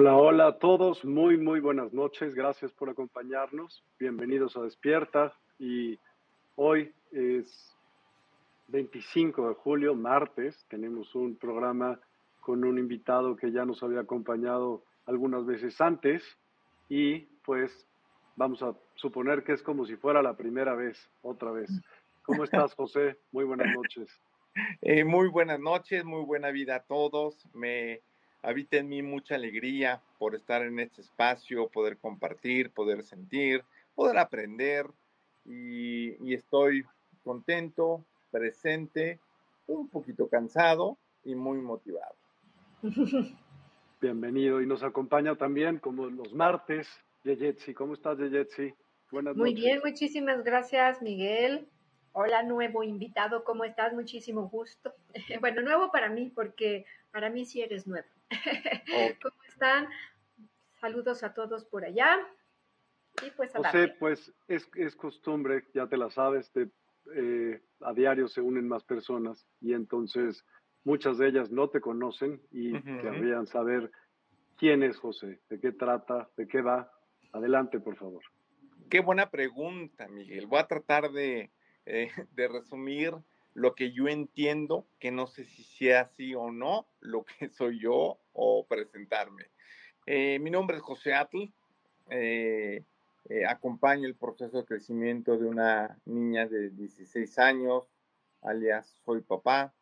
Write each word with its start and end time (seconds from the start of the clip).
Hola, 0.00 0.14
hola 0.14 0.46
a 0.46 0.58
todos, 0.60 1.04
muy, 1.04 1.36
muy 1.38 1.58
buenas 1.58 1.92
noches, 1.92 2.32
gracias 2.32 2.72
por 2.72 2.88
acompañarnos, 2.88 3.82
bienvenidos 3.98 4.56
a 4.56 4.62
Despierta 4.62 5.34
y 5.58 5.98
hoy 6.54 6.94
es 7.10 7.76
25 8.68 9.48
de 9.48 9.54
julio, 9.54 9.96
martes, 9.96 10.64
tenemos 10.68 11.16
un 11.16 11.34
programa 11.34 11.98
con 12.38 12.62
un 12.62 12.78
invitado 12.78 13.34
que 13.34 13.50
ya 13.50 13.64
nos 13.64 13.82
había 13.82 14.02
acompañado 14.02 14.84
algunas 15.04 15.44
veces 15.44 15.80
antes 15.80 16.22
y 16.88 17.22
pues 17.44 17.88
vamos 18.36 18.62
a 18.62 18.76
suponer 18.94 19.42
que 19.42 19.54
es 19.54 19.64
como 19.64 19.84
si 19.84 19.96
fuera 19.96 20.22
la 20.22 20.36
primera 20.36 20.76
vez, 20.76 21.10
otra 21.22 21.50
vez. 21.50 21.68
¿Cómo 22.22 22.44
estás, 22.44 22.72
José? 22.76 23.18
Muy 23.32 23.44
buenas 23.44 23.74
noches. 23.74 24.08
Eh, 24.80 25.04
muy 25.04 25.28
buenas 25.28 25.60
noches, 25.60 26.04
muy 26.04 26.24
buena 26.24 26.50
vida 26.50 26.76
a 26.76 26.82
todos. 26.82 27.46
Me 27.54 28.00
habita 28.42 28.76
en 28.78 28.88
mí 28.88 29.02
mucha 29.02 29.34
alegría 29.34 30.00
por 30.18 30.34
estar 30.34 30.62
en 30.62 30.78
este 30.80 31.00
espacio, 31.00 31.68
poder 31.68 31.98
compartir, 31.98 32.70
poder 32.70 33.02
sentir, 33.02 33.64
poder 33.94 34.18
aprender 34.18 34.86
y, 35.44 36.34
estoy 36.34 36.84
contento, 37.24 38.04
presente, 38.30 39.18
un 39.66 39.88
poquito 39.88 40.28
cansado 40.28 40.98
y 41.24 41.34
muy 41.34 41.58
motivado. 41.58 42.14
Bienvenido 44.00 44.62
y 44.62 44.66
nos 44.66 44.82
acompaña 44.82 45.34
también 45.34 45.78
como 45.78 46.06
los 46.06 46.32
martes 46.32 46.88
Yeyetsi. 47.24 47.74
¿Cómo 47.74 47.94
estás 47.94 48.18
Yeyetsi? 48.18 48.72
Buenas 49.10 49.36
Muy 49.36 49.54
bien, 49.54 49.80
muchísimas 49.84 50.44
gracias 50.44 51.02
Miguel. 51.02 51.68
Hola, 52.12 52.42
nuevo 52.42 52.82
invitado, 52.82 53.44
¿cómo 53.44 53.64
estás? 53.64 53.92
Muchísimo 53.92 54.48
gusto. 54.48 54.94
Bueno, 55.40 55.62
nuevo 55.62 55.90
para 55.90 56.08
mí 56.08 56.30
porque 56.34 56.84
para 57.10 57.30
mí 57.30 57.44
sí 57.44 57.62
eres 57.62 57.86
nuevo. 57.86 58.08
¿Cómo 59.22 59.42
están? 59.46 59.88
Saludos 60.80 61.22
a 61.22 61.34
todos 61.34 61.64
por 61.64 61.84
allá. 61.84 62.18
Y 63.26 63.30
pues 63.32 63.54
a 63.56 63.58
José, 63.58 63.94
pues 63.98 64.32
es, 64.46 64.68
es, 64.76 64.94
costumbre, 64.94 65.64
ya 65.74 65.88
te 65.88 65.96
la 65.96 66.10
sabes, 66.10 66.52
eh, 67.14 67.62
a 67.80 67.92
diario 67.92 68.28
se 68.28 68.40
unen 68.40 68.68
más 68.68 68.84
personas 68.84 69.46
y 69.60 69.72
entonces 69.72 70.44
muchas 70.84 71.18
de 71.18 71.28
ellas 71.28 71.50
no 71.50 71.68
te 71.68 71.80
conocen 71.80 72.40
y 72.52 72.80
querrían 72.80 73.46
saber 73.46 73.90
quién 74.56 74.82
es 74.82 74.96
José, 74.98 75.40
de 75.48 75.58
qué 75.58 75.72
trata, 75.72 76.28
de 76.36 76.46
qué 76.46 76.62
va. 76.62 76.92
Adelante, 77.32 77.80
por 77.80 77.96
favor. 77.96 78.22
Qué 78.88 79.00
buena 79.00 79.30
pregunta, 79.30 80.08
Miguel. 80.08 80.46
Voy 80.46 80.60
a 80.60 80.66
tratar 80.66 81.10
de, 81.10 81.50
eh, 81.84 82.10
de 82.32 82.48
resumir 82.48 83.14
lo 83.58 83.74
que 83.74 83.90
yo 83.90 84.06
entiendo, 84.06 84.86
que 85.00 85.10
no 85.10 85.26
sé 85.26 85.44
si 85.44 85.64
sea 85.64 86.02
así 86.02 86.34
o 86.34 86.50
no, 86.52 86.86
lo 87.00 87.24
que 87.24 87.48
soy 87.50 87.80
yo 87.80 88.18
o 88.32 88.66
presentarme. 88.66 89.46
Eh, 90.06 90.38
mi 90.38 90.50
nombre 90.50 90.76
es 90.76 90.82
José 90.82 91.12
Atl, 91.12 91.50
eh, 92.10 92.84
eh, 93.28 93.46
acompaño 93.46 94.06
el 94.06 94.14
proceso 94.14 94.58
de 94.58 94.64
crecimiento 94.64 95.36
de 95.36 95.46
una 95.46 95.98
niña 96.06 96.46
de 96.46 96.70
16 96.70 97.38
años, 97.40 97.84
alias 98.42 99.00
soy 99.04 99.20
papá. 99.22 99.74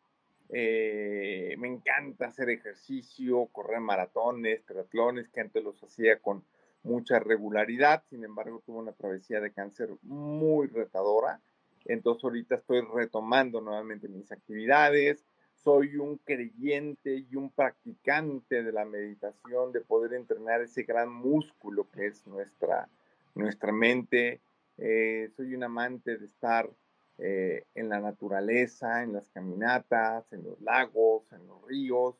me 0.49 1.67
encanta 1.67 2.27
hacer 2.27 2.49
ejercicio, 2.49 3.45
correr 3.51 3.79
maratones, 3.79 4.65
triatlones, 4.65 5.29
que 5.29 5.41
antes 5.41 5.63
los 5.63 5.81
hacía 5.83 6.19
con 6.19 6.43
mucha 6.83 7.19
regularidad, 7.19 8.03
sin 8.09 8.23
embargo 8.23 8.63
tuve 8.65 8.79
una 8.79 8.93
travesía 8.93 9.39
de 9.39 9.51
cáncer 9.51 9.89
muy 10.01 10.67
retadora 10.67 11.41
entonces 11.87 12.23
ahorita 12.23 12.55
estoy 12.55 12.81
retomando 12.93 13.61
nuevamente 13.61 14.07
mis 14.07 14.31
actividades. 14.31 15.23
Soy 15.63 15.95
un 15.97 16.17
creyente 16.17 17.25
y 17.29 17.35
un 17.35 17.49
practicante 17.49 18.63
de 18.63 18.71
la 18.71 18.85
meditación, 18.85 19.71
de 19.71 19.81
poder 19.81 20.13
entrenar 20.13 20.61
ese 20.61 20.83
gran 20.83 21.11
músculo 21.11 21.89
que 21.91 22.07
es 22.07 22.25
nuestra, 22.27 22.87
nuestra 23.35 23.71
mente. 23.71 24.41
Eh, 24.77 25.29
soy 25.35 25.55
un 25.55 25.63
amante 25.63 26.17
de 26.17 26.25
estar 26.25 26.69
eh, 27.17 27.63
en 27.73 27.89
la 27.89 27.99
naturaleza, 27.99 29.01
en 29.03 29.13
las 29.13 29.29
caminatas, 29.29 30.31
en 30.31 30.43
los 30.43 30.61
lagos, 30.61 31.31
en 31.31 31.47
los 31.47 31.65
ríos. 31.65 32.15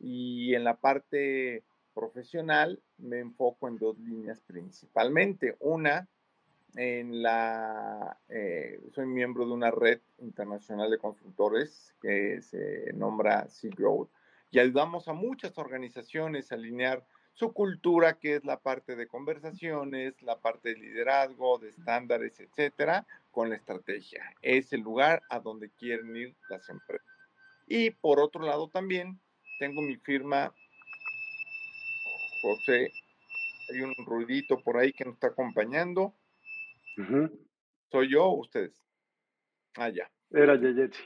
Y 0.00 0.54
en 0.54 0.64
la 0.64 0.74
parte 0.74 1.62
profesional 1.94 2.80
me 2.98 3.20
enfoco 3.20 3.68
en 3.68 3.78
dos 3.78 3.98
líneas 3.98 4.40
principalmente. 4.40 5.56
Una, 5.60 6.08
en 6.74 7.22
la, 7.22 8.18
eh, 8.28 8.80
soy 8.94 9.06
miembro 9.06 9.46
de 9.46 9.52
una 9.52 9.70
red 9.70 10.00
internacional 10.18 10.90
de 10.90 10.98
consultores 10.98 11.94
que 12.00 12.40
se 12.42 12.92
nombra 12.94 13.48
Sea 13.48 13.70
Growth 13.74 14.10
y 14.50 14.58
ayudamos 14.58 15.08
a 15.08 15.12
muchas 15.12 15.56
organizaciones 15.58 16.52
a 16.52 16.56
alinear 16.56 17.04
su 17.34 17.52
cultura, 17.52 18.18
que 18.18 18.36
es 18.36 18.44
la 18.44 18.60
parte 18.60 18.96
de 18.96 19.06
conversaciones, 19.06 20.20
la 20.22 20.38
parte 20.38 20.70
de 20.70 20.80
liderazgo, 20.80 21.58
de 21.58 21.70
estándares, 21.70 22.38
etcétera, 22.38 23.06
con 23.30 23.48
la 23.48 23.56
estrategia. 23.56 24.22
Es 24.42 24.72
el 24.72 24.82
lugar 24.82 25.22
a 25.30 25.40
donde 25.40 25.70
quieren 25.70 26.14
ir 26.14 26.36
las 26.50 26.68
empresas. 26.68 27.06
Y 27.66 27.90
por 27.90 28.20
otro 28.20 28.44
lado 28.44 28.68
también 28.68 29.18
tengo 29.58 29.80
mi 29.80 29.96
firma, 29.96 30.52
José, 32.42 32.90
hay 33.70 33.80
un 33.80 33.94
ruidito 34.04 34.60
por 34.60 34.76
ahí 34.76 34.92
que 34.92 35.04
nos 35.04 35.14
está 35.14 35.28
acompañando 35.28 36.14
¿Soy 37.90 38.10
yo 38.10 38.24
o 38.24 38.40
ustedes? 38.40 38.82
Ah, 39.76 39.88
ya. 39.88 40.10
Era 40.30 40.56
Yeyetsi. 40.56 41.02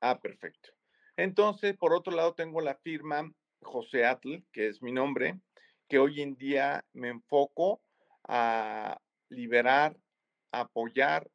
Ah, 0.00 0.18
perfecto. 0.18 0.70
Entonces, 1.16 1.76
por 1.76 1.92
otro 1.92 2.14
lado, 2.14 2.34
tengo 2.34 2.60
la 2.60 2.76
firma 2.76 3.30
José 3.60 4.04
Atl, 4.04 4.44
que 4.52 4.68
es 4.68 4.82
mi 4.82 4.92
nombre, 4.92 5.40
que 5.88 5.98
hoy 5.98 6.20
en 6.20 6.36
día 6.36 6.84
me 6.92 7.08
enfoco 7.08 7.82
a 8.24 9.00
liberar, 9.28 9.96
a 10.52 10.60
apoyar 10.60 11.28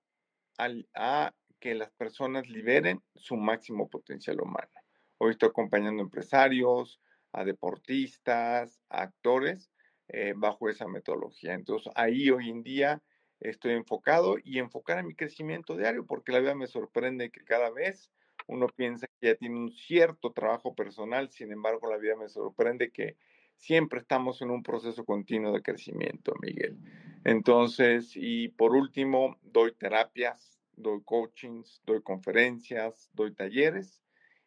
a 0.57 1.33
que 1.59 1.75
las 1.75 1.91
personas 1.91 2.47
liberen 2.47 3.01
su 3.15 3.35
máximo 3.35 3.89
potencial 3.89 4.39
humano. 4.41 4.71
Hoy 5.17 5.31
estoy 5.31 5.49
acompañando 5.49 6.01
a 6.01 6.05
empresarios, 6.05 7.01
a 7.31 7.43
deportistas, 7.43 8.79
a 8.89 9.03
actores, 9.03 9.71
eh, 10.07 10.33
bajo 10.35 10.69
esa 10.69 10.87
metodología. 10.87 11.53
Entonces, 11.53 11.91
ahí 11.95 12.29
hoy 12.29 12.49
en 12.49 12.63
día 12.63 13.01
estoy 13.49 13.73
enfocado 13.73 14.37
y 14.43 14.59
enfocar 14.59 14.97
a 14.97 15.03
mi 15.03 15.15
crecimiento 15.15 15.75
diario, 15.75 16.05
porque 16.05 16.31
la 16.31 16.39
vida 16.39 16.55
me 16.55 16.67
sorprende 16.67 17.29
que 17.29 17.43
cada 17.43 17.69
vez 17.69 18.09
uno 18.47 18.67
piensa 18.67 19.07
que 19.19 19.27
ya 19.27 19.35
tiene 19.35 19.57
un 19.57 19.71
cierto 19.71 20.31
trabajo 20.31 20.75
personal, 20.75 21.29
sin 21.29 21.51
embargo, 21.51 21.89
la 21.89 21.97
vida 21.97 22.15
me 22.15 22.29
sorprende 22.29 22.91
que 22.91 23.17
siempre 23.55 23.99
estamos 23.99 24.41
en 24.41 24.49
un 24.49 24.63
proceso 24.63 25.05
continuo 25.05 25.51
de 25.53 25.61
crecimiento, 25.61 26.33
Miguel. 26.41 26.77
Entonces, 27.23 28.11
y 28.15 28.49
por 28.49 28.75
último, 28.75 29.37
doy 29.41 29.73
terapias, 29.73 30.59
doy 30.75 31.01
coachings, 31.03 31.81
doy 31.85 32.01
conferencias, 32.01 33.09
doy 33.13 33.33
talleres 33.33 34.01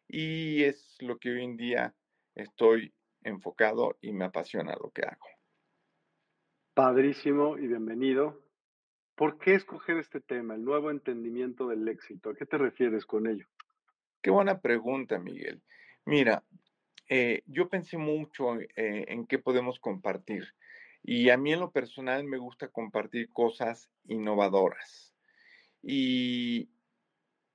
y 0.07 0.63
es 0.63 0.97
lo 0.99 1.17
que 1.17 1.31
hoy 1.31 1.43
en 1.43 1.57
día 1.57 1.95
estoy 2.35 2.93
enfocado 3.23 3.97
y 4.01 4.11
me 4.11 4.25
apasiona 4.25 4.75
lo 4.81 4.91
que 4.91 5.03
hago. 5.03 5.27
Padrísimo 6.73 7.57
y 7.57 7.67
bienvenido. 7.67 8.46
¿Por 9.17 9.39
qué 9.39 9.55
escoger 9.55 9.97
este 9.97 10.21
tema, 10.21 10.53
el 10.53 10.63
nuevo 10.63 10.91
entendimiento 10.91 11.67
del 11.67 11.87
éxito? 11.87 12.29
¿A 12.29 12.35
qué 12.35 12.45
te 12.45 12.59
refieres 12.59 13.03
con 13.03 13.25
ello? 13.25 13.47
Qué 14.21 14.29
buena 14.29 14.61
pregunta, 14.61 15.17
Miguel. 15.17 15.63
Mira, 16.05 16.43
eh, 17.09 17.41
yo 17.47 17.67
pensé 17.67 17.97
mucho 17.97 18.59
eh, 18.59 18.67
en 18.75 19.25
qué 19.25 19.39
podemos 19.39 19.79
compartir 19.79 20.53
y 21.01 21.31
a 21.31 21.37
mí 21.37 21.51
en 21.51 21.61
lo 21.61 21.71
personal 21.71 22.25
me 22.25 22.37
gusta 22.37 22.67
compartir 22.67 23.33
cosas 23.33 23.89
innovadoras. 24.07 25.15
Y, 25.81 26.69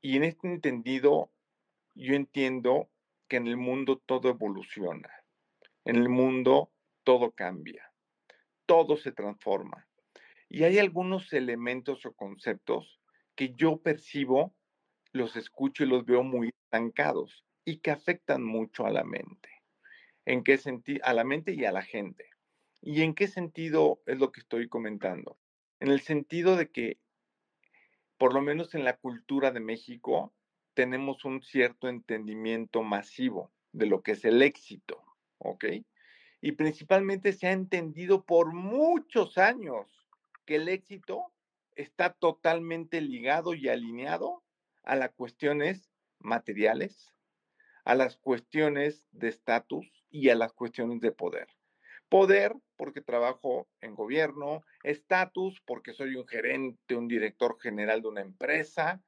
y 0.00 0.16
en 0.16 0.24
este 0.24 0.48
entendido, 0.48 1.30
yo 1.94 2.14
entiendo 2.14 2.90
que 3.28 3.36
en 3.36 3.46
el 3.46 3.56
mundo 3.56 4.02
todo 4.04 4.30
evoluciona, 4.30 5.10
en 5.84 5.94
el 5.94 6.08
mundo 6.08 6.72
todo 7.04 7.30
cambia, 7.30 7.92
todo 8.66 8.96
se 8.96 9.12
transforma. 9.12 9.86
Y 10.54 10.64
hay 10.64 10.78
algunos 10.78 11.32
elementos 11.32 12.04
o 12.04 12.12
conceptos 12.12 13.00
que 13.34 13.54
yo 13.54 13.78
percibo, 13.78 14.54
los 15.10 15.34
escucho 15.34 15.82
y 15.82 15.87
los 15.87 16.04
veo 16.04 16.22
muy 16.22 16.50
estancados 16.50 17.46
y 17.64 17.78
que 17.78 17.90
afectan 17.90 18.44
mucho 18.44 18.84
a 18.84 18.90
la 18.90 19.02
mente. 19.02 19.49
¿En 20.26 20.44
qué 20.44 20.58
sentido? 20.58 21.00
A 21.06 21.14
la 21.14 21.25
mente 21.25 21.54
y 21.54 21.64
a 21.64 21.72
la 21.72 21.81
gente. 21.81 22.26
¿Y 22.82 23.00
en 23.00 23.14
qué 23.14 23.28
sentido 23.28 24.02
es 24.04 24.19
lo 24.19 24.31
que 24.31 24.40
estoy 24.40 24.69
comentando? 24.69 25.38
En 25.81 25.88
el 25.88 26.00
sentido 26.00 26.55
de 26.55 26.70
que, 26.70 26.98
por 28.19 28.34
lo 28.34 28.43
menos 28.43 28.75
en 28.75 28.84
la 28.84 28.98
cultura 28.98 29.52
de 29.52 29.60
México, 29.60 30.34
tenemos 30.75 31.25
un 31.25 31.43
cierto 31.43 31.88
entendimiento 31.88 32.82
masivo 32.82 33.55
de 33.72 33.87
lo 33.87 34.02
que 34.02 34.12
es 34.12 34.25
el 34.26 34.43
éxito, 34.43 35.02
¿ok? 35.38 35.64
Y 36.43 36.52
principalmente 36.52 37.32
se 37.32 37.46
ha 37.46 37.52
entendido 37.52 38.26
por 38.26 38.52
muchos 38.52 39.38
años 39.38 40.01
que 40.44 40.56
el 40.56 40.68
éxito 40.68 41.32
está 41.74 42.12
totalmente 42.12 43.00
ligado 43.00 43.54
y 43.54 43.68
alineado 43.68 44.42
a 44.82 44.96
las 44.96 45.12
cuestiones 45.12 45.90
materiales, 46.18 47.12
a 47.84 47.94
las 47.94 48.16
cuestiones 48.16 49.06
de 49.12 49.28
estatus 49.28 50.04
y 50.10 50.28
a 50.28 50.34
las 50.34 50.52
cuestiones 50.52 51.00
de 51.00 51.12
poder. 51.12 51.48
Poder 52.08 52.54
porque 52.76 53.00
trabajo 53.00 53.68
en 53.80 53.94
gobierno, 53.94 54.62
estatus 54.82 55.62
porque 55.64 55.94
soy 55.94 56.16
un 56.16 56.26
gerente, 56.26 56.94
un 56.94 57.08
director 57.08 57.58
general 57.60 58.02
de 58.02 58.08
una 58.08 58.20
empresa, 58.20 59.02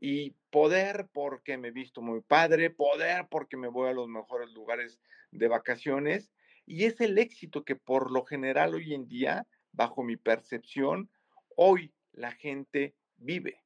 y 0.00 0.36
poder 0.50 1.08
porque 1.12 1.58
me 1.58 1.68
he 1.68 1.72
visto 1.72 2.00
muy 2.00 2.20
padre, 2.20 2.70
poder 2.70 3.26
porque 3.28 3.56
me 3.56 3.68
voy 3.68 3.88
a 3.88 3.92
los 3.92 4.08
mejores 4.08 4.50
lugares 4.52 5.00
de 5.32 5.48
vacaciones. 5.48 6.32
Y 6.66 6.84
es 6.84 7.00
el 7.00 7.18
éxito 7.18 7.64
que 7.64 7.76
por 7.76 8.12
lo 8.12 8.24
general 8.24 8.74
hoy 8.74 8.94
en 8.94 9.08
día, 9.08 9.46
bajo 9.72 10.02
mi 10.02 10.16
percepción, 10.16 11.10
hoy 11.56 11.92
la 12.12 12.32
gente 12.32 12.94
vive. 13.16 13.62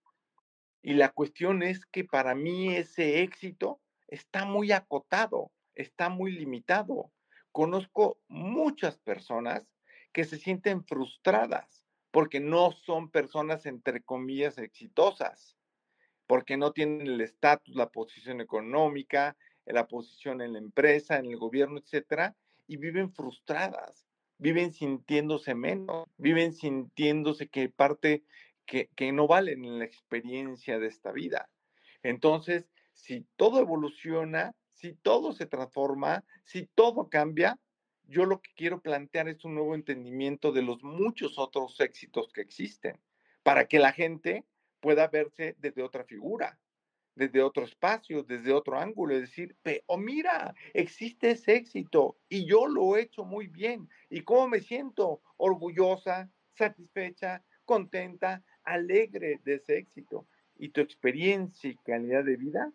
Y 0.82 0.94
la 0.94 1.10
cuestión 1.10 1.62
es 1.62 1.86
que 1.86 2.04
para 2.04 2.34
mí 2.34 2.74
ese 2.74 3.22
éxito 3.22 3.80
está 4.08 4.44
muy 4.44 4.72
acotado, 4.72 5.52
está 5.74 6.08
muy 6.08 6.32
limitado. 6.32 7.12
Conozco 7.52 8.18
muchas 8.28 8.98
personas 8.98 9.62
que 10.12 10.24
se 10.24 10.38
sienten 10.38 10.84
frustradas 10.84 11.86
porque 12.10 12.40
no 12.40 12.72
son 12.72 13.10
personas, 13.10 13.64
entre 13.64 14.02
comillas, 14.02 14.58
exitosas, 14.58 15.56
porque 16.26 16.56
no 16.56 16.72
tienen 16.72 17.06
el 17.06 17.20
estatus, 17.20 17.74
la 17.74 17.88
posición 17.88 18.40
económica, 18.40 19.36
la 19.64 19.88
posición 19.88 20.42
en 20.42 20.52
la 20.52 20.58
empresa, 20.58 21.16
en 21.16 21.26
el 21.26 21.38
gobierno, 21.38 21.78
etcétera, 21.78 22.36
y 22.66 22.76
viven 22.76 23.12
frustradas, 23.12 24.06
viven 24.42 24.72
sintiéndose 24.72 25.54
menos, 25.54 26.08
viven 26.16 26.52
sintiéndose 26.52 27.48
que 27.48 27.68
parte 27.68 28.24
que, 28.66 28.90
que 28.96 29.12
no 29.12 29.28
valen 29.28 29.64
en 29.64 29.78
la 29.78 29.84
experiencia 29.84 30.80
de 30.80 30.88
esta 30.88 31.12
vida. 31.12 31.48
Entonces, 32.02 32.68
si 32.92 33.24
todo 33.36 33.60
evoluciona, 33.60 34.56
si 34.72 34.94
todo 34.94 35.32
se 35.32 35.46
transforma, 35.46 36.24
si 36.44 36.66
todo 36.74 37.08
cambia, 37.08 37.60
yo 38.08 38.24
lo 38.24 38.42
que 38.42 38.50
quiero 38.56 38.80
plantear 38.80 39.28
es 39.28 39.44
un 39.44 39.54
nuevo 39.54 39.76
entendimiento 39.76 40.50
de 40.50 40.62
los 40.62 40.82
muchos 40.82 41.38
otros 41.38 41.78
éxitos 41.80 42.32
que 42.32 42.40
existen, 42.40 43.00
para 43.44 43.68
que 43.68 43.78
la 43.78 43.92
gente 43.92 44.44
pueda 44.80 45.06
verse 45.06 45.54
desde 45.60 45.84
otra 45.84 46.02
figura, 46.02 46.58
desde 47.14 47.42
otro 47.42 47.64
espacio, 47.64 48.22
desde 48.22 48.52
otro 48.52 48.78
ángulo, 48.78 49.14
es 49.14 49.22
decir, 49.22 49.56
oh 49.86 49.98
mira, 49.98 50.54
existe 50.72 51.32
ese 51.32 51.56
éxito 51.56 52.16
y 52.28 52.46
yo 52.46 52.66
lo 52.66 52.96
he 52.96 53.02
hecho 53.02 53.24
muy 53.24 53.46
bien. 53.46 53.88
¿Y 54.08 54.22
cómo 54.22 54.48
me 54.48 54.60
siento? 54.60 55.20
Orgullosa, 55.36 56.30
satisfecha, 56.54 57.44
contenta, 57.64 58.42
alegre 58.64 59.40
de 59.44 59.54
ese 59.54 59.76
éxito. 59.78 60.26
Y 60.58 60.70
tu 60.70 60.80
experiencia 60.80 61.70
y 61.70 61.76
calidad 61.76 62.24
de 62.24 62.36
vida 62.36 62.72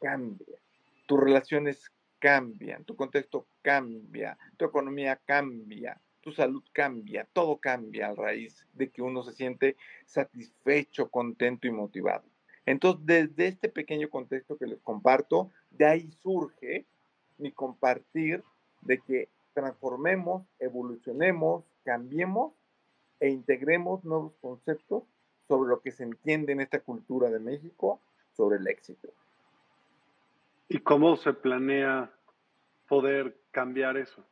cambia. 0.00 0.58
Tus 1.06 1.20
relaciones 1.20 1.90
cambian, 2.18 2.84
tu 2.84 2.94
contexto 2.94 3.46
cambia, 3.62 4.38
tu 4.56 4.64
economía 4.64 5.16
cambia, 5.16 6.00
tu 6.20 6.32
salud 6.32 6.62
cambia, 6.72 7.28
todo 7.32 7.58
cambia 7.58 8.08
a 8.08 8.14
raíz 8.14 8.66
de 8.72 8.90
que 8.90 9.02
uno 9.02 9.24
se 9.24 9.32
siente 9.32 9.76
satisfecho, 10.06 11.10
contento 11.10 11.66
y 11.66 11.72
motivado. 11.72 12.31
Entonces, 12.66 13.04
desde 13.04 13.48
este 13.48 13.68
pequeño 13.68 14.08
contexto 14.08 14.56
que 14.56 14.66
les 14.66 14.80
comparto, 14.80 15.50
de 15.70 15.86
ahí 15.86 16.10
surge 16.22 16.84
mi 17.38 17.50
compartir 17.50 18.44
de 18.82 19.00
que 19.00 19.28
transformemos, 19.52 20.44
evolucionemos, 20.58 21.64
cambiemos 21.84 22.52
e 23.20 23.28
integremos 23.28 24.04
nuevos 24.04 24.32
conceptos 24.40 25.04
sobre 25.48 25.68
lo 25.68 25.80
que 25.80 25.90
se 25.90 26.04
entiende 26.04 26.52
en 26.52 26.60
esta 26.60 26.80
cultura 26.80 27.30
de 27.30 27.38
México 27.38 28.00
sobre 28.32 28.58
el 28.58 28.66
éxito. 28.66 29.12
¿Y 30.68 30.78
cómo 30.78 31.16
se 31.16 31.32
planea 31.32 32.10
poder 32.88 33.36
cambiar 33.50 33.96
eso? 33.96 34.24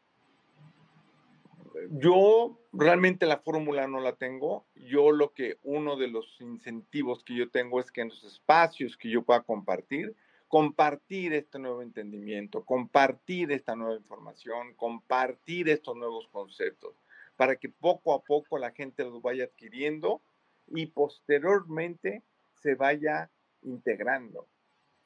Yo 1.90 2.58
realmente 2.72 3.26
la 3.26 3.38
fórmula 3.38 3.86
no 3.86 4.00
la 4.00 4.16
tengo. 4.16 4.66
Yo 4.74 5.12
lo 5.12 5.32
que 5.32 5.58
uno 5.62 5.96
de 5.96 6.08
los 6.08 6.40
incentivos 6.40 7.24
que 7.24 7.34
yo 7.34 7.50
tengo 7.50 7.80
es 7.80 7.90
que 7.90 8.02
en 8.02 8.08
los 8.08 8.24
espacios 8.24 8.96
que 8.96 9.10
yo 9.10 9.22
pueda 9.22 9.42
compartir, 9.42 10.14
compartir 10.48 11.32
este 11.32 11.58
nuevo 11.58 11.82
entendimiento, 11.82 12.64
compartir 12.64 13.52
esta 13.52 13.76
nueva 13.76 13.96
información, 13.96 14.74
compartir 14.74 15.68
estos 15.68 15.96
nuevos 15.96 16.28
conceptos, 16.28 16.94
para 17.36 17.56
que 17.56 17.68
poco 17.68 18.14
a 18.14 18.22
poco 18.22 18.58
la 18.58 18.72
gente 18.72 19.04
los 19.04 19.22
vaya 19.22 19.44
adquiriendo 19.44 20.20
y 20.68 20.86
posteriormente 20.86 22.22
se 22.54 22.74
vaya 22.74 23.30
integrando 23.62 24.46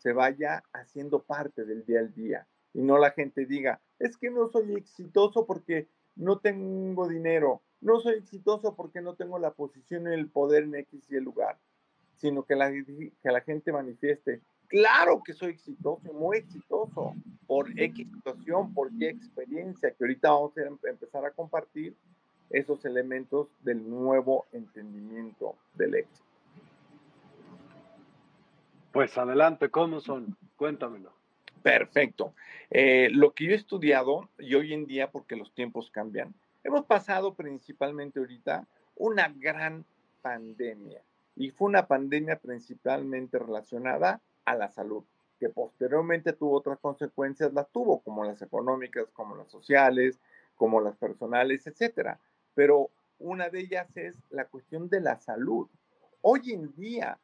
se 0.04 0.12
vaya 0.12 0.62
haciendo 0.74 1.22
parte 1.22 1.64
del 1.64 1.86
día 1.86 2.00
al 2.00 2.12
día 2.12 2.46
y 2.74 2.82
no 2.82 2.98
la 2.98 3.12
gente 3.12 3.46
diga, 3.46 3.80
es 3.98 4.18
que 4.18 4.30
no 4.30 4.48
soy 4.48 4.74
exitoso 4.74 5.46
porque 5.46 5.88
no 6.16 6.38
tengo 6.38 7.08
dinero, 7.08 7.62
no 7.80 8.00
soy 8.00 8.14
exitoso 8.14 8.74
porque 8.74 9.00
no 9.00 9.14
tengo 9.14 9.38
la 9.38 9.52
posición 9.52 10.10
y 10.10 10.14
el 10.14 10.28
poder 10.28 10.64
en 10.64 10.74
X 10.76 11.06
y 11.10 11.16
el 11.16 11.24
lugar, 11.24 11.58
sino 12.16 12.44
que 12.44 12.56
la, 12.56 12.70
que 12.70 13.12
la 13.32 13.40
gente 13.40 13.72
manifieste, 13.72 14.40
claro 14.68 15.22
que 15.24 15.32
soy 15.34 15.52
exitoso, 15.52 16.12
muy 16.12 16.38
exitoso, 16.38 17.14
por 17.46 17.68
X 17.78 18.10
situación, 18.10 18.72
por 18.72 18.90
qué 18.96 19.10
experiencia, 19.10 19.90
que 19.90 20.04
ahorita 20.04 20.30
vamos 20.30 20.52
a 20.56 20.88
empezar 20.88 21.24
a 21.24 21.30
compartir, 21.30 21.94
esos 22.50 22.84
elementos 22.84 23.48
del 23.62 23.88
nuevo 23.88 24.46
entendimiento 24.52 25.56
del 25.74 25.96
éxito. 25.96 26.24
Pues 28.92 29.18
adelante, 29.18 29.70
¿cómo 29.70 30.00
son? 30.00 30.36
Cuéntamelo. 30.56 31.12
Perfecto. 31.64 32.34
Eh, 32.68 33.08
lo 33.10 33.32
que 33.32 33.46
yo 33.46 33.52
he 33.52 33.54
estudiado, 33.54 34.28
y 34.38 34.54
hoy 34.54 34.74
en 34.74 34.84
día, 34.84 35.10
porque 35.10 35.34
los 35.34 35.54
tiempos 35.54 35.90
cambian, 35.90 36.34
hemos 36.62 36.84
pasado 36.84 37.32
principalmente 37.32 38.18
ahorita 38.18 38.66
una 38.96 39.32
gran 39.34 39.86
pandemia. 40.20 41.00
Y 41.36 41.48
fue 41.48 41.68
una 41.68 41.86
pandemia 41.86 42.38
principalmente 42.38 43.38
relacionada 43.38 44.20
a 44.44 44.54
la 44.56 44.68
salud, 44.68 45.04
que 45.40 45.48
posteriormente 45.48 46.34
tuvo 46.34 46.58
otras 46.58 46.78
consecuencias, 46.80 47.54
las 47.54 47.70
tuvo, 47.70 48.00
como 48.00 48.24
las 48.24 48.42
económicas, 48.42 49.06
como 49.14 49.34
las 49.34 49.50
sociales, 49.50 50.20
como 50.56 50.82
las 50.82 50.98
personales, 50.98 51.66
etcétera. 51.66 52.20
Pero 52.54 52.90
una 53.18 53.48
de 53.48 53.60
ellas 53.60 53.96
es 53.96 54.18
la 54.28 54.44
cuestión 54.44 54.90
de 54.90 55.00
la 55.00 55.16
salud. 55.16 55.66
Hoy 56.20 56.52
en 56.52 56.74
día, 56.74 57.18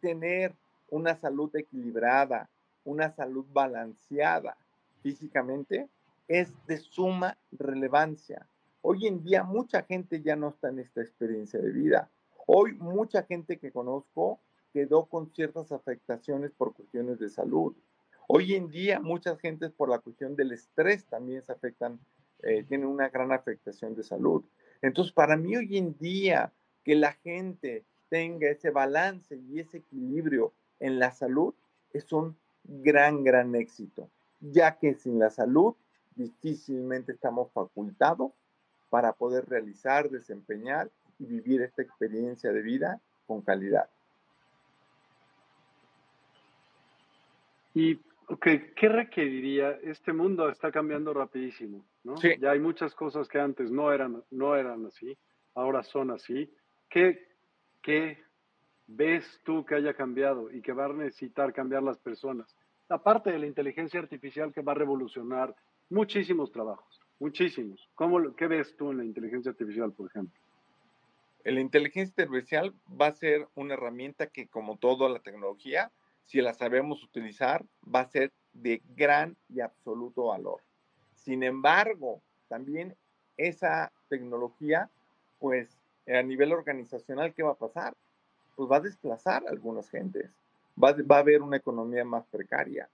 tener 0.00 0.54
una 0.88 1.14
salud 1.14 1.54
equilibrada, 1.54 2.48
una 2.84 3.10
salud 3.10 3.44
balanceada 3.52 4.56
físicamente, 5.02 5.88
es 6.28 6.52
de 6.66 6.78
suma 6.78 7.36
relevancia. 7.52 8.46
Hoy 8.82 9.06
en 9.06 9.22
día 9.22 9.42
mucha 9.42 9.82
gente 9.82 10.22
ya 10.22 10.36
no 10.36 10.48
está 10.48 10.68
en 10.68 10.78
esta 10.78 11.00
experiencia 11.02 11.60
de 11.60 11.70
vida. 11.70 12.08
Hoy 12.46 12.72
mucha 12.74 13.22
gente 13.24 13.58
que 13.58 13.72
conozco 13.72 14.40
quedó 14.72 15.06
con 15.06 15.32
ciertas 15.32 15.72
afectaciones 15.72 16.52
por 16.52 16.74
cuestiones 16.74 17.18
de 17.18 17.28
salud. 17.28 17.74
Hoy 18.28 18.54
en 18.54 18.70
día 18.70 19.00
muchas 19.00 19.38
gentes 19.40 19.72
por 19.72 19.88
la 19.88 19.98
cuestión 19.98 20.36
del 20.36 20.52
estrés 20.52 21.04
también 21.06 21.42
se 21.42 21.52
afectan, 21.52 21.98
eh, 22.42 22.62
tienen 22.62 22.86
una 22.86 23.08
gran 23.08 23.32
afectación 23.32 23.96
de 23.96 24.04
salud. 24.04 24.44
Entonces, 24.82 25.12
para 25.12 25.36
mí 25.36 25.56
hoy 25.56 25.76
en 25.76 25.96
día 25.98 26.52
que 26.84 26.94
la 26.94 27.12
gente 27.12 27.84
tenga 28.08 28.48
ese 28.48 28.70
balance 28.70 29.36
y 29.36 29.60
ese 29.60 29.78
equilibrio 29.78 30.52
en 30.78 30.98
la 30.98 31.10
salud 31.10 31.54
es 31.92 32.12
un 32.12 32.36
gran, 32.70 33.24
gran 33.24 33.54
éxito, 33.54 34.08
ya 34.40 34.78
que 34.78 34.94
sin 34.94 35.18
la 35.18 35.30
salud 35.30 35.74
difícilmente 36.14 37.12
estamos 37.12 37.50
facultados 37.52 38.32
para 38.88 39.12
poder 39.12 39.48
realizar, 39.48 40.10
desempeñar 40.10 40.90
y 41.18 41.26
vivir 41.26 41.62
esta 41.62 41.82
experiencia 41.82 42.52
de 42.52 42.62
vida 42.62 43.00
con 43.26 43.42
calidad. 43.42 43.88
Y 47.74 48.00
¿qué 48.40 48.88
requeriría? 48.88 49.72
Este 49.82 50.12
mundo 50.12 50.48
está 50.48 50.70
cambiando 50.70 51.12
rapidísimo, 51.12 51.84
¿no? 52.04 52.16
Ya 52.20 52.50
hay 52.50 52.60
muchas 52.60 52.94
cosas 52.94 53.28
que 53.28 53.40
antes 53.40 53.70
no 53.70 53.92
eran, 53.92 54.22
no 54.30 54.56
eran 54.56 54.86
así, 54.86 55.16
ahora 55.54 55.82
son 55.82 56.10
así. 56.10 56.52
¿Qué, 56.88 57.28
¿Qué 57.82 58.18
ves 58.86 59.40
tú 59.44 59.64
que 59.64 59.76
haya 59.76 59.94
cambiado 59.94 60.50
y 60.50 60.60
que 60.60 60.72
va 60.72 60.86
a 60.86 60.92
necesitar 60.92 61.52
cambiar 61.52 61.82
las 61.82 61.98
personas? 61.98 62.56
Aparte 62.90 63.30
de 63.30 63.38
la 63.38 63.46
inteligencia 63.46 64.00
artificial 64.00 64.52
que 64.52 64.62
va 64.62 64.72
a 64.72 64.74
revolucionar 64.74 65.54
muchísimos 65.90 66.50
trabajos, 66.50 67.00
muchísimos. 67.20 67.88
¿Cómo, 67.94 68.34
¿Qué 68.34 68.48
ves 68.48 68.76
tú 68.76 68.90
en 68.90 68.98
la 68.98 69.04
inteligencia 69.04 69.52
artificial, 69.52 69.92
por 69.92 70.08
ejemplo? 70.08 70.38
La 71.44 71.60
inteligencia 71.60 72.24
artificial 72.24 72.74
va 73.00 73.06
a 73.06 73.14
ser 73.14 73.46
una 73.54 73.74
herramienta 73.74 74.26
que, 74.26 74.48
como 74.48 74.76
toda 74.76 75.08
la 75.08 75.20
tecnología, 75.20 75.92
si 76.26 76.40
la 76.40 76.52
sabemos 76.52 77.04
utilizar, 77.04 77.64
va 77.82 78.00
a 78.00 78.10
ser 78.10 78.32
de 78.52 78.82
gran 78.96 79.36
y 79.48 79.60
absoluto 79.60 80.24
valor. 80.24 80.60
Sin 81.14 81.44
embargo, 81.44 82.20
también 82.48 82.96
esa 83.36 83.92
tecnología, 84.08 84.90
pues 85.38 85.78
a 86.08 86.22
nivel 86.22 86.52
organizacional, 86.52 87.34
¿qué 87.34 87.44
va 87.44 87.52
a 87.52 87.58
pasar? 87.58 87.94
Pues 88.56 88.68
va 88.68 88.78
a 88.78 88.80
desplazar 88.80 89.46
a 89.46 89.50
algunas 89.50 89.88
gentes, 89.88 90.28
va, 90.82 90.94
va 91.10 91.16
a 91.16 91.20
haber 91.20 91.42
una 91.42 91.56
economía 91.56 92.04
más 92.04 92.24
precaria. 92.26 92.88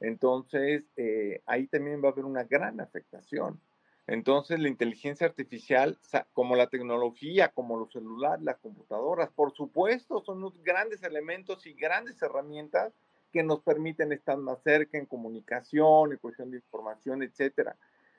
Entonces, 0.00 0.84
eh, 0.96 1.42
ahí 1.46 1.66
también 1.68 2.02
va 2.02 2.08
a 2.08 2.12
haber 2.12 2.24
una 2.24 2.44
gran 2.44 2.80
afectación. 2.80 3.60
Entonces, 4.08 4.58
la 4.58 4.68
inteligencia 4.68 5.26
artificial, 5.26 5.96
como 6.32 6.56
la 6.56 6.66
tecnología, 6.66 7.48
como 7.48 7.78
los 7.78 7.92
celulares, 7.92 8.44
las 8.44 8.58
computadoras, 8.58 9.30
por 9.30 9.52
supuesto, 9.52 10.20
son 10.24 10.38
unos 10.38 10.60
grandes 10.62 11.02
elementos 11.04 11.66
y 11.66 11.72
grandes 11.74 12.20
herramientas 12.20 12.92
que 13.32 13.44
nos 13.44 13.60
permiten 13.60 14.12
estar 14.12 14.36
más 14.36 14.60
cerca 14.62 14.98
en 14.98 15.06
comunicación, 15.06 16.12
en 16.12 16.18
cuestión 16.18 16.50
de 16.50 16.58
información, 16.58 17.22
etcétera. 17.22 17.76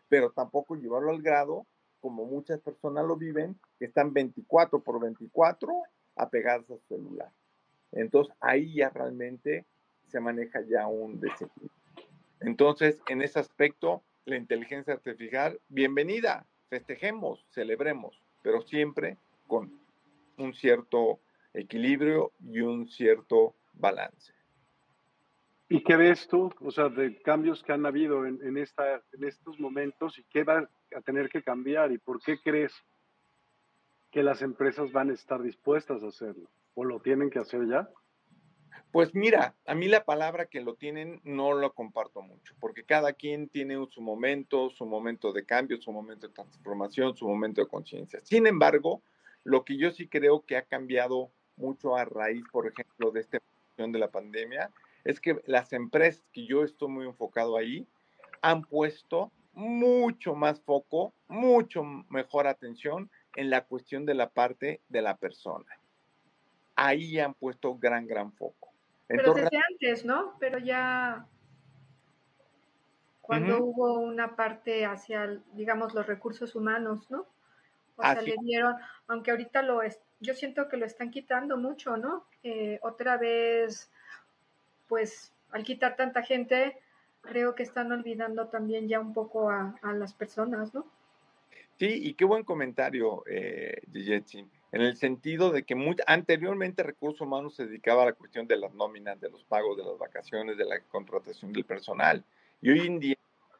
Pero 0.07 0.31
tampoco 0.31 0.75
llevarlo 0.75 1.11
al 1.11 1.21
grado, 1.21 1.65
como 1.99 2.25
muchas 2.25 2.61
personas 2.61 3.05
lo 3.05 3.17
viven, 3.17 3.59
que 3.77 3.85
están 3.85 4.13
24 4.13 4.81
por 4.81 5.01
24 5.01 5.69
apegadas 6.15 6.63
a 6.71 6.77
su 6.77 6.87
celular. 6.87 7.31
Entonces, 7.93 8.35
ahí 8.39 8.73
ya 8.73 8.89
realmente 8.89 9.65
se 10.07 10.19
maneja 10.19 10.61
ya 10.61 10.87
un 10.87 11.19
desequilibrio. 11.19 11.71
Entonces, 12.39 13.01
en 13.07 13.21
ese 13.21 13.39
aspecto, 13.39 14.03
la 14.25 14.35
inteligencia 14.35 14.93
artificial, 14.93 15.59
bienvenida, 15.69 16.45
festejemos, 16.69 17.45
celebremos, 17.51 18.21
pero 18.41 18.61
siempre 18.61 19.17
con 19.47 19.79
un 20.37 20.53
cierto 20.53 21.19
equilibrio 21.53 22.31
y 22.41 22.61
un 22.61 22.87
cierto 22.89 23.55
balance. 23.73 24.33
¿Y 25.69 25.83
qué 25.83 25.95
ves 25.95 26.27
tú, 26.27 26.53
o 26.59 26.71
sea, 26.71 26.89
de 26.89 27.21
cambios 27.21 27.63
que 27.63 27.71
han 27.73 27.85
habido 27.85 28.25
en, 28.25 28.57
esta, 28.57 29.01
en 29.13 29.23
estos 29.23 29.59
momentos 29.59 30.17
y 30.19 30.23
qué 30.25 30.43
va 30.43 30.69
a 30.95 31.01
tener 31.01 31.29
que 31.29 31.41
cambiar 31.41 31.91
y 31.91 31.97
por 31.97 32.21
qué 32.21 32.39
crees 32.39 32.73
que 34.11 34.21
las 34.21 34.41
empresas 34.41 34.91
van 34.91 35.09
a 35.09 35.13
estar 35.13 35.41
dispuestas 35.41 36.03
a 36.03 36.07
hacerlo 36.07 36.49
o 36.75 36.85
lo 36.85 36.99
tienen 36.99 37.29
que 37.29 37.39
hacer 37.39 37.67
ya? 37.67 37.89
Pues 38.91 39.15
mira, 39.15 39.55
a 39.65 39.73
mí 39.73 39.87
la 39.87 40.05
palabra 40.05 40.45
que 40.45 40.61
lo 40.61 40.75
tienen 40.75 41.19
no 41.23 41.53
lo 41.53 41.73
comparto 41.73 42.21
mucho, 42.21 42.53
porque 42.59 42.83
cada 42.83 43.13
quien 43.13 43.49
tiene 43.49 43.75
su 43.89 44.01
momento, 44.01 44.69
su 44.69 44.85
momento 44.85 45.33
de 45.33 45.45
cambio, 45.45 45.81
su 45.81 45.91
momento 45.91 46.27
de 46.27 46.33
transformación, 46.33 47.15
su 47.15 47.27
momento 47.27 47.61
de 47.61 47.67
conciencia. 47.67 48.19
Sin 48.23 48.45
embargo, 48.45 49.01
lo 49.43 49.65
que 49.65 49.77
yo 49.77 49.91
sí 49.91 50.07
creo 50.07 50.45
que 50.45 50.57
ha 50.57 50.65
cambiado 50.65 51.31
mucho 51.55 51.95
a 51.95 52.05
raíz, 52.05 52.43
por 52.51 52.67
ejemplo, 52.67 53.11
de 53.11 53.21
esta 53.21 53.39
de 53.77 53.99
la 53.99 54.11
pandemia, 54.11 54.69
es 55.03 55.19
que 55.19 55.41
las 55.47 55.73
empresas 55.73 56.23
que 56.31 56.45
yo 56.45 56.63
estoy 56.63 56.89
muy 56.89 57.07
enfocado 57.07 57.57
ahí 57.57 57.87
han 58.41 58.61
puesto 58.61 59.31
mucho 59.53 60.35
más 60.35 60.61
foco, 60.61 61.13
mucho 61.27 61.83
mejor 62.09 62.45
atención 62.45 63.09
en 63.35 63.49
la 63.49 63.65
cuestión 63.65 64.05
de 64.05 64.13
la 64.13 64.29
parte 64.29 64.81
de 64.89 65.01
la 65.01 65.17
persona. 65.17 65.65
Ahí 66.75 67.19
han 67.19 67.33
puesto 67.33 67.75
gran, 67.75 68.07
gran 68.07 68.31
foco. 68.31 68.71
Pero 69.07 69.33
desde 69.33 69.57
antes, 69.57 70.05
¿no? 70.05 70.35
Pero 70.39 70.57
ya 70.57 71.27
cuando 73.23 73.63
hubo 73.63 73.99
una 73.99 74.35
parte 74.35 74.85
hacia, 74.85 75.39
digamos, 75.53 75.93
los 75.93 76.05
recursos 76.05 76.55
humanos, 76.55 77.09
¿no? 77.09 77.25
O 77.95 78.01
sea, 78.01 78.21
le 78.21 78.35
dieron, 78.41 78.75
aunque 79.07 79.31
ahorita 79.31 79.61
lo 79.61 79.81
es, 79.81 80.01
yo 80.19 80.33
siento 80.33 80.67
que 80.67 80.77
lo 80.77 80.85
están 80.85 81.09
quitando 81.09 81.57
mucho, 81.57 81.95
¿no? 81.95 82.25
Eh, 82.43 82.79
otra 82.81 83.17
vez, 83.17 83.89
pues, 84.87 85.31
al 85.51 85.63
quitar 85.63 85.95
tanta 85.95 86.23
gente, 86.23 86.77
creo 87.21 87.55
que 87.55 87.63
están 87.63 87.91
olvidando 87.91 88.47
también 88.47 88.89
ya 88.89 88.99
un 88.99 89.13
poco 89.13 89.49
a, 89.49 89.73
las 89.93 90.13
personas, 90.13 90.73
¿no? 90.73 90.85
Sí, 91.77 91.87
y 92.03 92.15
qué 92.15 92.25
buen 92.25 92.43
comentario, 92.43 93.23
eh, 93.25 93.81
en 94.73 94.81
el 94.81 94.97
sentido 94.97 95.51
de 95.51 95.63
que 95.63 95.75
anteriormente 96.07 96.81
Recursos 96.81 97.21
Humanos 97.21 97.55
se 97.55 97.67
dedicaba 97.67 98.01
a 98.01 98.07
la 98.07 98.13
cuestión 98.13 98.47
de 98.47 98.57
las 98.57 98.73
nóminas, 98.73 99.21
de 99.21 99.29
los 99.29 99.43
pagos, 99.43 99.77
de 99.77 99.83
las 99.83 99.99
vacaciones, 99.99 100.57
de 100.57 100.65
la 100.65 100.79
contratación 100.79 101.53
del 101.53 101.63
personal. 101.63 102.23
Y 102.59 102.71
hoy 102.71 102.87
en 102.87 102.99
día 102.99 103.17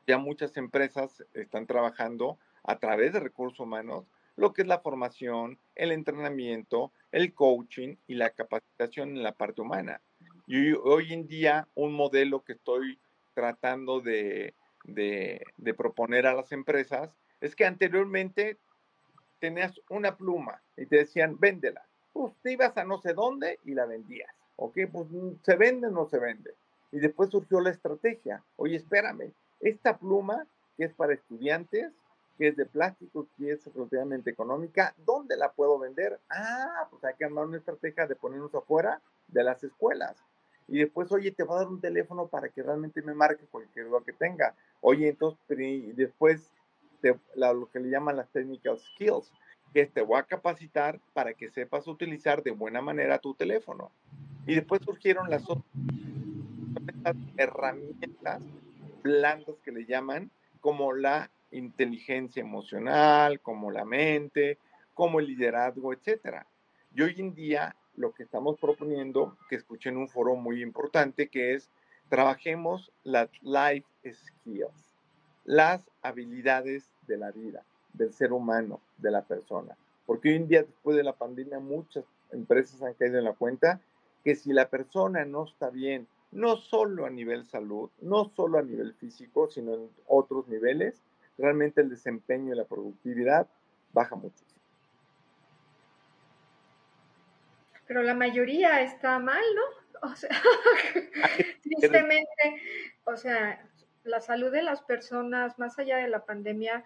ya 0.08 0.18
muchas 0.18 0.58
empresas 0.58 1.24
están 1.36 1.68
trabajando 1.68 2.40
a 2.64 2.80
través 2.80 3.14
de 3.14 3.20
Recursos 3.20 3.60
Humanos 3.60 4.06
lo 4.36 4.54
que 4.54 4.64
es 4.64 4.68
la 4.68 4.80
formación, 4.80 5.60
el 5.76 5.92
entrenamiento, 5.92 6.92
el 7.12 7.32
coaching 7.36 7.96
y 8.08 8.16
la 8.16 8.32
capacitación 8.32 9.10
en 9.10 9.22
la 9.22 9.34
parte 9.34 9.62
humana. 9.62 10.02
Y 10.48 10.72
hoy 10.72 11.14
en 11.14 11.28
día 11.28 11.68
un 11.76 11.94
modelo 11.94 12.44
que 12.44 12.54
estoy 12.54 12.98
tratando 13.36 14.02
de, 14.02 14.56
proponer 15.78 16.26
a 16.26 16.34
las 16.34 16.52
empresas 16.52 17.12
es 17.40 17.56
que 17.56 17.66
anteriormente 17.66 18.58
tenías 19.44 19.74
una 19.90 20.16
pluma 20.16 20.62
y 20.78 20.86
te 20.86 21.00
decían, 21.00 21.38
véndela. 21.38 21.86
Pues 22.14 22.34
te 22.42 22.54
ibas 22.54 22.78
a 22.78 22.86
no 22.86 23.02
sé 23.02 23.14
dónde 23.14 23.60
y 23.66 23.74
la 23.74 23.86
vendías. 23.86 24.34
¿Ok? 24.56 24.78
Pues 24.90 25.10
mm, 25.10 25.32
se 25.42 25.58
vende 25.58 25.88
o 25.88 25.92
no 25.92 26.06
se 26.06 26.18
vende. 26.18 26.56
Y 26.94 27.00
después 27.00 27.30
surgió 27.30 27.60
la 27.60 27.72
estrategia. 27.72 28.42
Oye, 28.56 28.78
espérame, 28.78 29.34
esta 29.60 29.98
pluma 29.98 30.48
que 30.78 30.86
es 30.86 30.94
para 30.94 31.14
estudiantes, 31.14 31.92
que 32.38 32.48
es 32.48 32.56
de 32.56 32.66
plástico, 32.66 33.28
que 33.38 33.52
es 33.52 33.66
relativamente 33.74 34.30
económica, 34.30 34.96
¿dónde 35.06 35.36
la 35.36 35.52
puedo 35.52 35.78
vender? 35.78 36.18
Ah, 36.30 36.88
pues 36.90 37.04
hay 37.04 37.16
que 37.16 37.26
armar 37.26 37.46
una 37.46 37.58
estrategia 37.58 38.08
de 38.08 38.16
ponernos 38.16 38.56
afuera 38.56 39.02
de 39.28 39.44
las 39.44 39.62
escuelas. 39.62 40.16
Y 40.70 40.80
después, 40.80 41.12
oye, 41.12 41.32
te 41.32 41.44
voy 41.44 41.58
a 41.58 41.60
dar 41.60 41.68
un 41.68 41.82
teléfono 41.82 42.28
para 42.28 42.48
que 42.48 42.64
realmente 42.64 43.02
me 43.02 43.14
marque 43.14 43.46
cualquier 43.48 43.90
duda 43.90 44.00
que 44.06 44.14
tenga. 44.14 44.56
Oye, 44.80 45.10
entonces, 45.10 46.50
y 47.04 47.08
después 47.08 47.22
lo 47.36 47.70
que 47.70 47.80
le 47.80 47.90
llaman 47.90 48.16
las 48.16 48.30
technical 48.30 48.80
skills, 48.80 49.32
que 49.74 49.86
te 49.88 50.02
voy 50.02 50.20
a 50.20 50.24
capacitar 50.24 51.00
para 51.14 51.34
que 51.34 51.50
sepas 51.50 51.88
utilizar 51.88 52.44
de 52.44 52.52
buena 52.52 52.82
manera 52.82 53.20
tu 53.20 53.34
teléfono. 53.34 53.92
Y 54.46 54.56
después 54.56 54.82
surgieron 54.84 55.30
las 55.30 55.44
otras 55.50 55.66
herramientas 57.38 58.44
blandas 59.02 59.56
que 59.64 59.72
le 59.72 59.86
llaman, 59.86 60.32
como 60.62 60.94
la 60.94 61.30
inteligencia 61.52 62.42
emocional, 62.42 63.40
como 63.42 63.72
la 63.72 63.84
mente, 63.84 64.58
como 64.94 65.20
el 65.20 65.28
liderazgo, 65.28 65.92
etcétera. 65.92 66.48
Y 66.96 67.02
hoy 67.02 67.16
en 67.18 67.34
día 67.34 67.76
lo 67.96 68.14
que 68.14 68.24
estamos 68.24 68.60
proponiendo, 68.60 69.38
que 69.50 69.56
escuché 69.56 69.90
en 69.90 69.98
un 69.98 70.08
foro 70.08 70.36
muy 70.36 70.62
importante, 70.62 71.28
que 71.28 71.54
es 71.54 71.70
trabajemos 72.10 72.92
las 73.04 73.30
life 73.42 73.88
skills, 74.06 74.94
las 75.46 75.90
habilidades 76.02 76.93
de 77.08 77.18
la 77.18 77.32
vida, 77.32 77.64
del 77.94 78.14
ser 78.14 78.34
humano, 78.34 78.80
de 78.98 79.12
la 79.12 79.22
persona. 79.22 79.76
Porque 80.06 80.30
hoy 80.30 80.36
en 80.36 80.48
día, 80.48 80.64
después 80.64 80.98
de 80.98 81.04
la 81.04 81.14
pandemia, 81.14 81.60
muchas 81.60 82.04
empresas 82.32 82.82
han 82.82 82.94
caído 82.94 83.18
en 83.18 83.26
la 83.26 83.34
cuenta 83.34 83.80
que 84.24 84.36
si 84.36 84.54
la 84.54 84.70
persona 84.70 85.26
no 85.26 85.46
está 85.46 85.70
bien, 85.70 86.08
no 86.32 86.58
solo 86.58 87.06
a 87.06 87.10
nivel 87.10 87.46
salud, 87.46 87.90
no 88.02 88.32
solo 88.36 88.58
a 88.58 88.64
nivel 88.64 88.94
físico, 88.94 89.50
sino 89.50 89.76
en 89.76 89.90
otros 90.08 90.48
niveles, 90.48 91.02
realmente 91.38 91.82
el 91.82 91.90
desempeño 91.90 92.54
y 92.54 92.58
la 92.58 92.66
productividad 92.66 93.48
baja 93.92 94.16
mucho. 94.16 94.44
Pero 97.86 98.02
la 98.02 98.16
mayoría 98.16 98.82
está 98.82 99.20
mal, 99.20 99.44
¿no? 99.56 100.10
O 100.10 100.16
sea, 100.16 100.30
tristemente, 101.64 102.62
o 103.06 103.16
sea, 103.16 103.66
la 104.04 104.22
salud 104.22 104.52
de 104.52 104.64
las 104.64 104.82
personas, 104.82 105.58
más 105.60 105.80
allá 105.80 105.98
de 105.98 106.08
la 106.08 106.26
pandemia, 106.26 106.84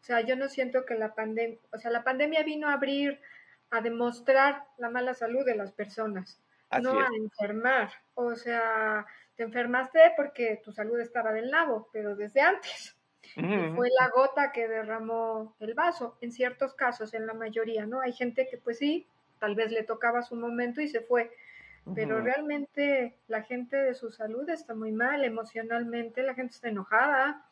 o 0.00 0.04
sea, 0.04 0.20
yo 0.20 0.36
no 0.36 0.48
siento 0.48 0.84
que 0.84 0.94
la 0.94 1.14
pandemia, 1.14 1.58
o 1.72 1.78
sea, 1.78 1.90
la 1.90 2.04
pandemia 2.04 2.42
vino 2.42 2.68
a 2.68 2.74
abrir, 2.74 3.20
a 3.70 3.80
demostrar 3.80 4.64
la 4.78 4.90
mala 4.90 5.14
salud 5.14 5.44
de 5.44 5.56
las 5.56 5.72
personas, 5.72 6.40
no 6.80 7.00
a 7.00 7.08
enfermar. 7.16 7.90
O 8.14 8.36
sea, 8.36 9.06
te 9.34 9.42
enfermaste 9.42 9.98
porque 10.16 10.60
tu 10.64 10.72
salud 10.72 11.00
estaba 11.00 11.32
del 11.32 11.50
nabo, 11.50 11.88
pero 11.92 12.14
desde 12.14 12.40
antes. 12.40 12.96
Fue 13.74 13.88
la 13.98 14.08
gota 14.08 14.52
que 14.52 14.68
derramó 14.68 15.56
el 15.58 15.74
vaso, 15.74 16.16
en 16.20 16.32
ciertos 16.32 16.74
casos, 16.74 17.12
en 17.12 17.26
la 17.26 17.34
mayoría, 17.34 17.84
¿no? 17.84 18.00
Hay 18.00 18.12
gente 18.12 18.46
que 18.48 18.56
pues 18.56 18.78
sí, 18.78 19.08
tal 19.38 19.54
vez 19.54 19.72
le 19.72 19.82
tocaba 19.82 20.22
su 20.22 20.36
momento 20.36 20.80
y 20.80 20.88
se 20.88 21.00
fue, 21.00 21.30
pero 21.94 22.20
realmente 22.20 23.16
la 23.28 23.42
gente 23.42 23.76
de 23.76 23.94
su 23.94 24.10
salud 24.10 24.48
está 24.48 24.74
muy 24.74 24.92
mal, 24.92 25.24
emocionalmente 25.24 26.22
la 26.22 26.34
gente 26.34 26.54
está 26.54 26.68
enojada. 26.68 27.44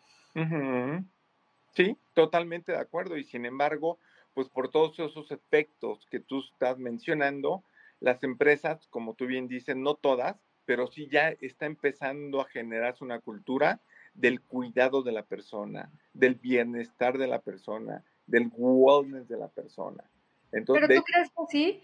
Sí, 1.75 1.97
totalmente 2.14 2.73
de 2.73 2.79
acuerdo. 2.79 3.17
Y 3.17 3.25
sin 3.25 3.47
embargo, 3.47 3.99
pues 4.35 4.49
por 4.49 4.71
todos 4.71 4.99
esos 4.99 5.31
efectos 5.31 6.07
que 6.11 6.21
tú 6.21 6.41
estás 6.41 6.79
mencionando, 6.79 7.62
las 8.00 8.23
empresas, 8.23 8.87
como 8.88 9.14
tú 9.14 9.26
bien 9.26 9.49
dices, 9.49 9.76
no 9.76 9.95
todas, 9.95 10.37
pero 10.67 10.87
sí 10.87 11.09
ya 11.11 11.31
está 11.41 11.67
empezando 11.67 12.41
a 12.41 12.47
generarse 12.47 13.05
una 13.05 13.21
cultura 13.21 13.81
del 14.14 14.41
cuidado 14.41 15.03
de 15.03 15.12
la 15.12 15.25
persona, 15.25 15.91
del 16.12 16.37
bienestar 16.37 17.19
de 17.19 17.26
la 17.26 17.41
persona, 17.41 18.03
del 18.26 18.50
wellness 18.57 19.29
de 19.29 19.37
la 19.37 19.49
persona. 19.49 20.05
Entonces, 20.53 20.87
¿Pero 20.88 21.00
tú 21.00 21.05
crees 21.05 21.31
que 21.31 21.45
sí? 21.49 21.83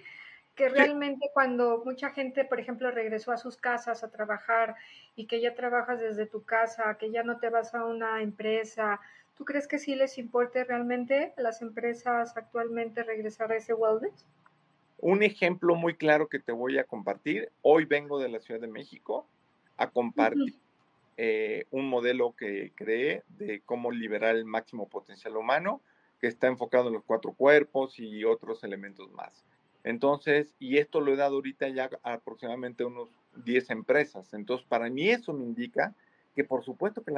Que 0.61 0.69
realmente 0.69 1.31
cuando 1.33 1.83
mucha 1.87 2.11
gente, 2.11 2.45
por 2.45 2.61
ejemplo, 2.61 2.91
regresó 2.91 3.33
a 3.33 3.39
sus 3.39 3.57
casas 3.57 4.05
a 4.05 4.11
trabajar 4.11 4.77
y 5.17 5.25
que 5.25 5.41
ya 5.41 5.55
trabajas 5.55 6.03
desde 6.03 6.27
tu 6.27 6.45
casa, 6.45 6.99
que 6.99 7.11
ya 7.11 7.23
no 7.23 7.39
te 7.39 7.49
vas 7.49 7.75
a 7.75 7.87
una 7.87 8.21
empresa, 8.21 9.01
¿tú 9.39 9.47
crees 9.47 9.67
que 9.67 9.79
sí 9.79 9.95
les 9.95 10.19
importe 10.19 10.63
realmente 10.65 11.33
a 11.39 11.41
las 11.41 11.63
empresas 11.63 12.37
actualmente 12.37 13.03
regresar 13.05 13.51
a 13.53 13.57
ese 13.57 13.73
wellness? 13.73 14.27
Un 14.99 15.23
ejemplo 15.23 15.77
muy 15.77 15.95
claro 15.95 16.29
que 16.29 16.41
te 16.41 16.53
voy 16.53 16.77
a 16.77 16.85
compartir. 16.85 17.51
Hoy 17.63 17.87
vengo 17.87 18.19
de 18.19 18.29
la 18.29 18.39
Ciudad 18.41 18.61
de 18.61 18.69
México 18.69 19.27
a 19.79 19.89
compartir 19.89 20.59
eh, 21.17 21.65
un 21.71 21.89
modelo 21.89 22.37
que 22.37 22.73
creé 22.75 23.23
de 23.29 23.63
cómo 23.65 23.91
liberar 23.93 24.37
el 24.37 24.45
máximo 24.45 24.91
potencial 24.91 25.39
humano, 25.39 25.81
que 26.21 26.27
está 26.27 26.49
enfocado 26.49 26.89
en 26.89 26.93
los 26.97 27.05
cuatro 27.05 27.33
cuerpos 27.33 27.99
y 27.99 28.25
otros 28.25 28.63
elementos 28.63 29.11
más. 29.13 29.47
Entonces, 29.85 30.55
y 30.59 30.79
esto 30.79 31.01
lo 31.01 31.13
he 31.13 31.17
dado 31.17 31.37
ahorita 31.37 31.69
ya 31.69 31.91
a 32.03 32.15
aproximadamente 32.15 32.85
unos 32.85 33.09
10 33.45 33.71
empresas. 33.71 34.35
Entonces, 34.35 34.67
para 34.69 34.91
mí 34.91 35.09
eso 35.09 35.33
me 35.33 35.45
indica 35.45 35.95
que 36.35 36.45
por 36.45 36.65
supuesto 36.65 37.03
que, 37.03 37.13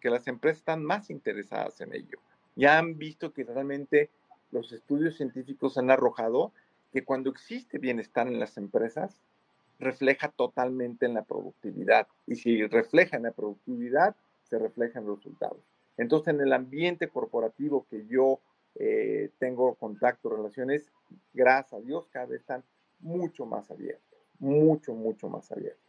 que 0.00 0.10
las 0.10 0.26
empresas 0.26 0.58
están 0.58 0.84
más 0.84 1.10
interesadas 1.10 1.80
en 1.80 1.94
ello. 1.94 2.18
Ya 2.54 2.78
han 2.78 2.98
visto 2.98 3.32
que 3.32 3.44
realmente 3.44 4.10
los 4.50 4.72
estudios 4.72 5.16
científicos 5.16 5.78
han 5.78 5.90
arrojado 5.90 6.52
que 6.92 7.04
cuando 7.04 7.30
existe 7.30 7.78
bienestar 7.78 8.26
en 8.26 8.38
las 8.38 8.58
empresas, 8.58 9.18
refleja 9.78 10.28
totalmente 10.28 11.06
en 11.06 11.14
la 11.14 11.22
productividad. 11.22 12.06
Y 12.26 12.36
si 12.36 12.66
refleja 12.66 13.16
en 13.16 13.24
la 13.24 13.32
productividad, 13.32 14.14
se 14.44 14.58
refleja 14.58 14.98
en 14.98 15.06
los 15.06 15.18
resultados. 15.18 15.58
Entonces, 15.96 16.34
en 16.34 16.40
el 16.40 16.52
ambiente 16.52 17.08
corporativo 17.08 17.86
que 17.90 18.06
yo 18.06 18.40
eh, 18.74 19.30
tengo 19.38 19.74
contacto, 19.74 20.30
relaciones, 20.30 20.90
gracias 21.32 21.74
a 21.74 21.80
Dios, 21.80 22.08
cada 22.08 22.26
vez 22.26 22.40
están 22.40 22.64
mucho 23.00 23.46
más 23.46 23.70
abiertos, 23.70 24.18
mucho, 24.38 24.94
mucho 24.94 25.28
más 25.28 25.50
abiertos. 25.52 25.82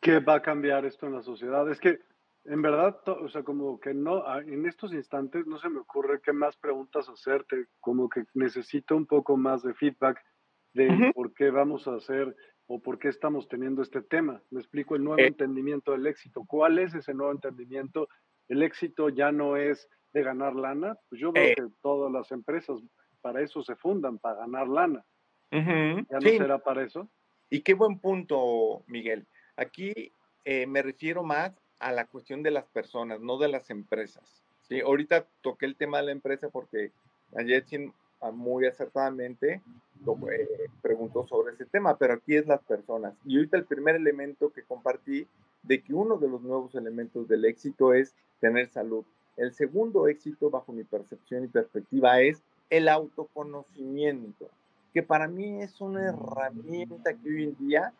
¿Qué 0.00 0.18
va 0.18 0.34
a 0.34 0.42
cambiar 0.42 0.84
esto 0.84 1.06
en 1.06 1.14
la 1.14 1.22
sociedad? 1.22 1.70
Es 1.70 1.78
que, 1.78 2.00
en 2.44 2.60
verdad, 2.60 3.00
o 3.06 3.28
sea, 3.28 3.44
como 3.44 3.78
que 3.78 3.94
no, 3.94 4.24
en 4.40 4.66
estos 4.66 4.92
instantes 4.92 5.46
no 5.46 5.58
se 5.58 5.68
me 5.68 5.78
ocurre 5.78 6.20
qué 6.20 6.32
más 6.32 6.56
preguntas 6.56 7.08
hacerte, 7.08 7.66
como 7.80 8.08
que 8.08 8.24
necesito 8.34 8.96
un 8.96 9.06
poco 9.06 9.36
más 9.36 9.62
de 9.62 9.74
feedback 9.74 10.20
de 10.74 11.12
por 11.14 11.32
qué 11.34 11.50
vamos 11.50 11.86
a 11.86 11.94
hacer 11.94 12.34
o 12.66 12.80
por 12.80 12.98
qué 12.98 13.08
estamos 13.08 13.48
teniendo 13.48 13.82
este 13.82 14.02
tema. 14.02 14.42
Me 14.50 14.60
explico 14.60 14.96
el 14.96 15.04
nuevo 15.04 15.20
eh. 15.20 15.26
entendimiento 15.26 15.92
del 15.92 16.06
éxito. 16.06 16.44
¿Cuál 16.46 16.78
es 16.78 16.94
ese 16.94 17.14
nuevo 17.14 17.32
entendimiento? 17.32 18.08
El 18.48 18.62
éxito 18.62 19.08
ya 19.08 19.30
no 19.30 19.56
es 19.56 19.88
de 20.12 20.22
ganar 20.22 20.54
lana. 20.54 20.96
Pues 21.08 21.20
yo 21.20 21.32
veo 21.32 21.44
eh. 21.44 21.54
que 21.56 21.68
todas 21.82 22.12
las 22.12 22.30
empresas 22.32 22.78
para 23.20 23.40
eso 23.40 23.62
se 23.62 23.76
fundan, 23.76 24.18
para 24.18 24.40
ganar 24.40 24.68
lana. 24.68 25.04
¿Ya 25.50 26.18
no 26.18 26.20
será 26.20 26.58
para 26.58 26.82
eso? 26.82 27.08
Y 27.50 27.60
qué 27.60 27.74
buen 27.74 27.98
punto, 27.98 28.82
Miguel. 28.86 29.26
Aquí 29.56 30.12
eh, 30.44 30.66
me 30.66 30.82
refiero 30.82 31.22
más 31.22 31.52
a 31.78 31.92
la 31.92 32.06
cuestión 32.06 32.42
de 32.42 32.50
las 32.50 32.64
personas, 32.64 33.20
no 33.20 33.38
de 33.38 33.48
las 33.48 33.68
empresas. 33.70 34.42
¿sí? 34.62 34.80
Ahorita 34.80 35.26
toqué 35.42 35.66
el 35.66 35.76
tema 35.76 35.98
de 35.98 36.06
la 36.06 36.12
empresa 36.12 36.48
porque 36.48 36.92
ayer 37.36 37.64
muy 38.30 38.66
acertadamente 38.66 39.60
eh, 40.04 40.48
preguntó 40.80 41.26
sobre 41.26 41.54
ese 41.54 41.66
tema, 41.66 41.96
pero 41.96 42.14
aquí 42.14 42.36
es 42.36 42.46
las 42.46 42.62
personas. 42.62 43.14
Y 43.24 43.36
ahorita 43.36 43.56
el 43.56 43.64
primer 43.64 43.96
elemento 43.96 44.52
que 44.52 44.62
compartí 44.62 45.26
de 45.62 45.82
que 45.82 45.94
uno 45.94 46.16
de 46.18 46.28
los 46.28 46.42
nuevos 46.42 46.74
elementos 46.74 47.28
del 47.28 47.44
éxito 47.44 47.92
es 47.92 48.14
tener 48.40 48.68
salud. 48.68 49.04
El 49.36 49.52
segundo 49.52 50.08
éxito, 50.08 50.50
bajo 50.50 50.72
mi 50.72 50.84
percepción 50.84 51.44
y 51.44 51.48
perspectiva, 51.48 52.20
es 52.20 52.42
el 52.70 52.88
autoconocimiento, 52.88 54.48
que 54.92 55.02
para 55.02 55.28
mí 55.28 55.62
es 55.62 55.80
una 55.80 56.08
herramienta 56.08 57.14
que 57.14 57.28
hoy 57.28 57.44
en 57.44 57.56
día, 57.56 57.92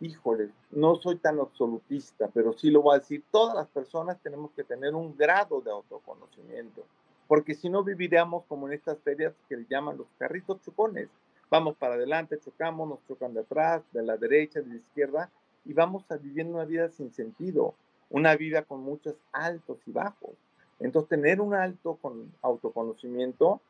híjole, 0.00 0.50
no 0.70 0.96
soy 0.96 1.16
tan 1.16 1.38
absolutista, 1.40 2.28
pero 2.32 2.52
sí 2.52 2.70
lo 2.70 2.82
voy 2.82 2.96
a 2.96 2.98
decir, 2.98 3.24
todas 3.30 3.54
las 3.54 3.68
personas 3.68 4.20
tenemos 4.22 4.50
que 4.52 4.64
tener 4.64 4.94
un 4.94 5.16
grado 5.16 5.60
de 5.60 5.70
autoconocimiento 5.70 6.84
porque 7.28 7.54
si 7.54 7.68
no 7.68 7.82
viviríamos 7.82 8.44
como 8.44 8.66
en 8.66 8.74
estas 8.74 8.98
ferias 9.00 9.34
que 9.48 9.56
le 9.56 9.66
llaman 9.68 9.98
los 9.98 10.06
carritos 10.18 10.60
chocones. 10.62 11.08
Vamos 11.50 11.76
para 11.76 11.94
adelante, 11.94 12.40
chocamos, 12.40 12.88
nos 12.88 13.04
chocan 13.06 13.34
de 13.34 13.40
atrás, 13.40 13.82
de 13.92 14.02
la 14.02 14.16
derecha, 14.16 14.60
de 14.60 14.68
la 14.68 14.76
izquierda, 14.76 15.30
y 15.64 15.72
vamos 15.72 16.04
a 16.10 16.16
vivir 16.16 16.46
una 16.46 16.64
vida 16.64 16.88
sin 16.88 17.12
sentido, 17.12 17.74
una 18.10 18.36
vida 18.36 18.62
con 18.62 18.80
muchos 18.80 19.14
altos 19.32 19.78
y 19.86 19.92
bajos. 19.92 20.32
Entonces, 20.78 21.08
tener 21.08 21.40
un 21.40 21.54
alto 21.54 21.96
con 21.96 22.32
autoconocimiento 22.42 23.60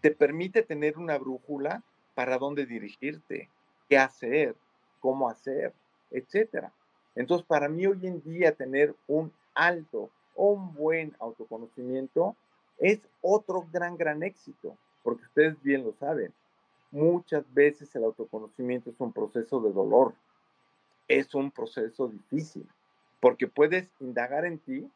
te 0.00 0.10
permite 0.10 0.62
tener 0.62 0.98
una 0.98 1.18
brújula 1.18 1.82
para 2.14 2.38
dónde 2.38 2.66
dirigirte, 2.66 3.48
qué 3.88 3.98
hacer, 3.98 4.54
cómo 5.00 5.28
hacer, 5.28 5.72
etcétera. 6.10 6.72
Entonces, 7.14 7.46
para 7.46 7.68
mí 7.68 7.86
hoy 7.86 8.06
en 8.06 8.22
día 8.22 8.52
tener 8.52 8.94
un 9.06 9.32
alto 9.54 10.10
o 10.34 10.50
un 10.52 10.74
buen 10.74 11.14
autoconocimiento 11.18 12.36
es 12.78 13.08
otro 13.22 13.66
gran, 13.72 13.96
gran 13.96 14.22
éxito, 14.22 14.76
porque 15.02 15.24
ustedes 15.24 15.62
bien 15.62 15.84
lo 15.84 15.92
saben. 15.94 16.32
Muchas 16.90 17.44
veces 17.52 17.94
el 17.96 18.04
autoconocimiento 18.04 18.90
es 18.90 19.00
un 19.00 19.12
proceso 19.12 19.60
de 19.60 19.72
dolor, 19.72 20.14
es 21.08 21.34
un 21.34 21.50
proceso 21.50 22.08
difícil, 22.08 22.66
porque 23.20 23.46
puedes 23.46 23.88
indagar 24.00 24.44
en 24.44 24.58
ti 24.58 24.90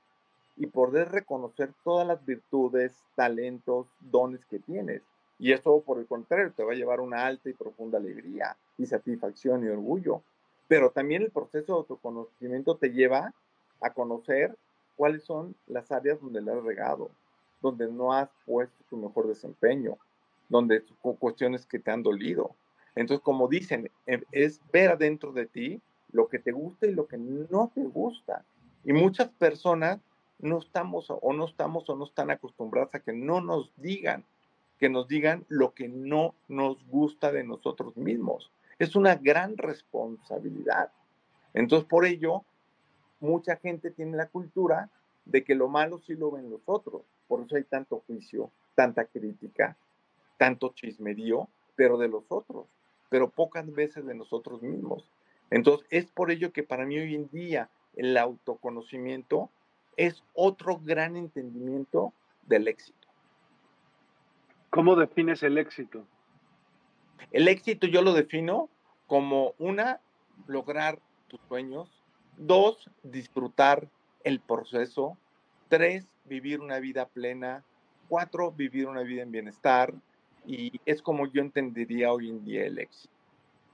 y 0.61 0.67
poder 0.67 1.11
reconocer 1.11 1.73
todas 1.83 2.07
las 2.07 2.23
virtudes, 2.27 2.93
talentos, 3.15 3.87
dones 3.99 4.45
que 4.45 4.59
tienes. 4.59 5.01
Y 5.39 5.53
eso, 5.53 5.81
por 5.81 5.99
el 5.99 6.07
contrario, 6.07 6.53
te 6.55 6.63
va 6.63 6.73
a 6.73 6.77
llevar 6.77 7.01
una 7.01 7.25
alta 7.25 7.49
y 7.49 7.55
profunda 7.55 7.97
alegría 7.97 8.59
y 8.77 8.85
satisfacción 8.85 9.65
y 9.65 9.69
orgullo. 9.69 10.23
Pero 10.69 10.91
también 10.91 11.23
el 11.23 11.31
proceso 11.31 11.73
de 11.73 11.79
autoconocimiento 11.79 12.77
te 12.77 12.91
lleva 12.91 13.33
a 13.81 13.95
conocer 13.95 14.55
cuáles 14.97 15.25
son 15.25 15.57
las 15.67 15.91
áreas 15.91 16.21
donde 16.21 16.43
le 16.43 16.53
has 16.53 16.63
regado, 16.63 17.11
donde 17.63 17.91
no 17.91 18.13
has 18.13 18.29
puesto 18.45 18.85
tu 18.91 18.99
mejor 18.99 19.29
desempeño, 19.29 19.97
donde 20.51 20.85
cuestiones 21.19 21.65
que 21.65 21.79
te 21.79 21.91
han 21.91 22.03
dolido. 22.03 22.55
Entonces, 22.95 23.25
como 23.25 23.49
dicen, 23.49 23.91
e, 24.07 24.23
es 24.31 24.61
ver 24.71 24.91
adentro 24.91 25.33
de 25.33 25.47
ti 25.47 25.81
lo 26.13 26.29
que 26.29 26.39
te 26.39 26.53
gusta 26.53 26.87
y 26.87 26.93
lo 26.93 27.07
que 27.07 27.17
no 27.17 27.73
te 27.75 27.83
gusta. 27.83 28.45
Y 28.85 28.93
muchas 28.93 29.31
personas 29.31 30.01
no 30.43 30.59
estamos 30.59 31.07
o 31.09 31.33
no 31.33 31.45
estamos 31.45 31.89
o 31.89 31.97
no 31.97 32.05
están 32.05 32.31
acostumbradas 32.31 32.95
a 32.95 33.01
que 33.01 33.13
no 33.13 33.41
nos 33.41 33.73
digan, 33.77 34.25
que 34.79 34.89
nos 34.89 35.09
digan 35.09 35.45
lo 35.49 35.75
que 35.75 35.89
no 35.89 36.35
nos 36.49 36.85
gusta 36.87 37.33
de 37.33 37.45
nosotros 37.45 37.97
mismos. 37.97 38.51
Es 38.79 38.97
una 38.97 39.15
gran 39.17 39.57
responsabilidad. 39.57 40.91
Entonces, 41.53 41.87
por 41.87 42.07
ello, 42.07 42.45
mucha 43.21 43.57
gente 43.57 43.91
tiene 43.91 44.17
la 44.17 44.29
cultura 44.29 44.89
de 45.27 45.45
que 45.45 45.55
lo 45.55 45.69
malo 45.69 45.99
sí 45.99 46.15
lo 46.15 46.31
ven 46.31 46.51
los 46.51 46.63
otros. 46.67 47.03
Por 47.29 47.43
eso 47.43 47.57
hay 47.57 47.65
tanto 47.65 48.03
juicio, 48.07 48.51
tanta 48.75 49.05
crítica, 49.05 49.77
tanto 50.39 50.73
chismerío, 50.75 51.49
pero 51.77 51.99
de 51.99 52.09
los 52.09 52.25
otros, 52.29 52.67
pero 53.09 53.31
pocas 53.31 53.71
veces 53.73 54.07
de 54.07 54.15
nosotros 54.15 54.63
mismos. 54.63 55.09
Entonces, 55.51 55.87
es 55.91 56.07
por 56.07 56.31
ello 56.31 56.53
que 56.53 56.63
para 56.63 56.87
mí 56.87 56.99
hoy 56.99 57.15
en 57.15 57.29
día 57.29 57.69
el 57.97 58.17
autoconocimiento 58.17 59.51
es 60.01 60.23
otro 60.33 60.81
gran 60.83 61.15
entendimiento 61.15 62.15
del 62.47 62.69
éxito. 62.69 63.07
¿Cómo 64.71 64.97
defines 64.97 65.43
el 65.43 65.59
éxito? 65.59 66.07
El 67.33 67.49
éxito 67.49 67.87
yo 67.87 68.01
lo 68.01 68.15
defino 68.15 68.71
como 69.07 69.53
una, 69.59 70.01
lograr 70.47 70.99
tus 71.29 71.39
sueños, 71.49 72.03
dos, 72.39 72.89
disfrutar 73.03 73.89
el 74.25 74.41
proceso, 74.41 75.19
tres, 75.69 76.07
vivir 76.25 76.61
una 76.61 76.79
vida 76.79 77.05
plena, 77.07 77.63
cuatro, 78.09 78.53
vivir 78.53 78.87
una 78.87 79.03
vida 79.03 79.23
en 79.23 79.33
bienestar, 79.33 79.93
y 80.47 80.81
es 80.87 81.03
como 81.03 81.27
yo 81.27 81.43
entendería 81.43 82.11
hoy 82.11 82.31
en 82.31 82.43
día 82.43 82.65
el 82.65 82.79
éxito. 82.79 83.13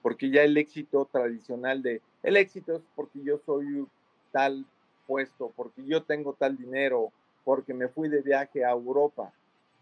Porque 0.03 0.29
ya 0.31 0.43
el 0.43 0.57
éxito 0.57 1.09
tradicional 1.13 1.83
de, 1.83 2.03
el 2.25 2.37
éxito 2.37 2.75
es 2.75 2.83
porque 2.97 3.23
yo 3.23 3.39
soy 3.47 3.87
tal 4.33 4.67
puesto, 5.07 5.53
porque 5.57 5.85
yo 5.85 6.03
tengo 6.03 6.35
tal 6.35 6.57
dinero, 6.57 7.13
porque 7.45 7.75
me 7.75 7.89
fui 7.89 8.09
de 8.09 8.23
viaje 8.23 8.65
a 8.65 8.71
Europa. 8.71 9.33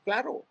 Claro, 0.05 0.45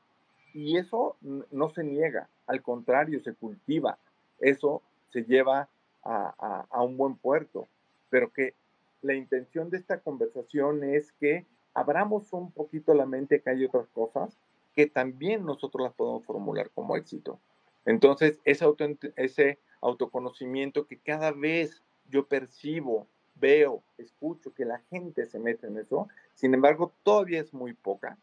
y 0.53 0.77
eso 0.77 1.15
no 1.51 1.69
se 1.69 1.83
niega, 1.83 2.29
al 2.47 2.61
contrario, 2.61 3.21
se 3.21 3.33
cultiva. 3.33 3.97
Eso 4.39 4.81
se 5.09 5.23
lleva 5.23 5.67
a, 6.03 6.83
un 6.83 6.97
buen 6.97 7.15
puerto. 7.15 7.67
Pero 8.09 8.31
que 8.31 8.53
la 9.01 9.13
intención 9.13 9.69
de 9.69 9.77
esta 9.77 9.99
conversación 9.99 10.83
es 10.83 11.11
que 11.13 11.45
abramos 11.73 12.31
un 12.33 12.51
poquito 12.51 12.93
la 12.93 13.05
mente 13.05 13.41
que 13.41 13.49
hay 13.49 13.65
otras 13.65 13.87
cosas 13.89 14.37
que 14.75 14.87
también 14.87 15.45
nosotros 15.45 15.83
las 15.83 15.93
podemos 15.93 16.25
formular 16.25 16.69
como 16.71 16.95
éxito. 16.95 17.39
Entonces, 17.85 18.39
ese 18.45 19.59
autoconocimiento 19.81 20.87
que 20.87 20.97
cada 20.97 21.31
vez 21.31 21.83
yo 22.09 22.25
percibo, 22.27 23.07
veo, 23.35 23.83
escucho 23.97 24.53
que 24.53 24.65
la 24.65 24.79
gente 24.89 25.25
se 25.25 25.39
mete 25.39 25.67
en 25.67 25.77
eso, 25.77 26.07
sin 26.35 26.53
embargo, 26.53 26.91
todavía 27.03 27.41
es 27.41 27.53
muy 27.53 27.73
poca. 27.73 28.17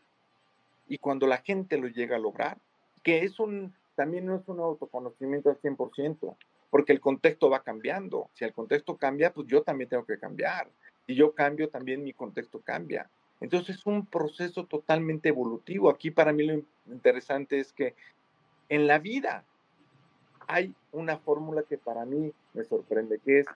Y 0.88 0.98
cuando 0.98 1.26
la 1.26 1.38
gente 1.38 1.78
lo 1.78 1.88
llega 1.88 2.16
a 2.16 2.20
lograr, 2.20 2.58
que 3.02 3.24
es 3.24 3.38
un, 3.38 3.74
también 3.94 4.26
no 4.26 4.36
es 4.36 4.48
un 4.48 4.60
autoconocimiento 4.60 5.50
al 5.50 5.60
100%, 5.60 6.36
porque 6.70 6.92
el 6.92 7.00
contexto 7.00 7.50
va 7.50 7.62
cambiando. 7.62 8.30
Si 8.34 8.44
el 8.44 8.52
contexto 8.52 8.96
cambia, 8.96 9.32
pues 9.32 9.46
yo 9.46 9.62
también 9.62 9.90
tengo 9.90 10.04
que 10.04 10.18
cambiar. 10.18 10.68
Si 11.06 11.14
yo 11.14 11.34
cambio, 11.34 11.68
también 11.68 12.02
mi 12.02 12.12
contexto 12.12 12.60
cambia. 12.60 13.08
Entonces 13.40 13.76
es 13.76 13.86
un 13.86 14.06
proceso 14.06 14.66
totalmente 14.66 15.28
evolutivo. 15.28 15.90
Aquí 15.90 16.10
para 16.10 16.32
mí 16.32 16.44
lo 16.44 16.62
interesante 16.86 17.58
es 17.58 17.72
que 17.72 17.94
en 18.68 18.86
la 18.86 18.98
vida 18.98 19.44
hay 20.46 20.74
una 20.92 21.18
fórmula 21.18 21.62
que 21.62 21.78
para 21.78 22.04
mí 22.04 22.32
me 22.54 22.64
sorprende, 22.64 23.18
que 23.18 23.40
es 23.40 23.46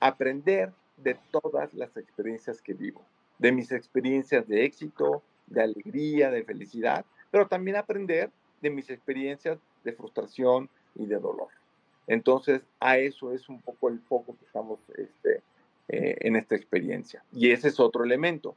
aprender 0.00 0.72
de 0.96 1.16
todas 1.30 1.74
las 1.74 1.96
experiencias 1.96 2.60
que 2.62 2.74
vivo, 2.74 3.04
de 3.38 3.52
mis 3.52 3.72
experiencias 3.72 4.46
de 4.48 4.64
éxito, 4.64 5.22
de 5.46 5.62
alegría, 5.62 6.30
de 6.30 6.44
felicidad, 6.44 7.04
pero 7.30 7.46
también 7.46 7.76
aprender 7.76 8.30
de 8.60 8.70
mis 8.70 8.90
experiencias 8.90 9.58
de 9.84 9.92
frustración 9.92 10.68
y 10.94 11.06
de 11.06 11.18
dolor. 11.18 11.48
Entonces, 12.06 12.62
a 12.80 12.98
eso 12.98 13.32
es 13.32 13.48
un 13.48 13.60
poco 13.60 13.88
el 13.88 14.00
foco 14.00 14.36
que 14.38 14.44
estamos 14.44 14.78
este, 14.96 15.42
eh, 15.88 16.16
en 16.20 16.36
esta 16.36 16.54
experiencia. 16.54 17.22
Y 17.32 17.50
ese 17.50 17.68
es 17.68 17.80
otro 17.80 18.04
elemento. 18.04 18.56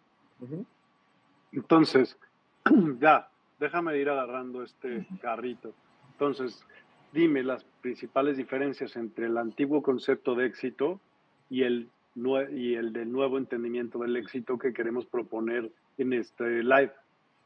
Entonces, 1.52 2.18
ya, 3.00 3.30
déjame 3.60 3.98
ir 3.98 4.10
agarrando 4.10 4.64
este 4.64 5.06
carrito. 5.22 5.74
Entonces, 6.12 6.64
dime 7.12 7.44
las 7.44 7.64
principales 7.82 8.38
diferencias 8.38 8.96
entre 8.96 9.26
el 9.26 9.38
antiguo 9.38 9.82
concepto 9.82 10.36
de 10.36 10.46
éxito 10.46 11.00
y 11.50 11.64
el, 11.64 11.90
y 12.16 12.76
el 12.76 12.92
del 12.92 13.12
nuevo 13.12 13.38
entendimiento 13.38 14.00
del 14.00 14.18
éxito 14.18 14.58
que 14.58 14.74
queremos 14.74 15.06
proponer 15.06 15.72
en 15.98 16.14
este 16.14 16.64
live. 16.64 16.92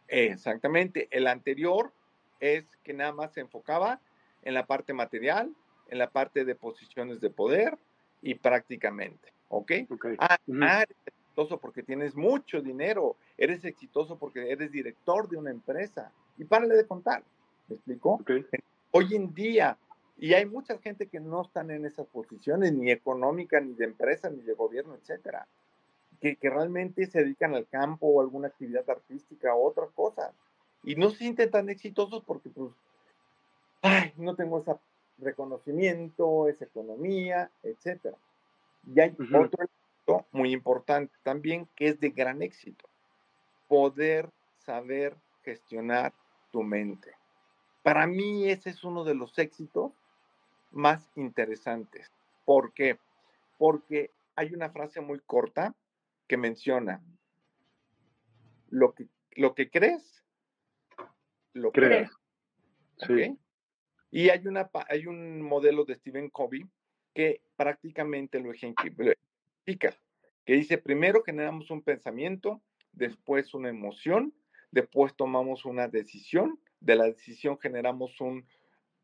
Exactamente. 0.07 1.07
El 1.11 1.27
anterior 1.27 1.91
es 2.39 2.77
que 2.83 2.93
nada 2.93 3.13
más 3.13 3.33
se 3.33 3.41
enfocaba 3.41 3.99
en 4.43 4.53
la 4.53 4.65
parte 4.65 4.93
material, 4.93 5.53
en 5.89 5.97
la 5.97 6.09
parte 6.09 6.45
de 6.45 6.55
posiciones 6.55 7.21
de 7.21 7.29
poder 7.29 7.77
y 8.21 8.35
prácticamente. 8.35 9.31
¿Ok? 9.49 9.71
okay. 9.89 10.15
Ah, 10.19 10.37
ah 10.61 10.85
exitoso 11.05 11.59
porque 11.59 11.83
tienes 11.83 12.15
mucho 12.15 12.61
dinero, 12.61 13.15
eres 13.37 13.65
exitoso 13.65 14.17
porque 14.17 14.51
eres 14.51 14.71
director 14.71 15.27
de 15.29 15.37
una 15.37 15.51
empresa. 15.51 16.11
Y 16.37 16.45
párale 16.45 16.75
de 16.75 16.85
contar, 16.85 17.23
¿me 17.67 17.75
explico? 17.75 18.23
Hoy 18.91 19.15
en 19.15 19.33
día, 19.33 19.77
y 20.17 20.33
hay 20.33 20.45
mucha 20.45 20.77
gente 20.77 21.07
que 21.07 21.19
no 21.19 21.41
están 21.41 21.71
en 21.71 21.85
esas 21.85 22.07
posiciones, 22.07 22.73
ni 22.73 22.91
económica, 22.91 23.59
ni 23.59 23.73
de 23.73 23.85
empresa, 23.85 24.29
ni 24.29 24.41
de 24.41 24.53
gobierno, 24.53 24.95
etcétera, 24.95 25.47
que, 26.21 26.35
que 26.35 26.49
realmente 26.49 27.05
se 27.07 27.19
dedican 27.19 27.55
al 27.55 27.67
campo 27.67 28.07
o 28.07 28.21
alguna 28.21 28.47
actividad 28.47 28.89
artística 28.89 29.53
o 29.53 29.67
otra 29.67 29.87
cosa. 29.87 30.33
Y 30.83 30.95
no 30.95 31.09
se 31.09 31.17
sienten 31.17 31.49
tan 31.49 31.69
exitosos 31.69 32.23
porque, 32.23 32.49
pues, 32.49 32.71
ay, 33.81 34.13
no 34.17 34.35
tengo 34.35 34.59
ese 34.59 34.75
reconocimiento, 35.17 36.47
esa 36.47 36.65
economía, 36.65 37.51
etcétera. 37.63 38.17
Y 38.85 38.99
hay 38.99 39.15
otro 39.33 39.65
muy 40.31 40.51
importante 40.51 41.13
también 41.23 41.67
que 41.75 41.87
es 41.87 41.99
de 41.99 42.09
gran 42.09 42.41
éxito. 42.41 42.87
Poder 43.67 44.29
saber 44.57 45.15
gestionar 45.43 46.13
tu 46.51 46.63
mente. 46.63 47.13
Para 47.81 48.07
mí 48.07 48.49
ese 48.49 48.69
es 48.69 48.83
uno 48.83 49.03
de 49.03 49.15
los 49.15 49.37
éxitos 49.39 49.91
más 50.73 51.09
interesantes. 51.15 52.11
¿Por 52.45 52.73
qué? 52.73 52.99
Porque 53.57 54.11
hay 54.35 54.53
una 54.53 54.69
frase 54.69 55.01
muy 55.01 55.19
corta 55.19 55.75
que 56.27 56.37
menciona, 56.37 57.01
lo 58.69 58.93
que, 58.93 59.07
lo 59.35 59.53
que 59.53 59.69
crees, 59.69 60.23
lo 61.53 61.71
crees. 61.71 62.11
Y 64.11 64.29
hay, 64.29 64.47
una, 64.47 64.69
hay 64.89 65.07
un 65.07 65.41
modelo 65.41 65.85
de 65.85 65.95
Stephen 65.95 66.29
Covey 66.29 66.65
que 67.13 67.41
prácticamente 67.55 68.39
lo 68.39 68.51
ejemplifica 68.51 69.15
que 70.45 70.53
dice, 70.53 70.77
primero 70.77 71.23
generamos 71.23 71.71
un 71.71 71.81
pensamiento, 71.81 72.61
después 72.91 73.53
una 73.53 73.69
emoción, 73.69 74.33
después 74.71 75.15
tomamos 75.15 75.65
una 75.65 75.87
decisión, 75.87 76.59
de 76.79 76.95
la 76.95 77.05
decisión 77.05 77.57
generamos 77.59 78.19
un 78.19 78.45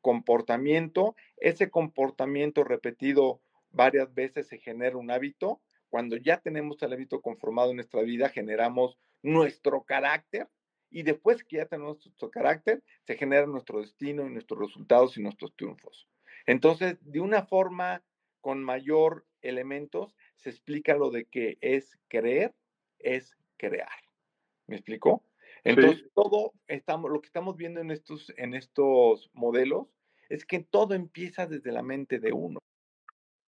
comportamiento, 0.01 1.15
ese 1.37 1.69
comportamiento 1.69 2.63
repetido 2.63 3.41
varias 3.71 4.13
veces 4.13 4.47
se 4.47 4.57
genera 4.57 4.97
un 4.97 5.11
hábito, 5.11 5.61
cuando 5.89 6.17
ya 6.17 6.37
tenemos 6.39 6.81
el 6.81 6.93
hábito 6.93 7.21
conformado 7.21 7.71
en 7.71 7.77
nuestra 7.77 8.01
vida, 8.01 8.29
generamos 8.29 8.97
nuestro 9.21 9.83
carácter 9.83 10.47
y 10.89 11.03
después 11.03 11.43
que 11.43 11.57
ya 11.57 11.65
tenemos 11.65 12.05
nuestro 12.05 12.31
carácter, 12.31 12.83
se 13.05 13.15
genera 13.15 13.45
nuestro 13.45 13.81
destino 13.81 14.25
y 14.25 14.31
nuestros 14.31 14.59
resultados 14.59 15.17
y 15.17 15.21
nuestros 15.21 15.55
triunfos. 15.55 16.07
Entonces, 16.45 16.97
de 17.01 17.19
una 17.19 17.45
forma 17.45 18.03
con 18.41 18.63
mayor 18.63 19.25
elementos, 19.41 20.15
se 20.35 20.49
explica 20.49 20.95
lo 20.95 21.11
de 21.11 21.25
que 21.25 21.57
es 21.61 21.99
creer, 22.07 22.55
es 22.99 23.35
crear. 23.57 23.89
¿Me 24.67 24.75
explicó? 24.75 25.23
Entonces, 25.63 26.05
todo 26.13 26.53
estamos, 26.67 27.11
lo 27.11 27.21
que 27.21 27.27
estamos 27.27 27.57
viendo 27.57 27.81
en 27.81 27.91
estos, 27.91 28.31
en 28.37 28.53
estos 28.53 29.29
modelos 29.33 29.87
es 30.29 30.45
que 30.45 30.59
todo 30.59 30.93
empieza 30.93 31.47
desde 31.47 31.71
la 31.71 31.81
mente 31.81 32.19
de 32.19 32.31
uno. 32.33 32.59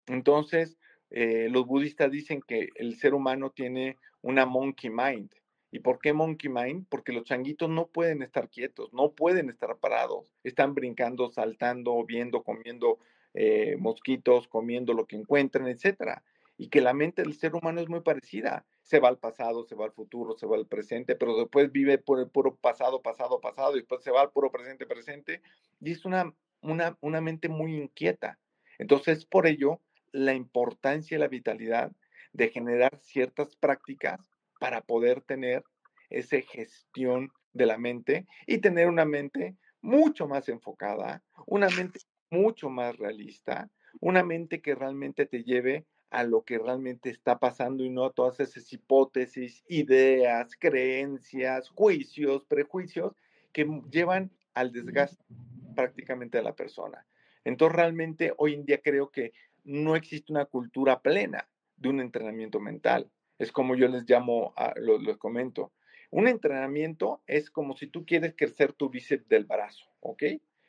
Entonces, 0.07 0.77
eh, 1.11 1.49
los 1.51 1.67
budistas 1.67 2.11
dicen 2.11 2.43
que 2.43 2.69
el 2.75 2.97
ser 2.97 3.15
humano 3.15 3.51
tiene 3.51 3.99
una 4.23 4.47
monkey 4.47 4.91
mind. 4.91 5.31
¿Y 5.71 5.81
por 5.81 5.99
qué 5.99 6.13
monkey 6.13 6.51
mind? 6.51 6.87
Porque 6.89 7.13
los 7.13 7.25
changuitos 7.25 7.69
no 7.69 7.89
pueden 7.89 8.23
estar 8.23 8.49
quietos, 8.49 8.93
no 8.93 9.13
pueden 9.13 9.51
estar 9.51 9.77
parados, 9.79 10.33
están 10.45 10.75
brincando, 10.75 11.31
saltando, 11.31 12.05
viendo, 12.05 12.43
comiendo 12.43 12.99
eh, 13.35 13.77
mosquitos, 13.79 14.47
comiendo 14.47 14.93
lo 14.93 15.07
que 15.07 15.17
encuentran, 15.17 15.67
etcétera 15.67 16.23
y 16.57 16.69
que 16.69 16.81
la 16.81 16.95
mente 16.95 17.23
del 17.23 17.35
ser 17.35 17.55
humano 17.55 17.81
es 17.81 17.89
muy 17.89 18.01
parecida. 18.01 18.65
Se 18.85 19.01
va 19.01 19.09
al 19.09 19.19
pasado, 19.19 19.65
se 19.65 19.75
va 19.75 19.87
al 19.87 19.93
futuro, 19.93 20.37
se 20.37 20.47
va 20.47 20.57
al 20.57 20.67
presente, 20.67 21.17
pero 21.17 21.37
después 21.39 21.73
vive 21.73 21.97
por 21.97 22.21
el 22.21 22.29
puro 22.29 22.55
pasado, 22.55 23.01
pasado, 23.01 23.41
pasado, 23.41 23.73
y 23.73 23.81
después 23.81 24.05
se 24.05 24.11
va 24.11 24.21
al 24.21 24.31
puro 24.31 24.53
presente, 24.53 24.85
presente, 24.87 25.41
y 25.81 25.93
es 25.93 26.05
una, 26.05 26.35
una, 26.61 26.97
una 27.01 27.23
mente 27.23 27.49
muy 27.49 27.75
inquieta. 27.75 28.39
Entonces, 28.79 29.25
por 29.25 29.47
ello, 29.47 29.81
la 30.13 30.35
importancia 30.35 31.17
y 31.17 31.19
la 31.19 31.29
vitalidad 31.29 31.93
de 32.35 32.51
generar 32.51 32.99
ciertas 33.01 33.57
prácticas 33.57 34.21
para 34.61 34.83
poder 34.83 35.23
tener 35.23 35.65
esa 36.11 36.41
gestión 36.43 37.33
de 37.55 37.65
la 37.65 37.79
mente 37.79 38.27
y 38.47 38.59
tener 38.59 38.89
una 38.89 39.07
mente 39.07 39.57
mucho 39.81 40.29
más 40.29 40.51
enfocada, 40.51 41.23
una 41.47 41.69
mente 41.71 42.01
mucho 42.31 42.69
más 42.69 42.99
realista, 42.99 43.71
una 44.01 44.23
mente 44.23 44.61
que 44.61 44.75
realmente 44.75 45.25
te 45.25 45.43
lleve 45.43 45.87
a 46.15 46.23
lo 46.23 46.45
que 46.45 46.59
realmente 46.59 47.11
está 47.11 47.41
pasando 47.41 47.83
y 47.85 47.91
no 47.91 48.05
a 48.05 48.13
todas 48.13 48.39
esas 48.39 48.73
hipótesis, 48.73 49.65
ideas, 49.69 50.57
creencias, 50.57 51.69
juicios, 51.71 52.45
prejuicios 52.45 53.17
que 53.53 53.69
llevan 53.91 54.31
al 54.55 54.71
desgaste 54.71 55.25
prácticamente 55.75 56.39
de 56.39 56.45
la 56.45 56.55
persona. 56.55 57.05
Entonces 57.45 57.75
realmente 57.75 58.33
hoy 58.37 58.55
en 58.55 58.65
día 58.65 58.81
creo 58.81 59.11
que 59.11 59.33
no 59.65 59.97
existe 59.97 60.33
una 60.33 60.45
cultura 60.45 61.03
plena 61.03 61.49
de 61.77 61.89
un 61.89 62.01
entrenamiento 62.01 62.61
mental. 62.61 63.11
Es 63.39 63.51
como 63.51 63.75
yo 63.75 63.89
les 63.89 64.09
llamo, 64.09 64.55
lo, 64.77 64.99
les 64.99 65.17
comento. 65.17 65.73
Un 66.13 66.29
entrenamiento 66.29 67.23
es 67.27 67.51
como 67.51 67.77
si 67.77 67.89
tú 67.89 68.07
quieres 68.07 68.35
crecer 68.37 68.73
tu 68.73 68.89
bíceps 68.89 69.29
del 69.29 69.47
brazo, 69.47 69.85
¿ok? 69.99 70.23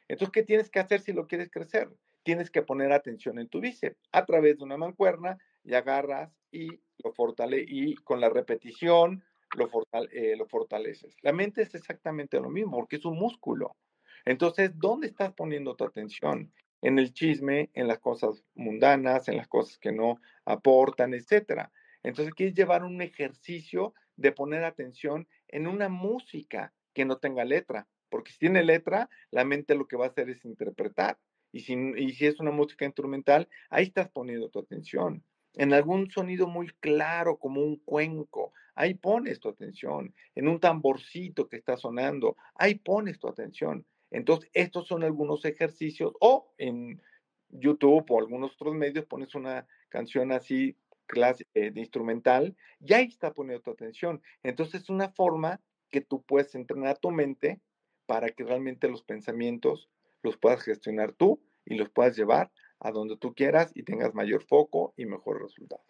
Entonces, 0.08 0.32
¿qué 0.32 0.42
tienes 0.42 0.72
que 0.72 0.80
hacer 0.80 1.02
si 1.02 1.14
lo 1.14 1.28
quieres 1.28 1.52
crecer? 1.52 1.88
Tienes 2.26 2.50
que 2.50 2.64
poner 2.64 2.92
atención 2.92 3.38
en 3.38 3.48
tu 3.48 3.62
bíceps 3.62 3.98
a 4.12 4.26
través 4.26 4.58
de 4.58 4.64
una 4.64 4.78
mancuerna 4.78 5.38
y 5.64 5.76
agarras 5.76 6.36
y 6.52 6.68
lo 7.04 7.14
fortale 7.14 7.64
y 7.66 7.94
con 7.96 8.20
la 8.20 8.30
repetición 8.30 9.24
lo, 9.56 9.70
eh, 10.12 10.36
lo 10.36 10.48
fortaleces. 10.48 11.16
La 11.22 11.32
mente 11.32 11.62
es 11.62 11.76
exactamente 11.76 12.40
lo 12.40 12.50
mismo 12.50 12.78
porque 12.78 12.96
es 12.96 13.06
un 13.06 13.18
músculo. 13.18 13.78
Entonces, 14.26 14.72
¿dónde 14.76 15.08
estás 15.08 15.34
poniendo 15.34 15.76
tu 15.76 15.86
atención? 15.86 16.52
En 16.82 16.98
el 16.98 17.14
chisme, 17.14 17.70
en 17.74 17.88
las 17.88 18.00
cosas 18.00 18.44
mundanas, 18.56 19.30
en 19.30 19.38
las 19.38 19.48
cosas 19.48 19.78
que 19.78 19.92
no 19.92 20.20
aportan, 20.46 21.14
etcétera. 21.14 21.72
Entonces, 22.02 22.34
quieres 22.34 22.56
llevar 22.56 22.84
un 22.84 23.02
ejercicio 23.02 23.94
de 24.16 24.32
poner 24.32 24.64
atención 24.64 25.28
en 25.48 25.68
una 25.68 25.90
música 25.90 26.74
que 26.94 27.06
no 27.06 27.18
tenga 27.18 27.46
letra, 27.46 27.88
porque 28.10 28.32
si 28.32 28.40
tiene 28.40 28.64
letra, 28.64 29.10
la 29.30 29.46
mente 29.46 29.76
lo 29.76 29.88
que 29.88 29.98
va 29.98 30.06
a 30.06 30.10
hacer 30.10 30.30
es 30.30 30.44
interpretar. 30.44 31.20
Y 31.56 31.62
si, 31.62 31.74
y 31.74 32.12
si 32.12 32.26
es 32.26 32.42
una 32.42 32.52
música 32.52 32.84
instrumental, 32.84 33.48
ahí 33.70 33.86
estás 33.86 34.10
poniendo 34.10 34.50
tu 34.50 34.60
atención. 34.60 35.24
En 35.54 35.72
algún 35.72 36.12
sonido 36.12 36.48
muy 36.48 36.68
claro, 36.82 37.38
como 37.38 37.62
un 37.62 37.78
cuenco, 37.78 38.52
ahí 38.76 38.96
pones 38.96 39.40
tu 39.40 39.48
atención. 39.48 40.14
En 40.36 40.50
un 40.50 40.60
tamborcito 40.60 41.48
que 41.48 41.56
está 41.56 41.78
sonando, 41.78 42.36
ahí 42.56 42.76
pones 42.76 43.20
tu 43.20 43.30
atención. 43.30 43.86
Entonces, 44.12 44.50
estos 44.54 44.86
son 44.86 45.04
algunos 45.04 45.46
ejercicios. 45.46 46.12
O 46.20 46.54
en 46.58 47.02
YouTube 47.48 48.06
o 48.10 48.20
algunos 48.20 48.56
otros 48.56 48.76
medios 48.76 49.06
pones 49.06 49.34
una 49.34 49.66
canción 49.88 50.34
así 50.34 50.76
clase, 51.06 51.48
eh, 51.54 51.72
de 51.72 51.80
instrumental 51.80 52.58
y 52.82 52.94
ahí 52.96 53.06
está 53.06 53.34
poniendo 53.34 53.64
tu 53.64 53.72
atención. 53.72 54.22
Entonces, 54.44 54.82
es 54.82 54.90
una 54.90 55.08
forma 55.08 55.62
que 55.90 56.02
tú 56.02 56.22
puedes 56.22 56.54
entrenar 56.54 56.90
a 56.90 56.96
tu 56.96 57.12
mente 57.12 57.62
para 58.06 58.28
que 58.28 58.44
realmente 58.44 58.90
los 58.90 59.04
pensamientos 59.04 59.90
los 60.22 60.36
puedas 60.36 60.62
gestionar 60.64 61.14
tú 61.14 61.40
y 61.66 61.76
los 61.76 61.90
puedas 61.90 62.16
llevar 62.16 62.52
a 62.80 62.92
donde 62.92 63.18
tú 63.18 63.34
quieras 63.34 63.72
y 63.76 63.84
tengas 63.84 64.14
mayor 64.14 64.44
foco 64.44 64.94
y 64.98 65.06
mejores 65.06 65.44
resultados. 65.44 65.86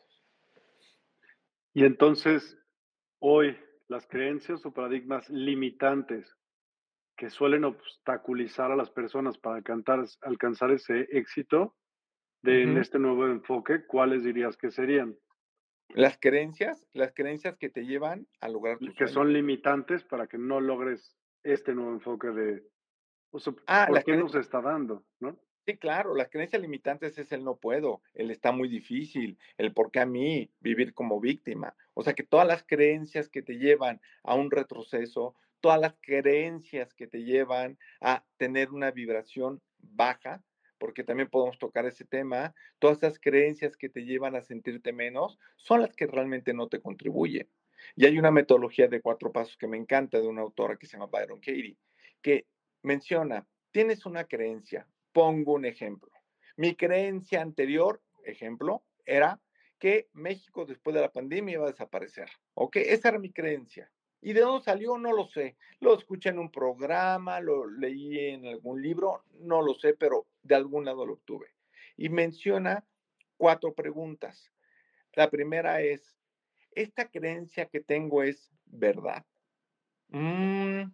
Y 1.74 1.84
entonces, 1.84 2.58
hoy, 3.20 3.58
las 3.88 4.08
creencias 4.08 4.66
o 4.66 4.74
paradigmas 4.74 5.30
limitantes 5.30 6.36
que 7.18 7.30
suelen 7.30 7.66
obstaculizar 7.66 8.72
a 8.72 8.76
las 8.76 8.90
personas 8.90 9.38
para 9.38 9.58
alcanzar, 9.58 10.06
alcanzar 10.22 10.72
ese 10.72 11.08
éxito 11.12 11.76
de 12.42 12.64
en 12.64 12.78
este 12.78 13.00
nuevo 13.00 13.26
enfoque, 13.26 13.86
¿cuáles 13.86 14.24
dirías 14.24 14.56
que 14.58 14.70
serían? 14.70 15.18
Las 15.90 16.18
creencias, 16.20 16.88
las 16.94 17.14
creencias 17.14 17.58
que 17.58 17.70
te 17.70 17.86
llevan 17.86 18.28
a 18.42 18.50
lograr 18.50 18.78
Que 18.98 19.08
son 19.08 19.34
limitantes 19.34 20.04
para 20.04 20.28
que 20.28 20.38
no 20.38 20.60
logres 20.60 21.16
este 21.44 21.74
nuevo 21.74 21.92
enfoque 21.92 22.30
de 22.30 22.64
ah, 23.68 23.86
¿por 23.88 24.04
qué 24.04 24.18
nos 24.18 24.36
está 24.36 24.62
dando? 24.62 25.06
¿no? 25.20 25.38
Sí, 25.68 25.78
claro, 25.78 26.14
las 26.14 26.30
creencias 26.30 26.62
limitantes 26.62 27.18
es 27.18 27.32
el 27.32 27.44
no 27.44 27.56
puedo, 27.58 28.04
el 28.14 28.30
está 28.30 28.52
muy 28.52 28.70
difícil, 28.70 29.40
el 29.58 29.74
por 29.74 29.90
qué 29.90 30.00
a 30.00 30.06
mí 30.06 30.52
vivir 30.60 30.94
como 30.94 31.20
víctima. 31.20 31.76
O 31.96 32.04
sea 32.04 32.14
que 32.14 32.22
todas 32.22 32.46
las 32.46 32.64
creencias 32.64 33.30
que 33.30 33.42
te 33.42 33.58
llevan 33.58 34.00
a 34.22 34.36
un 34.36 34.52
retroceso, 34.52 35.36
todas 35.62 35.82
las 35.82 35.96
creencias 36.02 36.94
que 36.94 37.08
te 37.08 37.24
llevan 37.24 37.80
a 38.00 38.24
tener 38.38 38.70
una 38.72 38.92
vibración 38.92 39.60
baja, 39.80 40.44
porque 40.78 41.04
también 41.04 41.30
podemos 41.32 41.58
tocar 41.58 41.88
ese 41.88 42.06
tema, 42.06 42.54
todas 42.78 42.98
esas 42.98 43.20
creencias 43.20 43.76
que 43.76 43.90
te 43.90 44.06
llevan 44.06 44.36
a 44.36 44.44
sentirte 44.44 44.94
menos, 44.94 45.40
son 45.56 45.82
las 45.82 45.96
que 45.96 46.06
realmente 46.06 46.54
no 46.54 46.68
te 46.68 46.80
contribuyen. 46.80 47.50
Y 47.96 48.06
hay 48.06 48.20
una 48.20 48.30
metodología 48.30 48.88
de 48.88 49.02
cuatro 49.02 49.32
pasos 49.32 49.58
que 49.58 49.68
me 49.68 49.78
encanta 49.78 50.20
de 50.20 50.28
una 50.28 50.42
autora 50.42 50.78
que 50.78 50.86
se 50.86 50.94
llama 50.94 51.10
Byron 51.12 51.40
Katie, 51.40 51.78
que 52.22 52.46
menciona, 52.84 53.48
tienes 53.72 54.06
una 54.06 54.26
creencia, 54.26 54.88
pongo 55.16 55.54
un 55.54 55.64
ejemplo. 55.64 56.12
Mi 56.58 56.76
creencia 56.76 57.42
anterior, 57.42 58.02
ejemplo, 58.26 58.84
era 59.06 59.40
que 59.80 60.10
México 60.12 60.66
después 60.66 60.94
de 60.94 61.00
la 61.00 61.14
pandemia 61.14 61.54
iba 61.54 61.64
a 61.64 61.72
desaparecer. 61.72 62.30
¿Ok? 62.54 62.76
Esa 62.76 63.10
era 63.10 63.20
mi 63.20 63.32
creencia. 63.32 63.90
¿Y 64.20 64.34
de 64.34 64.42
dónde 64.42 64.66
salió? 64.66 64.98
No 64.98 65.14
lo 65.14 65.26
sé. 65.28 65.56
Lo 65.80 65.98
escuché 65.98 66.30
en 66.30 66.40
un 66.40 66.52
programa, 66.52 67.40
lo 67.40 67.66
leí 67.66 68.20
en 68.28 68.46
algún 68.46 68.82
libro, 68.82 69.24
no 69.40 69.62
lo 69.62 69.74
sé, 69.76 69.94
pero 69.94 70.28
de 70.44 70.56
algún 70.56 70.84
lado 70.84 71.06
lo 71.06 71.14
obtuve. 71.14 71.48
Y 71.96 72.10
menciona 72.10 72.86
cuatro 73.38 73.74
preguntas. 73.74 74.52
La 75.14 75.30
primera 75.30 75.82
es, 75.82 76.18
¿esta 76.72 77.08
creencia 77.10 77.68
que 77.68 77.80
tengo 77.80 78.22
es 78.22 78.52
verdad? 78.66 79.26
Mm, 80.10 80.92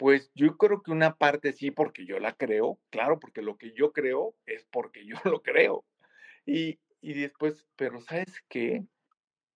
pues 0.00 0.30
yo 0.34 0.56
creo 0.56 0.82
que 0.82 0.92
una 0.92 1.16
parte 1.16 1.52
sí, 1.52 1.70
porque 1.70 2.06
yo 2.06 2.18
la 2.20 2.32
creo, 2.32 2.80
claro, 2.88 3.20
porque 3.20 3.42
lo 3.42 3.58
que 3.58 3.72
yo 3.72 3.92
creo 3.92 4.34
es 4.46 4.64
porque 4.72 5.04
yo 5.04 5.14
lo 5.36 5.42
creo. 5.42 5.84
Y, 6.46 6.78
después, 7.02 7.66
pero 7.76 8.00
¿sabes 8.00 8.42
qué? 8.48 8.82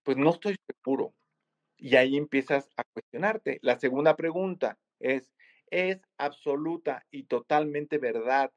Pues 0.03 0.19
no 0.19 0.29
estoy 0.29 0.57
seguro. 0.67 1.15
Y 1.79 1.97
ahí 1.97 2.19
empiezas 2.19 2.69
a 2.77 2.85
cuestionarte. 2.85 3.59
La 3.63 3.79
segunda 3.79 4.17
pregunta 4.17 4.79
es, 5.01 5.33
¿es 5.71 6.03
absoluta 6.19 7.07
y 7.11 7.23
totalmente 7.23 7.97
verdad 7.97 8.53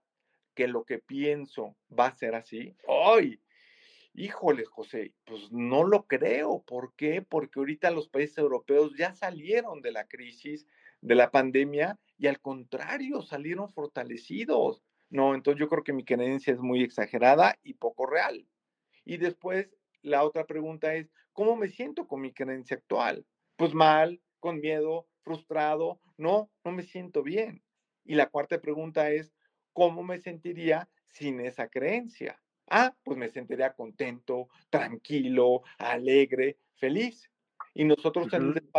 que 0.56 0.68
lo 0.68 0.84
que 0.84 1.00
pienso 1.00 1.78
va 1.98 2.08
a 2.08 2.18
ser 2.18 2.36
así? 2.36 2.76
¡Ay! 2.86 3.40
Híjole, 4.14 4.66
José, 4.66 5.14
pues 5.24 5.54
no 5.54 5.86
lo 5.86 6.06
creo. 6.06 6.64
¿Por 6.68 6.94
qué? 6.96 7.22
Porque 7.22 7.60
ahorita 7.60 7.92
los 7.92 8.10
países 8.10 8.40
europeos 8.40 8.92
ya 8.98 9.14
salieron 9.14 9.82
de 9.82 9.94
la 9.94 10.06
crisis, 10.06 10.68
de 11.08 11.16
la 11.16 11.32
pandemia 11.32 11.98
y 12.18 12.28
al 12.28 12.40
contrario, 12.40 13.22
salieron 13.22 13.70
fortalecidos. 13.70 14.84
No, 15.10 15.36
entonces 15.36 15.60
yo 15.60 15.70
creo 15.70 15.84
que 15.84 15.94
mi 15.94 16.04
creencia 16.04 16.54
es 16.54 16.60
muy 16.60 16.84
exagerada 16.84 17.58
y 17.64 17.76
poco 17.76 18.06
real. 18.06 18.46
Y 19.06 19.18
después 19.18 19.74
la 20.02 20.24
otra 20.24 20.46
pregunta 20.46 20.94
es, 20.96 21.12
¿cómo 21.34 21.56
me 21.56 21.70
siento 21.70 22.08
con 22.08 22.22
mi 22.22 22.34
creencia 22.34 22.78
actual? 22.78 23.26
Pues 23.56 23.74
mal, 23.74 24.22
con 24.40 24.60
miedo, 24.60 25.08
frustrado, 25.22 26.00
no, 26.18 26.50
no 26.64 26.72
me 26.72 26.84
siento 26.84 27.24
bien. 27.24 27.64
Y 28.04 28.16
la 28.16 28.28
cuarta 28.28 28.60
pregunta 28.60 29.10
es, 29.12 29.34
¿cómo 29.74 30.04
me 30.04 30.20
sentiría 30.20 30.90
sin 31.10 31.40
esa 31.40 31.68
creencia? 31.68 32.42
Ah, 32.70 32.96
pues 33.04 33.18
me 33.18 33.30
sentiría 33.30 33.74
contento, 33.74 34.50
tranquilo, 34.70 35.62
alegre, 35.78 36.58
feliz. 36.76 37.30
Y 37.74 37.86
nosotros 37.86 38.32
en 38.34 38.54
el 38.58 38.70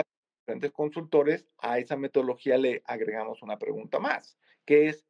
consultores, 0.72 1.46
a 1.58 1.78
esa 1.78 1.96
metodología 1.96 2.56
le 2.58 2.82
agregamos 2.84 3.42
una 3.42 3.58
pregunta 3.58 3.98
más, 3.98 4.38
que 4.64 4.88
es, 4.88 5.06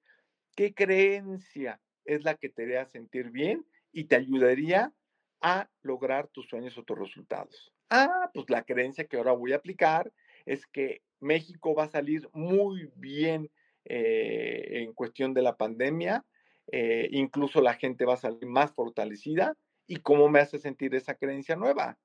¿qué 0.57 0.75
creencia 0.75 1.81
es 2.05 2.25
la 2.25 2.35
que 2.35 2.49
te 2.49 2.65
haría 2.65 2.87
sentir 2.87 3.31
bien 3.31 3.67
y 3.93 4.05
te 4.05 4.17
ayudaría 4.17 4.93
a 5.41 5.71
lograr 5.83 6.29
tus 6.29 6.49
sueños 6.49 6.77
o 6.79 6.85
tus 6.85 6.99
resultados? 6.99 7.73
Ah, 7.91 8.31
pues 8.35 8.51
la 8.51 8.65
creencia 8.65 9.07
que 9.07 9.17
ahora 9.17 9.33
voy 9.33 9.53
a 9.53 9.57
aplicar 9.57 10.13
es 10.45 10.67
que 10.67 11.03
México 11.21 11.75
va 11.75 11.85
a 11.85 11.91
salir 11.91 12.29
muy 12.33 12.91
bien 12.97 13.51
eh, 13.85 14.83
en 14.83 14.93
cuestión 14.93 15.35
de 15.35 15.43
la 15.43 15.57
pandemia, 15.57 16.25
eh, 16.71 17.09
incluso 17.13 17.61
la 17.61 17.75
gente 17.75 18.05
va 18.05 18.15
a 18.15 18.19
salir 18.19 18.47
más 18.47 18.73
fortalecida. 18.73 19.57
¿Y 19.87 19.97
cómo 19.97 20.29
me 20.29 20.41
hace 20.41 20.59
sentir 20.59 20.95
esa 20.95 21.15
creencia 21.15 21.57
nueva? 21.57 21.99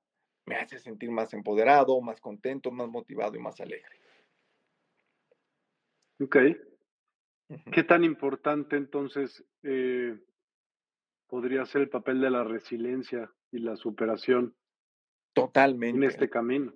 Me 0.46 0.56
hace 0.56 0.78
sentir 0.78 1.10
más 1.10 1.32
empoderado, 1.34 2.00
más 2.00 2.20
contento, 2.20 2.70
más 2.70 2.88
motivado 2.88 3.36
y 3.36 3.40
más 3.40 3.60
alegre. 3.60 3.98
Ok. 6.20 6.36
¿Qué 7.72 7.84
tan 7.84 8.04
importante 8.04 8.76
entonces 8.76 9.44
eh, 9.62 10.18
podría 11.26 11.64
ser 11.66 11.82
el 11.82 11.88
papel 11.88 12.20
de 12.20 12.30
la 12.30 12.44
resiliencia 12.44 13.30
y 13.50 13.58
la 13.58 13.76
superación 13.76 14.56
Totalmente. 15.34 15.96
En 15.96 16.04
este 16.04 16.30
camino. 16.30 16.72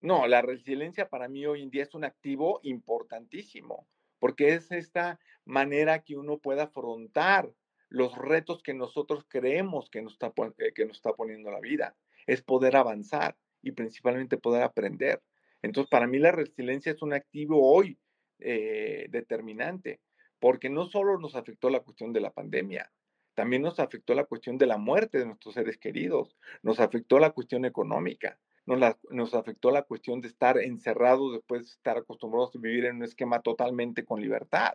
No, 0.00 0.26
la 0.26 0.40
resiliencia 0.40 1.08
para 1.08 1.28
mí 1.28 1.44
hoy 1.46 1.62
en 1.62 1.70
día 1.70 1.82
es 1.82 1.94
un 1.94 2.04
activo 2.04 2.60
importantísimo, 2.62 3.86
porque 4.18 4.54
es 4.54 4.72
esta 4.72 5.20
manera 5.44 6.02
que 6.02 6.16
uno 6.16 6.38
pueda 6.38 6.64
afrontar 6.64 7.52
los 7.90 8.16
retos 8.16 8.62
que 8.62 8.72
nosotros 8.72 9.26
creemos 9.28 9.90
que 9.90 10.00
nos 10.00 10.14
está, 10.14 10.32
eh, 10.58 10.72
que 10.74 10.86
nos 10.86 10.96
está 10.96 11.12
poniendo 11.12 11.50
la 11.50 11.60
vida. 11.60 11.94
Es 12.30 12.42
poder 12.42 12.76
avanzar 12.76 13.36
y 13.60 13.72
principalmente 13.72 14.38
poder 14.38 14.62
aprender. 14.62 15.20
Entonces, 15.62 15.90
para 15.90 16.06
mí 16.06 16.20
la 16.20 16.30
resiliencia 16.30 16.92
es 16.92 17.02
un 17.02 17.12
activo 17.12 17.72
hoy 17.72 17.98
eh, 18.38 19.08
determinante, 19.10 20.00
porque 20.38 20.70
no 20.70 20.86
solo 20.86 21.18
nos 21.18 21.34
afectó 21.34 21.70
la 21.70 21.80
cuestión 21.80 22.12
de 22.12 22.20
la 22.20 22.30
pandemia, 22.30 22.92
también 23.34 23.62
nos 23.62 23.80
afectó 23.80 24.14
la 24.14 24.26
cuestión 24.26 24.58
de 24.58 24.66
la 24.66 24.78
muerte 24.78 25.18
de 25.18 25.26
nuestros 25.26 25.54
seres 25.54 25.76
queridos, 25.76 26.36
nos 26.62 26.78
afectó 26.78 27.18
la 27.18 27.30
cuestión 27.30 27.64
económica, 27.64 28.38
nos, 28.64 28.96
nos 29.10 29.34
afectó 29.34 29.72
la 29.72 29.82
cuestión 29.82 30.20
de 30.20 30.28
estar 30.28 30.56
encerrados 30.58 31.32
después 31.32 31.62
de 31.62 31.68
estar 31.70 31.98
acostumbrados 31.98 32.54
a 32.54 32.60
vivir 32.60 32.84
en 32.84 32.96
un 32.96 33.04
esquema 33.04 33.40
totalmente 33.40 34.04
con 34.04 34.20
libertad. 34.20 34.74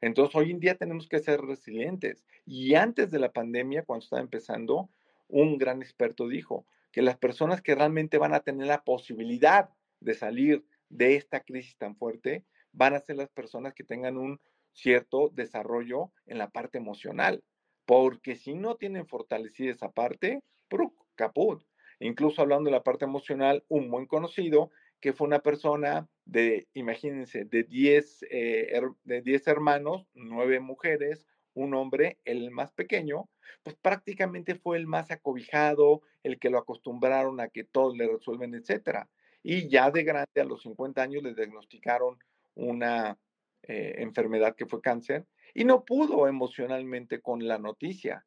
Entonces, 0.00 0.34
hoy 0.34 0.50
en 0.50 0.58
día 0.58 0.74
tenemos 0.74 1.08
que 1.08 1.20
ser 1.20 1.40
resilientes. 1.42 2.24
Y 2.44 2.74
antes 2.74 3.10
de 3.12 3.18
la 3.18 3.32
pandemia, 3.32 3.84
cuando 3.84 4.02
estaba 4.02 4.22
empezando, 4.22 4.88
un 5.28 5.58
gran 5.58 5.82
experto 5.82 6.26
dijo 6.28 6.66
que 6.92 7.02
las 7.02 7.18
personas 7.18 7.62
que 7.62 7.74
realmente 7.74 8.18
van 8.18 8.34
a 8.34 8.40
tener 8.40 8.66
la 8.66 8.84
posibilidad 8.84 9.70
de 10.00 10.14
salir 10.14 10.64
de 10.88 11.16
esta 11.16 11.40
crisis 11.40 11.76
tan 11.76 11.96
fuerte 11.96 12.44
van 12.72 12.94
a 12.94 13.00
ser 13.00 13.16
las 13.16 13.28
personas 13.30 13.74
que 13.74 13.84
tengan 13.84 14.16
un 14.16 14.40
cierto 14.72 15.30
desarrollo 15.30 16.12
en 16.26 16.38
la 16.38 16.50
parte 16.50 16.78
emocional, 16.78 17.42
porque 17.84 18.36
si 18.36 18.54
no 18.54 18.76
tienen 18.76 19.06
fortalecida 19.06 19.72
esa 19.72 19.90
parte, 19.90 20.42
¡pruc! 20.68 20.94
caput. 21.16 21.62
Incluso 22.00 22.40
hablando 22.42 22.70
de 22.70 22.76
la 22.76 22.84
parte 22.84 23.04
emocional, 23.04 23.64
un 23.68 23.90
buen 23.90 24.06
conocido 24.06 24.70
que 25.00 25.12
fue 25.12 25.26
una 25.26 25.40
persona 25.40 26.08
de, 26.24 26.68
imagínense, 26.74 27.44
de 27.44 27.64
10 27.64 28.26
eh, 28.30 28.80
de 29.04 29.22
diez 29.22 29.46
hermanos, 29.46 30.06
9 30.14 30.60
mujeres, 30.60 31.26
un 31.54 31.74
hombre, 31.74 32.18
el 32.24 32.50
más 32.50 32.72
pequeño, 32.72 33.28
pues 33.62 33.76
prácticamente 33.76 34.54
fue 34.54 34.76
el 34.76 34.86
más 34.86 35.10
acobijado, 35.10 36.02
el 36.22 36.38
que 36.38 36.50
lo 36.50 36.58
acostumbraron 36.58 37.40
a 37.40 37.48
que 37.48 37.64
todos 37.64 37.96
le 37.96 38.06
resuelven, 38.06 38.54
etcétera. 38.54 39.08
Y 39.42 39.68
ya 39.68 39.90
de 39.90 40.04
grande, 40.04 40.40
a 40.40 40.44
los 40.44 40.62
50 40.62 41.02
años, 41.02 41.22
le 41.22 41.34
diagnosticaron 41.34 42.18
una 42.54 43.18
eh, 43.62 43.94
enfermedad 43.98 44.56
que 44.56 44.66
fue 44.66 44.80
cáncer 44.80 45.26
y 45.54 45.64
no 45.64 45.84
pudo 45.84 46.28
emocionalmente 46.28 47.20
con 47.20 47.46
la 47.46 47.58
noticia. 47.58 48.26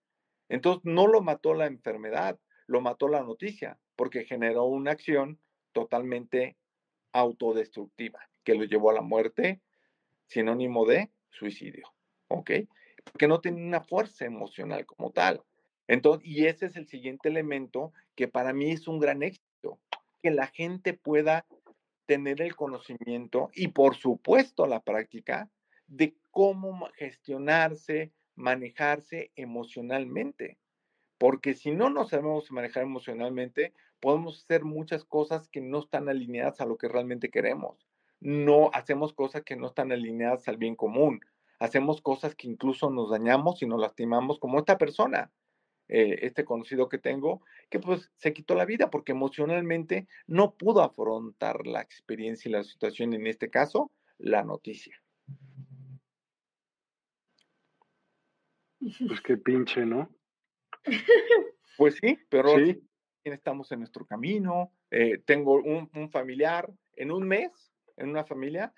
Entonces, 0.49 0.83
no 0.83 1.07
lo 1.07 1.21
mató 1.21 1.53
la 1.53 1.67
enfermedad, 1.67 2.39
lo 2.67 2.81
mató 2.81 3.07
la 3.07 3.23
noticia, 3.23 3.77
porque 3.95 4.25
generó 4.25 4.65
una 4.65 4.91
acción 4.91 5.39
totalmente 5.71 6.57
autodestructiva 7.13 8.19
que 8.43 8.55
lo 8.55 8.63
llevó 8.63 8.89
a 8.89 8.95
la 8.95 9.01
muerte, 9.01 9.61
sinónimo 10.27 10.85
de 10.85 11.11
suicidio. 11.29 11.87
¿Ok? 12.27 12.51
Porque 13.05 13.27
no 13.27 13.41
tenía 13.41 13.65
una 13.65 13.81
fuerza 13.81 14.25
emocional 14.25 14.85
como 14.85 15.11
tal. 15.11 15.41
Entonces, 15.87 16.27
y 16.27 16.45
ese 16.45 16.67
es 16.67 16.75
el 16.75 16.87
siguiente 16.87 17.29
elemento 17.29 17.91
que 18.15 18.27
para 18.27 18.53
mí 18.53 18.71
es 18.71 18.87
un 18.87 18.99
gran 18.99 19.23
éxito, 19.23 19.79
que 20.21 20.31
la 20.31 20.47
gente 20.47 20.93
pueda 20.93 21.45
tener 22.05 22.41
el 22.41 22.55
conocimiento 22.55 23.49
y 23.53 23.69
por 23.69 23.95
supuesto 23.95 24.67
la 24.67 24.81
práctica 24.81 25.49
de 25.87 26.15
cómo 26.29 26.87
gestionarse, 26.95 28.11
manejarse 28.35 29.31
emocionalmente. 29.35 30.57
Porque 31.17 31.53
si 31.53 31.71
no 31.71 31.89
nos 31.89 32.09
sabemos 32.09 32.51
manejar 32.51 32.83
emocionalmente, 32.83 33.73
podemos 33.99 34.43
hacer 34.43 34.63
muchas 34.63 35.05
cosas 35.05 35.47
que 35.49 35.61
no 35.61 35.79
están 35.79 36.09
alineadas 36.09 36.59
a 36.59 36.65
lo 36.65 36.77
que 36.77 36.87
realmente 36.87 37.29
queremos. 37.29 37.87
No 38.19 38.71
hacemos 38.73 39.13
cosas 39.13 39.43
que 39.43 39.55
no 39.55 39.67
están 39.67 39.91
alineadas 39.91 40.47
al 40.47 40.57
bien 40.57 40.75
común. 40.75 41.21
Hacemos 41.61 42.01
cosas 42.01 42.33
que 42.33 42.47
incluso 42.47 42.89
nos 42.89 43.11
dañamos 43.11 43.61
y 43.61 43.67
nos 43.67 43.79
lastimamos, 43.79 44.39
como 44.39 44.57
esta 44.57 44.79
persona, 44.79 45.31
eh, 45.87 46.17
este 46.23 46.43
conocido 46.43 46.89
que 46.89 46.97
tengo, 46.97 47.43
que 47.69 47.79
pues 47.79 48.11
se 48.15 48.33
quitó 48.33 48.55
la 48.55 48.65
vida 48.65 48.89
porque 48.89 49.11
emocionalmente 49.11 50.07
no 50.25 50.55
pudo 50.55 50.81
afrontar 50.81 51.67
la 51.67 51.81
experiencia 51.81 52.49
y 52.49 52.53
la 52.53 52.63
situación, 52.63 53.13
en 53.13 53.27
este 53.27 53.51
caso, 53.51 53.91
la 54.17 54.43
noticia. 54.43 54.99
Pues 58.79 59.21
qué 59.21 59.37
pinche, 59.37 59.85
¿no? 59.85 60.09
Pues 61.77 61.99
sí, 62.01 62.17
pero 62.29 62.55
sí 62.57 62.81
estamos 63.23 63.71
en 63.71 63.79
nuestro 63.79 64.05
camino. 64.05 64.73
Eh, 64.89 65.19
tengo 65.25 65.61
un, 65.61 66.09
familiar 66.09 66.71
en 66.95 67.11
un 67.11 67.27
mes, 67.27 67.71
en 67.97 68.09
una 68.09 68.23
familia, 68.23 68.73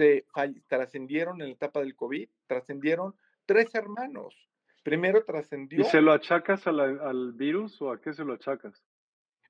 se 0.00 0.24
trascendieron 0.66 1.40
en 1.42 1.48
la 1.48 1.54
etapa 1.54 1.80
del 1.80 1.94
COVID, 1.94 2.28
trascendieron 2.46 3.14
tres 3.44 3.74
hermanos. 3.74 4.34
Primero 4.82 5.24
trascendió. 5.24 5.80
¿Y 5.80 5.84
se 5.84 6.00
lo 6.00 6.12
achacas 6.12 6.66
al 6.66 7.32
virus 7.34 7.80
o 7.82 7.92
a 7.92 8.00
qué 8.00 8.14
se 8.14 8.24
lo 8.24 8.32
achacas? 8.32 8.82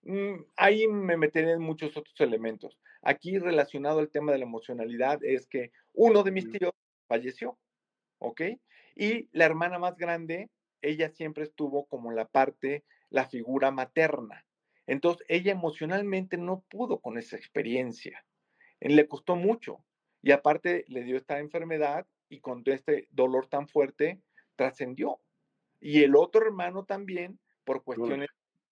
Mm, 0.02 0.42
ahí 0.56 0.88
me 0.88 1.16
meteré 1.16 1.52
en 1.52 1.60
muchos 1.60 1.96
otros 1.96 2.20
elementos. 2.20 2.76
Aquí 3.02 3.38
relacionado 3.38 4.00
al 4.00 4.10
tema 4.10 4.32
de 4.32 4.38
la 4.38 4.44
emocionalidad 4.44 5.22
es 5.22 5.46
que 5.46 5.70
uno 5.92 6.24
de 6.24 6.32
mis 6.32 6.50
tíos 6.50 6.72
falleció, 7.06 7.58
¿ok? 8.18 8.42
Y 8.96 9.28
la 9.32 9.44
hermana 9.44 9.78
más 9.78 9.96
grande, 9.96 10.50
ella 10.82 11.10
siempre 11.10 11.44
estuvo 11.44 11.86
como 11.86 12.10
la 12.10 12.26
parte 12.26 12.84
la 13.08 13.26
figura 13.26 13.70
materna. 13.70 14.44
Entonces, 14.86 15.24
ella 15.28 15.52
emocionalmente 15.52 16.36
no 16.38 16.64
pudo 16.68 17.00
con 17.00 17.18
esa 17.18 17.36
experiencia. 17.36 18.24
Le 18.80 19.06
costó 19.06 19.36
mucho. 19.36 19.84
Y 20.22 20.33
aparte 20.33 20.85
le 20.88 21.02
dio 21.02 21.16
esta 21.16 21.38
enfermedad 21.38 22.06
y 22.28 22.40
con 22.40 22.62
este 22.66 23.09
dolor 23.11 23.46
tan 23.48 23.68
fuerte, 23.68 24.20
trascendió. 24.56 25.20
Y 25.80 26.02
el 26.02 26.14
otro 26.14 26.44
hermano 26.44 26.85
también, 26.85 27.40
por 27.64 27.83
cuestiones, 27.83 28.28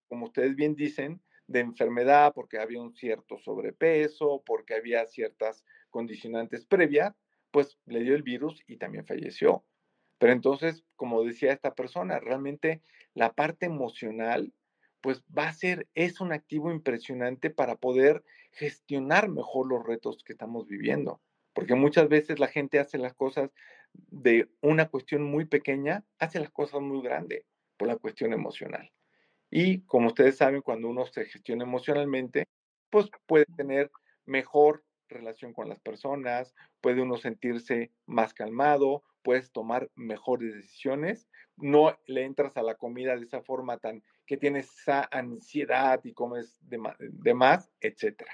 como 0.09 0.27
ustedes 0.27 0.55
bien 0.55 0.75
dicen, 0.75 1.23
de 1.47 1.61
enfermedad, 1.61 2.33
porque 2.35 2.59
había 2.59 2.81
un 2.81 2.95
cierto 2.95 3.39
sobrepeso, 3.39 4.43
porque 4.45 4.75
había 4.75 5.07
ciertas 5.07 5.65
condicionantes 5.91 6.67
previas, 6.67 7.17
pues 7.51 7.79
le 7.87 8.01
dio 8.01 8.15
el 8.15 8.23
virus 8.23 8.63
y 8.67 8.77
también 8.77 9.07
falleció. 9.07 9.65
Pero 10.19 10.33
entonces, 10.33 10.85
como 10.97 11.25
decía 11.25 11.53
esta 11.53 11.75
persona, 11.75 12.21
realmente 12.21 12.83
la 13.15 13.33
parte 13.33 13.67
emocional, 13.67 14.53
pues 15.01 15.23
va 15.27 15.49
a 15.49 15.53
ser, 15.53 15.89
es 15.95 16.21
un 16.21 16.33
activo 16.33 16.71
impresionante 16.71 17.51
para 17.51 17.77
poder 17.77 18.25
gestionar 18.53 19.29
mejor 19.29 19.69
los 19.69 19.87
retos 19.87 20.23
que 20.25 20.33
estamos 20.33 20.67
viviendo. 20.67 21.21
Porque 21.59 21.75
muchas 21.75 22.09
veces 22.09 22.39
la 22.39 22.47
gente 22.47 22.79
hace 22.79 22.99
las 22.99 23.15
cosas 23.15 23.51
de 23.93 24.49
una 24.61 24.89
cuestión 24.89 25.25
muy 25.25 25.45
pequeña, 25.45 26.05
hace 26.21 26.39
las 26.39 26.51
cosas 26.51 26.81
muy 26.81 27.03
grandes 27.03 27.45
por 27.77 27.89
la 27.89 27.97
cuestión 27.97 28.33
emocional. 28.33 28.93
Y 29.51 29.81
como 29.81 30.07
ustedes 30.07 30.37
saben, 30.37 30.63
cuando 30.63 30.87
uno 30.87 31.05
se 31.07 31.25
gestiona 31.25 31.65
emocionalmente, 31.65 32.47
pues 32.91 33.11
puede 33.27 33.45
tener 33.57 33.91
mejor 34.25 34.85
relación 35.09 35.53
con 35.53 35.69
las 35.69 35.81
personas, 35.81 36.55
puede 36.81 37.03
uno 37.03 37.17
sentirse 37.17 37.91
más 38.07 38.35
calmado, 38.35 39.03
puedes 39.23 39.51
tomar 39.51 39.91
mejores 39.97 40.55
decisiones, 40.55 41.27
no 41.57 41.99
le 42.07 42.23
entras 42.23 42.57
a 42.57 42.63
la 42.63 42.77
comida 42.77 43.17
de 43.17 43.25
esa 43.25 43.43
forma 43.43 43.79
tan 43.79 44.05
que 44.27 44.37
tienes 44.37 44.71
esa 44.79 45.09
ansiedad 45.11 45.99
y 46.05 46.13
comes 46.13 46.57
de, 46.61 47.35
más, 47.35 47.69
etcétera. 47.81 48.31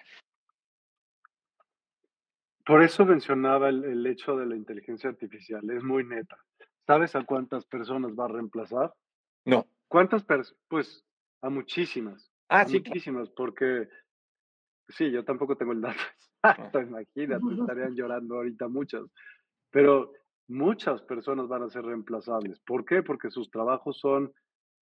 Por 2.64 2.82
eso 2.82 3.04
mencionaba 3.04 3.68
el, 3.68 3.84
el, 3.84 4.06
hecho 4.06 4.36
de 4.36 4.46
la 4.46 4.56
inteligencia 4.56 5.10
artificial, 5.10 5.68
es 5.70 5.82
muy 5.82 6.04
neta. 6.04 6.38
¿Sabes 6.86 7.14
a 7.14 7.24
cuántas 7.24 7.66
personas 7.66 8.12
va 8.12 8.24
a 8.24 8.28
reemplazar? 8.28 8.94
No. 9.44 9.66
¿Cuántas 9.88 10.24
personas? 10.24 10.60
Pues 10.68 11.04
a 11.42 11.50
muchísimas. 11.50 12.30
Ah, 12.48 12.64
sí. 12.64 12.78
Muchísimas, 12.78 13.28
porque 13.30 13.88
sí, 14.88 15.10
yo 15.10 15.24
tampoco 15.24 15.56
tengo 15.56 15.72
el 15.72 15.80
dato 15.80 16.00
exacto, 16.42 16.80
imagínate, 16.80 17.44
estarían 17.60 17.94
llorando 17.94 18.36
ahorita 18.36 18.68
muchas. 18.68 19.04
Pero 19.70 20.12
muchas 20.48 21.02
personas 21.02 21.48
van 21.48 21.62
a 21.62 21.70
ser 21.70 21.84
reemplazables. 21.84 22.60
¿Por 22.60 22.84
qué? 22.84 23.02
Porque 23.02 23.30
sus 23.30 23.50
trabajos 23.50 23.98
son 23.98 24.32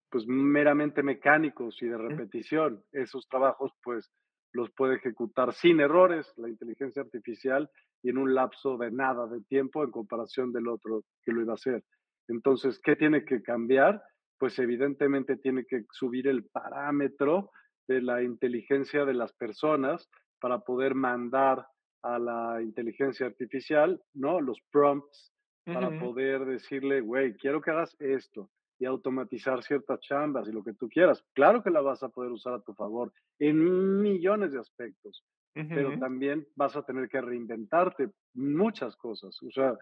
pues 0.09 0.27
meramente 0.27 1.03
mecánicos 1.03 1.81
y 1.81 1.87
de 1.87 1.97
repetición. 1.97 2.83
Esos 2.91 3.27
trabajos 3.29 3.71
pues 3.81 4.11
los 4.53 4.71
puede 4.71 4.95
ejecutar 4.95 5.53
sin 5.53 5.79
errores 5.79 6.33
la 6.37 6.49
inteligencia 6.49 7.01
artificial 7.01 7.69
y 8.03 8.09
en 8.09 8.17
un 8.17 8.33
lapso 8.33 8.77
de 8.77 8.91
nada 8.91 9.27
de 9.27 9.41
tiempo 9.41 9.83
en 9.83 9.91
comparación 9.91 10.51
del 10.51 10.67
otro 10.67 11.03
que 11.23 11.31
lo 11.31 11.41
iba 11.41 11.53
a 11.53 11.55
hacer. 11.55 11.83
Entonces, 12.27 12.79
¿qué 12.83 12.95
tiene 12.95 13.25
que 13.25 13.41
cambiar? 13.41 14.01
Pues 14.37 14.57
evidentemente 14.59 15.37
tiene 15.37 15.65
que 15.65 15.85
subir 15.91 16.27
el 16.27 16.45
parámetro 16.45 17.51
de 17.87 18.01
la 18.01 18.23
inteligencia 18.23 19.05
de 19.05 19.13
las 19.13 19.33
personas 19.33 20.09
para 20.39 20.59
poder 20.59 20.95
mandar 20.95 21.65
a 22.03 22.17
la 22.17 22.61
inteligencia 22.61 23.27
artificial, 23.27 24.01
¿no? 24.13 24.41
Los 24.41 24.59
prompts 24.71 25.31
para 25.65 25.99
poder 25.99 26.43
decirle, 26.45 27.01
güey, 27.01 27.35
quiero 27.35 27.61
que 27.61 27.69
hagas 27.69 27.95
esto 27.99 28.49
y 28.81 28.85
automatizar 28.85 29.61
ciertas 29.61 29.99
chambas 29.99 30.47
y 30.47 30.51
lo 30.51 30.63
que 30.63 30.73
tú 30.73 30.89
quieras. 30.89 31.23
Claro 31.33 31.61
que 31.61 31.69
la 31.69 31.81
vas 31.81 32.01
a 32.01 32.09
poder 32.09 32.31
usar 32.31 32.55
a 32.55 32.61
tu 32.61 32.73
favor 32.73 33.13
en 33.37 34.01
millones 34.01 34.53
de 34.53 34.59
aspectos, 34.59 35.23
pero 35.53 35.99
también 35.99 36.47
vas 36.55 36.75
a 36.75 36.81
tener 36.81 37.07
que 37.07 37.21
reinventarte 37.21 38.09
muchas 38.33 38.95
cosas. 38.95 39.37
O 39.43 39.51
sea, 39.51 39.77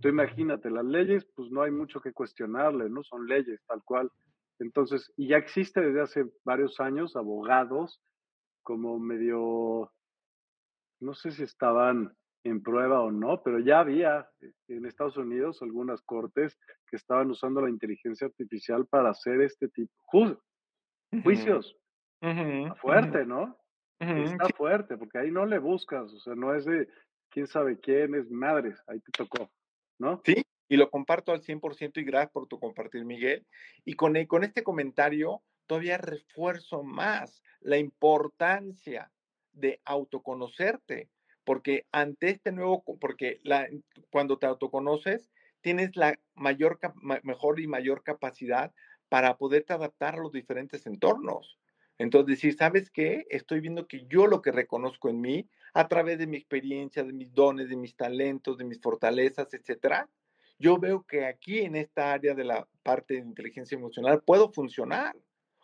tú 0.00 0.06
imagínate, 0.06 0.70
las 0.70 0.84
leyes, 0.84 1.26
pues 1.34 1.50
no 1.50 1.62
hay 1.62 1.72
mucho 1.72 2.00
que 2.00 2.12
cuestionarle, 2.12 2.88
¿no? 2.88 3.02
Son 3.02 3.26
leyes 3.26 3.60
tal 3.66 3.82
cual. 3.82 4.08
Entonces, 4.60 5.12
y 5.16 5.26
ya 5.26 5.36
existe 5.36 5.80
desde 5.80 6.02
hace 6.02 6.24
varios 6.44 6.78
años 6.78 7.16
abogados 7.16 8.00
como 8.62 9.00
medio, 9.00 9.90
no 11.00 11.14
sé 11.14 11.32
si 11.32 11.42
estaban 11.42 12.16
en 12.44 12.62
prueba 12.62 13.00
o 13.00 13.10
no, 13.10 13.42
pero 13.42 13.58
ya 13.58 13.80
había 13.80 14.28
eh, 14.40 14.52
en 14.68 14.86
Estados 14.86 15.16
Unidos 15.16 15.62
algunas 15.62 16.02
cortes 16.02 16.58
que 16.86 16.96
estaban 16.96 17.30
usando 17.30 17.62
la 17.62 17.70
inteligencia 17.70 18.26
artificial 18.26 18.86
para 18.86 19.10
hacer 19.10 19.40
este 19.40 19.68
tipo 19.68 19.92
de 21.10 21.22
juicios. 21.22 21.76
fuerte, 22.80 23.26
¿no? 23.26 23.58
Está 23.98 24.48
fuerte, 24.50 24.96
porque 24.98 25.18
ahí 25.18 25.30
no 25.30 25.46
le 25.46 25.58
buscas, 25.58 26.12
o 26.12 26.18
sea, 26.18 26.34
no 26.34 26.54
es 26.54 26.66
de 26.66 26.88
quién 27.30 27.46
sabe 27.46 27.80
quién, 27.80 28.14
es 28.14 28.30
madres, 28.30 28.82
ahí 28.86 29.00
te 29.00 29.12
tocó, 29.12 29.50
¿no? 29.98 30.20
Sí, 30.24 30.44
y 30.68 30.76
lo 30.76 30.90
comparto 30.90 31.32
al 31.32 31.40
100% 31.40 32.00
y 32.00 32.04
gracias 32.04 32.32
por 32.32 32.46
tu 32.46 32.58
compartir, 32.58 33.04
Miguel. 33.04 33.46
Y 33.84 33.94
con, 33.94 34.22
con 34.26 34.44
este 34.44 34.62
comentario 34.62 35.42
todavía 35.66 35.96
refuerzo 35.96 36.82
más 36.82 37.42
la 37.60 37.78
importancia 37.78 39.10
de 39.52 39.80
autoconocerte, 39.84 41.08
porque 41.44 41.86
ante 41.92 42.30
este 42.30 42.52
nuevo, 42.52 42.82
porque 43.00 43.40
cuando 44.10 44.38
te 44.38 44.46
autoconoces, 44.46 45.30
tienes 45.60 45.96
la 45.96 46.18
mayor, 46.34 46.78
mejor 47.22 47.60
y 47.60 47.66
mayor 47.66 48.02
capacidad 48.02 48.72
para 49.08 49.36
poderte 49.36 49.72
adaptar 49.72 50.14
a 50.14 50.22
los 50.22 50.32
diferentes 50.32 50.86
entornos. 50.86 51.58
Entonces, 51.98 52.36
decir, 52.36 52.54
¿sabes 52.54 52.90
qué? 52.90 53.24
Estoy 53.30 53.60
viendo 53.60 53.86
que 53.86 54.04
yo 54.06 54.26
lo 54.26 54.42
que 54.42 54.50
reconozco 54.50 55.08
en 55.08 55.20
mí, 55.20 55.48
a 55.74 55.88
través 55.88 56.18
de 56.18 56.26
mi 56.26 56.36
experiencia, 56.36 57.04
de 57.04 57.12
mis 57.12 57.32
dones, 57.32 57.68
de 57.68 57.76
mis 57.76 57.96
talentos, 57.96 58.58
de 58.58 58.64
mis 58.64 58.80
fortalezas, 58.80 59.54
etcétera, 59.54 60.08
yo 60.58 60.78
veo 60.78 61.04
que 61.04 61.24
aquí 61.24 61.60
en 61.60 61.76
esta 61.76 62.12
área 62.12 62.34
de 62.34 62.44
la 62.44 62.68
parte 62.82 63.14
de 63.14 63.20
inteligencia 63.20 63.76
emocional 63.76 64.22
puedo 64.22 64.50
funcionar. 64.52 65.16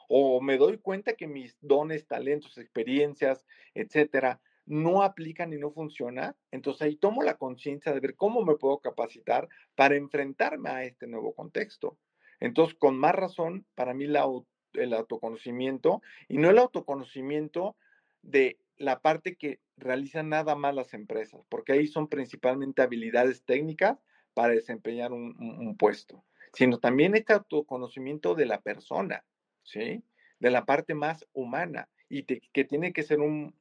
O 0.09 0.41
me 0.41 0.57
doy 0.57 0.79
cuenta 0.79 1.15
que 1.15 1.29
mis 1.29 1.57
dones, 1.61 2.07
talentos, 2.07 2.59
experiencias, 2.59 3.47
etcétera, 3.75 4.41
no 4.67 5.03
aplican 5.03 5.53
y 5.53 5.59
no 5.59 5.71
funciona, 5.73 6.37
entonces 6.51 6.83
ahí 6.83 6.97
tomo 6.97 7.23
la 7.23 7.37
conciencia 7.37 7.93
de 7.93 8.01
ver 8.01 8.15
cómo 8.15 8.45
me 8.45 8.57
puedo 8.57 8.79
capacitar 8.79 9.49
para 9.75 9.97
enfrentarme 9.97 10.71
a 10.71 10.85
este 10.85 11.07
nuevo 11.07 11.35
contexto. 11.35 11.99
Entonces, 12.39 12.77
con 12.79 12.97
más 12.97 13.15
razón, 13.15 13.67
para 13.75 13.95
mí 13.95 14.05
el 14.05 14.95
autoconocimiento, 14.95 16.03
y 16.29 16.39
no 16.39 16.51
el 16.51 16.59
autoconocimiento 16.59 17.77
de 18.23 18.59
la 18.77 19.01
parte 19.01 19.37
que 19.37 19.61
realizan 19.77 20.29
nada 20.29 20.55
más 20.55 20.75
las 20.75 20.95
empresas, 20.95 21.43
porque 21.49 21.73
ahí 21.73 21.87
son 21.87 22.09
principalmente 22.09 22.83
habilidades 22.83 23.45
técnicas 23.45 23.99
para 24.35 24.55
desempeñar 24.55 25.13
un, 25.13 25.37
un 25.39 25.77
puesto, 25.77 26.25
sino 26.55 26.79
también 26.79 27.15
este 27.15 27.33
autoconocimiento 27.33 28.35
de 28.35 28.47
la 28.47 28.61
persona, 28.61 29.25
¿sí? 29.65 30.03
De 30.39 30.51
la 30.51 30.65
parte 30.65 30.95
más 30.95 31.27
humana 31.33 31.89
y 32.11 32.25
que 32.25 32.65
tiene 32.65 32.93
que 32.93 33.05
ser 33.05 33.21
un, 33.21 33.55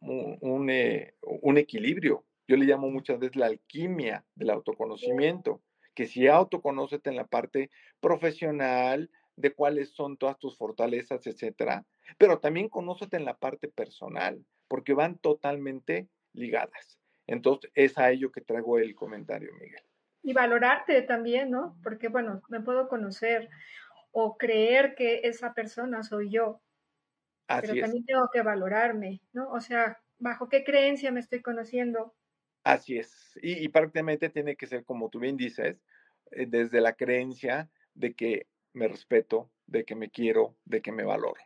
eh, 0.70 1.14
un, 1.22 1.58
equilibrio. 1.60 2.26
Yo 2.48 2.58
le 2.58 2.66
llamo 2.66 2.90
muchas 2.90 3.20
veces 3.20 3.36
la 3.36 3.46
alquimia 3.46 4.26
del 4.34 4.50
autoconocimiento, 4.50 5.62
que 5.94 6.08
si 6.08 6.28
autoconócete 6.28 7.12
en 7.12 7.16
la 7.16 7.28
parte 7.28 7.70
profesional, 8.00 9.12
de 9.36 9.54
cuáles 9.54 9.92
son 9.92 10.18
todas 10.18 10.38
tus 10.40 10.58
fortalezas, 10.58 11.26
etcétera, 11.28 11.86
pero 12.18 12.40
también 12.40 12.70
conócete 12.70 13.18
en 13.18 13.24
la 13.24 13.38
parte 13.38 13.68
personal, 13.70 14.44
porque 14.68 14.94
van 14.94 15.20
totalmente 15.20 16.10
ligadas. 16.34 17.00
Entonces, 17.28 17.72
es 17.76 17.98
a 18.00 18.10
ello 18.10 18.32
que 18.32 18.42
traigo 18.42 18.80
el 18.80 18.96
comentario, 18.96 19.54
Miguel. 19.54 19.84
Y 20.24 20.34
valorarte 20.34 21.04
también, 21.04 21.52
¿no? 21.52 21.78
Porque, 21.84 22.10
bueno, 22.10 22.42
me 22.50 22.60
puedo 22.60 22.90
conocer 22.90 23.48
o 24.12 24.38
creer 24.38 24.96
que 24.96 25.22
esa 25.24 25.54
persona 25.54 26.02
soy 26.02 26.32
yo, 26.32 26.62
pero 27.62 27.80
también 27.80 28.06
tengo 28.06 28.30
que 28.32 28.42
valorarme, 28.42 29.22
¿no? 29.34 29.50
O 29.52 29.60
sea, 29.60 30.00
¿bajo 30.20 30.50
qué 30.50 30.64
creencia 30.64 31.12
me 31.12 31.20
estoy 31.20 31.42
conociendo? 31.42 32.14
Así 32.64 32.98
es. 32.98 33.32
Y, 33.42 33.68
prácticamente 33.70 34.30
tiene 34.30 34.56
que 34.56 34.68
ser, 34.68 34.84
como 34.84 35.10
tú 35.10 35.20
bien 35.20 35.38
dices, 35.38 35.82
eh, 36.32 36.46
desde 36.48 36.82
la 36.82 36.94
creencia 36.94 37.70
de 37.94 38.14
que 38.14 38.48
me 38.74 38.88
respeto, 38.88 39.50
de 39.66 39.86
que 39.86 39.96
me 39.96 40.10
quiero, 40.10 40.56
de 40.66 40.82
que 40.82 40.92
me 40.92 41.04
valoro. 41.04 41.42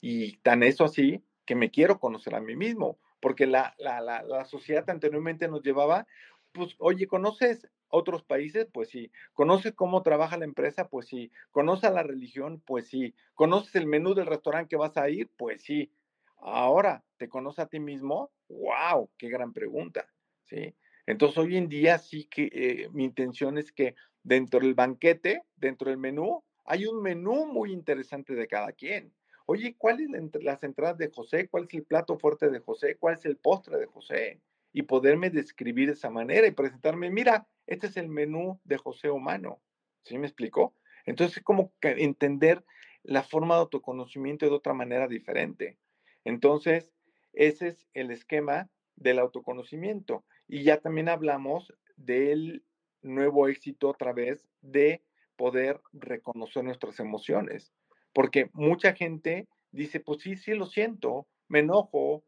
Y 0.00 0.38
tan 0.38 0.62
eso 0.62 0.84
así 0.84 1.24
que 1.44 1.54
me 1.54 1.70
quiero 1.70 1.98
conocer 1.98 2.34
a 2.34 2.40
mí 2.40 2.56
mismo, 2.56 2.98
porque 3.20 3.46
la, 3.46 3.74
la, 3.78 4.00
la, 4.00 4.22
la 4.22 4.44
sociedad 4.44 4.88
anteriormente 4.88 5.48
nos 5.48 5.62
llevaba, 5.62 6.06
pues, 6.52 6.74
oye, 6.78 7.06
¿conoces 7.06 7.68
otros 7.92 8.24
países? 8.24 8.66
Pues 8.72 8.88
sí. 8.88 9.12
¿Conoces 9.32 9.72
cómo 9.74 10.02
trabaja 10.02 10.36
la 10.36 10.44
empresa? 10.44 10.88
Pues 10.88 11.06
sí. 11.06 11.30
¿Conoces 11.50 11.92
la 11.92 12.02
religión? 12.02 12.60
Pues 12.66 12.88
sí. 12.88 13.14
¿Conoces 13.34 13.74
el 13.76 13.86
menú 13.86 14.14
del 14.14 14.26
restaurante 14.26 14.70
que 14.70 14.76
vas 14.76 14.96
a 14.96 15.08
ir? 15.08 15.30
Pues 15.36 15.62
sí. 15.62 15.92
Ahora, 16.38 17.04
¿te 17.18 17.28
conoces 17.28 17.60
a 17.60 17.66
ti 17.68 17.78
mismo? 17.78 18.32
¡Wow! 18.48 19.10
¡Qué 19.16 19.28
gran 19.28 19.52
pregunta! 19.52 20.08
¿Sí? 20.44 20.74
Entonces, 21.06 21.38
hoy 21.38 21.56
en 21.56 21.68
día 21.68 21.98
sí 21.98 22.24
que 22.24 22.48
eh, 22.52 22.88
mi 22.92 23.04
intención 23.04 23.58
es 23.58 23.70
que 23.72 23.94
dentro 24.22 24.60
del 24.60 24.74
banquete, 24.74 25.42
dentro 25.56 25.90
del 25.90 25.98
menú, 25.98 26.42
hay 26.64 26.86
un 26.86 27.02
menú 27.02 27.46
muy 27.46 27.72
interesante 27.72 28.34
de 28.34 28.46
cada 28.48 28.72
quien. 28.72 29.12
Oye, 29.46 29.76
¿cuáles 29.76 30.10
son 30.10 30.30
las 30.42 30.62
entradas 30.62 30.98
de 30.98 31.10
José? 31.10 31.48
¿Cuál 31.48 31.64
es 31.64 31.74
el 31.74 31.84
plato 31.84 32.18
fuerte 32.18 32.48
de 32.50 32.60
José? 32.60 32.96
¿Cuál 32.96 33.14
es 33.14 33.24
el 33.24 33.36
postre 33.36 33.78
de 33.78 33.86
José? 33.86 34.40
Y 34.72 34.82
poderme 34.82 35.30
describir 35.30 35.88
de 35.88 35.94
esa 35.94 36.10
manera 36.10 36.46
y 36.46 36.52
presentarme, 36.52 37.10
mira, 37.10 37.46
este 37.66 37.88
es 37.88 37.96
el 37.96 38.08
menú 38.08 38.60
de 38.64 38.78
José 38.78 39.10
Humano. 39.10 39.60
¿Sí 40.04 40.18
me 40.18 40.26
explicó? 40.26 40.74
Entonces, 41.04 41.38
es 41.38 41.42
como 41.42 41.72
que 41.80 41.90
entender 41.90 42.64
la 43.02 43.22
forma 43.22 43.54
de 43.54 43.60
autoconocimiento 43.60 44.46
de 44.46 44.52
otra 44.52 44.74
manera 44.74 45.08
diferente. 45.08 45.78
Entonces, 46.24 46.92
ese 47.32 47.68
es 47.68 47.86
el 47.94 48.10
esquema 48.10 48.70
del 48.96 49.18
autoconocimiento. 49.18 50.24
Y 50.48 50.62
ya 50.62 50.78
también 50.78 51.08
hablamos 51.08 51.72
del 51.96 52.64
nuevo 53.02 53.48
éxito 53.48 53.90
a 53.90 53.94
través 53.94 54.48
de 54.60 55.02
poder 55.36 55.80
reconocer 55.92 56.64
nuestras 56.64 57.00
emociones. 57.00 57.72
Porque 58.12 58.50
mucha 58.52 58.94
gente 58.94 59.48
dice, 59.70 60.00
pues 60.00 60.20
sí, 60.20 60.36
sí 60.36 60.54
lo 60.54 60.66
siento, 60.66 61.26
me 61.48 61.60
enojo, 61.60 62.24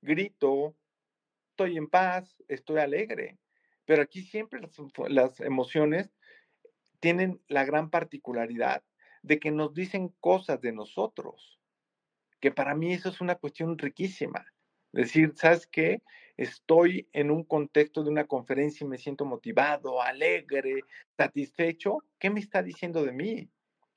grito, 0.00 0.74
estoy 1.58 1.76
en 1.76 1.88
paz, 1.88 2.36
estoy 2.46 2.78
alegre. 2.78 3.36
Pero 3.84 4.02
aquí 4.02 4.22
siempre 4.22 4.60
las, 5.08 5.40
emociones 5.40 6.08
tienen 7.00 7.40
la 7.48 7.64
gran 7.64 7.90
particularidad 7.90 8.84
de 9.22 9.40
que 9.40 9.50
nos 9.50 9.74
dicen 9.74 10.14
cosas 10.20 10.60
de 10.60 10.72
nosotros, 10.72 11.58
que 12.38 12.52
para 12.52 12.76
mí 12.76 12.92
eso 12.92 13.08
es 13.08 13.20
una 13.20 13.34
cuestión 13.34 13.76
riquísima. 13.76 14.46
Decir, 14.92 15.32
¿sabes 15.34 15.66
qué? 15.66 16.02
Estoy 16.36 17.08
en 17.12 17.32
un 17.32 17.42
contexto 17.42 18.04
de 18.04 18.10
una 18.10 18.28
conferencia 18.28 18.84
y 18.84 18.88
me 18.88 18.98
siento 18.98 19.24
motivado, 19.24 20.00
alegre, 20.00 20.82
satisfecho. 21.16 21.98
¿Qué 22.20 22.30
me 22.30 22.38
está 22.38 22.62
diciendo 22.62 23.04
de 23.04 23.12
mí? 23.12 23.50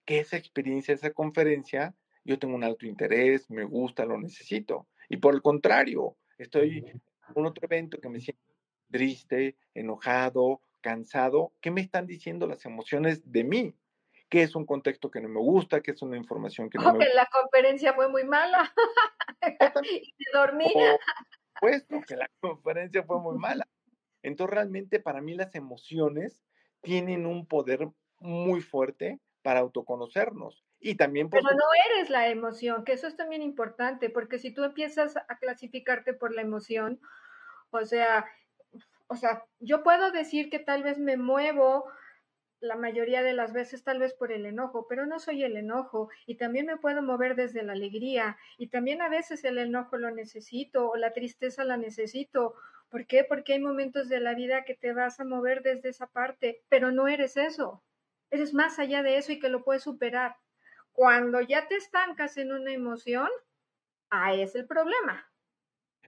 Que 0.03 0.19
esa 0.19 0.35
experiencia, 0.35 0.95
esa 0.95 1.11
conferencia, 1.11 1.93
yo 2.23 2.39
tengo 2.39 2.55
un 2.55 2.63
alto 2.63 2.87
interés, 2.87 3.51
me 3.51 3.65
gusta, 3.65 4.05
lo 4.05 4.17
necesito. 4.19 4.87
Y 5.09 5.17
por 5.17 5.35
el 5.35 5.43
contrario, 5.43 6.17
estoy 6.39 6.91
un 7.35 7.45
otro 7.45 7.65
evento 7.65 7.99
que 7.99 8.09
me 8.09 8.19
siento 8.19 8.41
triste, 8.89 9.57
enojado, 9.73 10.61
cansado. 10.81 11.53
¿Qué 11.61 11.71
me 11.71 11.81
están 11.81 12.07
diciendo 12.07 12.47
las 12.47 12.65
emociones 12.65 13.31
de 13.31 13.43
mí? 13.43 13.75
¿Qué 14.29 14.43
es 14.43 14.55
un 14.55 14.65
contexto 14.65 15.11
que 15.11 15.21
no 15.21 15.29
me 15.29 15.39
gusta? 15.39 15.81
¿Qué 15.81 15.91
es 15.91 16.01
una 16.01 16.17
información 16.17 16.69
que 16.69 16.77
no 16.77 16.85
me 16.85 16.91
gusta? 16.91 17.05
que 17.05 17.13
la 17.13 17.27
conferencia 17.31 17.93
fue 17.93 18.09
muy 18.09 18.23
mala 18.23 18.73
y 19.83 20.13
me 20.17 20.39
dormí. 20.39 20.73
Puesto 21.59 22.01
que 22.07 22.15
la 22.15 22.29
conferencia 22.39 23.03
fue 23.03 23.19
muy 23.19 23.37
mala. 23.37 23.67
Entonces 24.23 24.53
realmente 24.53 24.99
para 24.99 25.21
mí 25.21 25.35
las 25.35 25.53
emociones 25.55 26.41
tienen 26.81 27.25
un 27.25 27.45
poder 27.45 27.89
muy 28.19 28.61
fuerte 28.61 29.19
para 29.41 29.59
autoconocernos. 29.59 30.63
Y 30.81 30.95
también... 30.95 31.29
Pero 31.29 31.49
no 31.51 31.65
eres 31.89 32.09
la 32.09 32.27
emoción, 32.27 32.83
que 32.83 32.93
eso 32.93 33.07
es 33.07 33.15
también 33.15 33.41
importante, 33.41 34.09
porque 34.09 34.39
si 34.39 34.51
tú 34.51 34.63
empiezas 34.63 35.15
a 35.15 35.37
clasificarte 35.39 36.13
por 36.13 36.33
la 36.33 36.41
emoción, 36.41 36.99
o 37.69 37.85
sea, 37.85 38.25
o 39.07 39.15
sea, 39.15 39.45
yo 39.59 39.83
puedo 39.83 40.11
decir 40.11 40.49
que 40.49 40.59
tal 40.59 40.83
vez 40.83 40.97
me 40.97 41.17
muevo 41.17 41.85
la 42.59 42.75
mayoría 42.75 43.23
de 43.23 43.33
las 43.33 43.53
veces 43.53 43.83
tal 43.83 43.99
vez 43.99 44.13
por 44.13 44.31
el 44.31 44.45
enojo, 44.45 44.87
pero 44.87 45.05
no 45.05 45.19
soy 45.19 45.43
el 45.43 45.55
enojo 45.55 46.09
y 46.27 46.35
también 46.35 46.65
me 46.65 46.77
puedo 46.77 47.01
mover 47.01 47.35
desde 47.35 47.63
la 47.63 47.73
alegría 47.73 48.37
y 48.57 48.67
también 48.67 49.01
a 49.01 49.09
veces 49.09 49.43
el 49.43 49.57
enojo 49.57 49.97
lo 49.97 50.11
necesito 50.11 50.89
o 50.89 50.95
la 50.95 51.13
tristeza 51.13 51.63
la 51.63 51.77
necesito 51.77 52.55
¿Por 52.91 53.07
qué? 53.07 53.23
Porque 53.23 53.53
hay 53.53 53.59
momentos 53.61 54.09
de 54.09 54.19
la 54.19 54.35
vida 54.35 54.65
que 54.65 54.75
te 54.75 54.91
vas 54.91 55.21
a 55.21 55.23
mover 55.23 55.63
desde 55.63 55.87
esa 55.87 56.07
parte, 56.07 56.61
pero 56.67 56.91
no 56.91 57.07
eres 57.07 57.37
eso. 57.37 57.81
Eres 58.29 58.53
más 58.53 58.79
allá 58.79 59.01
de 59.01 59.15
eso 59.15 59.31
y 59.31 59.39
que 59.39 59.47
lo 59.47 59.63
puedes 59.63 59.83
superar. 59.83 60.35
Cuando 60.93 61.41
ya 61.41 61.67
te 61.67 61.75
estancas 61.75 62.37
en 62.37 62.51
una 62.51 62.73
emoción, 62.73 63.29
ahí 64.09 64.41
es 64.41 64.55
el 64.55 64.67
problema. 64.67 65.25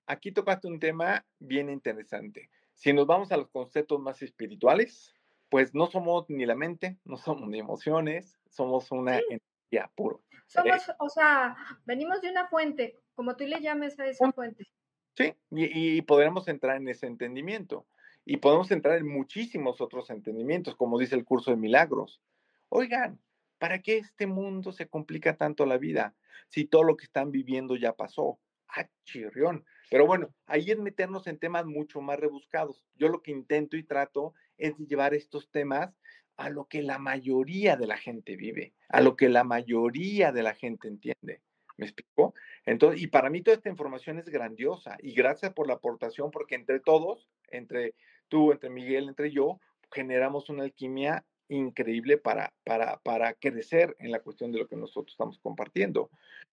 Aquí 0.06 0.32
tocaste 0.32 0.68
un 0.68 0.80
tema 0.80 1.26
bien 1.40 1.70
interesante. 1.70 2.50
Si 2.74 2.92
nos 2.92 3.08
vamos 3.08 3.32
a 3.32 3.38
los 3.38 3.50
conceptos 3.50 4.00
más 4.00 4.22
espirituales, 4.22 5.14
pues 5.50 5.74
no 5.74 5.88
somos 5.88 6.30
ni 6.30 6.46
la 6.46 6.56
mente, 6.56 6.98
no 7.06 7.18
somos 7.18 7.48
ni 7.48 7.60
emociones, 7.60 8.40
somos 8.50 8.92
una 8.92 9.20
energía 9.20 9.92
puro. 9.96 10.24
Somos, 10.48 10.92
o 11.00 11.10
sea, 11.10 11.56
venimos 11.86 12.22
de 12.22 12.30
una 12.32 12.48
fuente, 12.48 13.00
como 13.16 13.36
tú 13.36 13.46
le 13.46 13.62
llames 13.62 14.00
a 14.00 14.08
esa 14.08 14.32
fuente. 14.32 14.68
Sí, 15.16 15.34
y, 15.52 15.98
y 15.98 16.02
podremos 16.02 16.48
entrar 16.48 16.78
en 16.78 16.88
ese 16.88 17.06
entendimiento. 17.08 17.86
Y 18.26 18.38
podemos 18.38 18.72
entrar 18.72 18.98
en 18.98 19.08
muchísimos 19.08 19.82
otros 19.82 20.10
entendimientos, 20.10 20.76
como 20.76 20.98
dice 20.98 21.16
el 21.16 21.26
curso 21.26 21.52
de 21.52 21.58
milagros. 21.58 22.22
Oigan, 22.70 23.20
¿para 23.58 23.82
qué 23.82 23.98
este 23.98 24.28
mundo 24.28 24.72
se 24.72 24.88
complica 24.88 25.38
tanto 25.38 25.66
la 25.66 25.78
vida 25.78 26.16
si 26.50 26.66
todo 26.66 26.84
lo 26.84 26.98
que 26.98 27.06
están 27.06 27.32
viviendo 27.32 27.76
ya 27.76 27.94
pasó? 27.94 28.40
Ah, 28.68 28.88
chirrión. 29.06 29.66
Pero 29.90 30.08
bueno, 30.08 30.34
ahí 30.48 30.72
es 30.72 30.80
meternos 30.80 31.28
en 31.28 31.38
temas 31.38 31.66
mucho 31.66 32.02
más 32.02 32.20
rebuscados. 32.20 32.84
Yo 32.96 33.08
lo 33.10 33.22
que 33.22 33.32
intento 33.32 33.78
y 33.78 33.84
trato 33.84 34.34
es 34.58 34.76
llevar 34.78 35.14
estos 35.14 35.52
temas 35.52 35.96
a 36.38 36.50
lo 36.50 36.66
que 36.66 36.82
la 36.82 36.98
mayoría 36.98 37.76
de 37.76 37.88
la 37.88 37.98
gente 37.98 38.36
vive, 38.36 38.74
a 38.90 39.02
lo 39.02 39.16
que 39.16 39.30
la 39.30 39.44
mayoría 39.44 40.32
de 40.32 40.44
la 40.44 40.56
gente 40.56 40.88
entiende. 40.88 41.42
¿Me 41.78 41.86
explico? 41.86 42.34
Entonces, 42.66 43.02
y 43.02 43.08
para 43.08 43.30
mí 43.30 43.42
toda 43.42 43.58
esta 43.58 43.70
información 43.70 44.20
es 44.20 44.30
grandiosa 44.30 44.98
y 45.00 45.14
gracias 45.14 45.54
por 45.54 45.68
la 45.68 45.76
aportación 45.76 46.32
porque 46.32 46.56
entre 46.56 46.80
todos, 46.80 47.28
entre 47.50 47.96
tú, 48.28 48.52
entre 48.52 48.70
Miguel, 48.70 49.10
entre 49.10 49.32
yo, 49.32 49.60
generamos 49.92 50.50
una 50.50 50.64
alquimia 50.64 51.26
increíble 51.54 52.18
para, 52.18 52.54
para, 52.64 52.98
para 52.98 53.34
crecer 53.34 53.96
en 54.00 54.12
la 54.12 54.20
cuestión 54.20 54.52
de 54.52 54.60
lo 54.60 54.68
que 54.68 54.76
nosotros 54.76 55.14
estamos 55.14 55.40
compartiendo. 55.40 56.10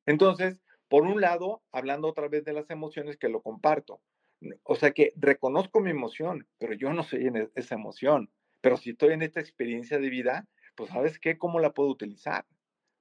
Entonces, 0.07 0.61
por 0.89 1.05
un 1.05 1.21
lado, 1.21 1.63
hablando 1.73 2.09
otra 2.09 2.29
vez 2.29 2.45
de 2.45 2.53
las 2.53 2.71
emociones, 2.71 3.17
que 3.17 3.29
lo 3.29 3.43
comparto. 3.43 4.01
O 4.63 4.75
sea 4.75 4.93
que 4.93 5.13
reconozco 5.17 5.81
mi 5.81 5.91
emoción, 5.91 6.47
pero 6.59 6.75
yo 6.75 6.93
no 6.93 7.03
soy 7.03 7.27
en 7.27 7.37
e, 7.37 7.49
esa 7.55 7.75
emoción. 7.75 8.31
Pero 8.61 8.77
si 8.77 8.91
estoy 8.91 9.13
en 9.13 9.23
esta 9.23 9.41
experiencia 9.41 9.99
de 9.99 10.11
vida, 10.11 10.49
pues 10.75 10.91
¿sabes 10.91 11.19
qué? 11.19 11.39
¿Cómo 11.39 11.61
la 11.61 11.73
puedo 11.73 11.91
utilizar? 11.91 12.47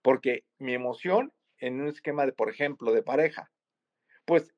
Porque 0.01 0.43
mi 0.57 0.73
emoción 0.73 1.33
en 1.57 1.81
un 1.81 1.87
esquema 1.87 2.25
de, 2.25 2.31
por 2.31 2.49
ejemplo, 2.49 2.93
de 2.93 3.03
pareja, 3.03 3.51
pues 4.25 4.53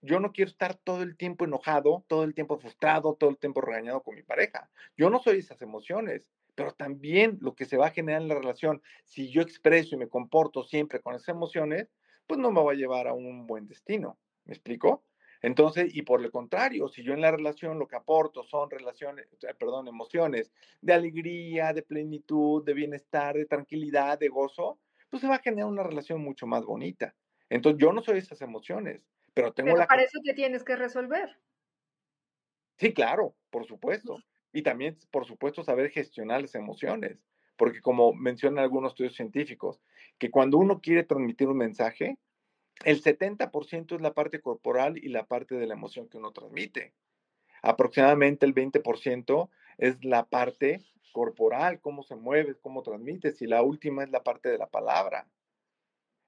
yo 0.00 0.18
no 0.18 0.32
quiero 0.32 0.50
estar 0.50 0.74
todo 0.74 1.02
el 1.02 1.16
tiempo 1.16 1.44
enojado, 1.44 2.04
todo 2.08 2.24
el 2.24 2.34
tiempo 2.34 2.58
frustrado, 2.58 3.14
todo 3.14 3.30
el 3.30 3.38
tiempo 3.38 3.60
regañado 3.60 4.02
con 4.02 4.16
mi 4.16 4.22
pareja. 4.22 4.68
Yo 4.96 5.10
no 5.10 5.20
soy 5.20 5.38
esas 5.38 5.62
emociones, 5.62 6.30
pero 6.54 6.72
también 6.72 7.38
lo 7.40 7.54
que 7.54 7.64
se 7.64 7.76
va 7.76 7.86
a 7.86 7.90
generar 7.90 8.22
en 8.22 8.28
la 8.28 8.34
relación, 8.34 8.82
si 9.04 9.30
yo 9.30 9.42
expreso 9.42 9.94
y 9.94 9.98
me 9.98 10.08
comporto 10.08 10.64
siempre 10.64 11.00
con 11.00 11.14
esas 11.14 11.28
emociones, 11.28 11.88
pues 12.26 12.38
no 12.38 12.50
me 12.50 12.62
va 12.62 12.72
a 12.72 12.76
llevar 12.76 13.08
a 13.08 13.14
un 13.14 13.46
buen 13.46 13.66
destino. 13.66 14.18
¿Me 14.44 14.54
explico? 14.54 15.04
Entonces, 15.42 15.94
y 15.94 16.02
por 16.02 16.22
el 16.22 16.30
contrario, 16.30 16.88
si 16.88 17.02
yo 17.02 17.14
en 17.14 17.20
la 17.20 17.32
relación 17.32 17.78
lo 17.78 17.88
que 17.88 17.96
aporto 17.96 18.44
son 18.44 18.70
relaciones, 18.70 19.26
perdón, 19.58 19.88
emociones 19.88 20.52
de 20.80 20.92
alegría, 20.92 21.72
de 21.72 21.82
plenitud, 21.82 22.64
de 22.64 22.74
bienestar, 22.74 23.34
de 23.36 23.46
tranquilidad, 23.46 24.18
de 24.20 24.28
gozo, 24.28 24.78
pues 25.10 25.20
se 25.20 25.28
va 25.28 25.36
a 25.36 25.40
generar 25.40 25.68
una 25.68 25.82
relación 25.82 26.22
mucho 26.22 26.46
más 26.46 26.64
bonita. 26.64 27.14
Entonces, 27.50 27.80
yo 27.80 27.92
no 27.92 28.02
soy 28.02 28.18
esas 28.18 28.40
emociones, 28.40 29.02
pero 29.34 29.52
tengo 29.52 29.74
pero 29.74 29.86
Para 29.86 30.02
eso 30.02 30.20
te 30.24 30.32
tienes 30.32 30.62
que 30.62 30.76
resolver. 30.76 31.36
Sí, 32.78 32.94
claro, 32.94 33.34
por 33.50 33.66
supuesto. 33.66 34.18
Y 34.52 34.62
también, 34.62 34.96
por 35.10 35.24
supuesto, 35.26 35.64
saber 35.64 35.90
gestionar 35.90 36.42
las 36.42 36.54
emociones. 36.54 37.18
Porque 37.56 37.80
como 37.80 38.12
mencionan 38.12 38.64
algunos 38.64 38.92
estudios 38.92 39.14
científicos, 39.14 39.80
que 40.18 40.30
cuando 40.30 40.58
uno 40.58 40.80
quiere 40.80 41.04
transmitir 41.04 41.48
un 41.48 41.58
mensaje, 41.58 42.18
el 42.84 43.02
70% 43.02 43.94
es 43.94 44.00
la 44.00 44.14
parte 44.14 44.40
corporal 44.40 44.98
y 44.98 45.08
la 45.08 45.26
parte 45.26 45.54
de 45.54 45.66
la 45.66 45.74
emoción 45.74 46.08
que 46.08 46.18
uno 46.18 46.32
transmite. 46.32 46.94
Aproximadamente 47.62 48.44
el 48.44 48.54
20% 48.54 49.48
es 49.78 50.04
la 50.04 50.24
parte 50.24 50.82
corporal, 51.12 51.80
cómo 51.80 52.02
se 52.02 52.16
mueve, 52.16 52.56
cómo 52.60 52.82
transmites, 52.82 53.40
y 53.42 53.46
la 53.46 53.62
última 53.62 54.02
es 54.02 54.10
la 54.10 54.24
parte 54.24 54.48
de 54.48 54.58
la 54.58 54.68
palabra. 54.68 55.28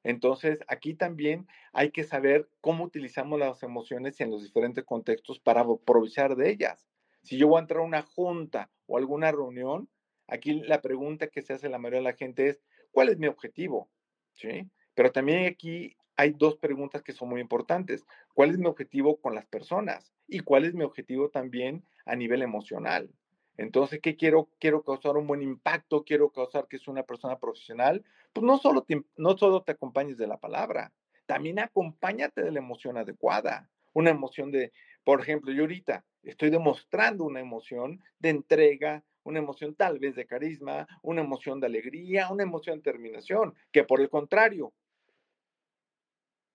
Entonces, 0.05 0.61
aquí 0.68 0.95
también 0.95 1.49
hay 1.72 1.91
que 1.91 2.05
saber 2.05 2.49
cómo 2.61 2.85
utilizamos 2.85 3.39
las 3.39 3.62
emociones 3.62 4.20
en 4.20 4.31
los 4.31 4.43
diferentes 4.43 4.85
contextos 4.85 5.41
para 5.41 5.62
aprovechar 5.62 6.37
de 6.37 6.51
ellas. 6.51 6.87
Si 7.25 7.39
yo 7.39 7.49
voy 7.49 7.59
a 7.59 7.62
entrar 7.62 7.81
a 7.81 7.85
una 7.85 8.03
junta 8.03 8.70
o 8.87 8.99
alguna 8.99 9.33
reunión, 9.33 9.89
aquí 10.29 10.61
la 10.62 10.83
pregunta 10.83 11.29
que 11.29 11.43
se 11.43 11.55
hace 11.55 11.68
la 11.68 11.79
mayoría 11.79 12.01
de 12.01 12.05
la 12.05 12.16
gente 12.16 12.49
es, 12.49 12.62
¿cuál 12.93 13.09
es 13.09 13.18
mi 13.18 13.27
objetivo? 13.27 13.91
¿Sí? 14.33 14.70
Pero 14.95 15.11
también 15.11 15.47
aquí 15.47 15.97
hay 16.16 16.33
dos 16.33 16.57
preguntas 16.59 17.03
que 17.03 17.12
son 17.12 17.31
muy 17.31 17.41
importantes. 17.41 18.05
¿Cuál 18.35 18.51
es 18.51 18.59
mi 18.59 18.66
objetivo 18.66 19.20
con 19.20 19.35
las 19.35 19.47
personas? 19.47 20.12
¿Y 20.29 20.41
cuál 20.41 20.66
es 20.66 20.75
mi 20.75 20.85
objetivo 20.85 21.31
también 21.31 21.83
a 22.05 22.14
nivel 22.14 22.43
emocional? 22.43 23.11
Entonces, 23.57 24.01
¿qué 24.03 24.16
quiero? 24.16 24.51
Quiero 24.59 24.83
causar 24.83 25.16
un 25.16 25.27
buen 25.27 25.43
impacto, 25.43 26.05
quiero 26.05 26.31
causar 26.31 26.66
que 26.68 26.77
es 26.77 26.89
una 26.89 27.05
persona 27.05 27.39
profesional. 27.39 28.05
Pues 28.33 28.45
no 28.45 28.59
solo 28.59 28.83
te, 28.83 29.03
no 29.16 29.39
solo 29.39 29.62
te 29.62 29.72
acompañes 29.72 30.18
de 30.18 30.27
la 30.27 30.39
palabra, 30.39 30.93
también 31.27 31.59
acompáñate 31.59 32.43
de 32.43 32.53
la 32.53 32.59
emoción 32.59 32.99
adecuada. 32.99 33.70
Una 33.95 34.11
emoción 34.11 34.51
de, 34.51 34.72
por 35.03 35.20
ejemplo, 35.20 35.53
yo 35.53 35.62
ahorita 35.62 36.05
estoy 36.22 36.51
demostrando 36.51 37.24
una 37.24 37.40
emoción 37.40 38.03
de 38.18 38.30
entrega, 38.30 39.03
una 39.22 39.38
emoción 39.38 39.74
tal 39.74 39.99
vez 39.99 40.14
de 40.14 40.26
carisma, 40.26 40.86
una 41.03 41.22
emoción 41.22 41.61
de 41.61 41.66
alegría, 41.66 42.30
una 42.30 42.42
emoción 42.42 42.76
de 42.78 42.82
terminación, 42.82 43.55
que 43.72 43.84
por 43.84 44.01
el 44.01 44.11
contrario, 44.11 44.72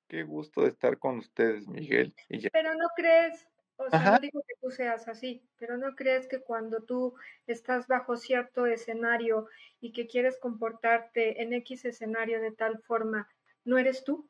qué 0.07 0.23
gusto 0.23 0.63
de 0.63 0.69
estar 0.69 0.97
con 0.97 1.19
ustedes, 1.19 1.67
Miguel. 1.67 2.13
Pero 2.51 2.73
no 2.75 2.87
crees, 2.95 3.47
o 3.77 3.89
sea, 3.89 4.11
no 4.11 4.19
digo 4.19 4.41
que 4.47 4.55
tú 4.61 4.71
seas 4.71 5.07
así, 5.07 5.43
pero 5.57 5.77
no 5.77 5.95
crees 5.95 6.27
que 6.27 6.41
cuando 6.41 6.83
tú 6.83 7.15
estás 7.47 7.87
bajo 7.87 8.17
cierto 8.17 8.65
escenario 8.65 9.47
y 9.79 9.91
que 9.93 10.07
quieres 10.07 10.37
comportarte 10.39 11.41
en 11.41 11.53
X 11.53 11.85
escenario 11.85 12.41
de 12.41 12.51
tal 12.51 12.79
forma, 12.79 13.29
¿no 13.63 13.77
eres 13.77 14.03
tú? 14.03 14.29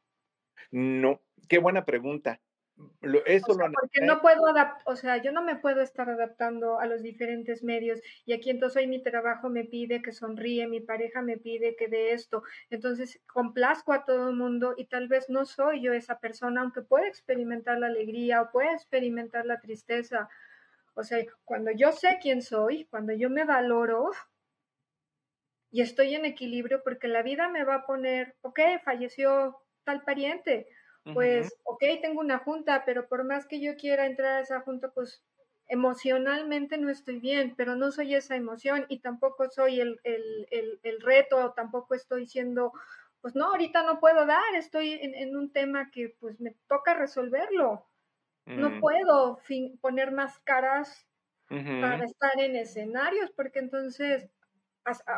No, 0.72 1.22
qué 1.48 1.60
buena 1.60 1.86
pregunta 1.86 2.42
eso 3.26 3.48
porque 3.48 4.06
no 4.06 4.22
puedo 4.22 4.48
adaptar, 4.48 4.82
o 4.86 4.96
sea, 4.96 5.18
yo 5.18 5.32
no 5.32 5.42
me 5.42 5.56
puedo 5.56 5.82
estar 5.82 6.10
adaptando 6.10 6.80
a 6.80 6.86
los 6.86 7.02
diferentes 7.02 7.64
medios 7.64 8.00
y 8.26 8.34
aquí 8.34 8.50
entonces 8.50 8.82
hoy 8.82 8.88
mi 8.88 9.02
trabajo 9.02 9.50
me 9.50 9.66
pide 9.66 10.02
que 10.02 10.12
sonríe, 10.12 10.68
mi 10.68 10.80
pareja 10.80 11.22
me 11.22 11.38
pide 11.38 11.76
que 11.76 11.88
de 11.88 12.14
esto, 12.14 12.44
entonces 12.70 13.22
complazco 13.32 13.94
a 13.94 14.06
todo 14.06 14.30
el 14.30 14.36
mundo 14.36 14.76
y 14.78 14.86
tal 14.86 15.08
vez 15.08 15.30
no 15.30 15.46
soy 15.46 15.82
yo 15.82 15.94
esa 15.94 16.20
persona, 16.20 16.62
aunque 16.62 16.82
pueda 16.82 17.08
experimentar 17.08 17.78
la 17.80 17.88
alegría 17.88 18.42
o 18.42 18.52
pueda 18.52 18.74
experimentar 18.74 19.46
la 19.46 19.60
tristeza. 19.60 20.30
O 20.94 21.04
sea, 21.04 21.24
cuando 21.46 21.72
yo 21.72 21.92
sé 21.92 22.20
quién 22.22 22.42
soy, 22.42 22.86
cuando 22.86 23.14
yo 23.14 23.30
me 23.30 23.46
valoro 23.46 24.12
y 25.72 25.82
estoy 25.82 26.16
en 26.16 26.26
equilibrio, 26.26 26.82
porque 26.84 27.08
la 27.08 27.22
vida 27.22 27.48
me 27.48 27.64
va 27.64 27.76
a 27.76 27.86
poner, 27.86 28.36
ok, 28.42 28.60
falleció 28.84 29.58
tal 29.84 30.04
pariente, 30.04 30.68
pues, 31.14 31.54
ok, 31.64 31.84
tengo 32.02 32.20
una 32.22 32.40
junta, 32.40 32.84
pero 32.86 33.08
por 33.08 33.24
más 33.24 33.48
que 33.48 33.60
yo 33.60 33.76
quiera 33.76 34.06
entrar 34.06 34.38
a 34.38 34.42
esa 34.42 34.62
junta, 34.62 34.92
pues 34.92 35.24
emocionalmente 35.70 36.78
no 36.78 36.90
estoy 36.90 37.20
bien, 37.20 37.54
pero 37.56 37.76
no 37.76 37.92
soy 37.92 38.16
esa 38.16 38.36
emoción 38.36 38.86
y 38.90 39.00
tampoco 39.00 39.50
soy 39.50 39.80
el, 39.80 40.00
el, 40.04 40.48
el, 40.50 40.80
el 40.82 41.02
reto, 41.02 41.54
tampoco 41.56 41.94
estoy 41.94 42.28
siendo, 42.28 42.74
pues 43.22 43.36
no, 43.36 43.46
ahorita 43.46 43.84
no 43.84 44.00
puedo 44.00 44.26
dar, 44.26 44.56
estoy 44.56 44.94
en, 45.02 45.38
un 45.38 45.52
tema 45.52 45.92
que 45.92 46.16
pues 46.20 46.42
me 46.42 46.56
toca 46.68 46.96
resolverlo. 46.96 47.86
No 48.46 48.72
mm. 48.72 48.80
puedo 48.80 49.40
poner 49.80 50.12
más 50.12 50.40
caras 50.40 51.08
para 51.48 52.04
estar 52.04 52.40
en 52.40 52.56
escenarios, 52.56 53.30
porque 53.32 53.60
entonces, 53.60 54.28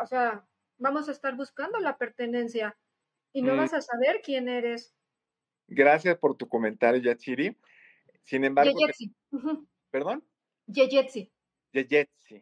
o 0.02 0.06
sea, 0.06 0.46
vamos 0.78 1.08
a 1.08 1.14
estar 1.14 1.36
buscando 1.36 1.80
la 1.80 1.98
pertenencia 1.98 2.78
y 3.32 3.42
no 3.42 3.54
mm. 3.54 3.58
vas 3.58 3.74
a 3.74 3.82
saber 3.82 4.22
quién 4.22 4.50
eres 4.50 4.94
Gracias 5.74 6.18
por 6.18 6.36
tu 6.36 6.50
comentario, 6.50 7.02
Yachiri. 7.02 7.58
Sin 8.24 8.44
embargo. 8.44 8.78
Yeyetsi. 8.78 9.16
¿Perdón? 9.90 10.22
Yeyetsi. 10.68 11.32
Yeyetsi. 11.72 12.42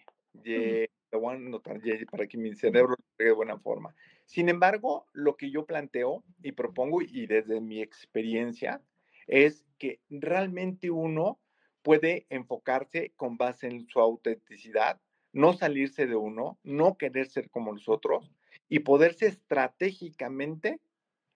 Lo 1.12 1.20
voy 1.20 1.34
a 1.34 1.38
anotar 1.38 1.80
para 2.10 2.28
que 2.28 2.38
mi 2.40 2.56
cerebro 2.56 2.96
lo 2.98 3.26
de 3.26 3.32
buena 3.32 3.60
forma. 3.60 3.96
Sin 4.26 4.50
embargo, 4.50 5.06
lo 5.14 5.38
que 5.38 5.52
yo 5.52 5.68
planteo 5.68 6.24
y 6.42 6.54
propongo, 6.54 7.04
y 7.04 7.28
desde 7.28 7.62
mi 7.62 7.84
experiencia, 7.84 8.82
es 9.28 9.64
que 9.78 10.02
realmente 10.10 10.90
uno 10.90 11.40
puede 11.84 12.26
enfocarse 12.30 13.14
con 13.16 13.38
base 13.38 13.68
en 13.68 13.88
su 13.88 14.00
autenticidad, 14.00 15.00
no 15.34 15.54
salirse 15.54 16.08
de 16.08 16.16
uno, 16.16 16.58
no 16.64 16.98
querer 16.98 17.28
ser 17.28 17.52
como 17.52 17.74
nosotros 17.74 18.32
y 18.68 18.80
poderse 18.80 19.28
estratégicamente 19.28 20.80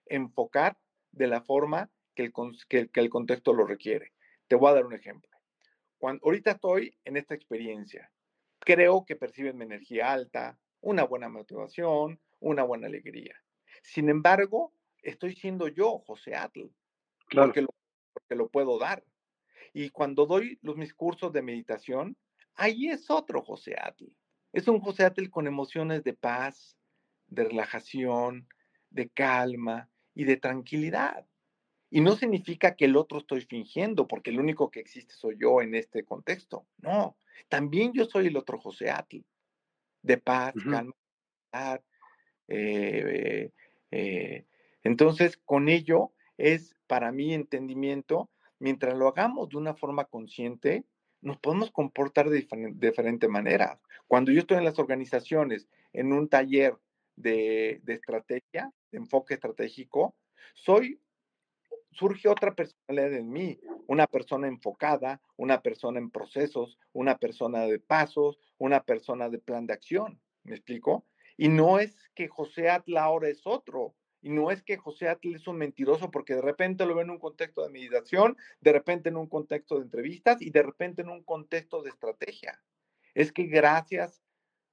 enfocar 0.06 0.76
de 1.14 1.26
la 1.28 1.40
forma 1.42 1.90
que 2.14 2.24
el, 2.24 2.32
que, 2.68 3.00
el 3.00 3.10
contexto 3.10 3.52
lo 3.52 3.64
requiere. 3.64 4.12
Te 4.48 4.56
voy 4.56 4.70
a 4.70 4.74
dar 4.74 4.86
un 4.86 4.94
ejemplo. 4.94 5.30
cuando, 5.98 6.24
ahorita 6.24 6.52
estoy 6.52 6.96
en 7.04 7.16
esta 7.16 7.34
experiencia. 7.34 8.10
Creo 8.58 9.04
que 9.04 9.16
perciben 9.16 9.56
mi 9.56 9.64
energía 9.64 10.12
alta, 10.12 10.58
una 10.80 11.04
buena 11.04 11.28
motivación, 11.28 12.20
una 12.40 12.62
buena 12.62 12.86
alegría. 12.86 13.36
Sin 13.82 14.08
embargo, 14.08 14.72
estoy 15.02 15.34
siendo 15.34 15.68
yo, 15.68 15.98
José 16.00 16.34
Atl, 16.34 16.68
claro. 17.26 17.48
porque, 17.48 17.62
lo, 17.62 17.68
porque 18.12 18.34
lo 18.34 18.48
puedo 18.48 18.78
dar. 18.78 19.04
Y 19.72 19.90
cuando 19.90 20.26
doy 20.26 20.58
los, 20.62 20.76
mis 20.76 20.94
cursos 20.94 21.32
de 21.32 21.42
meditación, 21.42 22.16
ahí 22.54 22.88
es 22.88 23.10
otro 23.10 23.42
José 23.42 23.76
Atl. 23.78 24.06
Es 24.52 24.68
un 24.68 24.80
José 24.80 25.04
Atl 25.04 25.28
con 25.30 25.46
emociones 25.46 26.04
de 26.04 26.14
paz, 26.14 26.76
de 27.26 27.44
relajación, 27.44 28.48
de 28.90 29.08
calma 29.08 29.90
y 30.14 30.24
de 30.24 30.36
tranquilidad. 30.36 31.26
Y 31.90 32.00
no 32.00 32.16
significa 32.16 32.74
que 32.74 32.86
el 32.86 32.96
otro 32.96 33.18
estoy 33.18 33.42
fingiendo, 33.42 34.08
porque 34.08 34.30
el 34.30 34.40
único 34.40 34.70
que 34.70 34.80
existe 34.80 35.14
soy 35.14 35.36
yo 35.38 35.62
en 35.62 35.74
este 35.74 36.04
contexto. 36.04 36.66
No, 36.78 37.16
también 37.48 37.92
yo 37.92 38.04
soy 38.04 38.28
el 38.28 38.36
otro 38.36 38.58
José 38.58 38.90
Atl, 38.90 39.18
de 40.02 40.18
paz, 40.18 40.54
calma, 40.54 40.94
eh, 42.48 43.50
eh, 43.90 44.44
entonces, 44.82 45.38
con 45.44 45.68
ello 45.68 46.12
es 46.36 46.74
para 46.86 47.12
mi 47.12 47.32
entendimiento, 47.32 48.30
mientras 48.58 48.96
lo 48.96 49.08
hagamos 49.08 49.48
de 49.48 49.56
una 49.56 49.74
forma 49.74 50.04
consciente, 50.04 50.84
nos 51.20 51.38
podemos 51.38 51.70
comportar 51.70 52.28
de 52.28 52.46
diferente 52.74 53.28
manera. 53.28 53.80
Cuando 54.06 54.30
yo 54.30 54.40
estoy 54.40 54.58
en 54.58 54.64
las 54.64 54.78
organizaciones, 54.78 55.68
en 55.92 56.12
un 56.12 56.28
taller 56.28 56.76
de, 57.16 57.80
de 57.84 57.94
estrategia, 57.94 58.72
enfoque 58.94 59.34
estratégico, 59.34 60.16
soy 60.54 61.00
surge 61.92 62.28
otra 62.28 62.54
personalidad 62.54 63.14
en 63.14 63.30
mí, 63.30 63.60
una 63.86 64.06
persona 64.06 64.48
enfocada, 64.48 65.20
una 65.36 65.62
persona 65.62 66.00
en 66.00 66.10
procesos, 66.10 66.78
una 66.92 67.18
persona 67.18 67.60
de 67.66 67.78
pasos, 67.78 68.38
una 68.58 68.82
persona 68.82 69.28
de 69.28 69.38
plan 69.38 69.66
de 69.66 69.74
acción. 69.74 70.20
¿Me 70.42 70.56
explico? 70.56 71.06
Y 71.36 71.48
no 71.48 71.78
es 71.78 71.96
que 72.14 72.28
José 72.28 72.68
Atla 72.68 73.04
ahora 73.04 73.28
es 73.28 73.42
otro, 73.46 73.94
y 74.24 74.30
no 74.30 74.50
es 74.50 74.62
que 74.62 74.78
José 74.78 75.08
Atl 75.08 75.34
es 75.34 75.46
un 75.46 75.58
mentiroso 75.58 76.10
porque 76.10 76.34
de 76.34 76.40
repente 76.40 76.86
lo 76.86 76.94
ve 76.94 77.02
en 77.02 77.10
un 77.10 77.18
contexto 77.18 77.62
de 77.62 77.68
meditación, 77.68 78.38
de 78.62 78.72
repente 78.72 79.10
en 79.10 79.18
un 79.18 79.26
contexto 79.26 79.76
de 79.76 79.82
entrevistas 79.82 80.40
y 80.40 80.48
de 80.48 80.62
repente 80.62 81.02
en 81.02 81.10
un 81.10 81.22
contexto 81.22 81.82
de 81.82 81.90
estrategia. 81.90 82.58
Es 83.12 83.32
que 83.32 83.44
gracias, 83.44 84.22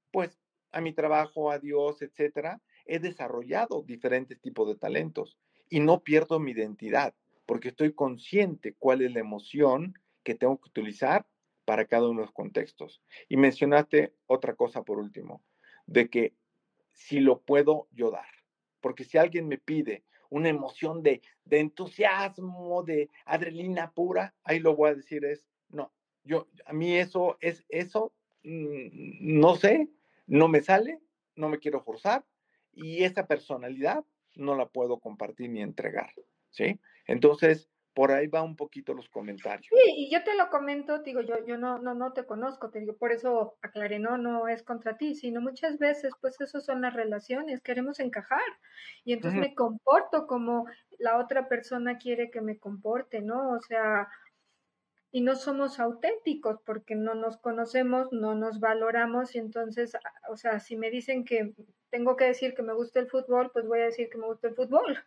pues, 0.10 0.40
a 0.72 0.80
mi 0.80 0.94
trabajo, 0.94 1.52
a 1.52 1.60
Dios, 1.60 2.02
etcétera, 2.02 2.62
he 2.94 3.00
desarrollado 3.00 3.84
diferentes 3.84 4.40
tipos 4.42 4.68
de 4.68 4.76
talentos 4.76 5.38
y 5.70 5.80
no 5.80 6.04
pierdo 6.04 6.40
mi 6.40 6.52
identidad 6.52 7.14
porque 7.46 7.70
estoy 7.70 7.94
consciente 7.94 8.76
cuál 8.78 9.02
es 9.02 9.12
la 9.14 9.20
emoción 9.20 9.94
que 10.24 10.36
tengo 10.36 10.60
que 10.60 10.70
utilizar 10.70 11.26
para 11.66 11.86
cada 11.86 12.08
uno 12.08 12.22
de 12.22 12.26
los 12.26 12.34
contextos. 12.34 13.02
Y 13.28 13.38
mencionaste 13.38 14.14
otra 14.28 14.56
cosa 14.56 14.84
por 14.84 15.00
último, 15.00 15.44
de 15.86 16.10
que 16.10 16.34
si 16.94 17.20
lo 17.20 17.42
puedo 17.42 17.88
yo 17.92 18.12
dar 18.12 18.26
porque 18.82 19.06
si 19.06 19.18
alguien 19.18 19.48
me 19.48 19.58
pide 19.58 20.04
una 20.30 20.50
emoción 20.50 21.04
de, 21.04 21.22
entusiasmo, 21.50 22.84
de 22.84 23.10
adrenalina 23.26 23.92
pura, 23.92 24.34
ahí 24.44 24.60
lo 24.60 24.76
voy 24.76 24.90
a 24.90 24.96
decir 24.96 25.24
es, 25.24 25.48
no, 25.70 25.94
yo, 26.24 26.48
a 26.66 26.74
mí 26.74 26.98
eso 26.98 27.38
es, 27.40 27.64
eso, 27.70 28.14
mm, 28.44 29.40
no 29.40 29.56
sé, 29.56 29.90
no 30.28 30.48
me 30.48 30.62
sale, 30.62 31.00
no 31.36 31.50
me 31.50 31.60
quiero 31.60 31.82
forzar 31.82 32.26
y 32.74 33.04
esa 33.04 33.28
personalidad 33.28 34.04
no 34.36 34.56
la 34.56 34.68
puedo 34.68 35.00
compartir 35.00 35.50
ni 35.50 35.62
entregar, 35.62 36.12
¿sí? 36.50 36.80
Entonces, 37.06 37.70
por 37.94 38.12
ahí 38.12 38.28
va 38.28 38.42
un 38.42 38.56
poquito 38.56 38.94
los 38.94 39.10
comentarios. 39.10 39.68
Sí, 39.70 39.92
y 39.98 40.12
yo 40.12 40.24
te 40.24 40.36
lo 40.38 40.50
comento, 40.50 41.00
digo, 41.00 41.22
yo, 41.22 41.46
yo 41.46 41.58
no, 41.58 41.78
no, 41.80 41.94
no 41.94 42.14
te 42.14 42.26
conozco, 42.26 42.70
te 42.70 42.80
digo, 42.80 42.96
por 42.96 43.12
eso 43.12 43.58
aclaré, 43.62 44.00
no, 44.00 44.18
no 44.18 44.48
es 44.48 44.64
contra 44.64 44.98
ti, 44.98 45.16
sino 45.16 45.42
muchas 45.42 45.78
veces, 45.78 46.14
pues 46.22 46.40
eso 46.40 46.62
son 46.62 46.82
las 46.82 46.94
relaciones, 46.94 47.62
queremos 47.62 48.00
encajar, 48.00 48.40
y 49.04 49.14
entonces 49.14 49.40
me 49.40 49.56
comporto 49.56 50.26
como 50.26 50.68
la 51.00 51.18
otra 51.18 51.50
persona 51.50 51.98
quiere 51.98 52.32
que 52.32 52.40
me 52.40 52.58
comporte, 52.58 53.22
¿no? 53.22 53.52
O 53.52 53.60
sea, 53.60 54.08
y 55.12 55.20
no 55.20 55.36
somos 55.36 55.78
auténticos 55.80 56.62
porque 56.66 56.96
no 56.96 57.16
nos 57.16 57.38
conocemos, 57.38 58.14
no 58.14 58.36
nos 58.36 58.62
valoramos, 58.62 59.36
y 59.36 59.40
entonces, 59.40 59.98
o 60.30 60.38
sea, 60.38 60.62
si 60.62 60.78
me 60.78 60.90
dicen 60.90 61.26
que 61.26 61.54
tengo 61.92 62.16
que 62.16 62.26
decir 62.26 62.56
que 62.56 62.64
me 62.64 62.74
gusta 62.74 63.00
el 63.00 63.08
fútbol, 63.08 63.52
pues 63.52 63.68
voy 63.68 63.82
a 63.82 63.86
decir 63.86 64.10
que 64.10 64.18
me 64.18 64.26
gusta 64.26 64.48
el 64.48 64.56
fútbol, 64.56 64.98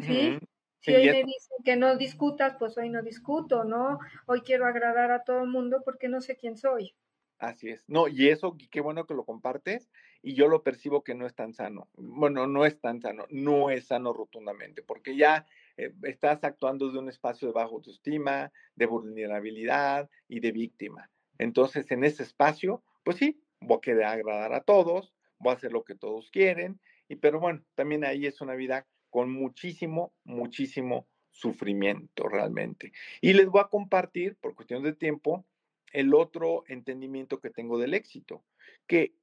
¿sí? 0.00 0.38
Si 0.80 0.94
hoy 0.94 1.06
me 1.06 1.24
dicen 1.24 1.58
que 1.64 1.76
no 1.76 1.96
discutas, 1.96 2.56
pues 2.58 2.76
hoy 2.78 2.88
no 2.88 3.02
discuto, 3.02 3.64
¿no? 3.64 3.98
Hoy 4.26 4.40
quiero 4.42 4.66
agradar 4.66 5.10
a 5.10 5.24
todo 5.24 5.42
el 5.42 5.48
mundo 5.48 5.82
porque 5.84 6.08
no 6.08 6.20
sé 6.20 6.36
quién 6.36 6.56
soy. 6.56 6.94
Así 7.38 7.68
es. 7.68 7.84
No, 7.88 8.08
y 8.08 8.28
eso, 8.28 8.56
qué 8.70 8.80
bueno 8.80 9.06
que 9.06 9.14
lo 9.14 9.24
compartes, 9.24 9.90
y 10.22 10.34
yo 10.34 10.48
lo 10.48 10.62
percibo 10.62 11.04
que 11.04 11.14
no 11.14 11.26
es 11.26 11.34
tan 11.34 11.52
sano. 11.52 11.88
Bueno, 11.96 12.46
no 12.46 12.64
es 12.64 12.80
tan 12.80 13.00
sano, 13.00 13.26
no 13.30 13.70
es 13.70 13.88
sano 13.88 14.12
rotundamente, 14.12 14.82
porque 14.82 15.16
ya 15.16 15.46
eh, 15.76 15.92
estás 16.04 16.44
actuando 16.44 16.90
de 16.90 16.98
un 16.98 17.08
espacio 17.08 17.48
de 17.48 17.54
baja 17.54 17.68
autoestima, 17.68 18.52
de 18.74 18.86
vulnerabilidad 18.86 20.08
y 20.28 20.40
de 20.40 20.52
víctima. 20.52 21.10
Entonces, 21.38 21.90
en 21.90 22.04
ese 22.04 22.22
espacio, 22.22 22.82
pues 23.04 23.18
sí, 23.18 23.42
voy 23.60 23.78
a 23.78 23.80
querer 23.80 24.04
agradar 24.04 24.54
a 24.54 24.62
todos, 24.62 25.15
voy 25.38 25.52
a 25.52 25.56
hacer 25.56 25.72
lo 25.72 25.84
que 25.84 25.94
todos 25.94 26.30
quieren, 26.30 26.80
y 27.08 27.16
pero 27.16 27.40
bueno, 27.40 27.62
también 27.74 28.04
ahí 28.04 28.26
es 28.26 28.40
una 28.40 28.54
vida 28.54 28.86
con 29.10 29.32
muchísimo, 29.32 30.12
muchísimo 30.24 31.06
sufrimiento 31.30 32.28
realmente. 32.28 32.92
Y 33.20 33.32
les 33.34 33.46
voy 33.46 33.60
a 33.60 33.68
compartir, 33.68 34.36
por 34.36 34.54
cuestión 34.54 34.82
de 34.82 34.94
tiempo, 34.94 35.44
el 35.92 36.14
otro 36.14 36.64
entendimiento 36.66 37.40
que 37.40 37.50
tengo 37.50 37.78
del 37.78 37.94
éxito, 37.94 38.44
que 38.86 39.14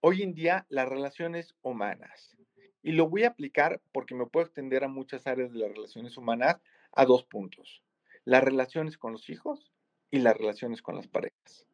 hoy 0.00 0.22
en 0.22 0.34
día 0.34 0.66
las 0.68 0.88
relaciones 0.88 1.54
humanas, 1.62 2.36
y 2.82 2.92
lo 2.92 3.08
voy 3.08 3.24
a 3.24 3.28
aplicar 3.28 3.80
porque 3.92 4.14
me 4.14 4.26
puedo 4.26 4.46
extender 4.46 4.84
a 4.84 4.88
muchas 4.88 5.26
áreas 5.26 5.52
de 5.52 5.58
las 5.58 5.70
relaciones 5.70 6.16
humanas 6.16 6.60
a 6.92 7.04
dos 7.04 7.24
puntos, 7.24 7.82
las 8.24 8.42
relaciones 8.42 8.96
con 8.96 9.12
los 9.12 9.28
hijos 9.28 9.72
y 10.10 10.18
las 10.18 10.36
relaciones 10.36 10.82
con 10.82 10.96
las 10.96 11.06
parejas. 11.06 11.66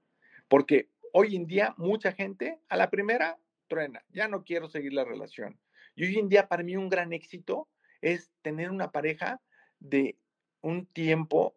Porque 0.48 0.88
hoy 1.12 1.36
en 1.36 1.46
día 1.46 1.74
mucha 1.76 2.12
gente 2.12 2.58
a 2.68 2.76
la 2.76 2.90
primera 2.90 3.38
truena, 3.66 4.04
ya 4.10 4.28
no 4.28 4.44
quiero 4.44 4.68
seguir 4.68 4.92
la 4.92 5.04
relación. 5.04 5.58
Y 5.94 6.04
hoy 6.04 6.18
en 6.18 6.28
día 6.28 6.48
para 6.48 6.62
mí 6.62 6.76
un 6.76 6.88
gran 6.88 7.12
éxito 7.12 7.68
es 8.00 8.30
tener 8.42 8.70
una 8.70 8.90
pareja 8.90 9.40
de 9.78 10.18
un 10.60 10.86
tiempo 10.86 11.56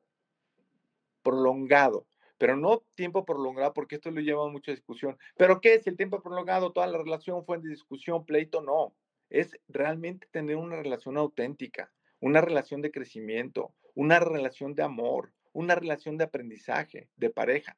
prolongado, 1.24 2.08
pero 2.38 2.56
no 2.56 2.84
tiempo 2.96 3.26
prolongado 3.26 3.74
porque 3.74 3.96
esto 3.96 4.12
lo 4.12 4.22
lleva 4.22 4.46
a 4.46 4.52
mucha 4.52 4.72
discusión. 4.72 5.18
¿Pero 5.38 5.60
qué 5.60 5.74
es 5.74 5.88
el 5.88 5.98
tiempo 5.98 6.22
prolongado? 6.22 6.72
Toda 6.72 6.88
la 6.88 6.98
relación 6.98 7.44
fue 7.46 7.60
de 7.60 7.70
discusión, 7.70 8.26
pleito, 8.26 8.62
no. 8.62 8.96
Es 9.30 9.60
realmente 9.68 10.28
tener 10.32 10.56
una 10.56 10.78
relación 10.78 11.18
auténtica, 11.18 11.92
una 12.20 12.42
relación 12.42 12.82
de 12.82 12.92
crecimiento, 12.92 13.74
una 13.94 14.20
relación 14.20 14.76
de 14.76 14.84
amor, 14.84 15.34
una 15.52 15.76
relación 15.76 16.18
de 16.18 16.26
aprendizaje, 16.26 17.10
de 17.16 17.30
pareja. 17.30 17.78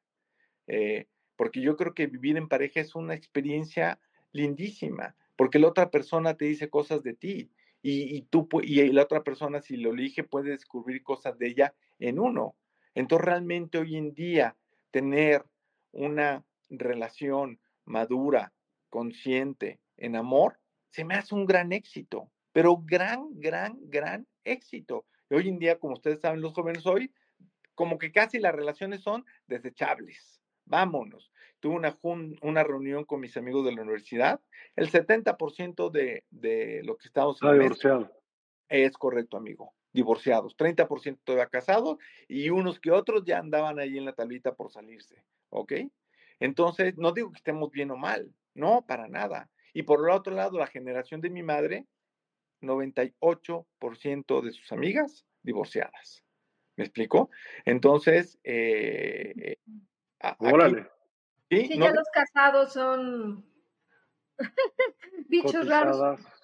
Eh, 0.67 1.07
porque 1.35 1.61
yo 1.61 1.77
creo 1.77 1.93
que 1.93 2.07
vivir 2.07 2.37
en 2.37 2.49
pareja 2.49 2.81
es 2.81 2.95
una 2.95 3.15
experiencia 3.15 3.99
lindísima 4.31 5.15
porque 5.39 5.57
la 5.57 5.69
otra 5.69 5.89
persona 5.89 6.33
te 6.33 6.43
dice 6.43 6.69
cosas 6.69 7.01
de 7.01 7.13
ti 7.13 7.49
y, 7.81 8.23
tú 8.23 8.49
y 8.61 8.91
la 8.91 9.03
otra 9.03 9.23
persona 9.23 9.61
si 9.61 9.77
lo 9.77 9.91
elige 9.91 10.25
puede 10.25 10.49
descubrir 10.49 11.01
cosas 11.01 11.39
de 11.39 11.47
ella 11.47 11.73
en 11.97 12.19
uno. 12.19 12.57
Entonces 12.93 13.25
realmente 13.25 13.77
hoy 13.77 13.95
en 13.95 14.13
día 14.13 14.57
tener 14.91 15.45
una 15.93 16.43
relación 16.69 17.57
madura, 17.85 18.51
consciente, 18.89 19.79
en 19.95 20.17
amor, 20.17 20.59
se 20.89 21.05
me 21.05 21.15
hace 21.15 21.33
un 21.33 21.45
gran 21.45 21.71
éxito, 21.71 22.29
pero 22.51 22.75
gran, 22.75 23.29
gran, 23.39 23.77
gran 23.83 24.27
éxito. 24.43 25.05
Y 25.29 25.35
hoy 25.35 25.47
en 25.47 25.57
día, 25.57 25.79
como 25.79 25.93
ustedes 25.93 26.19
saben, 26.19 26.41
los 26.41 26.51
jóvenes 26.51 26.85
hoy, 26.85 27.13
como 27.75 27.97
que 27.97 28.11
casi 28.11 28.39
las 28.39 28.53
relaciones 28.53 29.03
son 29.03 29.25
desechables. 29.47 30.41
Vámonos 30.65 31.31
tuve 31.59 31.75
una, 31.75 31.97
una 32.41 32.63
reunión 32.63 33.05
con 33.05 33.19
mis 33.19 33.35
amigos 33.37 33.65
de 33.65 33.73
la 33.73 33.81
universidad, 33.81 34.41
el 34.75 34.89
70% 34.89 35.91
de, 35.91 36.23
de 36.29 36.81
lo 36.83 36.97
que 36.97 37.07
estamos 37.07 37.41
en 37.41 37.59
divorciado. 37.59 38.11
Es 38.67 38.97
correcto, 38.97 39.37
amigo. 39.37 39.73
Divorciados, 39.91 40.55
30% 40.55 41.19
todavía 41.23 41.47
casados 41.47 41.97
y 42.27 42.49
unos 42.51 42.79
que 42.79 42.91
otros 42.91 43.23
ya 43.25 43.39
andaban 43.39 43.79
ahí 43.79 43.97
en 43.97 44.05
la 44.05 44.13
tablita 44.13 44.53
por 44.53 44.71
salirse, 44.71 45.23
¿ok? 45.49 45.73
Entonces, 46.39 46.95
no 46.97 47.11
digo 47.11 47.31
que 47.31 47.37
estemos 47.37 47.71
bien 47.71 47.89
o 47.89 47.97
mal, 47.97 48.31
no, 48.53 48.85
para 48.85 49.07
nada. 49.07 49.49
Y 49.73 49.83
por 49.83 49.99
el 49.99 50.11
otro 50.11 50.35
lado, 50.35 50.59
la 50.59 50.67
generación 50.67 51.21
de 51.21 51.31
mi 51.31 51.41
madre, 51.41 51.87
98% 52.61 54.41
de 54.41 54.51
sus 54.51 54.71
amigas 54.71 55.25
divorciadas. 55.41 56.23
¿Me 56.75 56.83
explico? 56.85 57.29
Entonces, 57.65 58.39
eh, 58.43 59.33
eh 59.35 59.57
Órale. 60.39 60.87
Sí, 61.49 61.69
ya 61.77 61.91
los 61.91 62.07
casados 62.13 62.73
son 62.73 63.45
bichos 65.29 65.67
raros. 65.67 66.19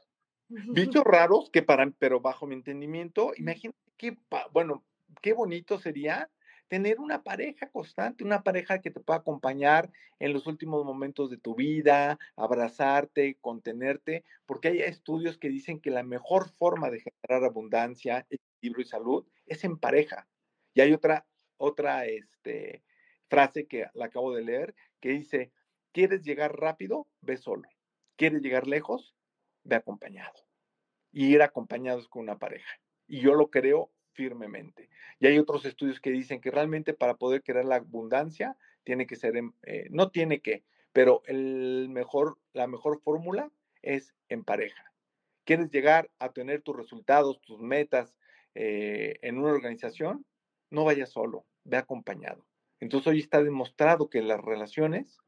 Bichos 0.47 1.03
raros 1.03 1.49
que 1.51 1.63
para, 1.63 1.89
pero 1.97 2.21
bajo 2.21 2.45
mi 2.45 2.53
entendimiento, 2.53 3.31
imagínate 3.35 3.79
qué, 3.97 4.15
bueno, 4.51 4.85
qué 5.23 5.33
bonito 5.33 5.79
sería 5.79 6.29
tener 6.67 6.99
una 6.99 7.23
pareja 7.23 7.69
constante, 7.69 8.23
una 8.23 8.43
pareja 8.43 8.79
que 8.79 8.91
te 8.91 8.99
pueda 8.99 9.19
acompañar 9.19 9.91
en 10.19 10.33
los 10.33 10.47
últimos 10.47 10.83
momentos 10.85 11.29
de 11.29 11.37
tu 11.37 11.55
vida, 11.55 12.19
abrazarte, 12.35 13.37
contenerte, 13.41 14.23
porque 14.45 14.69
hay 14.69 14.79
estudios 14.81 15.37
que 15.37 15.49
dicen 15.49 15.79
que 15.79 15.91
la 15.91 16.03
mejor 16.03 16.49
forma 16.49 16.89
de 16.89 17.01
generar 17.01 17.47
abundancia, 17.47 18.25
equilibrio 18.29 18.85
y 18.85 18.87
salud 18.87 19.25
es 19.45 19.63
en 19.63 19.77
pareja. 19.77 20.27
Y 20.73 20.81
hay 20.81 20.93
otra, 20.93 21.25
otra 21.57 22.05
este, 22.05 22.83
frase 23.29 23.67
que 23.67 23.87
la 23.93 24.05
acabo 24.05 24.33
de 24.33 24.43
leer 24.43 24.75
que 25.05 25.11
dice, 25.11 25.51
¿quieres 25.91 26.23
llegar 26.23 26.59
rápido? 26.59 27.07
Ve 27.21 27.37
solo. 27.37 27.69
¿Quieres 28.15 28.41
llegar 28.41 28.65
lejos? 28.65 29.15
Ve 29.63 29.75
acompañado. 29.75 30.33
Y 31.11 31.27
ir 31.27 31.43
acompañados 31.43 32.07
con 32.07 32.23
una 32.23 32.39
pareja. 32.39 32.79
Y 33.07 33.19
yo 33.21 33.35
lo 33.35 33.51
creo 33.51 33.91
firmemente. 34.13 34.89
Y 35.19 35.27
hay 35.27 35.37
otros 35.37 35.63
estudios 35.63 35.99
que 36.01 36.09
dicen 36.09 36.41
que 36.41 36.49
realmente 36.49 36.95
para 36.95 37.17
poder 37.17 37.43
crear 37.43 37.65
la 37.65 37.75
abundancia 37.75 38.57
tiene 38.83 39.05
que 39.05 39.15
ser, 39.15 39.35
eh, 39.61 39.87
no 39.91 40.09
tiene 40.09 40.41
que, 40.41 40.63
pero 40.91 41.21
el 41.27 41.87
mejor, 41.91 42.39
la 42.53 42.65
mejor 42.65 42.99
fórmula 42.99 43.51
es 43.83 44.15
en 44.27 44.43
pareja. 44.43 44.91
¿Quieres 45.43 45.69
llegar 45.69 46.09
a 46.17 46.33
tener 46.33 46.63
tus 46.63 46.77
resultados, 46.77 47.39
tus 47.41 47.61
metas 47.61 48.15
eh, 48.55 49.19
en 49.21 49.37
una 49.37 49.51
organización? 49.51 50.25
No 50.71 50.83
vayas 50.83 51.11
solo, 51.11 51.45
ve 51.63 51.77
acompañado. 51.77 52.43
Entonces 52.79 53.07
hoy 53.07 53.19
está 53.19 53.43
demostrado 53.43 54.09
que 54.09 54.21
las 54.21 54.41
relaciones 54.41 55.19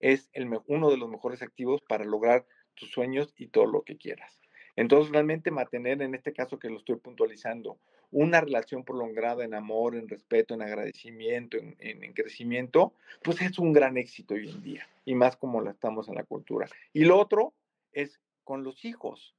es 0.00 0.30
el, 0.32 0.48
uno 0.66 0.90
de 0.90 0.96
los 0.96 1.08
mejores 1.08 1.42
activos 1.42 1.80
para 1.88 2.04
lograr 2.04 2.46
tus 2.74 2.90
sueños 2.90 3.32
y 3.36 3.48
todo 3.48 3.66
lo 3.66 3.82
que 3.82 3.96
quieras. 3.96 4.40
Entonces, 4.76 5.12
realmente 5.12 5.50
mantener, 5.50 6.02
en 6.02 6.14
este 6.14 6.32
caso 6.32 6.58
que 6.58 6.68
lo 6.68 6.78
estoy 6.78 6.96
puntualizando, 6.96 7.78
una 8.10 8.40
relación 8.40 8.84
prolongada 8.84 9.44
en 9.44 9.54
amor, 9.54 9.94
en 9.94 10.08
respeto, 10.08 10.54
en 10.54 10.62
agradecimiento, 10.62 11.56
en, 11.56 12.12
crecimiento, 12.12 12.92
pues 13.22 13.40
es 13.40 13.58
un 13.58 13.72
gran 13.72 13.96
éxito 13.96 14.34
hoy 14.34 14.48
en 14.48 14.62
día, 14.62 14.88
y 15.04 15.14
más 15.14 15.36
como 15.36 15.60
la 15.60 15.70
estamos 15.70 16.08
en 16.08 16.16
la 16.16 16.24
cultura. 16.24 16.68
Y 16.92 17.04
lo 17.04 17.18
otro 17.18 17.54
es 17.92 18.20
con 18.42 18.64
los 18.64 18.84
hijos, 18.84 19.34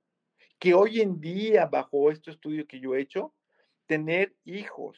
que 0.57 0.73
hoy 0.73 1.01
en 1.01 1.19
día, 1.19 1.65
bajo 1.65 2.11
este 2.11 2.31
estudio 2.31 2.65
que 2.65 2.79
yo 2.79 2.95
he 2.95 3.01
hecho, 3.01 3.33
tener 3.87 4.33
hijos 4.45 4.97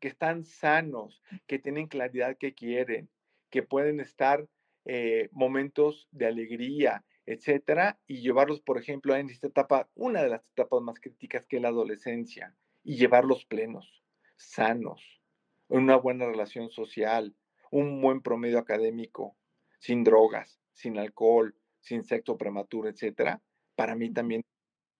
que 0.00 0.08
están 0.08 0.44
sanos, 0.44 1.22
que 1.46 1.58
tienen 1.58 1.88
claridad 1.88 2.36
que 2.36 2.54
quieren, 2.54 3.08
que 3.50 3.62
pueden 3.62 4.00
estar 4.00 4.48
eh, 4.84 5.28
momentos 5.32 6.08
de 6.12 6.26
alegría, 6.26 7.04
etcétera, 7.26 7.98
y 8.06 8.20
llevarlos, 8.20 8.60
por 8.60 8.78
ejemplo, 8.78 9.14
en 9.16 9.28
esta 9.28 9.48
etapa, 9.48 9.88
una 9.94 10.22
de 10.22 10.30
las 10.30 10.42
etapas 10.52 10.80
más 10.82 11.00
críticas 11.00 11.46
que 11.46 11.56
es 11.56 11.62
la 11.62 11.68
adolescencia, 11.68 12.54
y 12.84 12.96
llevarlos 12.96 13.44
plenos, 13.44 14.02
sanos, 14.36 15.20
en 15.68 15.80
una 15.82 15.96
buena 15.96 16.26
relación 16.26 16.70
social, 16.70 17.34
un 17.70 18.00
buen 18.00 18.22
promedio 18.22 18.58
académico, 18.58 19.36
sin 19.78 20.04
drogas, 20.04 20.58
sin 20.72 20.98
alcohol, 20.98 21.54
sin 21.80 22.04
sexo 22.04 22.38
prematuro, 22.38 22.88
etcétera, 22.88 23.42
para 23.74 23.94
mí 23.94 24.10
también 24.10 24.42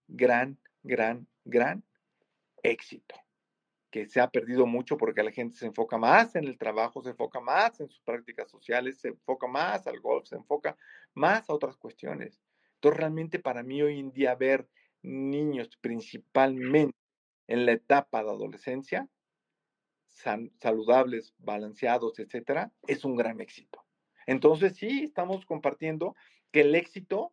gran, 0.07 0.59
gran, 0.83 1.27
gran 1.45 1.83
éxito 2.63 3.15
que 3.91 4.07
se 4.07 4.20
ha 4.20 4.28
perdido 4.28 4.66
mucho 4.66 4.97
porque 4.99 5.22
la 5.22 5.32
gente 5.32 5.57
se 5.57 5.66
enfoca 5.66 5.97
más 5.97 6.34
en 6.36 6.45
el 6.45 6.59
trabajo, 6.59 7.03
se 7.03 7.11
enfoca 7.11 7.41
más 7.41 7.80
en 7.80 7.89
sus 7.89 8.01
prácticas 8.01 8.51
sociales, 8.51 9.01
se 9.01 9.09
enfoca 9.09 9.47
más 9.47 9.86
al 9.86 10.01
golf, 10.01 10.26
se 10.26 10.36
enfoca 10.36 10.76
más 11.14 11.49
a 11.49 11.55
otras 11.55 11.76
cuestiones. 11.76 12.41
Entonces, 12.74 12.99
realmente 12.99 13.39
para 13.39 13.62
mí 13.62 13.82
hoy 13.82 13.99
en 13.99 14.12
día 14.12 14.34
ver 14.34 14.68
niños 15.03 15.76
principalmente 15.80 16.97
en 17.47 17.64
la 17.64 17.72
etapa 17.72 18.22
de 18.22 18.30
adolescencia, 18.30 19.09
saludables, 20.07 21.34
balanceados, 21.39 22.18
etcétera, 22.18 22.72
es 22.86 23.05
un 23.05 23.16
gran 23.16 23.41
éxito. 23.41 23.84
Entonces, 24.26 24.76
sí, 24.76 25.05
estamos 25.05 25.47
compartiendo 25.47 26.14
que 26.53 26.61
el 26.61 26.74
éxito 26.74 27.32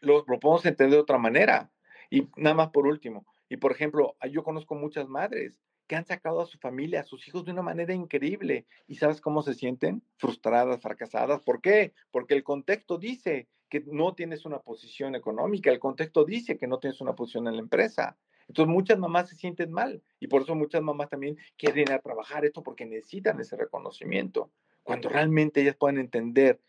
lo, 0.00 0.24
lo 0.26 0.38
podemos 0.38 0.66
entender 0.66 0.96
de 0.96 1.02
otra 1.02 1.18
manera. 1.18 1.70
Y 2.10 2.28
nada 2.36 2.54
más 2.54 2.70
por 2.70 2.86
último, 2.86 3.26
y 3.48 3.56
por 3.56 3.72
ejemplo, 3.72 4.16
yo 4.30 4.42
conozco 4.42 4.74
muchas 4.74 5.08
madres 5.08 5.54
que 5.86 5.96
han 5.96 6.04
sacado 6.04 6.40
a 6.40 6.46
su 6.46 6.58
familia, 6.58 7.00
a 7.00 7.04
sus 7.04 7.26
hijos 7.28 7.44
de 7.44 7.52
una 7.52 7.62
manera 7.62 7.94
increíble. 7.94 8.66
¿Y 8.88 8.96
sabes 8.96 9.20
cómo 9.20 9.42
se 9.42 9.54
sienten? 9.54 10.02
Frustradas, 10.16 10.80
fracasadas. 10.80 11.42
¿Por 11.42 11.60
qué? 11.60 11.92
Porque 12.10 12.34
el 12.34 12.42
contexto 12.42 12.98
dice 12.98 13.48
que 13.68 13.84
no 13.86 14.14
tienes 14.14 14.44
una 14.44 14.60
posición 14.60 15.14
económica, 15.14 15.70
el 15.70 15.78
contexto 15.78 16.24
dice 16.24 16.56
que 16.56 16.66
no 16.66 16.78
tienes 16.78 17.00
una 17.00 17.14
posición 17.14 17.48
en 17.48 17.54
la 17.54 17.62
empresa. 17.62 18.16
Entonces 18.48 18.72
muchas 18.72 18.98
mamás 18.98 19.28
se 19.28 19.36
sienten 19.36 19.72
mal 19.72 20.02
y 20.20 20.28
por 20.28 20.42
eso 20.42 20.54
muchas 20.54 20.82
mamás 20.82 21.08
también 21.08 21.36
quieren 21.56 21.82
ir 21.82 21.92
a 21.92 22.00
trabajar 22.00 22.44
esto 22.44 22.62
porque 22.62 22.86
necesitan 22.86 23.40
ese 23.40 23.56
reconocimiento. 23.56 24.50
Cuando 24.84 25.08
realmente 25.08 25.62
ellas 25.62 25.74
pueden 25.74 25.98
entender 25.98 26.60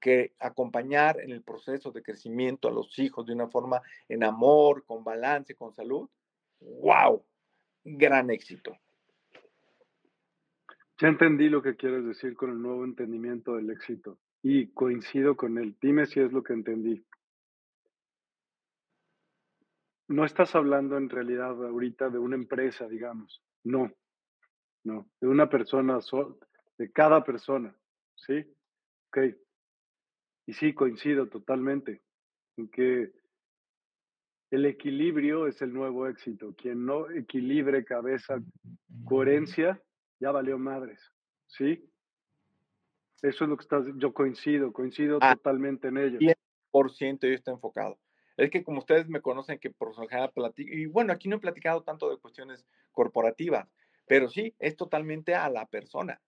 que, 0.00 0.34
acompañar 0.38 1.20
en 1.20 1.32
el 1.32 1.42
proceso 1.42 1.90
de 1.90 2.02
crecimiento 2.02 2.68
a 2.68 2.72
los 2.72 2.96
hijos 3.00 3.26
de 3.26 3.32
una 3.32 3.48
forma 3.48 3.82
en 4.08 4.22
amor, 4.22 4.84
con 4.84 5.02
balance, 5.02 5.56
con 5.56 5.72
salud, 5.72 6.08
wow, 6.60 7.24
gran 7.82 8.30
éxito. 8.30 8.76
Ya 10.98 11.08
entendí 11.08 11.48
lo 11.48 11.62
que 11.62 11.76
quieres 11.76 12.04
decir 12.06 12.36
con 12.36 12.50
el 12.50 12.62
nuevo 12.62 12.84
entendimiento 12.84 13.56
del 13.56 13.70
éxito 13.70 14.18
y 14.42 14.68
coincido 14.68 15.36
con 15.36 15.58
él. 15.58 15.76
Dime 15.80 16.06
si 16.06 16.20
es 16.20 16.32
lo 16.32 16.42
que 16.42 16.52
entendí. 16.52 17.04
No 20.08 20.24
estás 20.24 20.54
hablando 20.54 20.96
en 20.96 21.10
realidad 21.10 21.50
ahorita 21.50 22.08
de 22.08 22.18
una 22.18 22.36
empresa, 22.36 22.86
digamos. 22.86 23.42
No, 23.64 23.92
no, 24.84 25.10
de 25.20 25.26
una 25.26 25.50
persona, 25.50 25.98
de 26.78 26.92
cada 26.92 27.24
persona. 27.24 27.74
¿Sí? 28.14 28.46
Ok. 29.08 29.45
Y 30.46 30.52
sí, 30.52 30.72
coincido 30.72 31.28
totalmente 31.28 32.02
en 32.56 32.68
que 32.68 33.12
el 34.50 34.64
equilibrio 34.64 35.46
es 35.46 35.60
el 35.60 35.74
nuevo 35.74 36.06
éxito. 36.06 36.54
Quien 36.56 36.86
no 36.86 37.10
equilibre 37.10 37.84
cabeza, 37.84 38.40
coherencia, 39.04 39.82
ya 40.20 40.30
valió 40.30 40.58
madres. 40.58 41.12
¿Sí? 41.46 41.90
Eso 43.22 43.44
es 43.44 43.50
lo 43.50 43.56
que 43.56 43.62
estás, 43.62 43.86
yo 43.96 44.12
coincido, 44.12 44.72
coincido 44.72 45.18
ah, 45.20 45.34
totalmente 45.34 45.88
en 45.88 45.98
ello. 45.98 46.18
100% 46.72 47.20
yo 47.22 47.34
estoy 47.34 47.54
enfocado. 47.54 47.98
Es 48.36 48.50
que 48.50 48.62
como 48.62 48.78
ustedes 48.78 49.08
me 49.08 49.22
conocen 49.22 49.58
que 49.58 49.70
por 49.70 49.94
su 49.94 50.02
general 50.02 50.30
platico, 50.32 50.72
y 50.72 50.86
bueno, 50.86 51.12
aquí 51.12 51.28
no 51.28 51.36
he 51.36 51.40
platicado 51.40 51.82
tanto 51.82 52.10
de 52.10 52.18
cuestiones 52.18 52.66
corporativas, 52.92 53.66
pero 54.06 54.28
sí, 54.28 54.54
es 54.58 54.76
totalmente 54.76 55.34
a 55.34 55.48
la 55.48 55.66
persona. 55.66 56.20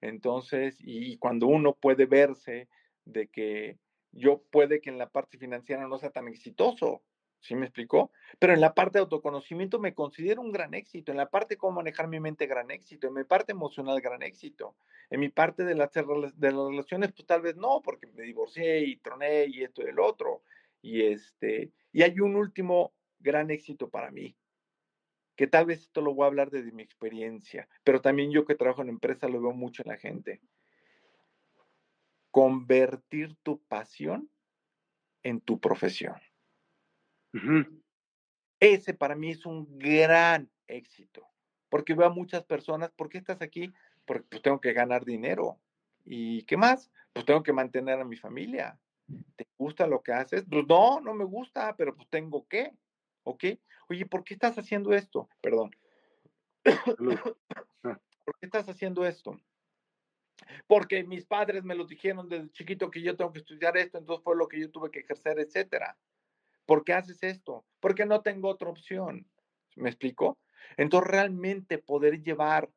Entonces, 0.00 0.76
y 0.80 1.16
cuando 1.18 1.46
uno 1.46 1.74
puede 1.74 2.06
verse 2.06 2.68
de 3.04 3.28
que 3.28 3.78
yo 4.12 4.42
puede 4.50 4.80
que 4.80 4.90
en 4.90 4.98
la 4.98 5.08
parte 5.08 5.38
financiera 5.38 5.86
no 5.86 5.98
sea 5.98 6.10
tan 6.10 6.28
exitoso, 6.28 7.02
¿sí 7.40 7.54
me 7.54 7.66
explicó? 7.66 8.12
Pero 8.38 8.54
en 8.54 8.60
la 8.60 8.74
parte 8.74 8.98
de 8.98 9.02
autoconocimiento 9.02 9.78
me 9.78 9.94
considero 9.94 10.40
un 10.40 10.52
gran 10.52 10.74
éxito, 10.74 11.10
en 11.10 11.18
la 11.18 11.30
parte 11.30 11.54
de 11.54 11.58
cómo 11.58 11.76
manejar 11.76 12.08
mi 12.08 12.20
mente 12.20 12.46
gran 12.46 12.70
éxito, 12.70 13.08
en 13.08 13.14
mi 13.14 13.24
parte 13.24 13.52
emocional 13.52 14.00
gran 14.00 14.22
éxito, 14.22 14.76
en 15.10 15.20
mi 15.20 15.28
parte 15.28 15.64
de 15.64 15.74
las, 15.74 15.90
de 15.92 16.52
las 16.52 16.68
relaciones 16.68 17.12
pues 17.12 17.26
tal 17.26 17.42
vez 17.42 17.56
no, 17.56 17.80
porque 17.82 18.06
me 18.06 18.22
divorcié 18.22 18.80
y 18.80 18.96
troné 18.96 19.46
y 19.46 19.62
esto 19.62 19.82
y 19.82 19.86
el 19.86 19.98
otro, 19.98 20.42
y 20.80 21.02
este, 21.02 21.72
y 21.92 22.02
hay 22.02 22.20
un 22.20 22.36
último 22.36 22.94
gran 23.18 23.50
éxito 23.50 23.88
para 23.88 24.10
mí, 24.10 24.36
que 25.36 25.46
tal 25.46 25.66
vez 25.66 25.80
esto 25.80 26.00
lo 26.00 26.14
voy 26.14 26.24
a 26.24 26.28
hablar 26.28 26.50
desde 26.50 26.72
mi 26.72 26.82
experiencia, 26.82 27.68
pero 27.82 28.00
también 28.00 28.30
yo 28.30 28.44
que 28.44 28.54
trabajo 28.54 28.82
en 28.82 28.90
empresa 28.90 29.28
lo 29.28 29.40
veo 29.40 29.52
mucho 29.52 29.82
en 29.82 29.88
la 29.88 29.96
gente 29.96 30.40
convertir 32.32 33.36
tu 33.44 33.62
pasión 33.68 34.28
en 35.22 35.40
tu 35.40 35.60
profesión. 35.60 36.16
Ese 38.58 38.94
para 38.94 39.14
mí 39.14 39.30
es 39.30 39.46
un 39.46 39.78
gran 39.78 40.50
éxito, 40.66 41.28
porque 41.68 41.94
veo 41.94 42.06
a 42.06 42.12
muchas 42.12 42.44
personas, 42.44 42.90
¿por 42.92 43.08
qué 43.08 43.18
estás 43.18 43.40
aquí? 43.42 43.72
Porque 44.04 44.24
pues 44.28 44.42
tengo 44.42 44.60
que 44.60 44.72
ganar 44.72 45.04
dinero. 45.04 45.60
¿Y 46.04 46.42
qué 46.44 46.56
más? 46.56 46.90
Pues 47.12 47.24
tengo 47.24 47.42
que 47.42 47.52
mantener 47.52 48.00
a 48.00 48.04
mi 48.04 48.16
familia. 48.16 48.78
¿Te 49.36 49.46
gusta 49.58 49.86
lo 49.86 50.02
que 50.02 50.12
haces? 50.12 50.44
Pues 50.50 50.66
no, 50.66 51.00
no 51.00 51.14
me 51.14 51.24
gusta, 51.24 51.76
pero 51.76 51.94
pues 51.94 52.08
tengo 52.08 52.48
que. 52.48 52.72
¿Ok? 53.24 53.44
Oye, 53.88 54.06
¿por 54.06 54.24
qué 54.24 54.34
estás 54.34 54.58
haciendo 54.58 54.92
esto? 54.92 55.28
Perdón. 55.40 55.70
Ah. 57.84 57.98
¿Por 58.24 58.38
qué 58.38 58.46
estás 58.46 58.68
haciendo 58.68 59.04
esto? 59.04 59.36
Porque 60.66 61.04
mis 61.04 61.24
padres 61.24 61.64
me 61.64 61.74
lo 61.74 61.84
dijeron 61.84 62.28
desde 62.28 62.50
chiquito 62.50 62.90
que 62.90 63.02
yo 63.02 63.16
tengo 63.16 63.32
que 63.32 63.40
estudiar 63.40 63.76
esto, 63.76 63.98
entonces 63.98 64.24
fue 64.24 64.36
lo 64.36 64.48
que 64.48 64.60
yo 64.60 64.70
tuve 64.70 64.90
que 64.90 65.00
ejercer, 65.00 65.38
etcétera. 65.38 65.96
¿Por 66.66 66.84
qué 66.84 66.92
haces 66.92 67.22
esto? 67.22 67.64
Porque 67.80 68.06
no 68.06 68.22
tengo 68.22 68.48
otra 68.48 68.68
opción. 68.68 69.26
¿Me 69.76 69.88
explico? 69.88 70.38
Entonces 70.76 71.10
realmente 71.10 71.78
poder 71.78 72.22
llevar 72.22 72.70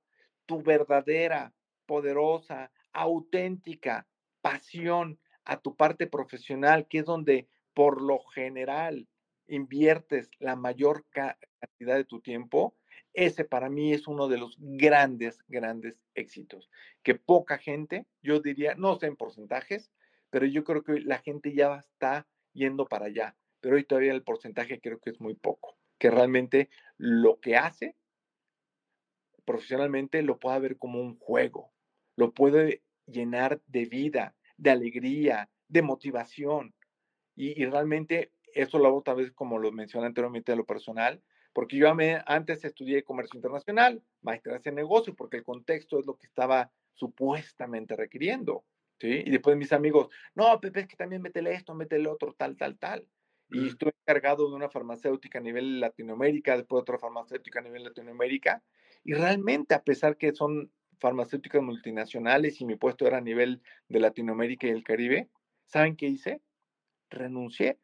tu 0.45 0.61
verdadera, 0.61 1.53
poderosa, 1.85 2.71
auténtica 2.93 4.07
pasión 4.41 5.19
a 5.43 5.57
tu 5.57 5.75
parte 5.75 6.07
profesional, 6.07 6.87
que 6.87 6.99
es 6.99 7.05
donde 7.05 7.47
por 7.73 8.01
lo 8.01 8.19
general 8.19 9.07
inviertes 9.47 10.29
la 10.39 10.55
mayor 10.55 11.05
cantidad 11.09 11.95
de 11.95 12.05
tu 12.05 12.21
tiempo, 12.21 12.75
Ese 13.15 13.45
para 13.45 13.69
mí 13.69 13.93
es 13.93 14.07
uno 14.07 14.27
de 14.27 14.37
los 14.37 14.57
grandes, 14.59 15.43
grandes 15.47 16.03
éxitos, 16.15 16.69
que 17.01 17.15
poca 17.15 17.57
gente, 17.57 18.05
yo 18.21 18.41
diría, 18.41 18.75
no 18.75 18.99
sé 18.99 19.07
en 19.07 19.15
porcentajes, 19.15 19.89
pero 20.29 20.45
yo 20.45 20.65
creo 20.65 20.83
que 20.83 20.99
la 20.99 21.19
gente 21.19 21.53
ya 21.53 21.77
está 21.77 22.27
yendo 22.51 22.85
para 22.87 23.05
allá, 23.05 23.37
pero 23.61 23.77
hoy 23.77 23.85
todavía 23.85 24.11
el 24.11 24.23
porcentaje 24.23 24.81
creo 24.81 24.99
que 24.99 25.11
es 25.11 25.21
muy 25.21 25.33
poco, 25.33 25.77
que 25.97 26.11
realmente 26.11 26.69
lo 26.97 27.39
que 27.39 27.55
hace 27.55 27.95
profesionalmente 29.45 30.21
lo 30.21 30.37
pueda 30.37 30.59
ver 30.59 30.77
como 30.77 30.99
un 30.99 31.17
juego, 31.17 31.71
lo 32.17 32.33
puede 32.33 32.83
llenar 33.05 33.61
de 33.67 33.85
vida, 33.85 34.35
de 34.57 34.71
alegría, 34.71 35.49
de 35.67 35.81
motivación. 35.81 36.73
Y, 37.35 37.65
realmente 37.65 38.31
eso 38.53 38.79
lo 38.79 38.87
hago 38.87 39.03
tal 39.03 39.17
vez 39.17 39.31
como 39.31 39.57
lo 39.59 39.71
mencioné 39.71 40.07
anteriormente 40.07 40.51
de 40.51 40.57
lo 40.57 40.65
personal, 40.65 41.21
porque 41.55 41.77
yo 41.77 41.87
antes 42.25 42.65
estudié 42.65 43.05
comercio 43.05 43.37
internacional, 43.37 44.03
maestría 44.21 44.59
en 44.61 44.75
negocio, 44.75 45.15
porque 45.15 45.37
el 45.37 45.43
contexto 45.43 45.97
es 45.97 46.05
lo 46.05 46.17
que 46.17 46.27
estaba 46.27 46.69
supuestamente 46.93 47.95
requiriendo. 47.95 48.65
¿sí? 48.99 49.23
Y 49.25 49.31
después 49.31 49.55
mis 49.55 49.71
amigos, 49.71 50.09
no, 50.33 50.59
Pepe, 50.59 50.81
es 50.81 50.87
que 50.87 50.97
también 50.97 51.21
métele 51.21 51.53
esto, 51.53 51.73
métele 51.73 52.09
otro, 52.09 52.33
tal, 52.37 52.57
tal, 52.57 52.77
tal. 52.77 53.07
Y 53.49 53.69
estuve 53.69 53.93
encargado 54.01 54.49
de 54.49 54.55
una 54.55 54.67
farmacéutica 54.67 55.39
a 55.39 55.41
nivel 55.41 55.79
Latinoamérica, 55.79 56.57
después 56.57 56.81
otra 56.81 56.99
farmacéutica 56.99 57.59
a 57.59 57.63
nivel 57.63 57.85
Latinoamérica. 57.85 58.61
Y 59.05 59.13
realmente, 59.13 59.75
a 59.75 59.81
pesar 59.81 60.17
que 60.17 60.33
son 60.33 60.73
farmacéuticas 60.99 61.61
multinacionales 61.61 62.59
y 62.59 62.65
mi 62.65 62.75
puesto 62.75 63.07
era 63.07 63.19
a 63.19 63.21
nivel 63.21 63.61
de 63.87 64.01
Latinoamérica 64.01 64.67
y 64.67 64.71
el 64.71 64.83
Caribe, 64.83 65.29
¿saben 65.67 65.95
qué 65.95 66.07
hice? 66.07 66.41
Renuncié. 67.09 67.79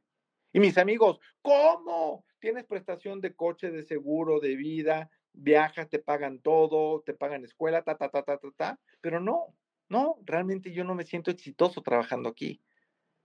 Y 0.52 0.60
mis 0.60 0.78
amigos, 0.78 1.22
¿cómo? 1.42 2.26
Tienes 2.42 2.66
prestación 2.66 3.22
de 3.22 3.34
coche, 3.34 3.72
de 3.72 3.84
seguro, 3.84 4.42
de 4.42 4.58
vida, 4.58 5.10
viajas, 5.32 5.88
te 5.90 6.00
pagan 6.00 6.40
todo, 6.40 7.02
te 7.02 7.14
pagan 7.14 7.46
escuela, 7.46 7.84
ta, 7.84 7.96
ta, 7.96 8.10
ta, 8.10 8.24
ta, 8.24 8.38
ta, 8.38 8.52
ta. 8.58 8.80
Pero 9.00 9.22
no, 9.22 9.56
no, 9.88 10.18
realmente 10.26 10.74
yo 10.74 10.84
no 10.84 10.94
me 10.94 11.06
siento 11.06 11.32
exitoso 11.32 11.82
trabajando 11.82 12.28
aquí. 12.28 12.62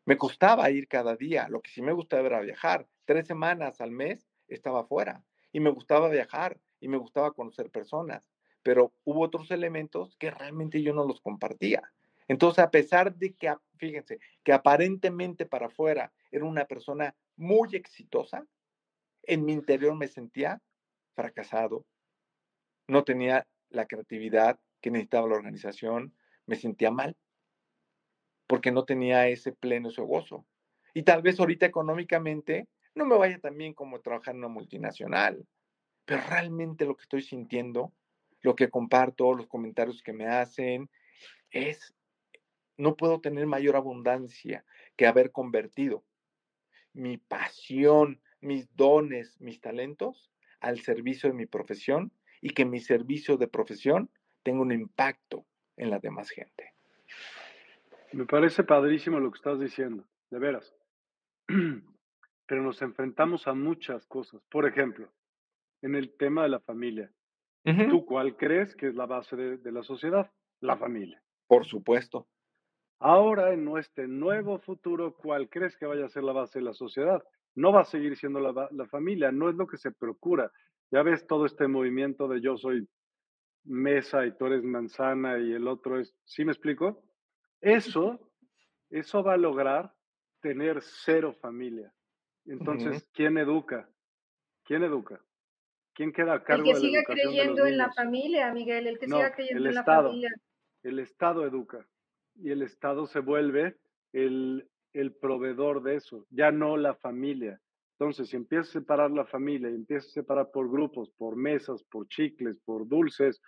Me 0.04 0.16
costaba 0.16 0.70
ir 0.70 0.86
cada 0.86 1.16
día. 1.16 1.48
Lo 1.48 1.60
que 1.60 1.72
sí 1.72 1.82
me 1.82 1.92
gustaba 1.92 2.24
era 2.26 2.40
viajar. 2.40 2.86
Tres 3.04 3.26
semanas 3.26 3.80
al 3.80 3.90
mes 3.90 4.28
estaba 4.46 4.84
fuera. 4.84 5.24
Y 5.50 5.58
me 5.58 5.70
gustaba 5.70 6.08
viajar 6.08 6.60
y 6.78 6.86
me 6.86 6.96
gustaba 6.96 7.32
conocer 7.32 7.70
personas 7.70 8.30
pero 8.66 8.92
hubo 9.04 9.20
otros 9.20 9.52
elementos 9.52 10.16
que 10.16 10.28
realmente 10.28 10.82
yo 10.82 10.92
no 10.92 11.06
los 11.06 11.20
compartía. 11.20 11.92
Entonces, 12.26 12.64
a 12.64 12.72
pesar 12.72 13.14
de 13.14 13.32
que, 13.32 13.54
fíjense, 13.76 14.18
que 14.42 14.52
aparentemente 14.52 15.46
para 15.46 15.66
afuera 15.66 16.12
era 16.32 16.44
una 16.44 16.64
persona 16.64 17.14
muy 17.36 17.76
exitosa, 17.76 18.44
en 19.26 19.44
mi 19.44 19.52
interior 19.52 19.94
me 19.94 20.08
sentía 20.08 20.60
fracasado, 21.14 21.86
no 22.88 23.04
tenía 23.04 23.46
la 23.68 23.86
creatividad 23.86 24.58
que 24.80 24.90
necesitaba 24.90 25.28
la 25.28 25.36
organización, 25.36 26.14
me 26.46 26.56
sentía 26.56 26.90
mal, 26.90 27.16
porque 28.46 28.70
no 28.70 28.84
tenía 28.84 29.28
ese 29.28 29.52
pleno, 29.52 29.88
ese 29.88 30.02
gozo. 30.02 30.46
Y 30.94 31.02
tal 31.02 31.22
vez 31.22 31.40
ahorita 31.40 31.66
económicamente 31.66 32.68
no 32.94 33.04
me 33.04 33.16
vaya 33.16 33.38
tan 33.38 33.56
bien 33.56 33.74
como 33.74 34.00
trabajar 34.00 34.34
en 34.34 34.38
una 34.38 34.48
multinacional, 34.48 35.46
pero 36.04 36.22
realmente 36.28 36.84
lo 36.84 36.96
que 36.96 37.02
estoy 37.02 37.22
sintiendo 37.22 37.92
lo 38.46 38.54
que 38.54 38.70
comparto, 38.70 39.34
los 39.34 39.48
comentarios 39.48 40.02
que 40.02 40.12
me 40.12 40.28
hacen, 40.28 40.88
es, 41.50 41.94
no 42.76 42.96
puedo 42.96 43.20
tener 43.20 43.46
mayor 43.46 43.74
abundancia 43.74 44.64
que 44.96 45.06
haber 45.06 45.32
convertido 45.32 46.04
mi 46.92 47.18
pasión, 47.18 48.22
mis 48.40 48.74
dones, 48.76 49.40
mis 49.40 49.60
talentos 49.60 50.30
al 50.60 50.80
servicio 50.80 51.28
de 51.28 51.34
mi 51.34 51.46
profesión 51.46 52.12
y 52.40 52.50
que 52.50 52.64
mi 52.64 52.80
servicio 52.80 53.36
de 53.36 53.48
profesión 53.48 54.10
tenga 54.42 54.62
un 54.62 54.72
impacto 54.72 55.46
en 55.76 55.90
la 55.90 55.98
demás 55.98 56.30
gente. 56.30 56.74
Me 58.12 58.24
parece 58.26 58.64
padrísimo 58.64 59.20
lo 59.20 59.30
que 59.30 59.36
estás 59.36 59.60
diciendo, 59.60 60.04
de 60.30 60.38
veras. 60.38 60.74
Pero 62.46 62.62
nos 62.62 62.80
enfrentamos 62.80 63.48
a 63.48 63.54
muchas 63.54 64.06
cosas. 64.06 64.40
Por 64.48 64.66
ejemplo, 64.66 65.10
en 65.82 65.94
el 65.94 66.16
tema 66.16 66.44
de 66.44 66.48
la 66.50 66.60
familia. 66.60 67.10
¿Tú 67.90 68.06
cuál 68.06 68.36
crees 68.36 68.76
que 68.76 68.86
es 68.86 68.94
la 68.94 69.06
base 69.06 69.34
de, 69.34 69.72
la 69.72 69.82
sociedad? 69.82 70.30
La 70.60 70.76
familia. 70.76 71.20
Por 71.48 71.64
supuesto. 71.64 72.28
Ahora, 73.00 73.52
en 73.52 73.64
nuestro 73.64 74.06
nuevo 74.06 74.58
futuro, 74.60 75.16
¿cuál 75.16 75.48
crees 75.50 75.76
que 75.76 75.84
vaya 75.84 76.04
a 76.04 76.08
ser 76.08 76.22
la 76.22 76.32
base 76.32 76.60
de 76.60 76.64
la 76.64 76.74
sociedad? 76.74 77.24
No 77.56 77.72
va 77.72 77.80
a 77.80 77.84
seguir 77.84 78.16
siendo 78.16 78.38
la, 78.38 78.68
la 78.70 78.86
familia, 78.86 79.32
no 79.32 79.50
es 79.50 79.56
lo 79.56 79.66
que 79.66 79.76
se 79.76 79.90
procura. 79.90 80.52
Ya 80.90 81.02
ves 81.02 81.26
todo 81.26 81.46
este 81.46 81.66
movimiento 81.66 82.28
de 82.28 82.40
yo 82.40 82.56
soy 82.56 82.86
mesa 83.64 84.24
y 84.24 84.36
tú 84.36 84.46
eres 84.46 84.62
manzana 84.62 85.38
y 85.38 85.52
el 85.52 85.66
otro 85.66 85.98
es, 85.98 86.14
¿sí 86.24 86.44
me 86.44 86.52
explico? 86.52 87.02
Eso, 87.60 88.30
eso 88.90 89.22
va 89.22 89.34
a 89.34 89.38
lograr 89.38 89.92
tener 90.40 90.80
cero 90.82 91.34
familia. 91.40 91.92
Entonces, 92.44 93.08
¿quién 93.12 93.38
educa? 93.38 93.88
¿Quién 94.64 94.84
educa? 94.84 95.20
¿Quién 95.92 96.12
queda 96.12 96.34
a 96.34 96.44
cargo 96.44 96.64
El 96.64 96.74
que 96.74 96.80
siga 96.80 97.02
creyendo 97.04 97.66
en 97.66 97.78
la 97.78 97.92
familia, 97.92 98.52
Miguel, 98.52 98.86
el 98.86 98.98
que 98.98 99.06
siga 99.06 99.34
creyendo 99.34 99.68
en 99.68 99.74
la 99.74 99.84
familia. 99.84 100.30
El 100.82 100.98
Estado 101.00 101.44
educa 101.44 101.88
y 102.36 102.50
el 102.50 102.62
Estado 102.62 103.06
se 103.06 103.20
vuelve 103.20 103.76
el, 104.12 104.68
el 104.92 105.14
proveedor 105.14 105.82
de 105.82 105.96
eso, 105.96 106.26
ya 106.30 106.50
no 106.50 106.76
la 106.76 106.94
familia. 106.94 107.60
Entonces, 107.98 108.28
si 108.28 108.36
empiezas 108.36 108.68
a 108.70 108.80
separar 108.80 109.10
la 109.10 109.24
familia 109.24 109.68
empiezas 109.68 110.10
a 110.10 110.20
separar 110.20 110.50
por 110.50 110.70
grupos, 110.70 111.10
por 111.16 111.36
mesas, 111.36 111.82
por 111.84 112.06
chicles, 112.08 112.58
por 112.64 112.86
dulces, 112.86 113.40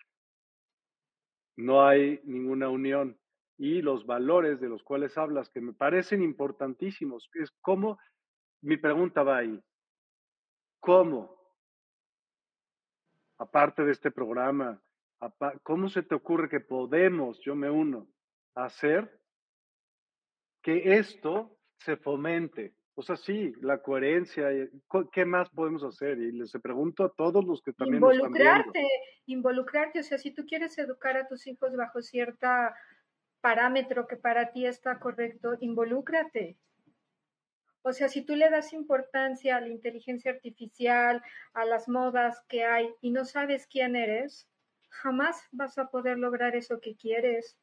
no 1.57 1.87
hay 1.87 2.21
ninguna 2.25 2.69
unión. 2.69 3.19
Y 3.59 3.83
los 3.83 4.07
valores 4.07 4.61
de 4.61 4.69
los 4.69 4.83
cuales 4.83 5.19
hablas, 5.19 5.51
que 5.51 5.61
me 5.61 5.73
parecen 5.73 6.23
importantísimos, 6.23 7.29
es 7.35 7.51
cómo, 7.61 7.99
mi 8.63 8.77
pregunta 8.77 9.23
va 9.23 9.39
ahí, 9.39 9.61
¿cómo 10.81 11.39
aparte 13.39 13.85
de 13.85 13.93
este 13.93 14.11
programa, 14.11 14.81
¿cómo 15.63 15.89
se 15.89 16.03
te 16.03 16.15
ocurre 16.15 16.49
que 16.49 16.61
podemos, 16.61 17.41
yo 17.41 17.55
me 17.55 17.71
uno, 17.71 18.09
hacer 18.55 19.21
que 20.69 20.99
esto 20.99 21.57
se 21.79 21.97
fomente? 21.97 22.75
O 22.95 23.01
sea, 23.01 23.17
sí, 23.17 23.55
la 23.63 23.81
coherencia, 23.81 24.49
¿qué 25.13 25.25
más 25.25 25.49
podemos 25.49 25.83
hacer? 25.83 26.19
Y 26.19 26.33
les 26.33 26.53
pregunto 26.63 27.05
a 27.05 27.13
todos 27.15 27.43
los 27.43 27.63
que 27.63 27.73
también 27.73 28.03
involucrarte, 28.03 28.87
involucrarte, 29.25 30.01
o 30.01 30.03
sea, 30.03 30.19
si 30.19 30.31
tú 30.31 30.45
quieres 30.45 30.77
educar 30.77 31.17
a 31.17 31.27
tus 31.27 31.47
hijos 31.47 31.75
bajo 31.75 32.03
cierta 32.03 32.75
parámetro 33.41 34.07
que 34.07 34.17
para 34.17 34.53
ti 34.53 34.67
está 34.67 34.99
correcto, 34.99 35.57
involúcrate. 35.61 36.59
O 37.81 37.95
sea, 37.95 38.11
si 38.11 38.21
tú 38.21 38.37
le 38.37 38.51
das 38.51 38.75
importancia 38.75 39.57
a 39.57 39.63
la 39.63 39.69
inteligencia 39.69 40.33
artificial, 40.33 41.23
a 41.55 41.65
las 41.65 41.89
modas 41.89 42.45
que 42.47 42.65
hay 42.65 42.93
y 43.01 43.11
no 43.11 43.25
sabes 43.25 43.67
quién 43.69 43.97
eres, 43.97 44.51
jamás 44.91 45.49
vas 45.51 45.79
a 45.79 45.87
poder 45.87 46.19
lograr 46.19 46.57
eso 46.57 46.79
que 46.79 46.95
quieres. 46.95 47.57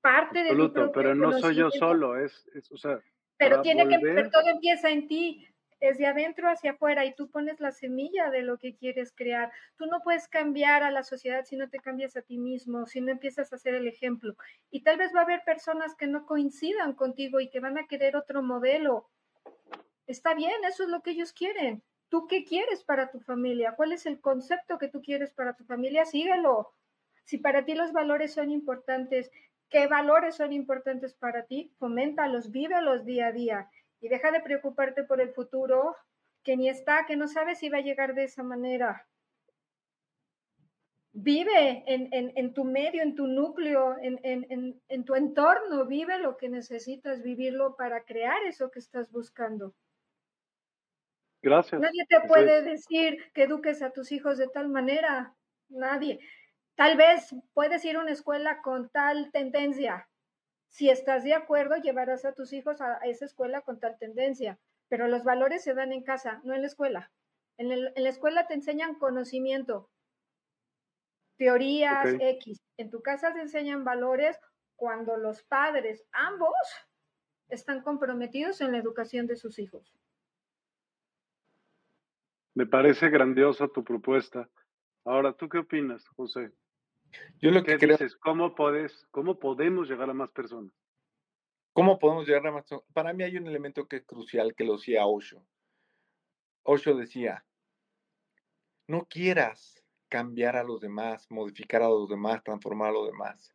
Parte 0.00 0.44
de 0.44 0.54
tu 0.54 0.92
pero 0.92 1.14
no 1.14 1.38
soy 1.38 1.56
yo 1.56 1.70
solo, 1.70 2.16
es, 2.16 2.46
o 2.70 2.76
sea, 2.76 3.00
pero 3.36 3.62
tiene 3.62 3.88
que, 3.88 3.98
pero 3.98 4.30
todo 4.30 4.48
empieza 4.48 4.90
en 4.90 5.08
ti 5.08 5.46
es 5.80 5.98
de 5.98 6.06
adentro 6.06 6.50
hacia 6.50 6.72
afuera 6.72 7.04
y 7.04 7.14
tú 7.14 7.30
pones 7.30 7.60
la 7.60 7.70
semilla 7.70 8.30
de 8.30 8.42
lo 8.42 8.58
que 8.58 8.74
quieres 8.74 9.12
crear. 9.14 9.52
Tú 9.76 9.86
no 9.86 10.00
puedes 10.00 10.28
cambiar 10.28 10.82
a 10.82 10.90
la 10.90 11.04
sociedad 11.04 11.44
si 11.44 11.56
no 11.56 11.68
te 11.68 11.78
cambias 11.78 12.16
a 12.16 12.22
ti 12.22 12.38
mismo, 12.38 12.86
si 12.86 13.00
no 13.00 13.12
empiezas 13.12 13.52
a 13.52 13.56
hacer 13.56 13.74
el 13.74 13.86
ejemplo. 13.86 14.34
Y 14.70 14.82
tal 14.82 14.98
vez 14.98 15.14
va 15.14 15.20
a 15.20 15.24
haber 15.24 15.44
personas 15.44 15.94
que 15.94 16.06
no 16.06 16.26
coincidan 16.26 16.94
contigo 16.94 17.40
y 17.40 17.48
que 17.48 17.60
van 17.60 17.78
a 17.78 17.86
querer 17.86 18.16
otro 18.16 18.42
modelo. 18.42 19.08
Está 20.06 20.34
bien, 20.34 20.64
eso 20.66 20.84
es 20.84 20.88
lo 20.88 21.02
que 21.02 21.10
ellos 21.10 21.32
quieren. 21.32 21.82
¿Tú 22.08 22.26
qué 22.26 22.44
quieres 22.44 22.82
para 22.82 23.10
tu 23.10 23.20
familia? 23.20 23.74
¿Cuál 23.76 23.92
es 23.92 24.06
el 24.06 24.20
concepto 24.20 24.78
que 24.78 24.88
tú 24.88 25.02
quieres 25.02 25.30
para 25.32 25.54
tu 25.54 25.64
familia? 25.64 26.06
Síguelo. 26.06 26.72
Si 27.24 27.36
para 27.36 27.64
ti 27.64 27.74
los 27.74 27.92
valores 27.92 28.32
son 28.32 28.50
importantes, 28.50 29.30
¿qué 29.70 29.86
valores 29.86 30.36
son 30.36 30.52
importantes 30.52 31.14
para 31.14 31.44
ti? 31.44 31.72
Foméntalos, 31.78 32.50
vívelos 32.50 33.04
día 33.04 33.28
a 33.28 33.32
día 33.32 33.70
y 34.00 34.08
deja 34.08 34.30
de 34.30 34.40
preocuparte 34.40 35.04
por 35.04 35.20
el 35.20 35.30
futuro 35.30 35.96
que 36.42 36.56
ni 36.56 36.68
está, 36.68 37.04
que 37.06 37.16
no 37.16 37.28
sabes 37.28 37.58
si 37.58 37.68
va 37.68 37.78
a 37.78 37.82
llegar 37.82 38.14
de 38.14 38.24
esa 38.24 38.42
manera. 38.42 39.06
Vive 41.12 41.82
en, 41.86 42.54
tu 42.54 42.64
medio, 42.64 43.02
en 43.02 43.16
tu 43.16 43.26
núcleo, 43.26 43.96
en, 44.00 45.04
tu 45.04 45.14
entorno, 45.16 45.84
vive 45.84 46.18
lo 46.18 46.36
que 46.36 46.48
necesitas 46.48 47.22
vivirlo 47.22 47.74
para 47.76 48.04
crear 48.04 48.40
eso 48.44 48.70
que 48.70 48.78
estás 48.78 49.10
buscando. 49.10 49.74
Gracias. 51.42 51.80
Nadie 51.80 52.04
te 52.08 52.20
puede 52.28 52.62
decir 52.62 53.18
que 53.32 53.44
eduques 53.44 53.82
a 53.82 53.90
tus 53.90 54.12
hijos 54.12 54.38
de 54.38 54.48
tal 54.48 54.68
manera. 54.68 55.34
Nadie. 55.68 56.20
Tal 56.78 56.96
vez 56.96 57.34
puedes 57.54 57.84
ir 57.84 57.96
a 57.96 58.00
una 58.00 58.12
escuela 58.12 58.62
con 58.62 58.88
tal 58.90 59.32
tendencia, 59.32 60.08
si 60.68 60.90
estás 60.90 61.24
de 61.24 61.34
acuerdo, 61.34 61.74
llevarás 61.74 62.24
a 62.24 62.34
tus 62.34 62.52
hijos 62.52 62.80
a 62.80 62.98
esa 62.98 63.24
escuela 63.24 63.62
con 63.62 63.80
tal 63.80 63.98
tendencia, 63.98 64.60
pero 64.88 65.08
los 65.08 65.24
valores 65.24 65.64
se 65.64 65.74
dan 65.74 65.92
en 65.92 66.04
casa, 66.04 66.40
no 66.44 66.54
en 66.54 66.60
la 66.60 66.68
escuela. 66.68 67.10
En, 67.56 67.68
la 67.68 68.08
escuela 68.08 68.46
te 68.46 68.54
enseñan 68.54 68.94
conocimiento, 68.94 69.90
teorías 71.36 72.14
X. 72.20 72.62
En 72.76 72.90
tu 72.90 73.02
casa 73.02 73.34
te 73.34 73.40
enseñan 73.40 73.82
valores 73.82 74.38
cuando 74.76 75.16
los 75.16 75.42
padres, 75.42 76.06
ambos, 76.12 76.54
están 77.48 77.82
comprometidos 77.82 78.60
en 78.60 78.70
la 78.70 78.78
educación 78.78 79.26
de 79.26 79.34
sus 79.34 79.58
hijos. 79.58 79.92
Me 82.54 82.66
parece 82.66 83.08
grandiosa 83.08 83.66
tu 83.66 83.82
propuesta. 83.82 84.48
Ahora, 85.04 85.32
¿tú 85.32 85.48
qué 85.48 85.58
opinas, 85.58 86.06
José? 86.10 86.52
Yo 87.40 87.50
lo 87.50 87.62
que 87.62 87.78
creo... 87.78 87.96
dices? 87.96 88.16
¿Cómo, 88.16 88.54
puedes, 88.54 89.06
¿Cómo 89.10 89.38
podemos 89.38 89.88
llegar 89.88 90.10
a 90.10 90.14
más 90.14 90.30
personas? 90.30 90.72
¿Cómo 91.72 91.98
podemos 91.98 92.26
llegar 92.26 92.46
a 92.46 92.52
más 92.52 92.62
personas? 92.62 92.84
Para 92.92 93.12
mí 93.12 93.24
hay 93.24 93.36
un 93.36 93.46
elemento 93.46 93.86
que 93.86 93.96
es 93.96 94.04
crucial 94.04 94.54
que 94.54 94.64
lo 94.64 94.76
decía 94.76 95.06
Osho. 95.06 95.44
Osho 96.64 96.94
decía, 96.96 97.44
no 98.86 99.06
quieras 99.06 99.82
cambiar 100.08 100.56
a 100.56 100.64
los 100.64 100.80
demás, 100.80 101.30
modificar 101.30 101.82
a 101.82 101.88
los 101.88 102.08
demás, 102.08 102.42
transformar 102.42 102.90
a 102.90 102.92
los 102.92 103.06
demás. 103.06 103.54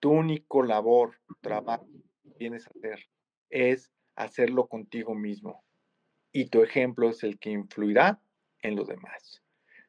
Tu 0.00 0.10
único 0.10 0.62
labor, 0.62 1.18
trabajo 1.40 1.86
que 2.22 2.30
tienes 2.30 2.68
que 2.68 2.78
hacer 2.78 3.08
es 3.48 3.90
hacerlo 4.16 4.66
contigo 4.66 5.14
mismo. 5.14 5.64
Y 6.32 6.46
tu 6.46 6.62
ejemplo 6.62 7.10
es 7.10 7.22
el 7.22 7.38
que 7.38 7.50
influirá 7.50 8.20
en 8.60 8.76
los 8.76 8.88
demás. 8.88 9.43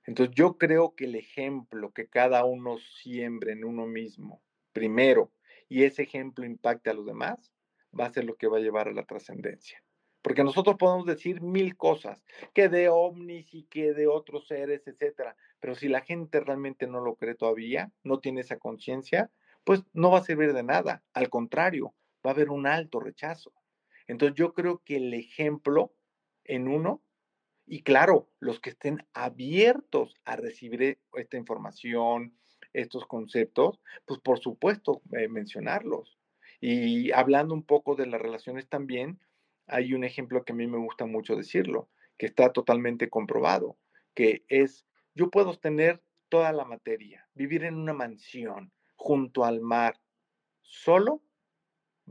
Entonces 0.05 0.35
yo 0.35 0.57
creo 0.57 0.95
que 0.95 1.05
el 1.05 1.15
ejemplo 1.15 1.91
que 1.91 2.07
cada 2.07 2.45
uno 2.45 2.77
siembre 2.77 3.53
en 3.53 3.65
uno 3.65 3.87
mismo, 3.87 4.41
primero, 4.71 5.31
y 5.67 5.83
ese 5.83 6.03
ejemplo 6.03 6.45
impacte 6.45 6.89
a 6.89 6.93
los 6.93 7.05
demás, 7.05 7.51
va 7.97 8.05
a 8.05 8.13
ser 8.13 8.25
lo 8.25 8.35
que 8.35 8.47
va 8.47 8.57
a 8.57 8.61
llevar 8.61 8.87
a 8.87 8.93
la 8.93 9.05
trascendencia. 9.05 9.81
Porque 10.21 10.43
nosotros 10.43 10.77
podemos 10.77 11.05
decir 11.05 11.41
mil 11.41 11.77
cosas, 11.77 12.23
que 12.53 12.67
de 12.67 12.89
ovnis 12.89 13.53
y 13.53 13.63
que 13.63 13.93
de 13.93 14.07
otros 14.07 14.47
seres, 14.47 14.87
etcétera, 14.87 15.35
pero 15.59 15.75
si 15.75 15.87
la 15.87 16.01
gente 16.01 16.39
realmente 16.39 16.87
no 16.87 16.99
lo 16.99 17.15
cree 17.15 17.35
todavía, 17.35 17.91
no 18.03 18.19
tiene 18.19 18.41
esa 18.41 18.57
conciencia, 18.57 19.31
pues 19.63 19.83
no 19.93 20.11
va 20.11 20.19
a 20.19 20.23
servir 20.23 20.53
de 20.53 20.63
nada. 20.63 21.03
Al 21.13 21.29
contrario, 21.29 21.93
va 22.25 22.31
a 22.31 22.33
haber 22.33 22.49
un 22.49 22.65
alto 22.65 22.99
rechazo. 22.99 23.53
Entonces 24.07 24.35
yo 24.35 24.53
creo 24.53 24.81
que 24.83 24.97
el 24.97 25.13
ejemplo 25.13 25.93
en 26.43 26.67
uno 26.67 27.03
y 27.67 27.81
claro, 27.81 28.29
los 28.39 28.59
que 28.59 28.69
estén 28.71 29.05
abiertos 29.13 30.15
a 30.23 30.35
recibir 30.35 30.83
e, 30.83 30.99
esta 31.15 31.37
información, 31.37 32.37
estos 32.73 33.05
conceptos, 33.07 33.79
pues 34.05 34.19
por 34.19 34.39
supuesto 34.39 35.01
eh, 35.13 35.27
mencionarlos. 35.27 36.19
Y 36.61 37.11
hablando 37.11 37.53
un 37.53 37.63
poco 37.63 37.95
de 37.95 38.05
las 38.05 38.21
relaciones 38.21 38.67
también, 38.67 39.19
hay 39.67 39.93
un 39.93 40.03
ejemplo 40.03 40.43
que 40.45 40.53
a 40.53 40.55
mí 40.55 40.67
me 40.67 40.77
gusta 40.77 41.05
mucho 41.05 41.35
decirlo, 41.35 41.89
que 42.17 42.27
está 42.27 42.53
totalmente 42.53 43.09
comprobado, 43.09 43.77
que 44.13 44.45
es, 44.47 44.85
yo 45.15 45.31
puedo 45.31 45.57
tener 45.57 46.03
toda 46.29 46.53
la 46.53 46.65
materia, 46.65 47.27
vivir 47.33 47.63
en 47.63 47.75
una 47.75 47.93
mansión 47.93 48.71
junto 48.95 49.43
al 49.43 49.61
mar, 49.61 49.99
solo 50.61 51.23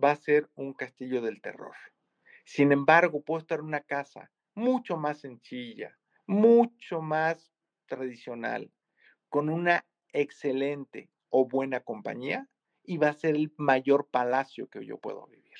va 0.03 0.11
a 0.11 0.17
ser 0.17 0.51
un 0.55 0.75
castillo 0.75 1.23
del 1.23 1.41
terror. 1.41 1.77
Sin 2.45 2.73
embargo, 2.73 3.23
puedo 3.23 3.39
estar 3.39 3.61
en 3.61 3.67
una 3.67 3.81
casa 3.81 4.31
mucho 4.55 4.97
más 4.97 5.21
sencilla, 5.21 5.97
mucho 6.27 7.01
más 7.03 7.53
tradicional, 7.87 8.71
con 9.29 9.49
una 9.49 9.85
excelente 10.13 11.11
o 11.29 11.47
buena 11.47 11.81
compañía 11.81 12.49
y 12.83 12.99
va 12.99 13.09
a 13.09 13.15
ser 13.15 13.35
el 13.35 13.53
mayor 13.57 14.09
palacio 14.11 14.69
que 14.69 14.85
yo 14.85 14.99
puedo 14.99 15.27
vivir. 15.27 15.59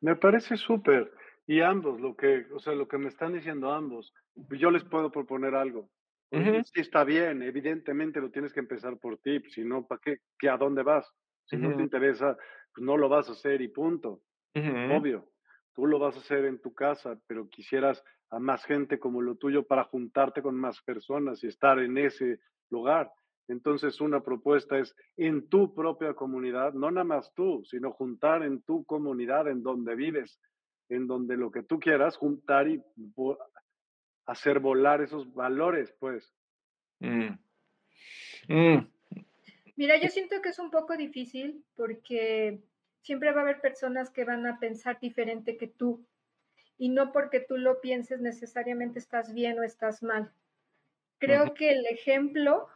Me 0.00 0.16
parece 0.16 0.56
súper. 0.56 1.12
Y 1.46 1.60
ambos, 1.60 2.00
lo 2.00 2.16
que, 2.16 2.46
o 2.52 2.58
sea, 2.58 2.72
lo 2.74 2.88
que 2.88 2.98
me 2.98 3.08
están 3.08 3.32
diciendo 3.32 3.72
ambos, 3.72 4.14
yo 4.34 4.70
les 4.70 4.84
puedo 4.84 5.10
proponer 5.10 5.54
algo. 5.54 5.90
Sí, 6.30 6.80
está 6.80 7.04
bien, 7.04 7.42
evidentemente 7.42 8.20
lo 8.20 8.30
tienes 8.30 8.54
que 8.54 8.60
empezar 8.60 8.96
por 8.98 9.18
ti, 9.18 9.40
si 9.50 9.64
no, 9.64 9.86
¿para 9.86 10.00
qué? 10.00 10.20
¿Qué? 10.38 10.48
¿A 10.48 10.56
dónde 10.56 10.82
vas? 10.82 11.06
Si 11.44 11.58
no 11.58 11.76
te 11.76 11.82
interesa, 11.82 12.38
pues 12.74 12.86
no 12.86 12.96
lo 12.96 13.10
vas 13.10 13.28
a 13.28 13.32
hacer 13.32 13.60
y 13.60 13.68
punto. 13.68 14.22
Obvio 14.54 15.31
tú 15.74 15.86
lo 15.86 15.98
vas 15.98 16.16
a 16.16 16.20
hacer 16.20 16.44
en 16.44 16.60
tu 16.60 16.74
casa, 16.74 17.18
pero 17.26 17.48
quisieras 17.48 18.02
a 18.30 18.38
más 18.38 18.64
gente 18.64 18.98
como 18.98 19.20
lo 19.20 19.36
tuyo 19.36 19.66
para 19.66 19.84
juntarte 19.84 20.42
con 20.42 20.56
más 20.56 20.80
personas 20.82 21.42
y 21.44 21.48
estar 21.48 21.78
en 21.78 21.98
ese 21.98 22.40
lugar. 22.70 23.10
Entonces, 23.48 24.00
una 24.00 24.22
propuesta 24.22 24.78
es 24.78 24.94
en 25.16 25.48
tu 25.48 25.74
propia 25.74 26.14
comunidad, 26.14 26.72
no 26.72 26.90
nada 26.90 27.04
más 27.04 27.32
tú, 27.34 27.62
sino 27.64 27.92
juntar 27.92 28.42
en 28.42 28.62
tu 28.62 28.84
comunidad, 28.84 29.48
en 29.48 29.62
donde 29.62 29.94
vives, 29.94 30.40
en 30.88 31.06
donde 31.06 31.36
lo 31.36 31.50
que 31.50 31.62
tú 31.62 31.78
quieras, 31.78 32.16
juntar 32.16 32.68
y 32.68 32.82
hacer 34.26 34.60
volar 34.60 35.02
esos 35.02 35.32
valores, 35.34 35.94
pues. 35.98 36.32
Mm. 37.00 37.34
Mm. 38.48 38.88
Mira, 39.76 40.00
yo 40.00 40.08
siento 40.08 40.40
que 40.40 40.50
es 40.50 40.58
un 40.58 40.70
poco 40.70 40.96
difícil 40.96 41.64
porque 41.74 42.62
siempre 43.02 43.32
va 43.32 43.40
a 43.40 43.42
haber 43.42 43.60
personas 43.60 44.10
que 44.10 44.24
van 44.24 44.46
a 44.46 44.58
pensar 44.58 44.98
diferente 45.00 45.56
que 45.56 45.66
tú. 45.66 46.06
Y 46.78 46.88
no 46.88 47.12
porque 47.12 47.40
tú 47.40 47.58
lo 47.58 47.80
pienses 47.80 48.20
necesariamente 48.20 48.98
estás 48.98 49.34
bien 49.34 49.58
o 49.58 49.62
estás 49.62 50.02
mal. 50.02 50.32
Creo 51.18 51.54
que 51.54 51.70
el 51.70 51.86
ejemplo, 51.86 52.68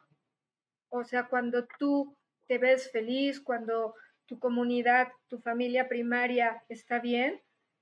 o 0.89 1.03
sea, 1.03 1.27
cuando 1.27 1.66
tú 1.79 2.16
te 2.47 2.59
ves 2.59 2.91
feliz, 2.93 3.41
cuando 3.41 3.95
tu 4.27 4.39
comunidad, 4.39 5.09
tu 5.29 5.39
familia 5.39 5.89
primaria 5.89 6.62
está 6.68 7.01
bien, 7.01 7.41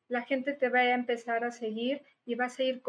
la 0.09 0.23
gente 0.23 0.53
te 0.55 0.69
va 0.69 0.81
a 0.81 0.95
empezar 0.95 1.45
a 1.45 1.51
seguir 1.51 2.03
y 2.25 2.35
vas 2.35 2.59
a 2.59 2.63
ir 2.63 2.83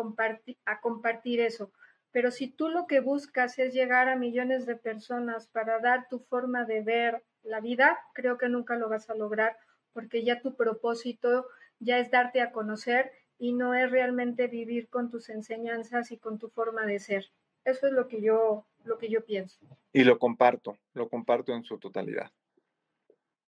a 0.65 0.79
compartir 0.79 1.41
eso. 1.41 1.71
Pero 2.11 2.31
si 2.31 2.47
tú 2.47 2.69
lo 2.69 2.87
que 2.87 3.01
buscas 3.01 3.59
es 3.59 3.73
llegar 3.73 4.07
a 4.07 4.15
millones 4.15 4.65
de 4.65 4.75
personas 4.75 5.47
para 5.47 5.79
dar 5.79 6.07
tu 6.07 6.19
forma 6.19 6.63
de 6.63 6.81
ver 6.81 7.23
la 7.45 7.61
vida, 7.61 7.97
creo 8.13 8.37
que 8.37 8.49
nunca 8.49 8.75
lo 8.75 8.89
vas 8.89 9.09
a 9.09 9.15
lograr 9.15 9.57
porque 9.93 10.23
ya 10.23 10.41
tu 10.41 10.55
propósito 10.55 11.47
ya 11.79 11.99
es 11.99 12.11
darte 12.11 12.41
a 12.41 12.51
conocer 12.51 13.11
y 13.37 13.53
no 13.53 13.73
es 13.73 13.91
realmente 13.91 14.47
vivir 14.47 14.89
con 14.89 15.09
tus 15.09 15.29
enseñanzas 15.29 16.11
y 16.11 16.17
con 16.17 16.37
tu 16.37 16.49
forma 16.49 16.85
de 16.85 16.99
ser. 16.99 17.25
Eso 17.63 17.87
es 17.87 17.93
lo 17.93 18.07
que 18.07 18.21
yo, 18.21 18.65
lo 18.83 18.97
que 18.97 19.09
yo 19.09 19.25
pienso. 19.25 19.59
Y 19.91 20.03
lo 20.03 20.19
comparto, 20.19 20.77
lo 20.93 21.09
comparto 21.09 21.53
en 21.53 21.63
su 21.63 21.77
totalidad. 21.79 22.31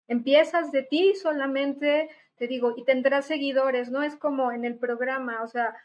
Empiezas 0.07 0.71
de 0.71 0.83
ti 0.83 1.13
solamente, 1.15 2.09
te 2.37 2.47
digo, 2.47 2.73
y 2.77 2.85
tendrás 2.85 3.25
seguidores, 3.25 3.91
no 3.91 4.03
es 4.03 4.15
como 4.15 4.51
en 4.51 4.63
el 4.63 4.77
programa, 4.77 5.43
o 5.43 5.47
sea, 5.47 5.75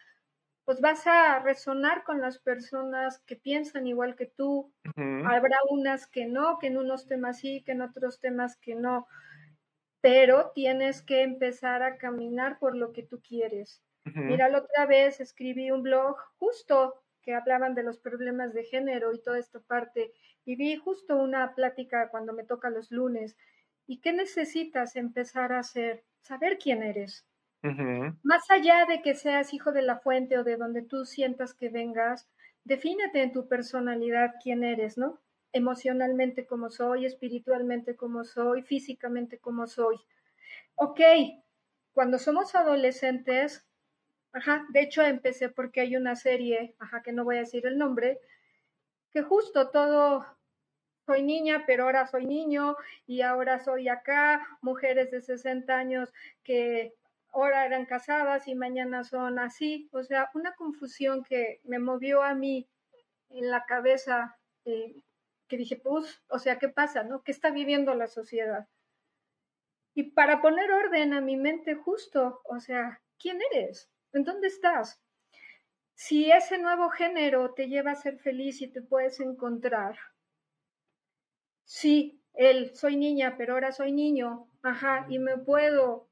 pues 0.64 0.80
vas 0.80 1.06
a 1.06 1.38
resonar 1.40 2.04
con 2.04 2.20
las 2.20 2.38
personas 2.38 3.18
que 3.20 3.36
piensan 3.36 3.86
igual 3.86 4.16
que 4.16 4.26
tú. 4.26 4.72
Habrá 4.96 5.56
unas 5.70 6.06
que 6.06 6.26
no, 6.26 6.58
que 6.58 6.68
en 6.68 6.78
unos 6.78 7.06
temas 7.06 7.38
sí, 7.38 7.62
que 7.64 7.72
en 7.72 7.82
otros 7.82 8.20
temas 8.20 8.56
que 8.56 8.74
no, 8.74 9.06
pero 10.00 10.52
tienes 10.54 11.02
que 11.02 11.22
empezar 11.22 11.82
a 11.82 11.96
caminar 11.96 12.58
por 12.58 12.76
lo 12.76 12.92
que 12.92 13.02
tú 13.02 13.20
quieres. 13.20 13.82
Mira, 14.04 14.48
la 14.48 14.58
otra 14.58 14.86
vez 14.86 15.20
escribí 15.20 15.70
un 15.70 15.82
blog 15.82 16.16
justo 16.38 17.02
que 17.22 17.34
hablaban 17.34 17.74
de 17.74 17.84
los 17.84 17.98
problemas 17.98 18.52
de 18.52 18.64
género 18.64 19.12
y 19.12 19.22
toda 19.22 19.38
esta 19.38 19.60
parte, 19.60 20.12
y 20.44 20.56
vi 20.56 20.76
justo 20.76 21.16
una 21.16 21.54
plática 21.54 22.08
cuando 22.08 22.32
me 22.32 22.44
toca 22.44 22.68
los 22.68 22.90
lunes. 22.90 23.36
¿Y 23.86 24.00
qué 24.00 24.12
necesitas 24.12 24.96
empezar 24.96 25.52
a 25.52 25.60
hacer? 25.60 26.04
Saber 26.20 26.58
quién 26.58 26.82
eres 26.82 27.26
más 28.22 28.50
allá 28.50 28.86
de 28.86 29.02
que 29.02 29.14
seas 29.14 29.54
hijo 29.54 29.72
de 29.72 29.82
la 29.82 29.98
fuente 29.98 30.38
o 30.38 30.44
de 30.44 30.56
donde 30.56 30.82
tú 30.82 31.04
sientas 31.04 31.54
que 31.54 31.68
vengas, 31.68 32.28
defínete 32.64 33.22
en 33.22 33.32
tu 33.32 33.48
personalidad 33.48 34.34
quién 34.42 34.64
eres, 34.64 34.98
¿no? 34.98 35.20
Emocionalmente 35.52 36.46
como 36.46 36.70
soy, 36.70 37.06
espiritualmente 37.06 37.94
como 37.94 38.24
soy, 38.24 38.62
físicamente 38.62 39.38
como 39.38 39.66
soy. 39.66 39.96
Ok, 40.74 41.00
cuando 41.92 42.18
somos 42.18 42.54
adolescentes, 42.54 43.64
ajá, 44.32 44.66
de 44.70 44.82
hecho 44.82 45.02
empecé 45.02 45.48
porque 45.48 45.82
hay 45.82 45.96
una 45.96 46.16
serie, 46.16 46.74
ajá, 46.78 47.02
que 47.02 47.12
no 47.12 47.24
voy 47.24 47.36
a 47.36 47.40
decir 47.40 47.66
el 47.66 47.78
nombre, 47.78 48.20
que 49.12 49.22
justo 49.22 49.70
todo 49.70 50.26
soy 51.06 51.22
niña, 51.22 51.64
pero 51.66 51.84
ahora 51.84 52.06
soy 52.06 52.26
niño 52.26 52.76
y 53.06 53.20
ahora 53.22 53.58
soy 53.58 53.88
acá, 53.88 54.46
mujeres 54.62 55.10
de 55.10 55.20
60 55.20 55.76
años 55.76 56.12
que 56.42 56.94
ahora 57.32 57.64
eran 57.66 57.86
casadas 57.86 58.46
y 58.48 58.54
mañana 58.54 59.04
son 59.04 59.38
así. 59.38 59.88
O 59.92 60.02
sea, 60.02 60.30
una 60.34 60.54
confusión 60.54 61.24
que 61.24 61.60
me 61.64 61.78
movió 61.78 62.22
a 62.22 62.34
mí 62.34 62.68
en 63.30 63.50
la 63.50 63.64
cabeza, 63.64 64.38
eh, 64.64 64.94
que 65.48 65.56
dije, 65.56 65.76
pues, 65.76 66.22
o 66.28 66.38
sea, 66.38 66.58
¿qué 66.58 66.68
pasa? 66.68 67.02
¿No? 67.02 67.22
¿Qué 67.22 67.32
está 67.32 67.50
viviendo 67.50 67.94
la 67.94 68.06
sociedad? 68.06 68.68
Y 69.94 70.12
para 70.12 70.40
poner 70.40 70.70
orden 70.70 71.12
a 71.12 71.20
mi 71.20 71.36
mente 71.36 71.74
justo, 71.74 72.40
o 72.44 72.60
sea, 72.60 73.02
¿quién 73.18 73.38
eres? 73.52 73.90
¿En 74.12 74.24
dónde 74.24 74.48
estás? 74.48 75.00
Si 75.94 76.30
ese 76.30 76.58
nuevo 76.58 76.88
género 76.90 77.52
te 77.54 77.68
lleva 77.68 77.92
a 77.92 77.96
ser 77.96 78.18
feliz 78.18 78.62
y 78.62 78.68
te 78.68 78.80
puedes 78.82 79.20
encontrar, 79.20 79.98
sí, 81.64 82.22
él, 82.34 82.74
soy 82.74 82.96
niña, 82.96 83.36
pero 83.36 83.54
ahora 83.54 83.72
soy 83.72 83.92
niño, 83.92 84.48
ajá, 84.62 85.06
y 85.08 85.18
me 85.18 85.36
puedo 85.36 86.08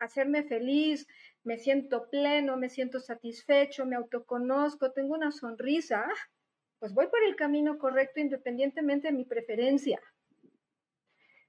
hacerme 0.00 0.42
feliz, 0.42 1.06
me 1.44 1.58
siento 1.58 2.08
pleno, 2.10 2.56
me 2.56 2.68
siento 2.68 2.98
satisfecho, 2.98 3.86
me 3.86 3.96
autoconozco, 3.96 4.92
tengo 4.92 5.14
una 5.14 5.30
sonrisa, 5.30 6.06
pues 6.78 6.92
voy 6.92 7.06
por 7.06 7.22
el 7.22 7.36
camino 7.36 7.78
correcto 7.78 8.20
independientemente 8.20 9.08
de 9.08 9.14
mi 9.14 9.24
preferencia. 9.24 10.00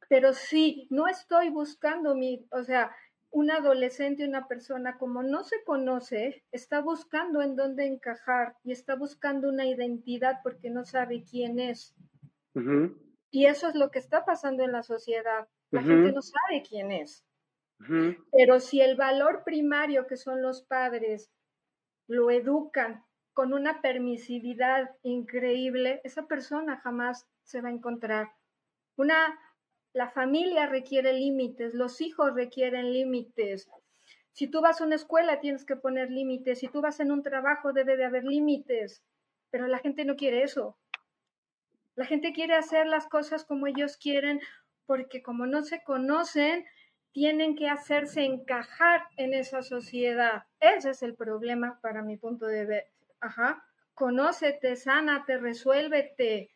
Pero 0.10 0.34
si 0.34 0.88
no 0.89 1.08
estoy 1.08 1.49
buscando 1.49 2.16
mi, 2.16 2.45
o 2.52 2.64
sea, 2.64 2.93
un 3.32 3.49
adolescente, 3.49 4.28
una 4.28 4.47
persona 4.47 4.97
como 4.97 5.24
no 5.24 5.43
se 5.43 5.64
conoce, 5.64 6.43
está 6.52 6.82
buscando 6.82 7.41
en 7.41 7.56
dónde 7.56 7.86
encajar 7.86 8.58
y 8.66 8.74
está 8.74 8.95
buscando 8.95 9.47
una 9.47 9.66
identidad 9.66 10.39
porque 10.43 10.70
no 10.70 10.84
sabe 10.84 11.24
quién 11.24 11.60
es. 11.60 11.95
Y 13.32 13.45
eso 13.45 13.70
es 13.70 13.76
lo 13.76 13.89
que 13.89 13.99
está 13.99 14.26
pasando 14.26 14.64
en 14.64 14.74
la 14.74 14.84
sociedad. 14.84 15.47
La 15.70 15.82
gente 15.82 16.12
no 16.12 16.22
sabe 16.22 16.62
quién 16.68 16.91
es. 16.91 17.26
Pero 18.32 18.59
si 18.59 18.82
el 18.82 18.95
valor 18.95 19.43
primario 19.43 20.07
que 20.07 20.17
son 20.17 20.41
los 20.41 20.61
padres 20.61 21.32
lo 22.07 22.29
educan 22.29 23.03
con 23.34 23.53
una 23.53 23.82
permisividad 23.82 24.91
increíble, 25.03 26.01
esa 26.03 26.27
persona 26.27 26.82
jamás 26.82 27.27
se 27.43 27.61
va 27.61 27.69
a 27.69 27.73
encontrar. 27.73 28.34
Una, 28.97 29.39
la 29.93 30.09
familia 30.09 30.65
requiere 30.67 31.13
límites, 31.13 31.73
los 31.73 32.01
hijos 32.01 32.36
requieren 32.36 32.91
límites. 32.91 33.69
Si 34.34 34.47
tú 34.47 34.61
vas 34.61 34.82
a 34.82 34.86
una 34.86 34.95
escuela 34.95 35.39
tienes 35.39 35.65
que 35.65 35.75
poner 35.75 36.09
límites, 36.09 36.59
si 36.59 36.67
tú 36.67 36.82
vas 36.82 36.99
en 36.99 37.11
un 37.11 37.23
trabajo 37.23 37.73
debe 37.73 37.97
de 37.97 38.05
haber 38.05 38.23
límites, 38.23 39.03
pero 39.49 39.67
la 39.67 39.79
gente 39.79 40.05
no 40.05 40.15
quiere 40.15 40.43
eso. 40.43 40.77
La 41.95 42.05
gente 42.05 42.32
quiere 42.34 42.55
hacer 42.55 42.88
las 42.88 43.07
cosas 43.07 43.43
como 43.45 43.67
ellos 43.67 43.97
quieren 43.97 44.39
porque 44.86 45.21
como 45.21 45.45
no 45.45 45.61
se 45.63 45.84
conocen, 45.84 46.65
tienen 47.12 47.55
que 47.55 47.70
hacerse 47.70 48.24
encajar 48.24 49.03
en 49.18 49.34
esa 49.34 49.62
sociedad. 49.62 50.43
Ese 50.59 50.91
es 50.91 51.03
el 51.03 51.16
problema 51.16 51.80
para 51.82 52.01
mi 52.01 52.18
punto 52.18 52.45
de 52.45 52.66
ver. 52.66 52.88
Ajá. 53.20 53.64
Conócete, 53.93 54.76
sánate, 54.76 55.38
resuélvete. 55.38 56.55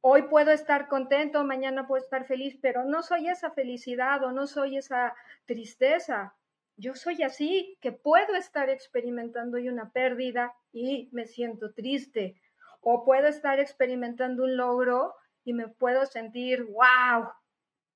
Hoy 0.00 0.22
puedo 0.22 0.52
estar 0.52 0.86
contento, 0.86 1.42
mañana 1.42 1.88
puedo 1.88 2.02
estar 2.02 2.26
feliz, 2.26 2.56
pero 2.62 2.84
no 2.84 3.02
soy 3.02 3.28
esa 3.28 3.50
felicidad 3.50 4.22
o 4.22 4.30
no 4.30 4.46
soy 4.46 4.76
esa 4.76 5.14
tristeza. 5.46 6.34
Yo 6.76 6.94
soy 6.94 7.22
así, 7.22 7.76
que 7.80 7.90
puedo 7.90 8.36
estar 8.36 8.68
experimentando 8.68 9.58
una 9.58 9.90
pérdida 9.90 10.54
y 10.72 11.08
me 11.10 11.26
siento 11.26 11.72
triste. 11.72 12.40
O 12.82 13.04
puedo 13.04 13.26
estar 13.26 13.58
experimentando 13.58 14.44
un 14.44 14.56
logro 14.56 15.14
y 15.42 15.54
me 15.54 15.66
puedo 15.68 16.06
sentir, 16.06 16.62
wow, 16.64 17.30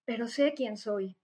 pero 0.04 0.26
sé 0.26 0.54
quién 0.54 0.76
soy. 0.76 1.16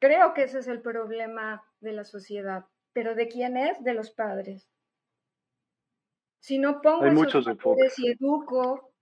Creo 0.00 0.32
que 0.32 0.44
ese 0.44 0.60
es 0.60 0.66
el 0.66 0.80
problema 0.80 1.62
de 1.80 1.92
la 1.92 2.04
sociedad, 2.04 2.66
pero 2.92 3.14
¿de 3.14 3.28
quién 3.28 3.56
es? 3.56 3.82
De 3.84 3.94
los 3.94 4.10
padres. 4.10 4.70
Si 6.40 6.58
no 6.58 6.80
pongo 6.80 7.04
Hay 7.04 7.28
esos 7.28 7.44
padres 7.58 7.98
y 7.98 8.08
educo, 8.12 8.94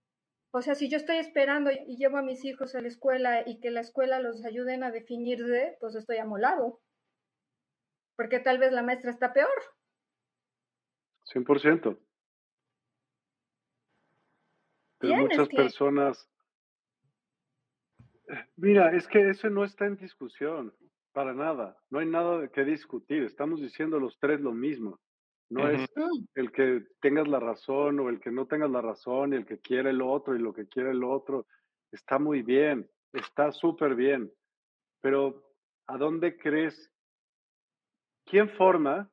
o 0.51 0.63
sea, 0.63 0.75
si 0.75 0.89
yo 0.89 0.97
estoy 0.97 1.19
esperando 1.19 1.71
y 1.71 1.97
llevo 1.97 2.17
a 2.17 2.23
mis 2.23 2.45
hijos 2.45 2.75
a 2.75 2.81
la 2.81 2.89
escuela 2.89 3.43
y 3.47 3.61
que 3.61 3.71
la 3.71 3.81
escuela 3.81 4.19
los 4.19 4.45
ayuden 4.45 4.83
a 4.83 4.91
definirse, 4.91 5.77
pues 5.81 5.95
estoy 5.95 6.17
amolado. 6.17 6.81
Porque 8.17 8.41
tal 8.41 8.59
vez 8.59 8.73
la 8.73 8.83
maestra 8.83 9.11
está 9.11 9.33
peor. 9.33 9.49
100%. 11.33 11.99
Pero 14.99 15.17
muchas 15.17 15.49
personas... 15.49 16.29
Mira, 18.57 18.95
es 18.95 19.07
que 19.07 19.29
eso 19.31 19.49
no 19.51 19.65
está 19.65 19.87
en 19.87 19.97
discusión, 19.97 20.75
para 21.13 21.33
nada. 21.33 21.77
No 21.91 21.99
hay 21.99 22.07
nada 22.07 22.49
que 22.49 22.65
discutir. 22.65 23.23
Estamos 23.23 23.61
diciendo 23.61 23.99
los 23.99 24.19
tres 24.19 24.41
lo 24.41 24.53
mismo. 24.53 24.99
No 25.51 25.67
es 25.67 25.89
el 26.35 26.53
que 26.53 26.85
tengas 27.01 27.27
la 27.27 27.41
razón 27.41 28.01
o 28.01 28.11
el 28.11 28.21
que 28.21 28.31
no 28.31 28.47
tengas 28.47 28.71
la 28.71 28.83
razón 28.83 29.33
y 29.33 29.37
el 29.37 29.47
que 29.47 29.59
quiere 29.59 29.91
el 29.91 30.03
otro 30.03 30.37
y 30.37 30.41
lo 30.41 30.53
que 30.53 30.69
quiere 30.69 30.91
el 30.91 31.03
otro. 31.03 31.47
Está 31.91 32.19
muy 32.19 32.43
bien, 32.43 32.89
está 33.15 33.51
súper 33.53 33.95
bien. 33.95 34.31
Pero 35.01 35.43
¿a 35.87 35.97
dónde 35.97 36.37
crees? 36.37 36.93
¿Quién 38.27 38.51
forma? 38.51 39.11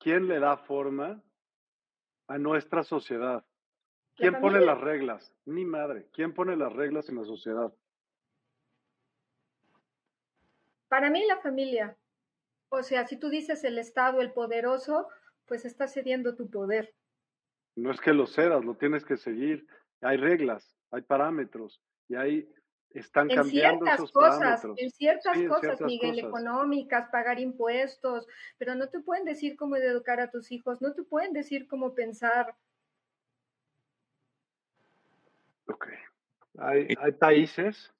¿Quién 0.00 0.26
le 0.26 0.40
da 0.40 0.56
forma 0.56 1.22
a 2.26 2.38
nuestra 2.38 2.82
sociedad? 2.82 3.44
¿Quién 4.16 4.40
pone 4.40 4.60
las 4.60 4.80
reglas? 4.80 5.32
Ni 5.46 5.64
madre. 5.64 6.08
¿Quién 6.12 6.34
pone 6.34 6.56
las 6.56 6.72
reglas 6.72 7.08
en 7.08 7.16
la 7.16 7.24
sociedad? 7.24 7.72
Para 10.90 11.08
mí 11.08 11.24
la 11.24 11.38
familia. 11.38 11.96
O 12.68 12.82
sea, 12.82 13.06
si 13.06 13.16
tú 13.16 13.30
dices 13.30 13.62
el 13.62 13.78
Estado, 13.78 14.20
el 14.20 14.32
poderoso, 14.32 15.06
pues 15.46 15.64
estás 15.64 15.94
cediendo 15.94 16.34
tu 16.34 16.50
poder. 16.50 16.92
No 17.76 17.92
es 17.92 18.00
que 18.00 18.12
lo 18.12 18.26
cedas, 18.26 18.64
lo 18.64 18.74
tienes 18.74 19.04
que 19.04 19.16
seguir. 19.16 19.68
Hay 20.00 20.16
reglas, 20.16 20.76
hay 20.90 21.02
parámetros 21.02 21.80
y 22.08 22.16
ahí 22.16 22.52
están 22.90 23.28
cambiando 23.28 23.84
ciertas 23.84 23.94
esos 23.94 24.10
cosas, 24.10 24.38
parámetros. 24.38 24.78
En 24.78 24.90
ciertas 24.90 25.38
cosas, 25.46 25.80
Miguel, 25.80 26.18
económicas, 26.18 27.08
pagar 27.12 27.38
impuestos, 27.38 28.26
pero 28.58 28.74
no 28.74 28.88
te 28.88 28.98
pueden 28.98 29.24
decir 29.24 29.56
cómo 29.56 29.76
educar 29.76 30.18
a 30.18 30.28
tus 30.28 30.50
hijos, 30.50 30.82
no 30.82 30.92
te 30.92 31.04
pueden 31.04 31.32
decir 31.32 31.68
cómo 31.68 31.94
pensar. 31.94 32.56
Ok. 35.66 35.86
Hay, 36.58 36.88
hay 37.00 37.12
países 37.12 37.94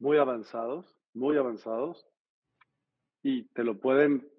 muy 0.00 0.18
avanzados, 0.18 0.98
muy 1.12 1.36
avanzados, 1.36 2.04
y 3.24 3.44
te 3.54 3.64
lo 3.64 3.80
pueden, 3.80 4.30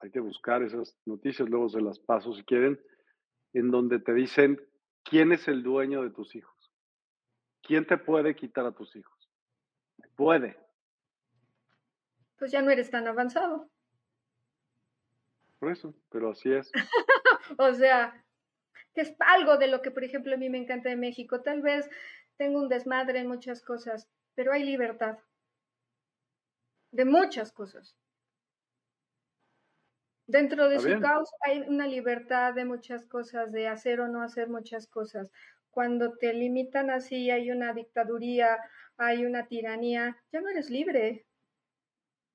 hay 0.00 0.10
que 0.10 0.18
buscar 0.18 0.64
esas 0.64 0.98
noticias, 1.06 1.48
luego 1.48 1.68
se 1.68 1.80
las 1.80 2.00
paso 2.00 2.34
si 2.34 2.42
quieren, 2.42 2.84
en 3.52 3.70
donde 3.70 4.00
te 4.00 4.12
dicen 4.12 4.60
quién 5.04 5.30
es 5.30 5.46
el 5.46 5.62
dueño 5.62 6.02
de 6.02 6.10
tus 6.10 6.34
hijos. 6.34 6.52
¿Quién 7.62 7.86
te 7.86 7.96
puede 7.96 8.34
quitar 8.34 8.66
a 8.66 8.72
tus 8.72 8.94
hijos? 8.96 9.30
Puede. 10.16 10.58
Pues 12.36 12.50
ya 12.50 12.60
no 12.60 12.70
eres 12.70 12.90
tan 12.90 13.06
avanzado. 13.06 13.70
Por 15.60 15.70
eso, 15.70 15.94
pero 16.10 16.32
así 16.32 16.52
es. 16.52 16.72
o 17.58 17.72
sea, 17.72 18.20
que 18.94 19.02
es 19.02 19.14
algo 19.20 19.58
de 19.58 19.68
lo 19.68 19.80
que, 19.80 19.92
por 19.92 20.02
ejemplo, 20.02 20.34
a 20.34 20.38
mí 20.38 20.50
me 20.50 20.58
encanta 20.58 20.88
de 20.88 20.96
México. 20.96 21.40
Tal 21.42 21.62
vez 21.62 21.88
tengo 22.36 22.58
un 22.58 22.68
desmadre 22.68 23.20
en 23.20 23.28
muchas 23.28 23.62
cosas, 23.62 24.10
pero 24.34 24.52
hay 24.52 24.64
libertad. 24.64 25.18
De 26.90 27.04
muchas 27.04 27.52
cosas. 27.52 27.96
Dentro 30.26 30.70
de 30.70 30.80
su 30.80 31.00
caos 31.00 31.30
hay 31.40 31.60
una 31.60 31.86
libertad 31.86 32.54
de 32.54 32.64
muchas 32.64 33.04
cosas, 33.04 33.52
de 33.52 33.68
hacer 33.68 34.00
o 34.00 34.08
no 34.08 34.22
hacer 34.22 34.48
muchas 34.48 34.86
cosas. 34.86 35.30
Cuando 35.70 36.16
te 36.16 36.32
limitan 36.32 36.88
así, 36.88 37.30
hay 37.30 37.50
una 37.50 37.74
dictaduría, 37.74 38.58
hay 38.96 39.26
una 39.26 39.46
tiranía, 39.46 40.16
ya 40.32 40.40
no 40.40 40.48
eres 40.48 40.70
libre. 40.70 41.26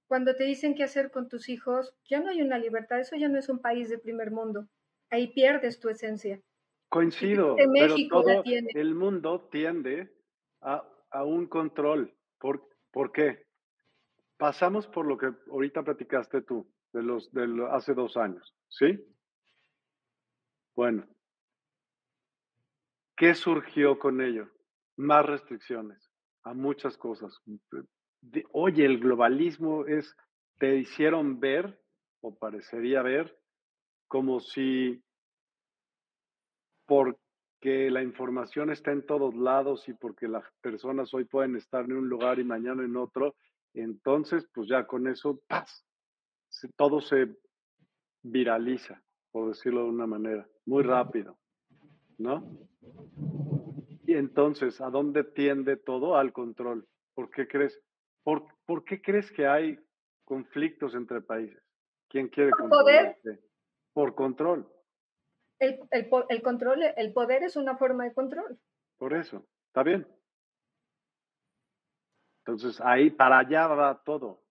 Cuando 0.07 0.35
te 0.35 0.43
dicen 0.43 0.75
qué 0.75 0.83
hacer 0.83 1.09
con 1.09 1.29
tus 1.29 1.49
hijos, 1.49 1.95
ya 2.07 2.19
no 2.19 2.29
hay 2.29 2.41
una 2.41 2.59
libertad, 2.59 2.99
eso 2.99 3.15
ya 3.15 3.27
no 3.27 3.39
es 3.39 3.49
un 3.49 3.59
país 3.59 3.89
de 3.89 3.97
primer 3.97 4.29
mundo. 4.31 4.67
Ahí 5.09 5.33
pierdes 5.33 5.79
tu 5.79 5.89
esencia. 5.89 6.41
Coincido, 6.89 7.55
pero 7.55 7.95
todo 8.09 8.43
el 8.45 8.95
mundo 8.95 9.47
tiende 9.51 10.11
a, 10.61 10.87
a 11.09 11.23
un 11.23 11.47
control. 11.47 12.15
¿Por, 12.39 12.69
¿Por 12.91 13.11
qué? 13.11 13.47
Pasamos 14.37 14.87
por 14.87 15.07
lo 15.07 15.17
que 15.17 15.31
ahorita 15.49 15.83
platicaste 15.83 16.41
tú 16.41 16.71
de 16.93 17.03
los 17.03 17.31
de 17.31 17.67
hace 17.71 17.93
dos 17.93 18.17
años, 18.17 18.55
¿sí? 18.67 18.99
Bueno, 20.75 21.05
¿qué 23.15 23.33
surgió 23.35 23.99
con 23.99 24.21
ello? 24.21 24.49
Más 24.95 25.25
restricciones 25.25 26.09
a 26.43 26.53
muchas 26.53 26.97
cosas. 26.97 27.37
oye, 28.51 28.85
el 28.85 28.99
globalismo 28.99 29.85
es, 29.85 30.15
te 30.57 30.77
hicieron 30.77 31.39
ver, 31.39 31.81
o 32.21 32.37
parecería 32.37 33.01
ver, 33.01 33.37
como 34.07 34.39
si 34.39 35.03
porque 36.85 37.91
la 37.91 38.01
información 38.01 38.71
está 38.71 38.91
en 38.91 39.05
todos 39.05 39.35
lados 39.35 39.87
y 39.87 39.93
porque 39.93 40.27
las 40.27 40.43
personas 40.61 41.13
hoy 41.13 41.25
pueden 41.25 41.55
estar 41.55 41.85
en 41.85 41.93
un 41.93 42.09
lugar 42.09 42.39
y 42.39 42.43
mañana 42.43 42.83
en 42.83 42.97
otro, 42.97 43.35
entonces 43.73 44.49
pues 44.53 44.67
ya 44.67 44.87
con 44.87 45.07
eso, 45.07 45.39
¡paz! 45.47 45.85
Todo 46.75 47.01
se 47.01 47.35
viraliza, 48.21 49.01
por 49.31 49.47
decirlo 49.47 49.83
de 49.83 49.89
una 49.89 50.07
manera, 50.07 50.47
muy 50.65 50.83
rápido, 50.83 51.37
¿no? 52.17 52.57
Y 54.05 54.15
entonces, 54.15 54.81
¿a 54.81 54.89
dónde 54.89 55.23
tiende 55.23 55.77
todo? 55.77 56.17
Al 56.17 56.33
control. 56.33 56.87
¿Por 57.13 57.29
qué 57.29 57.47
crees? 57.47 57.79
¿Por, 58.23 58.45
¿por 58.65 58.83
qué 58.83 59.01
crees 59.01 59.31
que 59.31 59.47
hay 59.47 59.79
conflictos 60.25 60.95
entre 60.95 61.21
países? 61.21 61.61
¿Quién 62.09 62.27
quiere 62.27 62.49
Por 62.51 62.69
poder. 62.69 63.17
Por 63.93 64.15
control. 64.15 64.67
El, 65.59 65.79
el, 65.91 66.09
el, 66.29 66.41
control, 66.41 66.81
el 66.95 67.13
poder 67.13 67.43
es 67.43 67.55
una 67.55 67.77
forma 67.77 68.05
de 68.05 68.13
control. 68.13 68.57
Por 68.97 69.13
eso, 69.13 69.45
está 69.67 69.83
bien. 69.83 70.07
Entonces, 72.39 72.81
ahí 72.81 73.11
para 73.11 73.39
allá 73.39 73.67
va 73.67 74.01
todo. 74.03 74.41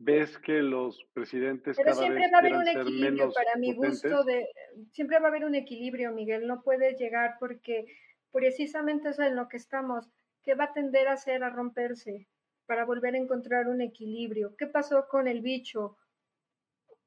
Ves 0.00 0.38
que 0.38 0.62
los 0.62 1.04
presidentes 1.12 1.76
Pero 1.76 1.94
siempre 1.94 2.30
va 2.30 2.38
a 2.38 2.40
haber 2.40 2.56
un 2.56 2.66
equilibrio 2.66 3.30
para 3.32 3.56
mi 3.56 3.74
gusto 3.74 4.24
de 4.24 4.48
siempre 4.92 5.18
va 5.18 5.26
a 5.26 5.28
haber 5.28 5.44
un 5.44 5.54
equilibrio, 5.54 6.10
Miguel, 6.10 6.46
no 6.46 6.62
puede 6.62 6.94
llegar 6.94 7.36
porque 7.38 7.84
precisamente 8.32 9.10
eso 9.10 9.22
es 9.22 9.28
en 9.28 9.36
lo 9.36 9.46
que 9.48 9.58
estamos, 9.58 10.08
que 10.42 10.54
va 10.54 10.64
a 10.64 10.72
tender 10.72 11.06
a 11.06 11.12
hacer 11.12 11.44
a 11.44 11.50
romperse 11.50 12.26
para 12.64 12.86
volver 12.86 13.14
a 13.14 13.18
encontrar 13.18 13.68
un 13.68 13.82
equilibrio. 13.82 14.56
¿Qué 14.56 14.66
pasó 14.66 15.06
con 15.06 15.28
el 15.28 15.42
bicho? 15.42 15.98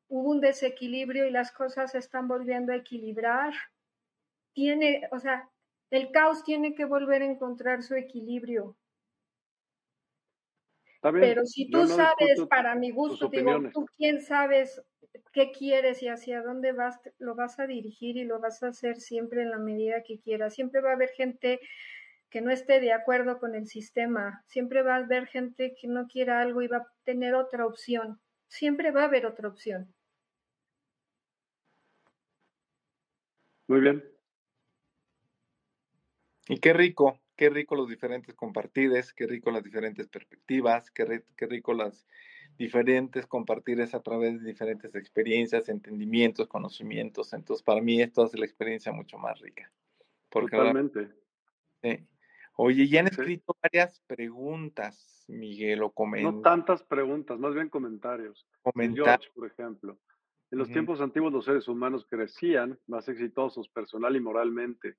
Hubo 0.07 0.29
un 0.29 0.39
desequilibrio 0.39 1.25
y 1.25 1.31
las 1.31 1.51
cosas 1.51 1.93
se 1.93 1.97
están 1.97 2.27
volviendo 2.27 2.73
a 2.73 2.75
equilibrar. 2.75 3.53
Tiene, 4.53 5.07
o 5.11 5.19
sea, 5.19 5.49
el 5.89 6.11
caos 6.11 6.43
tiene 6.43 6.75
que 6.75 6.85
volver 6.85 7.23
a 7.23 7.31
encontrar 7.31 7.81
su 7.81 7.95
equilibrio. 7.95 8.77
Pero 11.11 11.45
si 11.45 11.69
tú 11.69 11.85
sabes, 11.87 12.41
para 12.49 12.75
mi 12.75 12.91
gusto, 12.91 13.27
digo, 13.27 13.69
tú 13.73 13.85
quién 13.97 14.21
sabes 14.21 14.81
qué 15.33 15.51
quieres 15.51 16.01
y 16.01 16.07
hacia 16.07 16.41
dónde 16.41 16.71
vas, 16.71 16.99
lo 17.19 17.35
vas 17.35 17.59
a 17.59 17.67
dirigir 17.67 18.17
y 18.17 18.23
lo 18.23 18.39
vas 18.39 18.63
a 18.63 18.67
hacer 18.67 19.01
siempre 19.01 19.41
en 19.41 19.49
la 19.49 19.57
medida 19.57 20.03
que 20.03 20.19
quieras. 20.19 20.53
Siempre 20.53 20.79
va 20.81 20.91
a 20.91 20.93
haber 20.93 21.09
gente 21.09 21.59
que 22.29 22.41
no 22.41 22.51
esté 22.51 22.79
de 22.79 22.93
acuerdo 22.93 23.39
con 23.39 23.53
el 23.53 23.67
sistema. 23.67 24.43
Siempre 24.47 24.81
va 24.81 24.95
a 24.95 24.99
haber 24.99 25.27
gente 25.27 25.75
que 25.79 25.87
no 25.87 26.07
quiera 26.07 26.41
algo 26.41 26.61
y 26.61 26.67
va 26.67 26.77
a 26.77 26.91
tener 27.03 27.35
otra 27.35 27.65
opción. 27.65 28.21
Siempre 28.47 28.91
va 28.91 29.01
a 29.01 29.05
haber 29.05 29.25
otra 29.25 29.49
opción. 29.49 29.93
Muy 33.67 33.81
bien. 33.81 34.03
Y 36.47 36.59
qué 36.59 36.73
rico, 36.73 37.19
qué 37.43 37.49
rico 37.49 37.75
los 37.75 37.89
diferentes 37.89 38.33
compartires, 38.35 39.11
qué 39.11 39.27
rico 39.27 39.51
las 39.51 39.65
diferentes 39.65 40.07
perspectivas, 40.07 40.89
qué, 40.91 41.25
qué 41.35 41.45
rico 41.45 41.73
las 41.73 42.07
diferentes 42.57 43.27
compartires 43.27 43.93
a 43.93 44.01
través 44.01 44.41
de 44.41 44.47
diferentes 44.47 44.95
experiencias, 44.95 45.67
entendimientos, 45.67 46.47
conocimientos. 46.47 47.33
Entonces, 47.33 47.61
para 47.61 47.81
mí 47.81 48.01
esto 48.01 48.23
hace 48.23 48.37
la 48.37 48.45
experiencia 48.45 48.93
mucho 48.93 49.17
más 49.17 49.41
rica. 49.41 49.69
Totalmente. 50.29 51.09
Oye, 52.55 52.87
ya 52.87 53.01
han 53.01 53.07
escrito 53.07 53.57
varias 53.61 53.99
preguntas, 54.07 55.25
Miguel, 55.27 55.83
o 55.83 55.91
comentarios. 55.91 56.35
No 56.35 56.41
tantas 56.43 56.81
preguntas, 56.81 57.37
más 57.39 57.53
bien 57.53 57.67
comentarios. 57.67 58.47
Comentarios. 58.61 59.33
por 59.35 59.47
ejemplo. 59.47 59.99
En 60.49 60.59
los 60.59 60.69
tiempos 60.69 61.01
antiguos 61.01 61.33
los 61.33 61.43
seres 61.43 61.67
humanos 61.67 62.07
crecían 62.09 62.79
más 62.87 63.09
exitosos 63.09 63.67
personal 63.67 64.15
y 64.15 64.21
moralmente. 64.21 64.95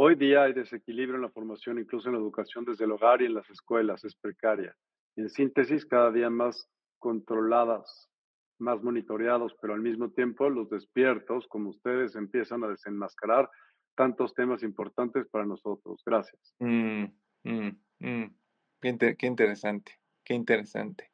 Hoy 0.00 0.14
día 0.14 0.44
hay 0.44 0.52
desequilibrio 0.52 1.16
en 1.16 1.22
la 1.22 1.30
formación, 1.30 1.80
incluso 1.80 2.08
en 2.08 2.14
la 2.14 2.20
educación 2.20 2.64
desde 2.64 2.84
el 2.84 2.92
hogar 2.92 3.20
y 3.20 3.24
en 3.24 3.34
las 3.34 3.50
escuelas, 3.50 4.04
es 4.04 4.14
precaria. 4.14 4.72
En 5.16 5.28
síntesis, 5.28 5.84
cada 5.84 6.12
día 6.12 6.30
más 6.30 6.70
controladas, 7.00 8.08
más 8.60 8.80
monitoreados, 8.80 9.56
pero 9.60 9.74
al 9.74 9.80
mismo 9.80 10.12
tiempo 10.12 10.48
los 10.50 10.70
despiertos, 10.70 11.48
como 11.48 11.70
ustedes, 11.70 12.14
empiezan 12.14 12.62
a 12.62 12.68
desenmascarar 12.68 13.50
tantos 13.96 14.34
temas 14.34 14.62
importantes 14.62 15.26
para 15.32 15.44
nosotros. 15.44 16.00
Gracias. 16.06 16.54
Mm, 16.60 17.06
mm, 17.42 17.70
mm. 17.98 18.36
Qué, 18.80 19.26
interesante, 19.26 19.98
qué 20.22 20.34
interesante. 20.34 21.10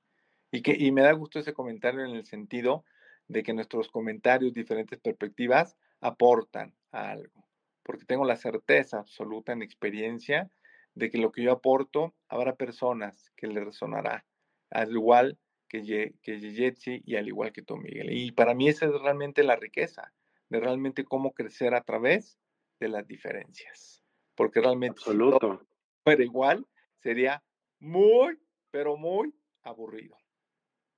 Y, 0.51 0.61
que, 0.61 0.77
y 0.79 0.93
me 0.93 1.01
da 1.01 1.13
gusto 1.13 1.39
ese 1.39 1.55
comentario 1.55 2.05
en 2.05 2.17
el 2.17 2.27
sentido 2.27 2.85
de 3.29 3.43
que 3.45 3.55
nuestros 3.55 3.89
comentarios, 3.89 4.53
diferentes 4.53 5.01
perspectivas, 5.01 5.75
aportan 6.03 6.75
algo 6.93 7.45
porque 7.85 8.05
tengo 8.05 8.25
la 8.25 8.37
certeza 8.37 8.99
absoluta 8.99 9.53
en 9.53 9.63
experiencia 9.63 10.51
de 10.95 11.11
que 11.11 11.19
lo 11.19 11.31
que 11.31 11.43
yo 11.43 11.53
aporto 11.53 12.15
habrá 12.29 12.57
personas 12.57 13.33
que 13.37 13.47
le 13.47 13.65
resonará, 13.65 14.25
al 14.71 14.91
igual 14.93 15.39
que, 15.69 16.15
que 16.23 16.41
Yetzi 16.41 17.03
y 17.05 17.17
al 17.17 17.29
igual 17.29 17.53
que 17.53 17.63
tú, 17.63 17.77
Miguel. 17.77 18.13
Y 18.13 18.33
para 18.33 18.55
mí 18.55 18.69
esa 18.69 18.87
es 18.87 18.93
realmente 18.93 19.43
la 19.43 19.57
riqueza, 19.57 20.13
de 20.49 20.61
realmente 20.61 21.05
cómo 21.05 21.33
crecer 21.33 21.75
a 21.75 21.83
través 21.83 22.39
de 22.81 22.89
las 22.89 23.07
diferencias. 23.07 24.03
Porque 24.37 24.61
realmente 24.61 25.01
Absoluto. 25.01 25.67
pero 26.05 26.23
igual 26.23 26.67
sería 26.99 27.43
muy, 27.81 28.39
pero 28.71 28.97
muy 28.97 29.35
aburrido. 29.63 30.17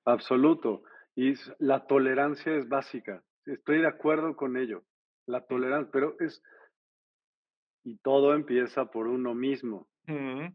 Absoluto. 0.04 0.82
Y 1.14 1.34
la 1.58 1.86
tolerancia 1.86 2.54
es 2.54 2.68
básica. 2.68 3.22
Estoy 3.44 3.80
de 3.80 3.88
acuerdo 3.88 4.36
con 4.36 4.56
ello. 4.56 4.84
La 5.26 5.46
tolerancia, 5.46 5.90
pero 5.92 6.16
es, 6.20 6.42
y 7.86 7.96
todo 7.98 8.34
empieza 8.34 8.90
por 8.90 9.06
uno 9.06 9.32
mismo. 9.32 9.88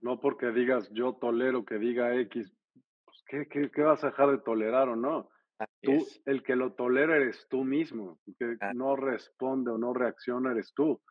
No 0.02 0.20
porque 0.20 0.52
digas 0.52 0.90
yo 0.92 1.14
tolero 1.14 1.66
que 1.66 1.78
diga 1.78 2.16
X, 2.16 2.54
pues 3.06 3.24
¿qué, 3.50 3.70
qué, 3.70 3.82
vas 3.82 4.04
a 4.04 4.08
dejar 4.08 4.32
de 4.32 4.38
tolerar 4.38 4.90
o 4.90 4.96
no? 4.96 5.30
tú, 5.82 6.06
el 6.26 6.44
que 6.44 6.56
lo 6.56 6.74
tolera 6.74 7.16
eres 7.16 7.48
tú 7.50 7.64
mismo, 7.64 8.20
el 8.28 8.36
que 8.58 8.74
no 8.74 8.96
responde 8.96 9.72
o 9.72 9.78
no 9.78 9.94
reacciona 9.94 10.52
eres 10.52 10.74
tú. 10.74 11.02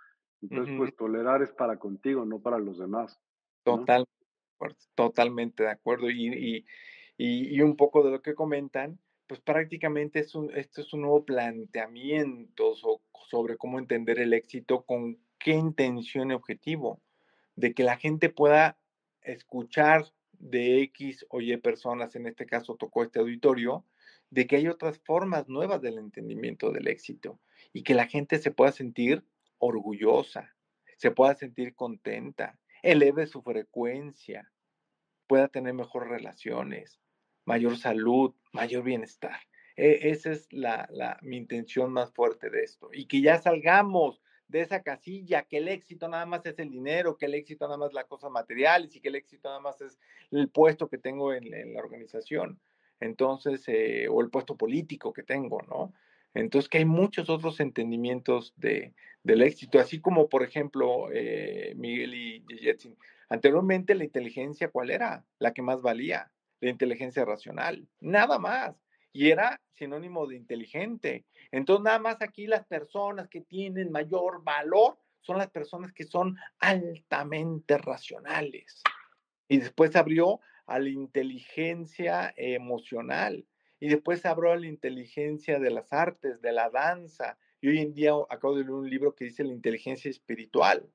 Entonces, 0.42 0.74
pues 0.76 0.96
tolerar 0.96 1.42
es 1.42 1.52
para 1.52 1.78
contigo, 1.78 2.24
no 2.24 2.40
para 2.40 2.58
los 2.58 2.78
demás. 2.78 3.18
Total, 3.62 4.06
totalmente 4.94 5.64
de 5.64 5.70
acuerdo. 5.70 6.10
Y, 6.10 6.64
y, 7.18 7.56
y, 7.56 7.60
un 7.60 7.76
poco 7.76 8.02
de 8.02 8.10
lo 8.10 8.22
que 8.22 8.34
comentan, 8.34 8.98
pues 9.26 9.40
prácticamente 9.40 10.20
es 10.20 10.34
un, 10.34 10.50
esto 10.56 10.80
es 10.80 10.92
un 10.94 11.02
nuevo 11.02 11.24
planteamiento 11.24 12.74
sobre 12.74 13.56
cómo 13.58 13.78
entender 13.78 14.18
el 14.18 14.32
éxito 14.32 14.82
con 14.82 15.18
qué 15.40 15.52
intención 15.52 16.30
y 16.30 16.34
objetivo, 16.34 17.00
de 17.56 17.74
que 17.74 17.82
la 17.82 17.96
gente 17.96 18.28
pueda 18.28 18.78
escuchar 19.22 20.04
de 20.32 20.82
X 20.82 21.26
o 21.28 21.40
Y 21.40 21.56
personas, 21.56 22.14
en 22.14 22.26
este 22.26 22.46
caso 22.46 22.76
tocó 22.76 23.02
este 23.02 23.18
auditorio, 23.18 23.84
de 24.30 24.46
que 24.46 24.56
hay 24.56 24.68
otras 24.68 25.00
formas 25.00 25.48
nuevas 25.48 25.82
del 25.82 25.98
entendimiento 25.98 26.70
del 26.70 26.86
éxito 26.86 27.40
y 27.72 27.82
que 27.82 27.94
la 27.94 28.06
gente 28.06 28.38
se 28.38 28.52
pueda 28.52 28.70
sentir 28.70 29.24
orgullosa, 29.58 30.54
se 30.96 31.10
pueda 31.10 31.34
sentir 31.34 31.74
contenta, 31.74 32.58
eleve 32.82 33.26
su 33.26 33.42
frecuencia, 33.42 34.52
pueda 35.26 35.48
tener 35.48 35.74
mejores 35.74 36.10
relaciones, 36.10 37.00
mayor 37.44 37.76
salud, 37.76 38.34
mayor 38.52 38.84
bienestar. 38.84 39.40
E, 39.76 40.10
esa 40.10 40.30
es 40.30 40.52
la, 40.52 40.88
la, 40.90 41.18
mi 41.22 41.36
intención 41.36 41.92
más 41.92 42.12
fuerte 42.12 42.50
de 42.50 42.62
esto. 42.62 42.90
Y 42.92 43.06
que 43.06 43.20
ya 43.20 43.38
salgamos 43.38 44.22
de 44.50 44.62
esa 44.62 44.82
casilla, 44.82 45.42
que 45.42 45.58
el 45.58 45.68
éxito 45.68 46.08
nada 46.08 46.26
más 46.26 46.44
es 46.44 46.58
el 46.58 46.70
dinero, 46.70 47.16
que 47.16 47.26
el 47.26 47.34
éxito 47.34 47.66
nada 47.66 47.78
más 47.78 47.88
es 47.88 47.94
la 47.94 48.04
cosa 48.04 48.28
material 48.28 48.88
y 48.92 49.00
que 49.00 49.08
el 49.08 49.14
éxito 49.14 49.48
nada 49.48 49.60
más 49.60 49.80
es 49.80 49.98
el 50.30 50.48
puesto 50.48 50.88
que 50.88 50.98
tengo 50.98 51.32
en, 51.32 51.50
la 51.72 51.80
organización, 51.80 52.60
entonces, 52.98 53.62
eh, 53.68 54.08
o 54.10 54.20
el 54.20 54.30
puesto 54.30 54.56
político 54.56 55.12
que 55.12 55.22
tengo, 55.22 55.62
¿no? 55.62 55.92
Entonces, 56.34 56.68
que 56.68 56.78
hay 56.78 56.84
muchos 56.84 57.28
otros 57.28 57.58
entendimientos 57.60 58.52
de, 58.56 58.94
del 59.22 59.42
éxito, 59.42 59.78
así 59.78 60.00
como, 60.00 60.28
por 60.28 60.42
ejemplo, 60.42 61.08
eh, 61.12 61.72
Miguel 61.76 62.14
y 62.14 62.44
Jetsin, 62.60 62.96
anteriormente 63.28 63.94
la 63.94 64.04
inteligencia, 64.04 64.68
¿cuál 64.68 64.90
era? 64.90 65.24
La 65.38 65.52
que 65.52 65.62
más 65.62 65.82
valía, 65.82 66.30
la 66.60 66.70
inteligencia 66.70 67.24
racional, 67.24 67.88
nada 68.00 68.38
más 68.38 68.76
y 69.12 69.30
era 69.30 69.60
sinónimo 69.72 70.26
de 70.26 70.36
inteligente. 70.36 71.24
Entonces, 71.52 71.84
nada 71.84 71.98
más 71.98 72.22
aquí 72.22 72.46
las 72.46 72.64
personas 72.66 73.28
que 73.28 73.40
tienen 73.40 73.90
mayor 73.90 74.42
valor 74.44 74.98
son 75.20 75.38
las 75.38 75.50
personas 75.50 75.92
que 75.92 76.04
son 76.04 76.36
altamente 76.58 77.76
racionales. 77.78 78.82
Y 79.48 79.58
después 79.58 79.96
abrió 79.96 80.40
a 80.66 80.78
la 80.78 80.88
inteligencia 80.88 82.32
emocional. 82.36 83.44
Y 83.80 83.88
después 83.88 84.24
abrió 84.24 84.52
a 84.52 84.56
la 84.56 84.66
inteligencia 84.66 85.58
de 85.58 85.70
las 85.70 85.92
artes, 85.92 86.40
de 86.40 86.52
la 86.52 86.70
danza. 86.70 87.38
Y 87.60 87.68
hoy 87.68 87.78
en 87.78 87.92
día 87.92 88.12
acabo 88.28 88.54
de 88.54 88.62
leer 88.62 88.72
un 88.72 88.88
libro 88.88 89.14
que 89.14 89.24
dice 89.24 89.42
la 89.42 89.52
inteligencia 89.52 90.10
espiritual. 90.10 90.88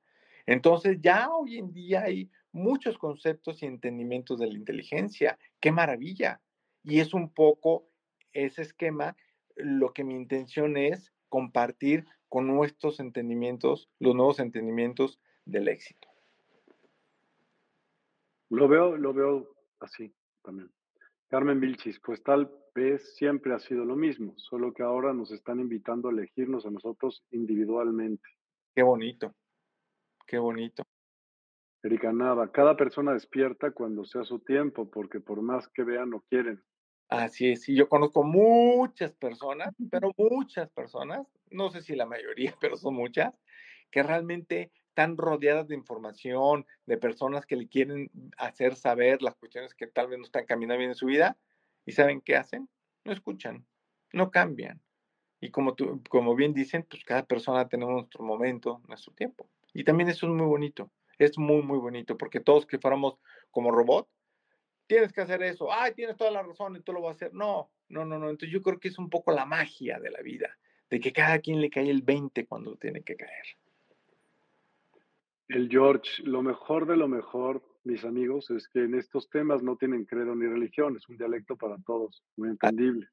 Entonces 0.46 0.98
ya 1.00 1.28
hoy 1.30 1.58
en 1.58 1.72
día 1.72 2.02
hay 2.02 2.30
muchos 2.52 2.96
conceptos 2.96 3.62
y 3.62 3.66
entendimientos 3.66 4.38
de 4.38 4.46
la 4.46 4.54
inteligencia. 4.54 5.38
¡Qué 5.60 5.72
maravilla! 5.72 6.40
Y 6.82 7.00
es 7.00 7.12
un 7.12 7.32
poco 7.32 7.90
ese 8.32 8.62
esquema, 8.62 9.16
lo 9.56 9.92
que 9.92 10.04
mi 10.04 10.14
intención 10.14 10.76
es 10.76 11.12
compartir 11.28 12.06
con 12.28 12.46
nuestros 12.46 13.00
entendimientos, 13.00 13.90
los 13.98 14.14
nuevos 14.14 14.40
entendimientos 14.40 15.20
del 15.44 15.68
éxito. 15.68 16.08
Lo 18.50 18.68
veo, 18.68 18.96
lo 18.96 19.12
veo 19.12 19.54
así 19.80 20.14
también. 20.42 20.70
Carmen 21.28 21.60
Vilchis, 21.60 22.00
pues 22.00 22.22
tal 22.22 22.50
vez 22.74 23.16
siempre 23.16 23.52
ha 23.52 23.58
sido 23.58 23.84
lo 23.84 23.96
mismo, 23.96 24.34
solo 24.36 24.72
que 24.72 24.82
ahora 24.82 25.12
nos 25.12 25.32
están 25.32 25.58
invitando 25.58 26.08
a 26.08 26.12
elegirnos 26.12 26.64
a 26.66 26.70
nosotros 26.70 27.24
individualmente. 27.30 28.28
Qué 28.74 28.82
bonito, 28.82 29.34
qué 30.26 30.38
bonito. 30.38 30.84
Erika 31.82 32.12
Nava, 32.12 32.50
cada 32.52 32.76
persona 32.76 33.12
despierta 33.12 33.70
cuando 33.70 34.04
sea 34.04 34.24
su 34.24 34.40
tiempo, 34.40 34.90
porque 34.90 35.20
por 35.20 35.42
más 35.42 35.68
que 35.68 35.84
vean 35.84 36.10
no 36.10 36.20
quieren. 36.28 36.62
Así 37.08 37.50
es, 37.50 37.68
y 37.68 37.76
yo 37.76 37.88
conozco 37.88 38.24
muchas 38.24 39.12
personas, 39.12 39.74
pero 39.90 40.12
muchas 40.16 40.68
personas, 40.70 41.26
no 41.50 41.70
sé 41.70 41.80
si 41.82 41.94
la 41.94 42.06
mayoría, 42.06 42.54
pero 42.60 42.76
son 42.76 42.94
muchas, 42.94 43.34
que 43.90 44.02
realmente 44.02 44.72
están 44.88 45.16
rodeadas 45.16 45.68
de 45.68 45.74
información, 45.74 46.66
de 46.86 46.96
personas 46.96 47.46
que 47.46 47.56
le 47.56 47.68
quieren 47.68 48.10
hacer 48.38 48.74
saber 48.74 49.22
las 49.22 49.36
cuestiones 49.36 49.74
que 49.74 49.86
tal 49.86 50.08
vez 50.08 50.18
no 50.18 50.24
están 50.24 50.46
caminando 50.46 50.78
bien 50.78 50.90
en 50.90 50.96
su 50.96 51.06
vida, 51.06 51.36
¿Y 51.86 51.92
saben 51.92 52.20
qué 52.20 52.36
hacen? 52.36 52.68
No 53.04 53.12
escuchan, 53.12 53.64
no 54.12 54.30
cambian. 54.32 54.82
Y 55.40 55.50
como, 55.50 55.74
tú, 55.74 56.02
como 56.10 56.34
bien 56.34 56.52
dicen, 56.52 56.84
pues 56.90 57.04
cada 57.04 57.24
persona 57.24 57.68
tenemos 57.68 57.94
nuestro 57.94 58.24
momento, 58.24 58.82
nuestro 58.88 59.14
tiempo. 59.14 59.48
Y 59.72 59.84
también 59.84 60.08
eso 60.10 60.26
es 60.26 60.32
muy 60.32 60.46
bonito, 60.46 60.90
es 61.18 61.38
muy, 61.38 61.62
muy 61.62 61.78
bonito, 61.78 62.18
porque 62.18 62.40
todos 62.40 62.66
que 62.66 62.78
fuéramos 62.78 63.18
como 63.52 63.70
robot, 63.70 64.08
tienes 64.86 65.12
que 65.12 65.20
hacer 65.20 65.42
eso, 65.42 65.72
ay, 65.72 65.94
tienes 65.94 66.16
toda 66.16 66.30
la 66.30 66.42
razón 66.42 66.76
y 66.76 66.80
tú 66.80 66.92
lo 66.92 67.02
vas 67.02 67.10
a 67.10 67.16
hacer. 67.16 67.34
No, 67.34 67.70
no, 67.88 68.04
no, 68.04 68.18
no. 68.18 68.30
Entonces 68.30 68.52
yo 68.52 68.62
creo 68.62 68.78
que 68.78 68.88
es 68.88 68.98
un 68.98 69.10
poco 69.10 69.32
la 69.32 69.46
magia 69.46 69.98
de 69.98 70.10
la 70.10 70.20
vida, 70.20 70.56
de 70.90 71.00
que 71.00 71.12
cada 71.12 71.38
quien 71.40 71.60
le 71.60 71.70
cae 71.70 71.90
el 71.90 72.02
20 72.02 72.46
cuando 72.46 72.76
tiene 72.76 73.02
que 73.02 73.16
caer. 73.16 73.46
El 75.48 75.68
George, 75.68 76.22
lo 76.24 76.42
mejor 76.42 76.86
de 76.86 76.96
lo 76.96 77.06
mejor, 77.06 77.62
mis 77.84 78.04
amigos, 78.04 78.50
es 78.50 78.68
que 78.68 78.80
en 78.80 78.94
estos 78.94 79.30
temas 79.30 79.62
no 79.62 79.76
tienen 79.76 80.04
credo 80.04 80.34
ni 80.34 80.46
religión, 80.46 80.96
es 80.96 81.08
un 81.08 81.16
dialecto 81.16 81.56
para 81.56 81.76
todos, 81.86 82.24
muy 82.36 82.48
entendible. 82.48 83.08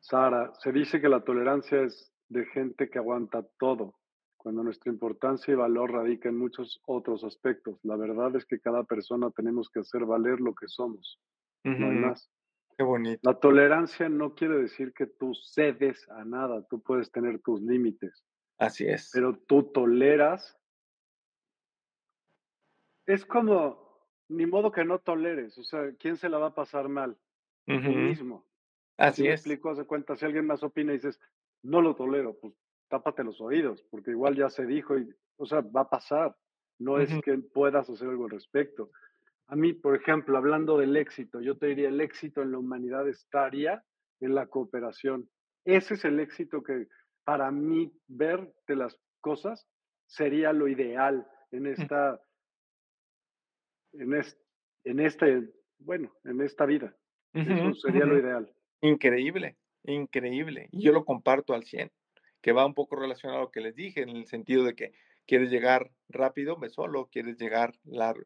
Sara, 0.00 0.52
se 0.58 0.72
dice 0.72 1.00
que 1.00 1.08
la 1.08 1.22
tolerancia 1.22 1.82
es 1.82 2.12
de 2.28 2.44
gente 2.46 2.90
que 2.90 2.98
aguanta 2.98 3.46
todo, 3.58 3.99
cuando 4.42 4.62
nuestra 4.62 4.90
importancia 4.90 5.52
y 5.52 5.54
valor 5.54 5.92
radica 5.92 6.30
en 6.30 6.38
muchos 6.38 6.80
otros 6.86 7.24
aspectos. 7.24 7.78
La 7.82 7.96
verdad 7.96 8.34
es 8.36 8.46
que 8.46 8.58
cada 8.58 8.84
persona 8.84 9.30
tenemos 9.30 9.68
que 9.68 9.80
hacer 9.80 10.06
valer 10.06 10.40
lo 10.40 10.54
que 10.54 10.66
somos, 10.66 11.20
no 11.62 11.90
hay 11.90 11.96
más. 11.96 12.30
Qué 12.78 12.82
bonito. 12.82 13.20
La 13.22 13.38
tolerancia 13.38 14.08
no 14.08 14.34
quiere 14.34 14.56
decir 14.56 14.94
que 14.94 15.06
tú 15.06 15.34
cedes 15.34 16.08
a 16.08 16.24
nada, 16.24 16.66
tú 16.70 16.80
puedes 16.80 17.12
tener 17.12 17.40
tus 17.40 17.60
límites. 17.60 18.24
Así 18.56 18.86
es. 18.86 19.10
Pero 19.12 19.36
tú 19.46 19.64
toleras. 19.64 20.56
Es 23.04 23.26
como, 23.26 24.08
ni 24.30 24.46
modo 24.46 24.72
que 24.72 24.86
no 24.86 25.00
toleres, 25.00 25.58
o 25.58 25.64
sea, 25.64 25.92
¿quién 25.98 26.16
se 26.16 26.30
la 26.30 26.38
va 26.38 26.46
a 26.46 26.54
pasar 26.54 26.88
mal? 26.88 27.14
Tú 27.66 27.74
mismo. 27.74 28.46
Así 28.96 29.26
es. 29.26 29.40
explico, 29.40 29.68
hace 29.68 29.84
cuenta, 29.84 30.16
si 30.16 30.24
alguien 30.24 30.46
más 30.46 30.62
opina 30.62 30.92
y 30.92 30.96
dices, 30.96 31.20
no 31.62 31.82
lo 31.82 31.94
tolero, 31.94 32.38
pues 32.40 32.54
tápate 32.90 33.24
los 33.24 33.40
oídos, 33.40 33.82
porque 33.90 34.10
igual 34.10 34.36
ya 34.36 34.50
se 34.50 34.66
dijo 34.66 34.98
y, 34.98 35.08
o 35.36 35.46
sea, 35.46 35.60
va 35.60 35.82
a 35.82 35.88
pasar. 35.88 36.36
No 36.78 36.98
es 36.98 37.10
que 37.22 37.36
puedas 37.38 37.88
hacer 37.88 38.08
algo 38.08 38.24
al 38.24 38.30
respecto. 38.30 38.90
A 39.48 39.56
mí, 39.56 39.74
por 39.74 39.94
ejemplo, 39.96 40.36
hablando 40.36 40.78
del 40.78 40.96
éxito, 40.96 41.40
yo 41.40 41.56
te 41.58 41.66
diría, 41.66 41.88
el 41.88 42.00
éxito 42.00 42.42
en 42.42 42.52
la 42.52 42.58
humanidad 42.58 43.06
estaría 43.08 43.82
en 44.20 44.34
la 44.34 44.46
cooperación. 44.46 45.28
Ese 45.64 45.94
es 45.94 46.04
el 46.04 46.20
éxito 46.20 46.62
que, 46.62 46.88
para 47.24 47.50
mí, 47.50 47.92
ver 48.08 48.52
de 48.66 48.76
las 48.76 48.98
cosas 49.20 49.68
sería 50.06 50.52
lo 50.52 50.68
ideal 50.68 51.26
en 51.50 51.66
esta, 51.66 52.18
en, 53.92 54.14
en 54.84 55.00
este, 55.00 55.50
bueno, 55.78 56.12
en 56.24 56.40
esta 56.40 56.64
vida. 56.64 56.96
Eso 57.34 57.74
sería 57.74 58.06
lo 58.06 58.18
ideal. 58.18 58.50
Increíble, 58.80 59.58
increíble. 59.84 60.68
Y 60.72 60.82
yo 60.82 60.92
lo 60.92 61.04
comparto 61.04 61.52
al 61.52 61.64
100 61.64 61.90
que 62.40 62.52
va 62.52 62.66
un 62.66 62.74
poco 62.74 62.96
relacionado 62.96 63.40
a 63.40 63.44
lo 63.44 63.50
que 63.50 63.60
les 63.60 63.74
dije, 63.74 64.02
en 64.02 64.10
el 64.10 64.26
sentido 64.26 64.64
de 64.64 64.74
que 64.74 64.92
quieres 65.26 65.50
llegar 65.50 65.90
rápido, 66.08 66.56
ve 66.58 66.70
solo, 66.70 67.08
quieres 67.10 67.38
llegar 67.38 67.74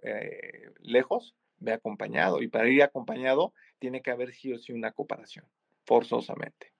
eh, 0.02 0.70
lejos, 0.80 1.36
ve 1.58 1.72
acompañado. 1.72 2.42
Y 2.42 2.48
para 2.48 2.68
ir 2.68 2.82
acompañado 2.82 3.52
tiene 3.78 4.02
que 4.02 4.10
haber 4.10 4.32
sí 4.32 4.52
o 4.52 4.58
sí 4.58 4.72
una 4.72 4.92
cooperación, 4.92 5.46
forzosamente. 5.84 6.72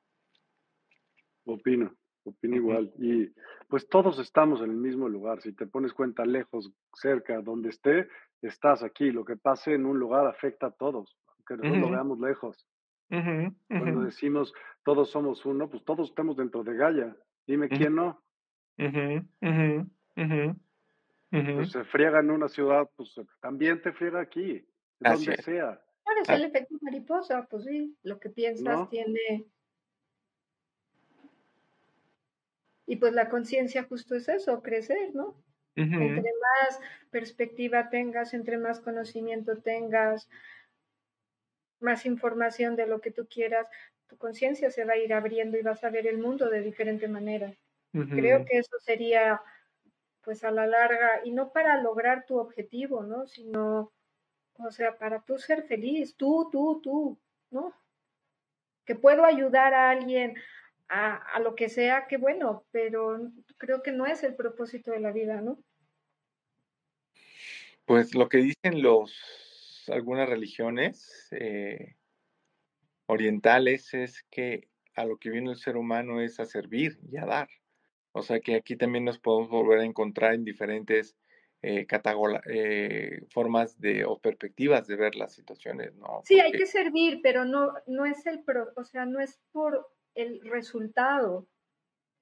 Opino, 1.44 1.94
opino 2.24 2.56
igual. 2.56 2.93
Y 2.98 3.31
pues 3.69 3.89
todos 3.89 4.19
estamos 4.19 4.62
en 4.62 4.70
el 4.70 4.77
mismo 4.77 5.09
lugar. 5.09 5.43
Si 5.43 5.52
te 5.52 5.66
pones 5.66 5.93
cuenta 5.93 6.24
lejos, 6.24 6.73
cerca, 6.94 7.40
donde 7.43 7.69
esté, 7.69 8.09
estás 8.40 8.82
aquí. 8.82 9.11
Lo 9.11 9.24
que 9.24 9.36
pase 9.36 9.74
en 9.74 9.85
un 9.85 9.98
lugar 9.98 10.27
afecta 10.27 10.69
a 10.69 10.73
todos, 10.73 11.19
aunque 11.36 11.56
nosotros 11.56 11.90
lo 11.90 11.90
veamos 11.90 12.20
lejos. 12.20 12.66
Cuando 13.09 14.01
decimos 14.03 14.53
todos 14.85 15.11
somos 15.11 15.45
uno, 15.47 15.69
pues 15.69 15.85
todos 15.85 16.11
estamos 16.11 16.37
dentro 16.37 16.63
de 16.63 16.77
Gaia. 16.77 17.17
Dime 17.47 17.69
quién 17.69 17.95
no. 17.95 18.23
Pues 21.31 21.71
se 21.73 21.85
friega 21.85 22.21
en 22.21 22.31
una 22.31 22.49
ciudad, 22.49 22.89
pues 22.97 23.15
también 23.41 23.83
te 23.83 23.93
friega 23.93 24.21
aquí, 24.21 24.67
donde 25.01 25.37
sea. 25.43 25.81
Claro, 26.05 26.21
es 26.23 26.29
ah. 26.29 26.35
el 26.35 26.45
efecto 26.45 26.77
mariposa, 26.81 27.47
pues 27.51 27.65
sí, 27.65 27.97
lo 28.03 28.21
que 28.21 28.31
piensas 28.31 28.89
tiene. 28.91 29.47
Y 32.87 32.97
pues 32.97 33.15
la 33.15 33.29
conciencia 33.31 33.85
justo 33.85 34.15
es 34.15 34.29
eso, 34.29 34.63
crecer, 34.63 35.15
¿no? 35.15 35.43
Entre 35.77 36.13
más 36.13 36.81
perspectiva 37.11 37.89
tengas, 37.91 38.33
entre 38.33 38.59
más 38.59 38.79
conocimiento 38.81 39.61
tengas, 39.61 40.29
más 41.85 42.06
información 42.06 42.74
de 42.74 42.86
lo 42.86 43.01
que 43.01 43.12
tú 43.12 43.28
quieras, 43.28 43.69
tu 44.09 44.16
conciencia 44.16 44.70
se 44.70 44.85
va 44.85 44.94
a 44.94 44.97
ir 44.97 45.15
abriendo 45.15 45.56
y 45.56 45.62
vas 45.62 45.85
a 45.85 45.90
ver 45.90 46.06
el 46.06 46.19
mundo 46.19 46.51
de 46.51 46.61
diferente 46.61 47.06
manera. 47.06 47.55
Creo 47.93 48.44
que 48.44 48.59
eso 48.59 48.77
sería, 48.81 49.40
pues 50.23 50.43
a 50.43 50.51
la 50.51 50.66
larga, 50.66 51.20
y 51.24 51.31
no 51.31 51.52
para 51.52 51.81
lograr 51.81 52.27
tu 52.27 52.39
objetivo, 52.39 53.05
¿no? 53.05 53.24
Sino, 53.27 53.93
o 54.59 54.70
sea, 54.73 54.98
para 54.98 55.20
tú 55.20 55.39
ser 55.39 55.62
feliz, 55.62 56.16
tú, 56.16 56.48
tú, 56.51 56.81
tú, 56.82 57.20
¿no? 57.51 57.73
Que 58.85 58.97
puedo 58.97 59.24
ayudar 59.24 59.74
a 59.74 59.90
alguien 59.90 60.35
a, 60.89 61.15
a 61.15 61.39
lo 61.39 61.55
que 61.55 61.69
sea, 61.69 62.09
que 62.09 62.16
bueno, 62.16 62.66
pero 62.73 63.31
creo 63.59 63.81
que 63.81 63.93
no 63.93 64.06
es 64.06 64.24
el 64.24 64.35
propósito 64.35 64.90
de 64.90 64.98
la 64.98 65.12
vida, 65.12 65.40
¿no? 65.40 65.62
Pues 67.85 68.15
lo 68.16 68.28
que 68.28 68.39
dicen 68.39 68.82
los 68.82 69.44
algunas 69.89 70.28
religiones 70.28 71.28
eh, 71.32 71.97
orientales 73.06 73.93
es 73.94 74.24
que 74.31 74.69
a 74.97 75.05
lo 75.05 75.19
que 75.19 75.31
viene 75.31 75.51
el 75.51 75.56
ser 75.56 75.77
humano 75.77 76.20
es 76.20 76.40
a 76.40 76.44
servir 76.44 76.98
y 77.11 77.16
a 77.16 77.27
dar. 77.27 77.48
O 78.12 78.23
sea 78.23 78.40
que 78.40 78.55
aquí 78.55 78.77
también 78.77 79.05
nos 79.05 79.19
podemos 79.19 79.51
volver 79.51 79.81
a 79.81 79.85
encontrar 79.85 80.35
en 80.35 80.44
diferentes 80.44 81.16
eh, 81.62 81.86
eh, 82.51 83.20
formas 83.31 83.81
de 83.81 84.05
o 84.05 84.19
perspectivas 84.19 84.86
de 84.86 84.97
ver 84.97 85.16
las 85.16 85.32
situaciones, 85.32 85.94
¿no? 85.97 86.20
Sí, 86.24 86.39
hay 86.39 86.52
que 86.52 86.66
servir, 86.66 87.20
pero 87.23 87.44
no, 87.44 87.73
no 87.86 88.05
es 88.05 88.27
el 88.27 88.44
pro, 88.44 88.69
o 88.77 88.85
sea, 88.85 89.06
no 89.06 89.19
es 89.19 89.40
por 89.51 89.89
el 90.15 90.40
resultado, 90.43 91.48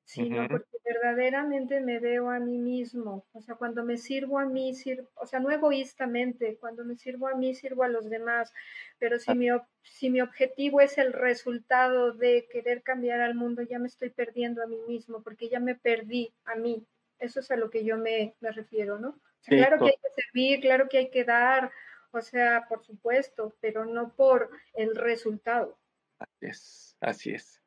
sino 0.04 0.46
porque 0.48 0.76
verdaderamente 0.84 1.80
me 1.80 1.98
veo 1.98 2.30
a 2.30 2.38
mí 2.38 2.58
mismo. 2.58 3.24
O 3.32 3.40
sea, 3.40 3.54
cuando 3.54 3.84
me 3.84 3.96
sirvo 3.96 4.38
a 4.38 4.46
mí, 4.46 4.74
o 5.14 5.26
sea, 5.26 5.40
no 5.40 5.50
egoístamente, 5.50 6.56
cuando 6.56 6.84
me 6.84 6.96
sirvo 6.96 7.28
a 7.28 7.34
mí, 7.34 7.54
sirvo 7.54 7.84
a 7.84 7.88
los 7.88 8.10
demás. 8.10 8.52
Pero 8.98 9.18
si, 9.18 9.30
ah. 9.30 9.34
mi, 9.34 9.48
si 9.82 10.10
mi 10.10 10.20
objetivo 10.20 10.80
es 10.80 10.98
el 10.98 11.12
resultado 11.12 12.12
de 12.12 12.46
querer 12.50 12.82
cambiar 12.82 13.20
al 13.20 13.34
mundo, 13.34 13.62
ya 13.62 13.78
me 13.78 13.88
estoy 13.88 14.10
perdiendo 14.10 14.62
a 14.62 14.66
mí 14.66 14.78
mismo, 14.86 15.22
porque 15.22 15.48
ya 15.48 15.60
me 15.60 15.74
perdí 15.74 16.32
a 16.44 16.56
mí. 16.56 16.84
Eso 17.18 17.40
es 17.40 17.50
a 17.50 17.56
lo 17.56 17.70
que 17.70 17.84
yo 17.84 17.96
me, 17.96 18.34
me 18.40 18.50
refiero, 18.50 18.98
¿no? 18.98 19.18
claro 19.44 19.78
que 19.78 19.86
hay 19.86 19.96
que 19.96 20.22
servir, 20.22 20.60
claro 20.60 20.88
que 20.88 20.98
hay 20.98 21.10
que 21.10 21.24
dar, 21.24 21.72
o 22.12 22.20
sea, 22.20 22.64
por 22.68 22.84
supuesto, 22.84 23.56
pero 23.60 23.84
no 23.84 24.14
por 24.14 24.50
el 24.74 24.94
resultado. 24.94 25.76
Así 26.18 26.46
es, 26.46 26.96
así 27.00 27.30
es 27.32 27.61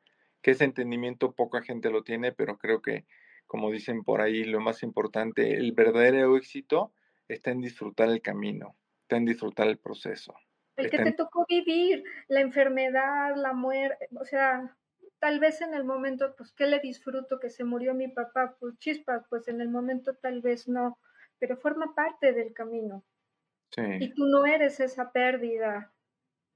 que 0.46 0.52
ese 0.52 0.62
entendimiento 0.62 1.34
poca 1.34 1.60
gente 1.60 1.90
lo 1.90 2.04
tiene, 2.04 2.30
pero 2.30 2.56
creo 2.56 2.80
que, 2.80 3.04
como 3.48 3.68
dicen 3.72 4.04
por 4.04 4.20
ahí, 4.20 4.44
lo 4.44 4.60
más 4.60 4.84
importante, 4.84 5.54
el 5.54 5.72
verdadero 5.72 6.36
éxito 6.36 6.92
está 7.26 7.50
en 7.50 7.60
disfrutar 7.60 8.10
el 8.10 8.22
camino, 8.22 8.76
está 9.02 9.16
en 9.16 9.24
disfrutar 9.24 9.66
el 9.66 9.78
proceso. 9.78 10.36
El 10.76 10.88
que 10.88 10.98
te 10.98 11.10
tocó 11.14 11.44
vivir, 11.48 12.04
la 12.28 12.42
enfermedad, 12.42 13.34
la 13.34 13.54
muerte, 13.54 14.06
o 14.20 14.24
sea, 14.24 14.76
tal 15.18 15.40
vez 15.40 15.60
en 15.62 15.74
el 15.74 15.82
momento, 15.82 16.36
pues, 16.36 16.52
¿qué 16.52 16.68
le 16.68 16.78
disfruto? 16.78 17.40
Que 17.40 17.50
se 17.50 17.64
murió 17.64 17.92
mi 17.92 18.06
papá, 18.06 18.56
pues 18.60 18.78
chispas, 18.78 19.24
pues 19.28 19.48
en 19.48 19.60
el 19.60 19.68
momento 19.68 20.14
tal 20.14 20.42
vez 20.42 20.68
no, 20.68 21.00
pero 21.40 21.56
forma 21.56 21.92
parte 21.92 22.32
del 22.32 22.52
camino. 22.52 23.02
Sí. 23.72 23.82
Y 23.98 24.14
tú 24.14 24.26
no 24.26 24.46
eres 24.46 24.78
esa 24.78 25.10
pérdida, 25.10 25.92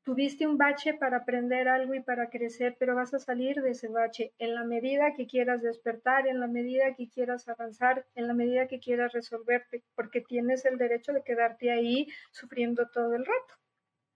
Tuviste 0.02 0.47
un 0.47 0.56
bache 0.56 0.94
para 0.94 1.18
aprender 1.18 1.68
algo 1.68 1.94
y 1.94 2.01
para 2.01 2.31
crecer, 2.31 2.77
pero 2.78 2.94
vas 2.94 3.12
a 3.12 3.18
salir 3.18 3.60
de 3.60 3.70
ese 3.70 3.89
bache 3.89 4.32
en 4.39 4.55
la 4.55 4.64
medida 4.64 5.14
que 5.14 5.27
quieras 5.27 5.60
despertar, 5.62 6.27
en 6.27 6.40
la 6.40 6.47
medida 6.47 6.94
que 6.94 7.09
quieras 7.09 7.48
avanzar, 7.48 8.06
en 8.14 8.27
la 8.27 8.35
medida 8.35 8.66
que 8.66 8.81
quieras 8.81 9.12
resolverte, 9.12 9.85
porque 9.94 10.22
tienes 10.22 10.64
el 10.64 10.78
derecho 10.78 11.12
de 11.12 11.22
quedarte 11.22 11.70
ahí 11.70 12.09
sufriendo 12.32 12.89
todo 12.89 13.14
el 13.14 13.27
rato. 13.27 13.55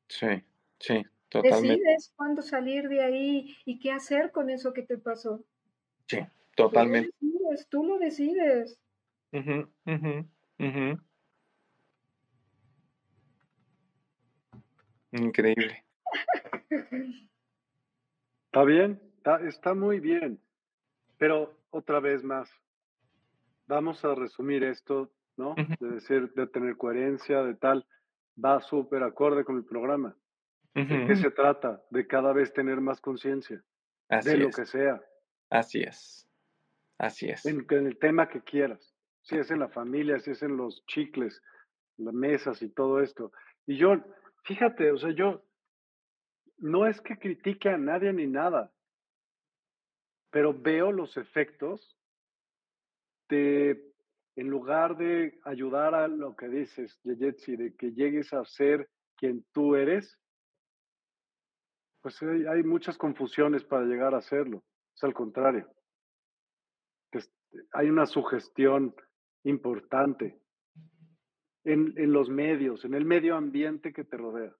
Sí, 0.08 0.42
sí, 0.78 1.02
totalmente. 1.28 1.82
Decides 1.84 2.12
cuándo 2.16 2.40
salir 2.40 2.88
de 2.88 3.02
ahí 3.02 3.54
y 3.66 3.78
qué 3.78 3.92
hacer 3.92 4.30
con 4.30 4.48
eso 4.48 4.72
que 4.72 4.82
te 4.82 4.96
pasó. 4.96 5.44
Sí, 6.08 6.18
totalmente. 6.56 7.10
Tú 7.68 7.84
lo 7.84 7.98
decides. 7.98 8.80
Increíble. 15.14 15.84
Está 18.46 18.64
bien, 18.64 19.00
está, 19.46 19.74
muy 19.74 20.00
bien. 20.00 20.40
Pero 21.18 21.56
otra 21.70 22.00
vez 22.00 22.22
más, 22.22 22.50
vamos 23.66 24.04
a 24.04 24.14
resumir 24.14 24.64
esto, 24.64 25.10
¿no? 25.36 25.54
De 25.80 25.88
decir, 25.88 26.32
de 26.34 26.46
tener 26.46 26.76
coherencia, 26.76 27.42
de 27.42 27.54
tal, 27.54 27.86
va 28.42 28.60
súper 28.60 29.02
acorde 29.02 29.44
con 29.44 29.56
el 29.56 29.64
programa. 29.64 30.16
¿De 30.74 31.06
qué 31.06 31.14
se 31.14 31.30
trata? 31.30 31.82
De 31.90 32.06
cada 32.06 32.32
vez 32.32 32.52
tener 32.52 32.80
más 32.80 33.00
conciencia 33.00 33.62
de 34.08 34.36
lo 34.36 34.50
que 34.50 34.66
sea. 34.66 35.00
Así 35.50 35.80
es. 35.80 36.28
Así 36.98 37.28
es. 37.28 37.46
En, 37.46 37.64
el 37.70 37.98
tema 37.98 38.28
que 38.28 38.40
quieras. 38.40 38.94
Si 39.22 39.36
es 39.36 39.50
en 39.50 39.60
la 39.60 39.68
familia, 39.68 40.18
si 40.18 40.32
es 40.32 40.42
en 40.42 40.56
los 40.56 40.84
chicles, 40.86 41.40
las 41.96 42.14
mesas 42.14 42.60
y 42.62 42.68
todo 42.68 43.00
esto. 43.00 43.32
Y 43.66 43.76
yo, 43.76 43.96
fíjate, 44.44 44.92
o 44.92 44.98
sea, 44.98 45.10
yo 45.10 45.42
no 46.58 46.86
es 46.86 47.00
que 47.00 47.18
critique 47.18 47.68
a 47.68 47.76
nadie 47.76 48.12
ni 48.12 48.26
nada, 48.26 48.72
pero 50.30 50.54
veo 50.54 50.92
los 50.92 51.16
efectos 51.16 51.98
de, 53.28 53.92
en 54.36 54.48
lugar 54.48 54.96
de 54.96 55.38
ayudar 55.44 55.94
a 55.94 56.08
lo 56.08 56.36
que 56.36 56.48
dices, 56.48 56.98
Yeyetsi, 57.02 57.56
de 57.56 57.74
que 57.74 57.92
llegues 57.92 58.32
a 58.32 58.44
ser 58.44 58.88
quien 59.16 59.44
tú 59.52 59.74
eres, 59.74 60.18
pues 62.02 62.20
hay, 62.22 62.62
muchas 62.62 62.98
confusiones 62.98 63.64
para 63.64 63.86
llegar 63.86 64.14
a 64.14 64.18
hacerlo. 64.18 64.62
Es 64.94 65.02
al 65.04 65.14
contrario. 65.14 65.66
hay 67.72 67.88
una 67.88 68.04
sugestión 68.04 68.94
importante 69.44 70.38
en, 71.64 72.12
los 72.12 72.28
medios, 72.28 72.84
en 72.84 72.94
el 72.94 73.04
medio 73.04 73.36
ambiente 73.36 73.92
que 73.92 74.04
te 74.04 74.16
rodea. 74.16 74.54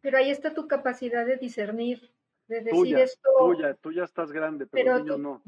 Pero 0.00 0.18
ahí 0.18 0.30
está 0.30 0.54
tu 0.54 0.68
capacidad 0.68 1.26
de 1.26 1.36
discernir, 1.36 2.12
de 2.46 2.60
decir 2.60 2.72
tuya, 2.72 3.02
esto. 3.02 3.28
Tuya, 3.38 3.74
tú 3.74 3.92
ya 3.92 4.04
estás 4.04 4.30
grande, 4.30 4.66
pero, 4.66 5.02
pero 5.02 5.18
no. 5.18 5.42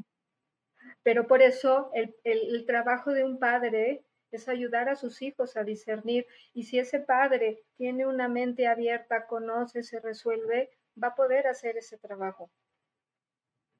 Pero 1.03 1.27
por 1.27 1.41
eso 1.41 1.91
el 1.93 2.65
trabajo 2.65 3.13
de 3.13 3.23
un 3.23 3.39
padre 3.39 4.03
es 4.31 4.47
ayudar 4.47 4.89
a 4.89 4.95
sus 4.95 5.21
hijos 5.21 5.57
a 5.57 5.63
discernir. 5.63 6.27
Y 6.53 6.63
si 6.63 6.79
ese 6.79 6.99
padre 6.99 7.63
tiene 7.77 8.05
una 8.05 8.27
mente 8.27 8.67
abierta, 8.67 9.27
conoce, 9.27 9.83
se 9.83 9.99
resuelve, 9.99 10.69
va 11.01 11.09
a 11.09 11.15
poder 11.15 11.47
hacer 11.47 11.77
ese 11.77 11.97
trabajo. 11.97 12.51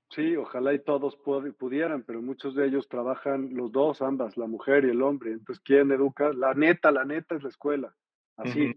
Sí, 0.10 0.36
ojalá 0.36 0.74
y 0.74 0.80
todos 0.80 1.16
pudieran, 1.18 2.04
pero 2.04 2.22
muchos 2.22 2.56
de 2.56 2.66
ellos 2.66 2.88
trabajan 2.90 3.54
los 3.54 3.72
dos, 3.72 4.02
ambas, 4.02 4.38
la 4.38 4.48
mujer 4.48 4.86
y 4.86 4.90
el 4.90 5.02
hombre. 5.02 5.32
Entonces, 5.32 5.64
¿quién 5.64 5.92
educa? 5.92 6.34
La 6.34 6.54
neta, 6.54 6.92
la 6.92 7.06
neta 7.06 7.36
es 7.36 7.44
la 7.44 7.50
escuela. 7.50 7.96
Así. 8.36 8.74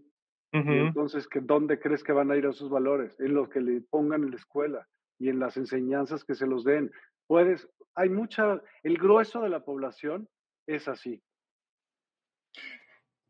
entonces, 0.51 1.27
¿dónde 1.41 1.79
crees 1.79 2.03
que 2.03 2.13
van 2.13 2.29
a 2.29 2.35
ir 2.35 2.45
esos 2.45 2.69
valores? 2.69 3.19
En 3.19 3.33
los 3.33 3.49
que 3.49 3.61
le 3.61 3.81
pongan 3.81 4.23
en 4.23 4.31
la 4.31 4.37
escuela 4.37 4.87
y 5.17 5.29
en 5.29 5.39
las 5.39 5.57
enseñanzas 5.57 6.23
que 6.23 6.35
se 6.35 6.45
los 6.45 6.63
den. 6.63 6.91
Puedes, 7.25 7.67
hay 7.95 8.09
mucha, 8.09 8.61
el 8.83 8.97
grueso 8.97 9.41
de 9.41 9.49
la 9.49 9.63
población 9.65 10.27
es 10.67 10.87
así 10.87 11.23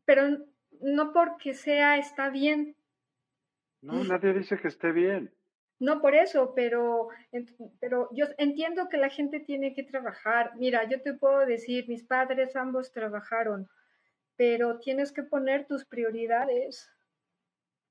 pero 0.04 0.38
no 0.80 1.12
porque 1.12 1.54
sea 1.54 1.96
está 1.96 2.30
bien. 2.30 2.76
No, 3.82 4.02
nadie 4.04 4.32
dice 4.32 4.58
que 4.58 4.68
esté 4.68 4.92
bien. 4.92 5.32
No 5.84 6.00
por 6.00 6.14
eso, 6.14 6.54
pero, 6.54 7.08
pero 7.78 8.08
yo 8.14 8.24
entiendo 8.38 8.88
que 8.88 8.96
la 8.96 9.10
gente 9.10 9.38
tiene 9.38 9.74
que 9.74 9.82
trabajar. 9.82 10.52
Mira, 10.56 10.88
yo 10.88 11.02
te 11.02 11.12
puedo 11.12 11.44
decir, 11.44 11.86
mis 11.90 12.02
padres 12.02 12.56
ambos 12.56 12.90
trabajaron, 12.90 13.68
pero 14.34 14.78
tienes 14.78 15.12
que 15.12 15.24
poner 15.24 15.66
tus 15.66 15.84
prioridades. 15.84 16.90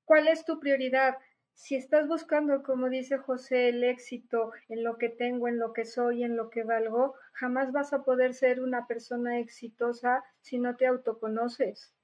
¿Cuál 0.04 0.26
es 0.26 0.44
tu 0.44 0.58
prioridad? 0.58 1.18
Si 1.52 1.76
estás 1.76 2.08
buscando, 2.08 2.64
como 2.64 2.88
dice 2.88 3.16
José, 3.16 3.68
el 3.68 3.84
éxito 3.84 4.50
en 4.68 4.82
lo 4.82 4.98
que 4.98 5.08
tengo, 5.08 5.46
en 5.46 5.60
lo 5.60 5.72
que 5.72 5.84
soy, 5.84 6.24
en 6.24 6.36
lo 6.36 6.50
que 6.50 6.64
valgo, 6.64 7.14
jamás 7.32 7.70
vas 7.70 7.92
a 7.92 8.02
poder 8.02 8.34
ser 8.34 8.60
una 8.60 8.88
persona 8.88 9.38
exitosa 9.38 10.24
si 10.40 10.58
no 10.58 10.74
te 10.74 10.88
autoconoces. 10.88 11.94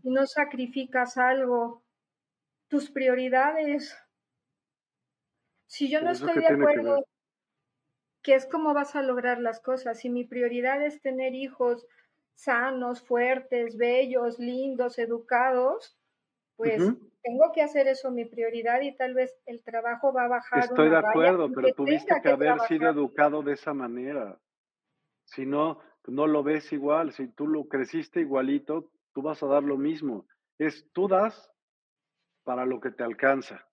Si 0.00 0.08
no 0.08 0.26
sacrificas 0.26 1.18
algo, 1.18 1.84
tus 2.68 2.90
prioridades. 2.90 3.94
Si 5.66 5.90
yo 5.90 6.00
no 6.00 6.10
estoy 6.10 6.40
de 6.40 6.46
acuerdo, 6.46 7.06
que, 8.22 8.34
es 8.34 8.46
como 8.46 8.74
vas 8.74 8.96
a 8.96 9.02
lograr 9.02 9.40
las 9.40 9.60
cosas. 9.60 9.98
Si 9.98 10.10
mi 10.10 10.24
prioridad 10.24 10.84
es 10.84 11.00
tener 11.00 11.34
hijos 11.34 11.86
sanos, 12.34 13.02
fuertes, 13.02 13.76
bellos, 13.76 14.38
lindos, 14.38 14.98
educados, 14.98 15.96
pues 16.56 16.82
tengo 17.22 17.52
que 17.52 17.62
hacer 17.62 17.88
eso 17.88 18.10
mi 18.10 18.24
prioridad 18.24 18.80
y 18.82 18.94
tal 18.94 19.14
vez 19.14 19.36
el 19.46 19.62
trabajo 19.62 20.12
va 20.12 20.24
a 20.24 20.28
bajar. 20.28 20.64
Estoy 20.64 20.90
de 20.90 20.98
acuerdo, 20.98 21.50
pero 21.52 21.74
tuviste 21.74 22.14
que, 22.22 22.28
haber 22.28 22.60
sido 22.60 22.88
educado 22.90 23.42
de 23.42 23.54
esa 23.54 23.74
manera. 23.74 24.38
Si 25.24 25.46
no, 25.46 25.80
no 26.06 26.26
lo 26.26 26.42
ves 26.42 26.72
igual. 26.72 27.12
Si 27.12 27.28
tú 27.28 27.46
lo 27.46 27.66
creciste 27.66 28.20
igualito, 28.20 28.90
tú 29.12 29.22
vas 29.22 29.42
a 29.42 29.46
dar 29.46 29.62
lo 29.62 29.76
mismo. 29.76 30.26
Es 30.58 30.86
tú 30.92 31.08
das 31.08 31.50
para 32.44 32.66
lo 32.66 32.80
que 32.80 32.90
te 32.90 33.02
alcanza. 33.02 33.66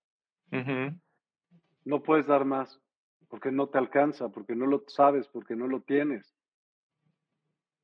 No 1.84 2.02
puedes 2.02 2.26
dar 2.26 2.44
más 2.44 2.80
porque 3.28 3.50
no 3.50 3.68
te 3.68 3.78
alcanza, 3.78 4.28
porque 4.28 4.54
no 4.54 4.66
lo 4.66 4.84
sabes, 4.88 5.26
porque 5.28 5.56
no 5.56 5.66
lo 5.66 5.80
tienes. 5.80 6.34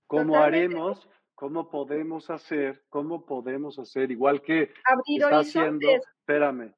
¿Cómo 0.07 0.37
haremos? 0.37 1.09
¿Cómo 1.35 1.71
podemos 1.71 2.29
hacer? 2.31 2.85
¿Cómo 2.89 3.25
podemos 3.25 3.79
hacer? 3.79 4.11
Igual 4.11 4.43
que 4.43 4.73
Abrir 4.85 5.23
está 5.23 5.39
haciendo, 5.39 5.89
espérame, 5.89 6.75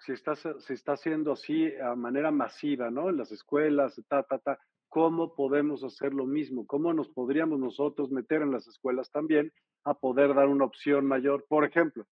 si 0.00 0.12
está, 0.12 0.34
si 0.34 0.72
está 0.72 0.92
haciendo 0.92 1.32
así 1.32 1.72
a 1.76 1.94
manera 1.94 2.30
masiva, 2.30 2.90
¿no? 2.90 3.10
En 3.10 3.18
las 3.18 3.30
escuelas, 3.30 4.00
ta, 4.08 4.22
ta, 4.22 4.38
ta, 4.38 4.58
¿cómo 4.88 5.34
podemos 5.34 5.84
hacer 5.84 6.14
lo 6.14 6.24
mismo? 6.24 6.66
¿Cómo 6.66 6.92
nos 6.94 7.08
podríamos 7.10 7.58
nosotros 7.58 8.10
meter 8.10 8.42
en 8.42 8.50
las 8.50 8.66
escuelas 8.66 9.10
también 9.10 9.52
a 9.84 9.94
poder 9.94 10.34
dar 10.34 10.48
una 10.48 10.64
opción 10.64 11.06
mayor, 11.06 11.46
por 11.48 11.64
ejemplo. 11.64 12.06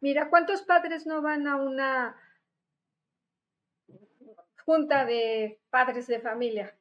Mira, 0.00 0.28
¿cuántos 0.28 0.62
padres 0.62 1.06
no 1.06 1.22
van 1.22 1.46
a 1.46 1.56
una 1.56 2.16
junta 4.66 5.06
de 5.06 5.58
padres 5.70 6.06
de 6.06 6.20
familia? 6.20 6.78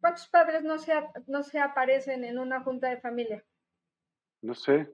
¿Cuántos 0.00 0.26
padres 0.26 0.64
no 0.64 0.78
se, 0.78 0.92
no 1.28 1.44
se 1.44 1.60
aparecen 1.60 2.24
en 2.24 2.40
una 2.40 2.60
junta 2.62 2.88
de 2.88 3.00
familia? 3.00 3.44
No 4.42 4.54
sé. 4.54 4.90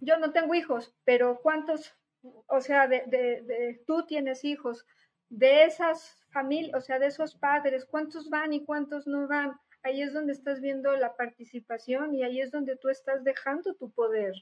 Yo 0.00 0.18
no 0.18 0.32
tengo 0.32 0.54
hijos, 0.54 0.94
pero 1.04 1.40
¿cuántos, 1.42 1.94
o 2.22 2.60
sea, 2.62 2.88
de, 2.88 3.04
de 3.06 3.82
tú 3.86 4.06
tienes 4.06 4.44
hijos, 4.44 4.86
de 5.28 5.64
esas 5.64 6.24
familias, 6.30 6.74
o 6.74 6.80
sea, 6.80 6.98
de 6.98 7.08
esos 7.08 7.34
padres, 7.34 7.84
¿cuántos 7.84 8.30
van 8.30 8.54
y 8.54 8.64
cuántos 8.64 9.06
no 9.06 9.28
van? 9.28 9.58
ahí 9.84 10.02
es 10.02 10.12
donde 10.12 10.32
estás 10.32 10.60
viendo 10.60 10.96
la 10.96 11.14
participación 11.14 12.14
y 12.14 12.24
ahí 12.24 12.40
es 12.40 12.50
donde 12.50 12.76
tú 12.76 12.88
estás 12.88 13.22
dejando 13.22 13.74
tu 13.74 13.92
poder. 13.92 14.34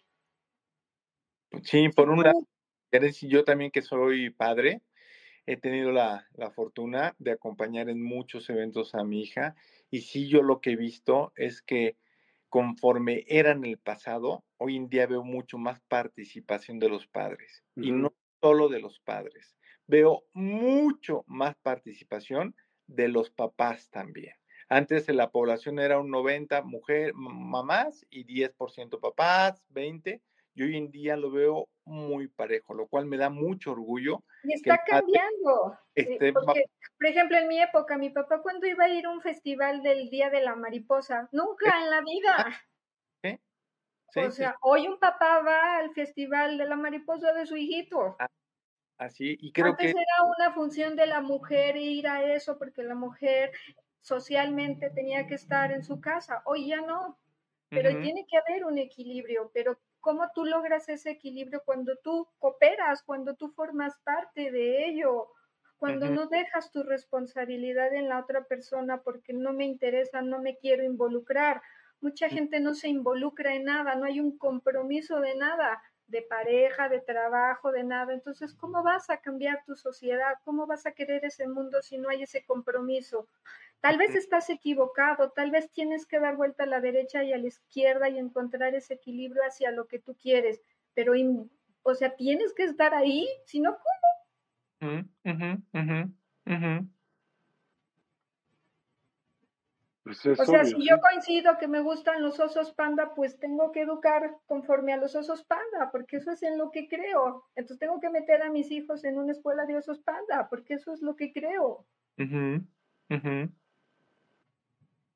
Sí, 1.65 1.89
por 1.91 2.09
un 2.09 2.23
lado, 2.23 2.47
yo 3.23 3.45
también 3.45 3.71
que 3.71 3.83
soy 3.83 4.31
padre, 4.31 4.81
he 5.47 5.57
tenido 5.57 5.93
la, 5.93 6.29
fortuna 6.55 7.15
de 7.19 7.33
acompañar 7.33 7.89
en 7.89 8.03
muchos 8.03 8.49
eventos 8.51 8.95
a 8.95 9.05
mi 9.05 9.23
hija 9.23 9.55
y 9.91 10.03
sí 10.03 10.29
yo 10.29 10.43
lo 10.43 10.61
que 10.61 10.73
he 10.73 10.77
visto 10.77 11.33
es 11.37 11.63
que 11.63 11.97
conforme 12.49 13.25
era 13.29 13.53
en 13.53 13.65
el 13.65 13.79
pasado, 13.79 14.45
hoy 14.59 14.77
en 14.77 14.89
día 14.89 15.07
veo 15.07 15.25
mucho 15.25 15.59
más 15.59 15.81
participación 15.89 16.79
de 16.79 16.89
los 16.89 17.07
padres 17.07 17.65
y 17.77 17.93
no 17.93 18.13
solo 18.41 18.69
de 18.69 18.81
los 18.81 19.01
padres, 19.01 19.57
veo 19.87 20.25
mucho 20.33 21.25
más 21.27 21.57
participación 21.63 22.55
de 22.87 23.09
los 23.09 23.31
papás 23.31 23.91
también. 23.91 24.35
Antes 24.69 25.09
la 25.09 25.31
población 25.31 25.79
era 25.79 25.99
un 25.99 26.11
90 26.11 26.63
mujer, 26.63 27.15
mamás 27.15 28.07
y 28.11 28.25
10% 28.25 29.01
papás, 29.01 29.63
20. 29.69 30.23
Y 30.55 30.63
hoy 30.63 30.77
en 30.77 30.91
día 30.91 31.17
lo 31.17 31.31
veo 31.31 31.69
muy 31.85 32.29
parejo, 32.29 32.75
lo 32.75 32.87
cual 32.87 33.07
me 33.07 33.17
da 33.17 33.31
mucho 33.31 33.73
orgullo. 33.73 34.23
Y 34.45 34.55
está 34.55 34.83
cambiando. 34.87 35.79
por 35.95 37.07
ejemplo, 37.07 37.39
en 37.39 37.49
mi 37.49 37.61
época, 37.61 37.97
mi 37.97 38.11
papá 38.11 38.43
cuando 38.43 38.67
iba 38.67 38.85
a 38.85 38.89
ir 38.89 39.07
a 39.07 39.11
un 39.11 39.21
festival 39.21 39.83
del 39.83 40.11
Día 40.11 40.31
de 40.31 40.43
la 40.43 40.55
Mariposa, 40.55 41.29
nunca 41.33 41.81
en 41.83 41.91
la 41.91 42.01
vida. 42.03 42.63
¿Sí? 43.23 43.41
o 44.21 44.31
sea, 44.31 44.57
hoy 44.61 44.87
un 44.89 44.99
papá 44.99 45.41
va 45.41 45.79
al 45.79 45.93
festival 45.95 46.59
de 46.59 46.67
la 46.67 46.77
mariposa 46.77 47.33
de 47.33 47.47
su 47.47 47.57
hijito. 47.57 48.17
Ah, 48.19 48.29
así, 48.99 49.39
y 49.41 49.53
creo 49.53 49.69
Antes 49.69 49.91
era 49.91 50.25
una 50.37 50.53
función 50.53 50.97
de 50.97 51.07
la 51.07 51.23
mujer 51.23 51.77
ir 51.79 52.07
a 52.07 52.23
eso, 52.35 52.59
porque 52.59 52.83
la 52.83 52.95
mujer 52.95 53.53
socialmente 54.03 54.91
tenía 54.91 55.27
que 55.27 55.35
estar 55.35 55.73
en 55.73 55.83
su 55.83 55.99
casa, 55.99 56.43
hoy 56.45 56.69
ya 56.69 56.83
no, 56.83 57.19
pero 57.71 57.89
tiene 58.03 58.27
que 58.29 58.37
haber 58.37 58.67
un 58.67 58.77
equilibrio, 58.77 59.51
pero 59.55 59.79
¿cómo 60.03 60.31
tú 60.35 60.45
logras 60.45 60.89
ese 60.91 61.11
equilibrio 61.11 61.63
cuando 61.65 61.97
tú 61.97 62.29
cooperas, 62.39 63.03
cuando 63.03 63.35
tú 63.37 63.49
formas 63.49 63.99
parte 64.05 64.51
de 64.51 64.87
ello? 64.87 65.29
Cuando 65.79 66.11
no 66.11 66.27
dejas 66.27 66.71
tu 66.71 66.83
responsabilidad 66.83 67.95
en 67.95 68.09
la 68.09 68.19
otra 68.19 68.45
persona 68.45 69.01
porque 69.03 69.33
no 69.33 69.53
me 69.53 69.65
interesa, 69.65 70.21
no 70.21 70.41
me 70.41 70.59
quiero 70.59 70.85
involucrar. 70.85 71.63
Mucha 72.01 72.29
gente 72.29 72.61
no 72.61 72.75
se 72.75 72.89
involucra 72.89 73.55
en 73.55 73.65
nada, 73.65 73.95
no 73.95 74.05
hay 74.05 74.21
un 74.21 74.37
compromiso 74.37 75.21
de 75.21 75.35
nada, 75.37 75.83
de 76.07 76.23
pareja, 76.23 76.89
de 76.89 77.01
trabajo, 77.01 77.73
de 77.73 77.85
nada. 77.85 78.13
Entonces, 78.13 78.55
¿cómo 78.55 78.83
vas 78.83 79.09
a 79.09 79.21
cambiar 79.21 79.65
tu 79.65 79.77
sociedad? 79.77 80.35
¿Cómo 80.45 80.67
vas 80.67 80.85
a 80.87 80.93
querer 80.93 81.25
ese 81.25 81.49
mundo 81.49 81.81
si 81.83 81.99
no 81.99 82.09
hay 82.09 82.23
ese 82.25 82.45
compromiso? 82.45 83.29
Tal 83.83 83.99
vez 83.99 84.15
estás 84.15 84.49
equivocado, 84.49 85.33
tal 85.33 85.51
vez 85.51 85.73
tienes 85.73 86.07
que 86.07 86.21
dar 86.21 86.37
vuelta 86.37 86.63
a 86.63 86.69
la 86.69 86.81
derecha 86.81 87.25
y 87.25 87.33
a 87.33 87.39
la 87.39 87.49
izquierda 87.49 88.09
y 88.09 88.17
encontrar 88.17 88.77
ese 88.77 88.95
equilibrio 88.95 89.43
hacia 89.45 89.73
lo 89.73 89.89
que 89.89 89.99
tú 89.99 90.17
quieres, 90.17 90.63
pero, 90.95 91.15
o 91.83 91.95
sea, 91.97 92.15
tienes 92.15 92.55
que 92.55 92.63
estar 92.63 92.95
ahí, 92.95 93.27
si 93.45 93.59
no, 93.59 93.77
¿cómo? 93.77 95.03
Pues 100.05 100.27
o 100.27 100.45
sea, 100.45 100.65
si 100.65 100.89
yo 100.89 101.01
coincido 101.01 101.59
que 101.59 101.67
me 101.67 101.81
gustan 101.81 102.23
los 102.23 102.39
osos 102.39 102.73
panda, 102.73 103.15
pues 103.17 103.39
tengo 103.41 103.73
que 103.73 103.81
educar 103.81 104.37
conforme 104.47 104.93
a 104.93 104.97
los 104.97 105.17
osos 105.17 105.45
panda, 105.45 105.91
porque 105.91 106.19
eso 106.19 106.31
es 106.31 106.45
en 106.45 106.57
lo 106.57 106.71
que 106.71 106.89
creo. 106.89 107.47
Entonces 107.57 107.81
tengo 107.81 107.99
que 108.01 108.11
meter 108.11 108.43
a 108.43 108.51
mis 108.51 108.71
hijos 108.71 109.05
en 109.05 109.19
una 109.19 109.33
escuela 109.33 109.67
de 109.67 109.77
osos 109.77 109.99
panda, 110.01 110.49
porque 110.49 110.75
eso 110.75 110.93
es 110.93 111.03
lo 111.03 111.17
que 111.17 111.33
creo. 111.33 111.85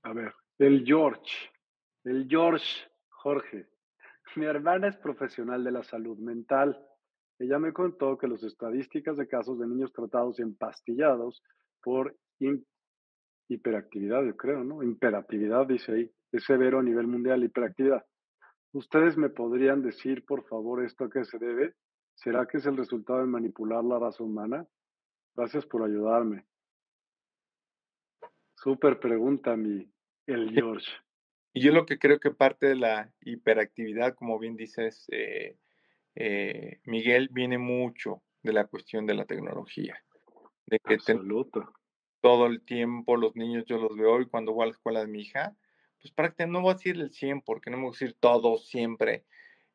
A 0.06 0.12
ver, 0.12 0.32
el 0.58 0.84
George, 0.86 1.50
el 2.04 2.28
George, 2.28 2.64
Jorge. 3.08 3.66
Mi 4.36 4.46
hermana 4.46 4.86
es 4.86 4.96
profesional 4.98 5.64
de 5.64 5.72
la 5.72 5.82
salud 5.82 6.16
mental. 6.18 6.80
Ella 7.40 7.58
me 7.58 7.72
contó 7.72 8.16
que 8.16 8.28
las 8.28 8.40
estadísticas 8.44 9.16
de 9.16 9.26
casos 9.26 9.58
de 9.58 9.66
niños 9.66 9.92
tratados 9.92 10.38
y 10.38 10.42
empastillados 10.42 11.42
por 11.82 12.16
hiperactividad, 13.48 14.22
yo 14.22 14.36
creo, 14.36 14.62
¿no? 14.62 14.84
Imperatividad, 14.84 15.66
dice 15.66 15.92
ahí. 15.92 16.10
Es 16.30 16.44
severo 16.44 16.78
a 16.78 16.84
nivel 16.84 17.08
mundial, 17.08 17.42
hiperactividad. 17.42 18.06
¿Ustedes 18.74 19.16
me 19.16 19.30
podrían 19.30 19.82
decir, 19.82 20.24
por 20.24 20.46
favor, 20.46 20.84
esto 20.84 21.06
a 21.06 21.10
qué 21.10 21.24
se 21.24 21.38
debe? 21.38 21.74
¿Será 22.14 22.46
que 22.46 22.58
es 22.58 22.66
el 22.66 22.76
resultado 22.76 23.18
de 23.18 23.26
manipular 23.26 23.82
la 23.82 23.98
raza 23.98 24.22
humana? 24.22 24.68
Gracias 25.34 25.66
por 25.66 25.82
ayudarme. 25.82 26.46
Súper 28.54 28.98
pregunta, 28.98 29.56
mi, 29.56 29.88
el 30.26 30.52
George. 30.52 30.90
Y 31.52 31.62
yo 31.62 31.72
lo 31.72 31.86
que 31.86 31.98
creo 31.98 32.20
que 32.20 32.30
parte 32.30 32.66
de 32.66 32.76
la 32.76 33.12
hiperactividad, 33.20 34.14
como 34.14 34.38
bien 34.38 34.56
dices, 34.56 35.06
eh, 35.10 35.56
eh, 36.14 36.80
Miguel, 36.84 37.28
viene 37.32 37.58
mucho 37.58 38.22
de 38.42 38.52
la 38.52 38.66
cuestión 38.66 39.06
de 39.06 39.14
la 39.14 39.24
tecnología. 39.24 40.02
De 40.66 40.78
que 40.80 40.94
Absoluto 40.94 41.72
todo 42.26 42.46
el 42.46 42.60
tiempo, 42.62 43.16
los 43.16 43.36
niños 43.36 43.64
yo 43.66 43.78
los 43.78 43.96
veo 43.96 44.14
hoy 44.14 44.26
cuando 44.26 44.52
voy 44.52 44.64
a 44.64 44.66
la 44.66 44.72
escuela 44.72 44.98
de 44.98 45.06
mi 45.06 45.20
hija, 45.20 45.56
pues 46.00 46.12
prácticamente 46.12 46.52
no 46.52 46.62
voy 46.62 46.72
a 46.72 46.74
decir 46.74 46.96
el 46.96 47.12
100 47.12 47.42
porque 47.42 47.70
no 47.70 47.76
me 47.76 47.84
voy 47.84 47.90
a 47.90 47.98
decir 47.98 48.16
todos 48.18 48.66
siempre, 48.66 49.24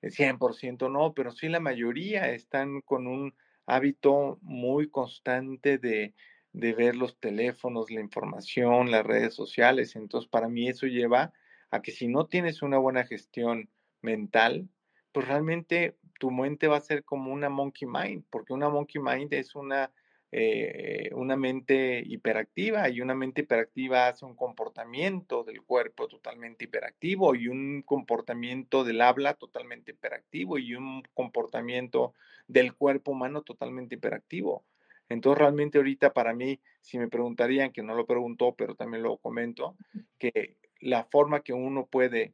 el 0.02 0.12
100% 0.12 0.92
no, 0.92 1.14
pero 1.14 1.32
sí 1.32 1.48
la 1.48 1.62
mayoría 1.62 2.30
están 2.34 2.82
con 2.82 3.08
un 3.08 3.34
hábito 3.66 4.38
muy 4.42 4.90
constante 4.90 5.78
de, 5.78 6.14
de 6.54 6.74
ver 6.74 6.96
los 6.96 7.20
teléfonos, 7.20 7.92
la 7.92 8.02
información, 8.02 8.92
las 8.92 9.06
redes 9.06 9.34
sociales. 9.34 9.96
Entonces, 9.96 10.30
para 10.30 10.50
mí 10.50 10.68
eso 10.68 10.88
lleva 10.88 11.34
a 11.70 11.82
que 11.82 11.92
si 11.92 12.08
no 12.08 12.28
tienes 12.28 12.62
una 12.62 12.78
buena 12.78 13.06
gestión 13.06 13.70
mental, 14.02 14.70
pues 15.12 15.28
realmente 15.28 15.98
tu 16.20 16.32
mente 16.32 16.68
va 16.68 16.78
a 16.78 16.82
ser 16.82 17.04
como 17.04 17.32
una 17.34 17.50
monkey 17.50 17.88
mind, 17.88 18.26
porque 18.30 18.54
una 18.54 18.70
monkey 18.70 19.02
mind 19.02 19.34
es 19.34 19.56
una 19.56 19.92
eh, 20.34 21.10
una 21.14 21.36
mente 21.36 22.02
hiperactiva 22.06 22.88
y 22.88 23.02
una 23.02 23.14
mente 23.14 23.42
hiperactiva 23.42 24.08
hace 24.08 24.24
un 24.26 24.36
comportamiento 24.36 25.44
del 25.44 25.62
cuerpo 25.62 26.08
totalmente 26.08 26.66
hiperactivo 26.66 27.36
y 27.36 27.50
un 27.50 27.82
comportamiento 27.82 28.86
del 28.86 29.02
habla 29.02 29.34
totalmente 29.34 29.92
hiperactivo 29.92 30.58
y 30.58 30.76
un 30.76 31.04
comportamiento 31.14 32.14
del 32.48 32.74
cuerpo 32.74 33.12
humano 33.12 33.42
totalmente 33.42 33.96
hiperactivo. 33.96 34.64
Entonces 35.12 35.40
realmente 35.40 35.78
ahorita 35.78 36.14
para 36.14 36.34
mí, 36.34 36.62
si 36.80 36.98
me 36.98 37.10
preguntarían, 37.10 37.72
que 37.72 37.84
no 37.84 37.96
lo 37.96 38.06
preguntó, 38.06 38.56
pero 38.56 38.76
también 38.76 39.04
lo 39.04 39.18
comento, 39.18 39.76
que 40.18 40.56
la 40.80 41.04
forma 41.04 41.42
que 41.42 41.54
uno 41.54 41.86
puede 41.86 42.34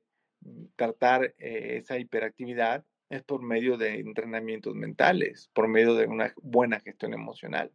tratar 0.76 1.34
eh, 1.40 1.78
esa 1.78 1.98
hiperactividad 1.98 2.86
es 3.10 3.24
por 3.24 3.42
medio 3.42 3.78
de 3.78 4.00
entrenamientos 4.00 4.76
mentales, 4.76 5.50
por 5.54 5.68
medio 5.68 5.96
de 5.96 6.06
una 6.06 6.34
buena 6.42 6.80
gestión 6.80 7.14
emocional 7.14 7.72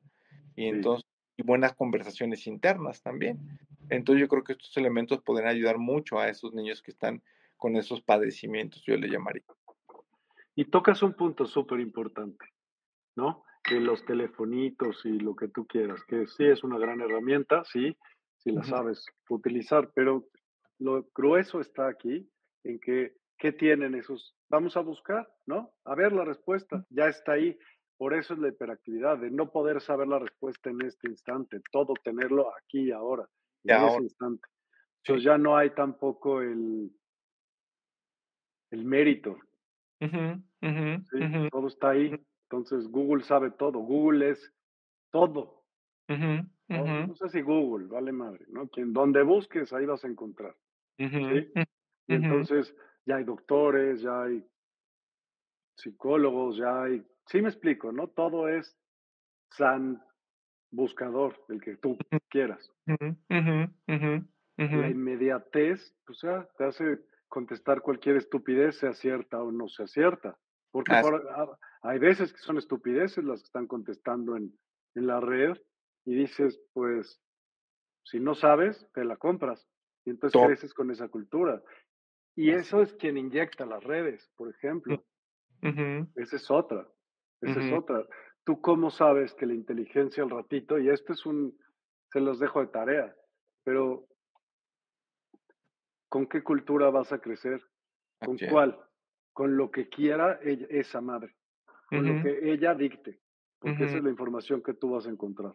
y 0.55 0.67
entonces 0.67 1.05
y 1.37 1.43
buenas 1.43 1.75
conversaciones 1.75 2.47
internas 2.47 3.03
también. 3.03 3.59
Entonces 3.89 4.21
yo 4.21 4.29
creo 4.29 4.45
que 4.45 4.53
estos 4.53 4.77
elementos 4.77 5.23
pueden 5.23 5.49
ayudar 5.49 5.79
mucho 5.79 6.21
a 6.21 6.29
esos 6.29 6.53
niños 6.53 6.83
que 6.83 6.93
están 6.93 7.23
con 7.57 7.77
esos 7.77 8.03
padecimientos, 8.03 8.83
yo 8.87 8.97
le 8.97 9.09
llamaría. 9.09 9.45
Y 10.55 10.67
tocas 10.67 11.03
un 11.03 11.15
punto 11.15 11.47
súper 11.47 11.81
importante, 11.81 12.45
¿no? 13.17 13.43
Que 13.63 13.81
los 13.81 14.05
telefonitos 14.05 15.05
y 15.05 15.19
lo 15.19 15.37
que 15.37 15.49
tú 15.49 15.67
quieras, 15.67 16.03
que 16.05 16.27
sí 16.27 16.45
es 16.45 16.65
una 16.65 16.79
gran 16.79 17.01
herramienta, 17.01 17.65
sí, 17.65 17.97
si 18.39 18.51
la 18.51 18.65
sabes 18.65 19.07
utilizar, 19.29 19.93
pero 19.95 20.27
lo 20.79 21.07
grueso 21.15 21.61
está 21.61 21.87
aquí 21.87 22.29
en 22.65 22.81
que, 22.81 23.15
¿qué 23.39 23.53
tienen 23.53 23.95
esos? 23.95 24.37
Vamos 24.49 24.77
a 24.77 24.81
buscar, 24.81 25.29
¿no? 25.47 25.73
A 25.85 25.95
ver 25.95 26.13
la 26.13 26.25
respuesta, 26.25 26.85
ya 26.91 27.07
está 27.07 27.33
ahí. 27.33 27.57
Por 27.97 28.15
eso 28.15 28.35
es 28.35 28.41
la 28.41 28.49
hiperactividad, 28.49 29.19
de 29.19 29.31
no 29.31 29.53
poder 29.53 29.81
saber 29.81 30.09
la 30.09 30.19
respuesta 30.19 30.71
en 30.71 30.83
este 30.83 31.09
instante, 31.09 31.61
todo 31.71 31.95
tenerlo 32.03 32.53
aquí 32.57 32.89
y 32.89 32.91
ahora, 32.91 33.29
en 33.63 33.85
ese 33.85 34.03
instante. 34.03 34.49
Entonces 35.05 35.25
ya 35.25 35.39
no 35.39 35.57
hay 35.57 35.71
tampoco 35.71 36.41
el, 36.43 36.91
el 38.73 38.85
mérito. 38.85 39.39
Todo 41.51 41.69
está 41.69 41.91
ahí. 41.91 42.21
Entonces 42.53 42.87
Google 42.91 43.25
sabe 43.25 43.51
todo. 43.53 43.79
Google 43.79 44.31
es 44.31 44.53
todo. 45.11 45.65
no, 46.69 47.15
sé 47.15 47.29
si 47.31 47.41
Google, 47.41 47.87
vale 47.87 48.13
madre, 48.13 48.45
¿no? 48.49 48.69
Quien, 48.69 48.93
donde 48.93 49.23
busques, 49.23 49.73
ahí 49.73 49.87
vas 49.87 50.05
a 50.05 50.09
encontrar. 50.09 50.55
Y 52.09 52.15
entonces 52.17 52.75
ya 53.07 53.17
hay 53.17 53.25
doctores, 53.25 54.03
ya 54.03 54.25
hay 54.25 54.45
psicólogos, 55.77 56.57
ya 56.57 56.83
hay 56.83 57.07
Sí 57.27 57.41
me 57.41 57.49
explico, 57.49 57.93
¿no? 57.93 58.09
Todo 58.09 58.49
es 58.49 58.77
san 59.51 60.03
buscador, 60.73 61.41
el 61.49 61.63
que 61.63 61.77
tú 61.77 61.97
quieras. 62.29 62.71
La 64.59 64.91
inmediatez, 64.91 65.95
o 66.09 66.13
sea, 66.13 66.49
te 66.59 66.65
hace 66.65 66.99
contestar 67.29 67.81
cualquier 67.81 68.17
estupidez, 68.17 68.79
sea 68.79 68.93
cierta 68.95 69.41
o 69.41 69.53
no 69.53 69.69
sea 69.69 69.87
cierta. 69.87 70.37
Porque 70.73 70.93
ah, 70.95 71.59
hay 71.83 71.99
veces 71.99 72.33
que 72.33 72.41
son 72.41 72.59
estupideces 72.59 73.23
las 73.23 73.41
que 73.41 73.47
están 73.47 73.67
contestando 73.67 74.37
en, 74.37 74.59
en 74.95 75.07
la 75.07 75.21
red 75.21 75.57
y 76.05 76.15
dices, 76.15 76.61
pues, 76.73 77.23
si 78.05 78.19
no 78.19 78.35
sabes, 78.35 78.89
te 78.95 79.05
la 79.05 79.17
compras. 79.17 79.69
Y 80.05 80.11
entonces 80.11 80.41
creces 80.45 80.75
con 80.75 80.91
esa 80.91 81.09
cultura. 81.09 81.63
Y 82.35 82.51
eso 82.51 82.83
es 82.83 82.93
quien 82.95 83.17
inyecta 83.17 83.67
las 83.67 83.85
redes, 83.85 84.29
por 84.37 84.49
ejemplo. 84.49 85.05
Esa 86.17 86.37
es 86.37 86.51
otra. 86.51 86.89
Esa 87.41 87.61
es 87.61 87.73
otra. 87.73 88.07
¿Tú 88.45 88.61
cómo 88.61 88.91
sabes 88.91 89.35
que 89.35 89.47
la 89.47 89.55
inteligencia 89.55 90.25
al 90.25 90.31
ratito, 90.31 90.79
y 90.79 90.89
esto 90.89 91.13
es 91.13 91.25
un, 91.27 91.57
se 92.11 92.21
los 92.21 92.41
dejo 92.41 92.61
de 92.61 92.69
tarea, 92.69 93.15
pero 93.63 94.09
¿con 96.09 96.27
qué 96.27 96.43
cultura 96.43 96.91
vas 96.91 97.13
a 97.13 97.21
crecer? 97.21 97.63
¿Con 98.25 98.37
cuál? 98.51 98.79
Con 99.33 99.57
lo 99.57 99.71
que 99.71 99.89
quiera 99.89 100.39
esa 100.43 101.01
madre, 101.01 101.35
con 101.89 102.07
lo 102.07 102.23
que 102.23 102.53
ella 102.53 102.75
dicte, 102.75 103.19
porque 103.59 103.85
esa 103.85 103.97
es 103.97 104.05
la 104.05 104.11
información 104.11 104.63
que 104.63 104.75
tú 104.75 104.91
vas 104.91 105.07
a 105.07 105.11
encontrar. 105.11 105.55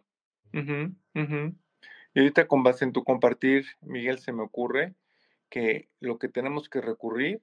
Y 0.52 2.20
ahorita 2.20 2.48
con 2.48 2.62
base 2.62 2.84
en 2.84 2.92
tu 2.92 3.04
compartir, 3.04 3.66
Miguel, 3.80 4.18
se 4.18 4.32
me 4.32 4.42
ocurre 4.42 4.94
que 5.48 5.88
lo 6.00 6.18
que 6.18 6.28
tenemos 6.28 6.68
que 6.68 6.80
recurrir 6.80 7.40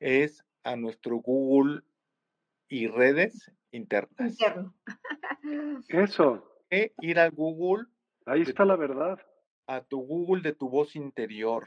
es 0.00 0.44
a 0.64 0.76
nuestro 0.76 1.16
Google 1.16 1.82
y 2.68 2.86
redes 2.88 3.52
internas. 3.70 4.36
Eso. 5.88 6.62
ir 6.70 7.18
a 7.18 7.28
Google. 7.30 7.86
Ahí 8.26 8.42
está 8.42 8.64
la 8.64 8.76
verdad. 8.76 9.18
A 9.66 9.82
tu 9.82 10.00
Google 10.00 10.42
de 10.42 10.54
tu 10.54 10.68
voz 10.68 10.96
interior. 10.96 11.66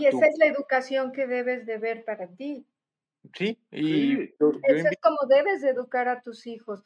y 0.00 0.06
esa 0.06 0.26
es 0.26 0.38
la 0.38 0.46
educación 0.46 1.12
que 1.12 1.26
debes 1.26 1.66
de 1.66 1.78
ver 1.78 2.04
para 2.04 2.28
ti. 2.28 2.66
Sí, 3.34 3.58
y 3.70 4.14
Eso 4.22 4.88
es 4.90 4.98
como 5.00 5.18
debes 5.28 5.62
de 5.62 5.70
educar 5.70 6.08
a 6.08 6.22
tus 6.22 6.46
hijos. 6.46 6.84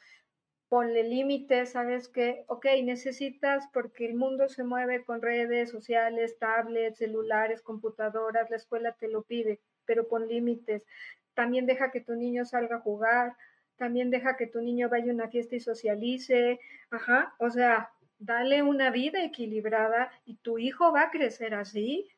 Ponle 0.69 1.03
límites, 1.03 1.73
¿sabes 1.73 2.09
qué? 2.09 2.45
Ok, 2.49 2.67
necesitas, 2.83 3.69
porque 3.73 4.07
el 4.07 4.15
mundo 4.15 4.49
se 4.49 4.65
mueve 4.65 5.05
con 5.05 5.21
redes 5.21 5.71
sociales, 5.71 6.39
tablets, 6.39 6.99
celulares, 6.99 7.63
computadoras, 7.63 8.51
la 8.51 8.57
escuela 8.57 8.93
te 8.93 9.09
lo 9.09 9.23
pide, 9.23 9.61
pero 9.85 10.09
pon 10.09 10.29
límites. 10.29 10.87
También 11.35 11.67
deja 11.67 11.91
que 11.91 12.01
tu 12.01 12.15
niño 12.15 12.45
salga 12.45 12.77
a 12.77 12.81
jugar, 12.81 13.37
también 13.77 14.11
deja 14.11 14.37
que 14.37 14.47
tu 14.47 14.63
niño 14.63 14.89
vaya 14.89 15.11
a 15.11 15.15
una 15.15 15.29
fiesta 15.29 15.57
y 15.57 15.61
socialice, 15.61 16.59
ajá, 16.91 17.35
o 17.39 17.51
sea, 17.51 17.91
dale 18.19 18.63
una 18.63 18.91
vida 18.91 19.25
equilibrada 19.25 20.11
y 20.25 20.37
tu 20.37 20.59
hijo 20.59 20.93
va 20.93 21.03
a 21.03 21.11
crecer 21.11 21.55
así. 21.55 22.09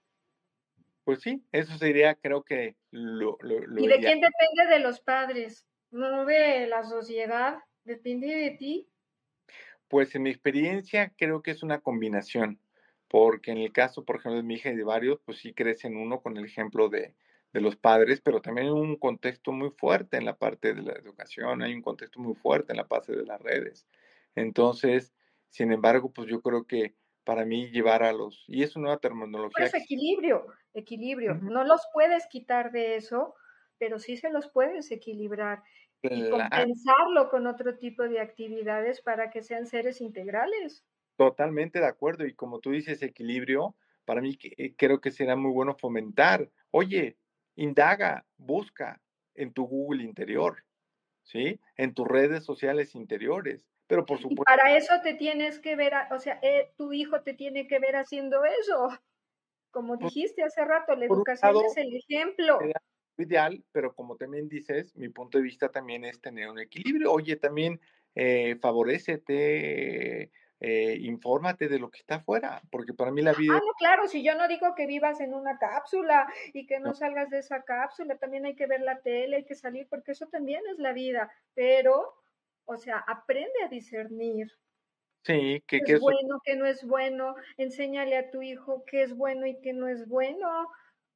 Pues 1.05 1.21
sí, 1.21 1.45
eso 1.53 1.77
sería, 1.77 2.15
creo 2.15 2.43
que 2.43 2.77
lo... 2.91 3.39
¿Y 3.43 3.87
de 3.87 3.99
quién 3.99 4.21
depende 4.21 4.67
de 4.71 4.79
los 4.81 5.01
padres? 5.01 5.67
No 5.91 6.25
de 6.25 6.67
la 6.67 6.83
sociedad, 6.83 7.59
depende 7.85 8.29
de 8.29 8.51
ti. 8.53 8.89
Pues 9.89 10.15
en 10.15 10.23
mi 10.23 10.31
experiencia 10.31 11.13
creo 11.17 11.43
que 11.43 11.51
es 11.51 11.63
una 11.63 11.81
combinación, 11.81 12.59
porque 13.09 13.53
en 13.53 13.59
el 13.59 13.73
caso, 13.73 14.05
por 14.05 14.17
ejemplo, 14.17 14.39
de 14.39 14.43
mi 14.43 14.55
hija 14.55 14.71
y 14.71 14.77
de 14.77 14.85
varios, 14.85 15.21
pues 15.25 15.39
sí 15.39 15.53
crecen 15.53 15.97
uno 15.97 16.21
con 16.23 16.37
el 16.39 16.47
ejemplo 16.47 16.89
de, 16.89 17.15
de 17.53 17.61
los 17.61 17.77
padres, 17.77 18.21
pero 18.21 18.41
también 18.41 18.67
hay 18.67 18.73
un 18.73 18.97
contexto 18.97 19.53
muy 19.53 19.71
fuerte 19.71 20.17
en 20.17 20.25
la 20.25 20.37
parte 20.37 20.75
de 20.75 20.83
la 20.83 20.95
educación, 20.95 21.63
hay 21.63 21.73
un 21.73 21.83
contexto 21.83 22.19
muy 22.19 22.35
fuerte 22.35 22.73
en 22.73 22.79
la 22.79 22.89
parte 22.89 23.15
de 23.15 23.25
las 23.25 23.41
redes. 23.41 23.87
Entonces, 24.35 25.15
sin 25.51 25.71
embargo, 25.71 26.13
pues 26.13 26.29
yo 26.29 26.43
creo 26.43 26.67
que 26.67 26.95
para 27.25 27.45
mí 27.45 27.71
llevar 27.71 28.03
a 28.03 28.13
los, 28.13 28.45
y 28.47 28.63
es 28.63 28.77
una 28.77 28.99
terminología. 28.99 29.69
Pues 29.71 29.75
equilibrio, 29.75 30.47
equilibrio. 30.75 31.35
No 31.35 31.65
los 31.65 31.81
puedes 31.93 32.27
quitar 32.27 32.71
de 32.71 32.97
eso, 32.97 33.35
pero 33.79 33.99
sí 33.99 34.17
se 34.17 34.31
los 34.31 34.49
puedes 34.49 34.91
equilibrar 34.91 35.63
y 36.03 36.29
compensarlo 36.29 37.31
con 37.31 37.47
otro 37.47 37.79
tipo 37.79 38.03
de 38.03 38.21
actividades 38.21 39.01
para 39.01 39.31
que 39.31 39.43
sean 39.43 39.67
seres 39.67 40.01
integrales. 40.01 40.85
Totalmente 41.17 41.81
de 41.81 41.87
acuerdo. 41.87 42.27
Y 42.27 42.35
como 42.35 42.61
tú 42.61 42.73
dices, 42.73 43.03
equilibrio, 43.03 43.75
para 44.05 44.21
mí 44.21 44.39
eh, 44.43 44.75
creo 44.77 45.01
que 45.01 45.11
será 45.11 45.37
muy 45.37 45.53
bueno 45.53 45.75
fomentar. 45.75 46.51
Oye, 46.71 47.17
indaga, 47.57 48.27
busca 48.37 49.01
en 49.35 49.53
tu 49.53 49.65
Google 49.67 50.05
interior, 50.05 50.65
¿sí? 51.23 51.61
En 51.77 51.95
tus 51.95 52.07
redes 52.07 52.45
sociales 52.45 52.95
interiores. 52.95 53.67
Pero 53.87 54.05
por 54.07 54.19
supuesto. 54.19 54.43
Y 54.43 54.45
para 54.45 54.77
eso 54.77 54.95
te 55.03 55.15
tienes 55.15 55.59
que 55.59 55.77
ver, 55.77 55.93
o 56.11 56.19
sea, 56.19 56.39
eh, 56.43 56.73
tu 56.77 56.93
hijo 56.93 57.23
te 57.23 57.35
tiene 57.35 57.67
que 57.67 57.79
ver 57.79 57.97
haciendo 57.97 58.45
eso. 58.45 58.89
Como 59.71 59.97
dijiste 59.97 60.43
hace 60.43 60.65
rato, 60.65 60.95
la 60.95 61.07
educación 61.07 61.57
es 61.67 61.77
el 61.77 61.95
ejemplo. 61.97 62.59
Ideal, 63.17 63.65
pero 63.73 63.95
como 63.95 64.17
también 64.17 64.49
dices, 64.49 64.95
mi 64.97 65.09
punto 65.09 65.39
de 65.39 65.45
vista 65.45 65.71
también 65.71 66.05
es 66.05 66.21
tener 66.21 66.49
un 66.49 66.59
equilibrio. 66.59 67.13
Oye, 67.13 67.37
también 67.37 67.81
eh, 68.15 68.57
favorecete, 68.61 70.31
eh, 70.61 70.97
infórmate 71.01 71.69
de 71.69 71.79
lo 71.79 71.91
que 71.91 71.99
está 71.99 72.17
afuera, 72.17 72.63
porque 72.71 72.95
para 72.95 73.11
mí 73.11 73.21
la 73.21 73.33
vida... 73.35 73.55
Ah, 73.55 73.61
no, 73.65 73.73
claro, 73.79 74.09
si 74.09 74.23
yo 74.23 74.35
no 74.35 74.49
digo 74.49 74.75
que 74.75 74.87
vivas 74.87 75.21
en 75.21 75.35
una 75.35 75.59
cápsula 75.59 76.27
y 76.53 76.67
que 76.67 76.81
no, 76.81 76.95
salgas 76.95 77.29
de 77.31 77.41
esa 77.41 77.65
cápsula, 77.65 78.17
también 78.17 78.47
hay 78.47 78.55
que 78.55 78.67
ver 78.67 78.81
la 78.81 79.01
tele, 79.01 79.37
hay 79.37 79.45
que 79.45 79.57
salir, 79.57 79.87
porque 79.91 80.13
eso 80.13 80.27
también 80.29 80.63
es 80.71 80.79
la 80.79 80.93
vida, 80.93 81.31
pero, 81.55 82.15
o 82.65 82.77
sea, 82.77 82.99
aprende 82.99 83.63
a 83.65 83.69
discernir. 83.69 84.51
Sí, 85.23 85.63
que, 85.67 85.81
es 85.87 86.01
bueno, 86.01 86.41
que 86.45 86.55
no 86.55 86.67
es 86.67 86.85
bueno, 86.85 87.35
enséñale 87.57 88.17
a 88.19 88.31
tu 88.31 88.43
hijo 88.43 88.85
qué 88.85 89.03
es 89.03 89.17
bueno 89.17 89.47
y 89.47 89.59
qué 89.61 89.73
no 89.73 89.89
es 89.89 90.07
bueno. 90.07 90.69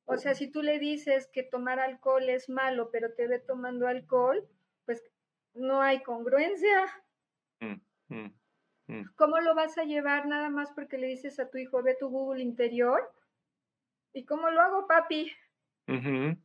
O 0.06 0.16
sea, 0.16 0.34
si 0.34 0.50
tú 0.50 0.62
le 0.62 0.78
dices 0.78 1.28
que 1.30 1.42
tomar 1.42 1.78
alcohol 1.78 2.26
es 2.30 2.48
malo, 2.48 2.90
pero 2.90 3.12
te 3.12 3.26
ve 3.26 3.38
tomando 3.38 3.86
alcohol, 3.86 4.48
pues 4.86 5.04
no 5.52 5.82
hay 5.82 6.02
congruencia. 6.02 6.86
Mm, 7.60 7.80
mm. 8.08 8.32
Mm. 8.86 9.02
¿Cómo 9.16 9.38
lo 9.40 9.54
vas 9.54 9.76
a 9.76 9.84
llevar 9.84 10.26
nada 10.26 10.48
más 10.48 10.72
porque 10.72 10.96
le 10.96 11.08
dices 11.08 11.38
a 11.38 11.50
tu 11.50 11.58
hijo, 11.58 11.82
ve 11.82 11.94
tu 12.00 12.08
Google 12.08 12.42
interior? 12.42 13.12
¿Y 14.14 14.24
cómo 14.24 14.48
lo 14.50 14.62
hago, 14.62 14.86
papi? 14.86 15.30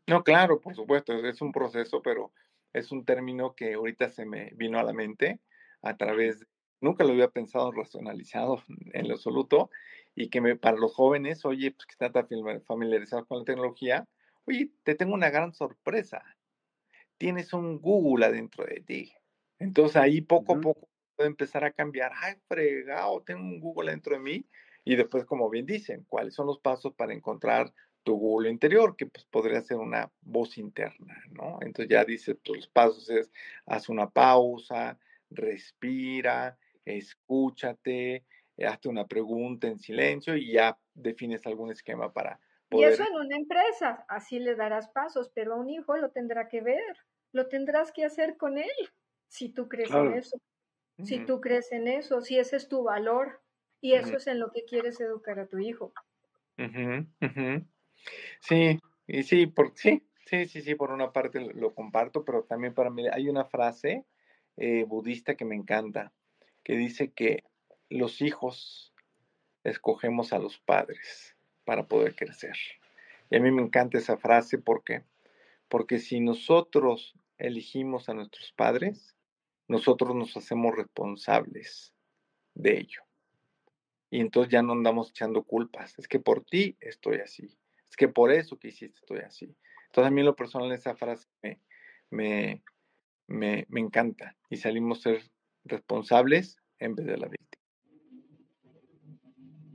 No, 0.08 0.24
claro, 0.24 0.60
por 0.60 0.76
supuesto, 0.76 1.14
es 1.14 1.42
un 1.42 1.52
proceso, 1.52 2.02
pero 2.02 2.32
es 2.74 2.92
un 2.92 3.06
término 3.06 3.56
que 3.56 3.74
ahorita 3.74 4.10
se 4.10 4.26
me 4.26 4.52
vino 4.56 4.80
a 4.80 4.84
la 4.84 4.94
mente 4.94 5.40
a 5.82 5.96
través, 5.98 6.46
nunca 6.82 7.04
lo 7.04 7.12
había 7.12 7.30
pensado 7.30 7.72
racionalizado 7.72 8.64
en 8.94 9.08
lo 9.08 9.16
absoluto, 9.16 9.70
y 10.16 10.30
que 10.30 10.42
me, 10.42 10.56
para 10.56 10.78
los 10.78 10.94
jóvenes, 10.94 11.46
oye, 11.46 11.72
pues 11.72 11.86
que 11.86 11.94
están 11.94 12.28
familiarizados 12.66 13.28
con 13.28 13.40
la 13.40 13.46
tecnología, 13.46 14.08
oye, 14.46 14.72
te 14.84 14.96
tengo 14.96 15.14
una 15.14 15.30
gran 15.30 15.54
sorpresa. 15.54 16.24
Tienes 17.18 17.54
un 17.54 17.80
Google 17.80 18.26
adentro 18.26 18.66
de 18.66 18.82
ti. 18.82 19.14
Entonces 19.60 19.96
ahí 19.96 20.22
poco 20.22 20.56
a 20.56 20.62
poco 20.62 20.90
puede 21.16 21.30
empezar 21.30 21.64
a 21.64 21.72
cambiar. 21.72 22.12
Ay, 22.16 22.36
fregado, 22.48 23.22
tengo 23.22 23.42
un 23.42 23.60
Google 23.60 23.92
dentro 23.92 24.14
de 24.14 24.20
mí. 24.20 24.46
Y 24.84 24.96
después, 24.96 25.26
como 25.26 25.50
bien 25.50 25.66
dicen, 25.66 26.06
cuáles 26.08 26.34
son 26.34 26.48
los 26.48 26.60
pasos 26.60 26.94
para 26.94 27.14
encontrar 27.14 27.74
tu 28.04 28.16
Google 28.16 28.50
interior, 28.50 28.96
que 28.96 29.06
pues 29.08 29.26
podría 29.26 29.62
ser 29.62 29.78
una 29.78 30.12
voz 30.22 30.58
interna, 30.58 31.22
¿no? 31.32 31.58
Entonces 31.62 31.90
ya 31.90 32.04
dice, 32.06 32.36
pues 32.36 32.58
los 32.58 32.68
pasos 32.68 33.10
es, 33.10 33.32
haz 33.66 33.90
una 33.90 34.10
pausa, 34.10 35.00
respira, 35.30 36.58
escúchate, 36.86 38.26
hazte 38.66 38.90
una 38.90 39.08
pregunta 39.08 39.68
en 39.68 39.80
silencio 39.80 40.36
y 40.36 40.54
ya 40.54 40.78
defines 40.94 41.46
algún 41.46 41.72
esquema 41.72 42.12
para 42.12 42.40
poder... 42.70 42.92
Y 42.92 42.94
eso 42.94 43.04
en 43.04 43.16
una 43.16 43.36
empresa, 43.36 44.06
así 44.08 44.40
le 44.40 44.56
darás 44.56 44.90
pasos, 44.90 45.32
pero 45.34 45.54
a 45.54 45.58
un 45.58 45.70
hijo 45.70 45.98
lo 45.98 46.12
tendrá 46.12 46.48
que 46.50 46.62
ver, 46.62 46.98
lo 47.32 47.48
tendrás 47.48 47.92
que 47.92 48.06
hacer 48.06 48.38
con 48.38 48.58
él, 48.58 48.70
si 49.28 49.50
tú 49.50 49.68
crees 49.68 49.92
en 49.92 50.14
eso 50.14 50.38
si 51.02 51.26
tú 51.26 51.42
crees 51.42 51.72
en 51.72 51.88
eso, 51.88 52.22
si 52.22 52.38
ese 52.38 52.58
es 52.58 52.68
tu 52.68 52.84
valor 52.84 53.42
y 53.82 53.94
eso 53.94 54.18
es 54.18 54.28
en 54.28 54.40
lo 54.40 54.52
que 54.52 54.64
quieres 54.64 55.00
educar 55.02 55.40
a 55.40 55.48
tu 55.48 55.58
hijo. 55.58 55.94
Sí, 58.40 58.80
y 59.08 59.24
sí, 59.24 59.48
por, 59.48 59.74
sí, 59.76 60.04
sí, 60.26 60.46
sí, 60.46 60.62
sí, 60.62 60.76
por 60.76 60.92
una 60.92 61.12
parte 61.12 61.40
lo 61.54 61.74
comparto, 61.74 62.24
pero 62.24 62.44
también 62.44 62.74
para 62.74 62.90
mí 62.90 63.08
hay 63.12 63.30
una 63.30 63.46
frase 63.46 64.06
eh, 64.58 64.84
budista 64.86 65.36
que 65.36 65.46
me 65.46 65.56
encanta, 65.56 66.14
que 66.64 66.76
dice 66.76 67.12
que 67.12 67.44
los 67.90 68.22
hijos 68.22 68.94
escogemos 69.64 70.34
a 70.34 70.40
los 70.40 70.60
padres 70.60 71.36
para 71.66 71.88
poder 71.88 72.16
crecer. 72.16 72.56
Y 73.30 73.38
a 73.38 73.40
mí 73.40 73.52
me 73.52 73.62
encanta 73.62 73.98
esa 73.98 74.18
frase 74.18 74.58
porque, 74.58 75.04
porque 75.68 76.00
si 76.00 76.20
nosotros 76.20 77.16
elegimos 77.38 78.10
a 78.10 78.14
nuestros 78.14 78.52
padres, 78.54 79.16
nosotros 79.68 80.16
nos 80.16 80.36
hacemos 80.38 80.76
responsables 80.76 81.94
de 82.54 82.80
ello. 82.80 83.02
Y 84.10 84.20
entonces 84.20 84.52
ya 84.52 84.62
no 84.62 84.74
andamos 84.74 85.10
echando 85.10 85.44
culpas. 85.44 85.98
Es 85.98 86.08
que 86.08 86.20
por 86.20 86.44
ti 86.46 86.78
estoy 86.80 87.18
así. 87.18 87.58
Es 87.94 87.98
que 87.98 88.08
por 88.08 88.32
eso 88.32 88.58
que 88.58 88.70
hiciste 88.70 88.98
estoy 89.02 89.20
así. 89.20 89.56
Entonces 89.86 90.08
a 90.08 90.10
mí 90.10 90.22
en 90.22 90.26
lo 90.26 90.36
personal 90.36 90.72
esa 90.72 90.96
frase 90.96 91.28
me, 92.10 92.64
me, 93.28 93.68
me, 93.70 93.80
encanta. 93.80 94.36
Y 94.50 94.58
salimos 94.58 94.98
a 94.98 95.12
ser 95.12 95.32
responsables 95.64 96.58
en 96.80 96.96
vez 96.96 97.06
de 97.06 97.18
la 97.18 97.28
víctima. 97.28 97.64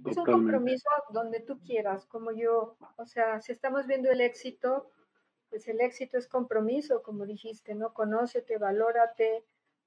Es 0.04 0.16
un 0.16 0.24
compromiso 0.24 0.88
donde 1.10 1.38
tú 1.38 1.60
quieras, 1.60 2.06
como 2.06 2.32
yo. 2.32 2.76
O 2.96 3.06
sea, 3.06 3.40
si 3.40 3.52
estamos 3.52 3.86
viendo 3.86 4.10
el 4.10 4.20
éxito, 4.20 4.90
pues 5.48 5.68
el 5.68 5.80
éxito 5.80 6.18
es 6.18 6.26
compromiso, 6.26 7.04
como 7.04 7.24
dijiste, 7.24 7.76
¿no? 7.76 7.94
Conócete, 7.94 8.58
valórate, 8.58 9.44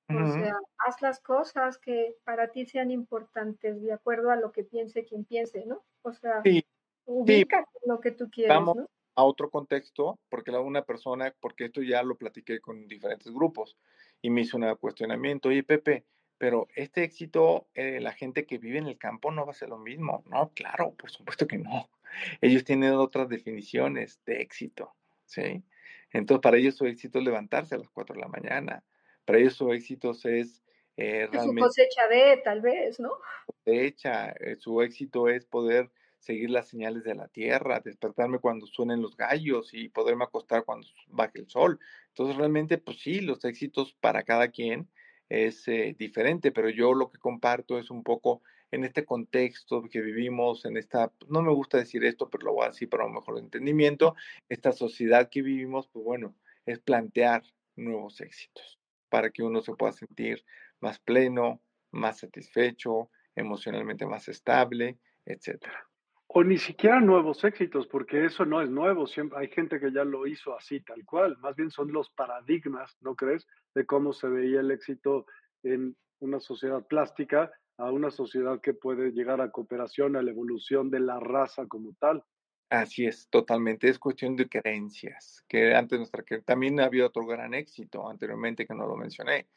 o 0.07 0.31
sea, 0.31 0.57
haz 0.87 1.01
las 1.01 1.19
cosas 1.19 1.77
que 1.77 2.15
para 2.23 2.49
ti 2.51 2.65
sean 2.65 2.91
importantes 2.91 3.81
de 3.81 3.91
acuerdo 3.91 4.31
a 4.31 4.37
lo 4.37 4.53
que 4.53 4.63
piense 4.63 5.03
quien 5.03 5.25
piense, 5.25 5.65
¿no? 5.65 5.83
O 6.01 6.13
sea, 6.13 6.41
sí, 6.43 6.63
ubica 7.11 7.65
lo 7.85 7.99
que 7.99 8.11
tú 8.11 8.29
quieres, 8.29 8.55
Vamos 8.55 8.77
a 9.15 9.23
otro 9.23 9.49
contexto, 9.49 10.19
porque 10.29 10.51
una 10.51 10.83
persona, 10.83 11.33
porque 11.39 11.65
esto 11.65 11.81
ya 11.81 12.01
lo 12.03 12.17
platiqué 12.17 12.59
con 12.59 12.87
diferentes 12.87 13.31
grupos 13.31 13.77
y 14.21 14.29
me 14.29 14.41
hizo 14.41 14.57
un 14.57 14.75
cuestionamiento, 14.75 15.49
oye 15.49 15.63
Pepe, 15.63 16.05
pero 16.37 16.67
este 16.75 17.03
éxito, 17.03 17.67
eh, 17.75 17.99
la 17.99 18.13
gente 18.13 18.45
que 18.45 18.57
vive 18.57 18.79
en 18.79 18.87
el 18.87 18.97
campo 18.97 19.31
no 19.31 19.45
va 19.45 19.51
a 19.51 19.55
ser 19.55 19.69
lo 19.69 19.77
mismo. 19.77 20.23
No, 20.25 20.51
claro, 20.55 20.95
por 20.95 21.11
supuesto 21.11 21.45
que 21.45 21.59
no. 21.59 21.89
Ellos 22.41 22.63
tienen 22.63 22.93
otras 22.93 23.29
definiciones 23.29 24.19
de 24.25 24.41
éxito, 24.41 24.95
¿sí? 25.25 25.63
Entonces, 26.11 26.41
para 26.41 26.57
ellos 26.57 26.75
su 26.75 26.85
éxito 26.87 27.19
es 27.19 27.25
levantarse 27.25 27.75
a 27.75 27.77
las 27.77 27.89
4 27.89 28.15
de 28.15 28.21
la 28.21 28.27
mañana, 28.27 28.83
para 29.23 29.39
ellos 29.39 29.53
su 29.53 29.71
éxito 29.71 30.11
es 30.11 30.61
eh, 30.97 31.27
realmente... 31.31 31.61
Su 31.61 31.67
cosecha 31.67 32.07
de, 32.09 32.41
tal 32.43 32.61
vez, 32.61 32.99
¿no? 32.99 33.11
Cosecha, 33.45 34.31
eh, 34.31 34.57
su 34.57 34.81
éxito 34.81 35.29
es 35.29 35.45
poder 35.45 35.89
seguir 36.21 36.51
las 36.51 36.69
señales 36.69 37.03
de 37.03 37.15
la 37.15 37.27
tierra, 37.27 37.81
despertarme 37.83 38.39
cuando 38.39 38.67
suenen 38.67 39.01
los 39.01 39.17
gallos 39.17 39.73
y 39.73 39.89
poderme 39.89 40.23
acostar 40.23 40.63
cuando 40.63 40.87
baje 41.07 41.39
el 41.39 41.49
sol. 41.49 41.79
Entonces 42.09 42.37
realmente, 42.37 42.77
pues 42.77 42.99
sí, 42.99 43.21
los 43.21 43.43
éxitos 43.43 43.93
para 43.99 44.23
cada 44.23 44.49
quien 44.49 44.87
es 45.29 45.67
eh, 45.67 45.95
diferente, 45.97 46.51
pero 46.51 46.69
yo 46.69 46.93
lo 46.93 47.09
que 47.09 47.17
comparto 47.17 47.79
es 47.79 47.89
un 47.89 48.03
poco 48.03 48.43
en 48.69 48.83
este 48.83 49.03
contexto 49.03 49.83
que 49.89 50.01
vivimos, 50.01 50.63
en 50.65 50.77
esta, 50.77 51.11
no 51.27 51.41
me 51.41 51.51
gusta 51.51 51.77
decir 51.77 52.05
esto, 52.05 52.29
pero 52.29 52.45
lo 52.45 52.53
voy 52.53 52.65
a 52.65 52.69
decir 52.69 52.87
para 52.87 53.05
un 53.05 53.13
mejor 53.13 53.39
entendimiento, 53.39 54.15
esta 54.47 54.71
sociedad 54.71 55.29
que 55.29 55.41
vivimos, 55.41 55.87
pues 55.87 56.05
bueno, 56.05 56.35
es 56.65 56.79
plantear 56.79 57.43
nuevos 57.75 58.21
éxitos 58.21 58.79
para 59.09 59.31
que 59.31 59.43
uno 59.43 59.61
se 59.61 59.73
pueda 59.73 59.91
sentir 59.91 60.45
más 60.79 60.99
pleno, 60.99 61.61
más 61.91 62.19
satisfecho, 62.19 63.09
emocionalmente 63.35 64.05
más 64.05 64.27
estable, 64.27 64.99
etcétera. 65.25 65.90
O 66.33 66.45
ni 66.45 66.57
siquiera 66.57 67.01
nuevos 67.01 67.43
éxitos, 67.43 67.87
porque 67.87 68.23
eso 68.23 68.45
no 68.45 68.61
es 68.61 68.69
nuevo. 68.69 69.05
Siempre 69.05 69.39
hay 69.39 69.49
gente 69.49 69.81
que 69.81 69.91
ya 69.91 70.05
lo 70.05 70.25
hizo 70.25 70.55
así, 70.55 70.79
tal 70.79 71.03
cual. 71.03 71.37
Más 71.39 71.57
bien 71.57 71.69
son 71.71 71.91
los 71.91 72.09
paradigmas, 72.11 72.95
¿no 73.01 73.15
crees? 73.15 73.45
De 73.75 73.85
cómo 73.85 74.13
se 74.13 74.29
veía 74.29 74.61
el 74.61 74.71
éxito 74.71 75.25
en 75.61 75.93
una 76.19 76.39
sociedad 76.39 76.87
plástica 76.87 77.51
a 77.77 77.91
una 77.91 78.11
sociedad 78.11 78.61
que 78.61 78.73
puede 78.73 79.11
llegar 79.11 79.41
a 79.41 79.51
cooperación, 79.51 80.15
a 80.15 80.21
la 80.21 80.31
evolución 80.31 80.89
de 80.89 81.01
la 81.01 81.19
raza 81.19 81.67
como 81.67 81.93
tal. 81.99 82.23
Así 82.69 83.05
es, 83.05 83.27
totalmente. 83.29 83.89
Es 83.89 83.99
cuestión 83.99 84.37
de 84.37 84.47
creencias. 84.47 85.43
Que 85.49 85.75
antes 85.75 85.99
nuestra 85.99 86.23
que 86.23 86.41
también 86.41 86.79
había 86.79 87.07
otro 87.07 87.25
gran 87.25 87.53
éxito 87.53 88.09
anteriormente 88.09 88.65
que 88.65 88.73
no 88.73 88.87
lo 88.87 88.95
mencioné. 88.95 89.49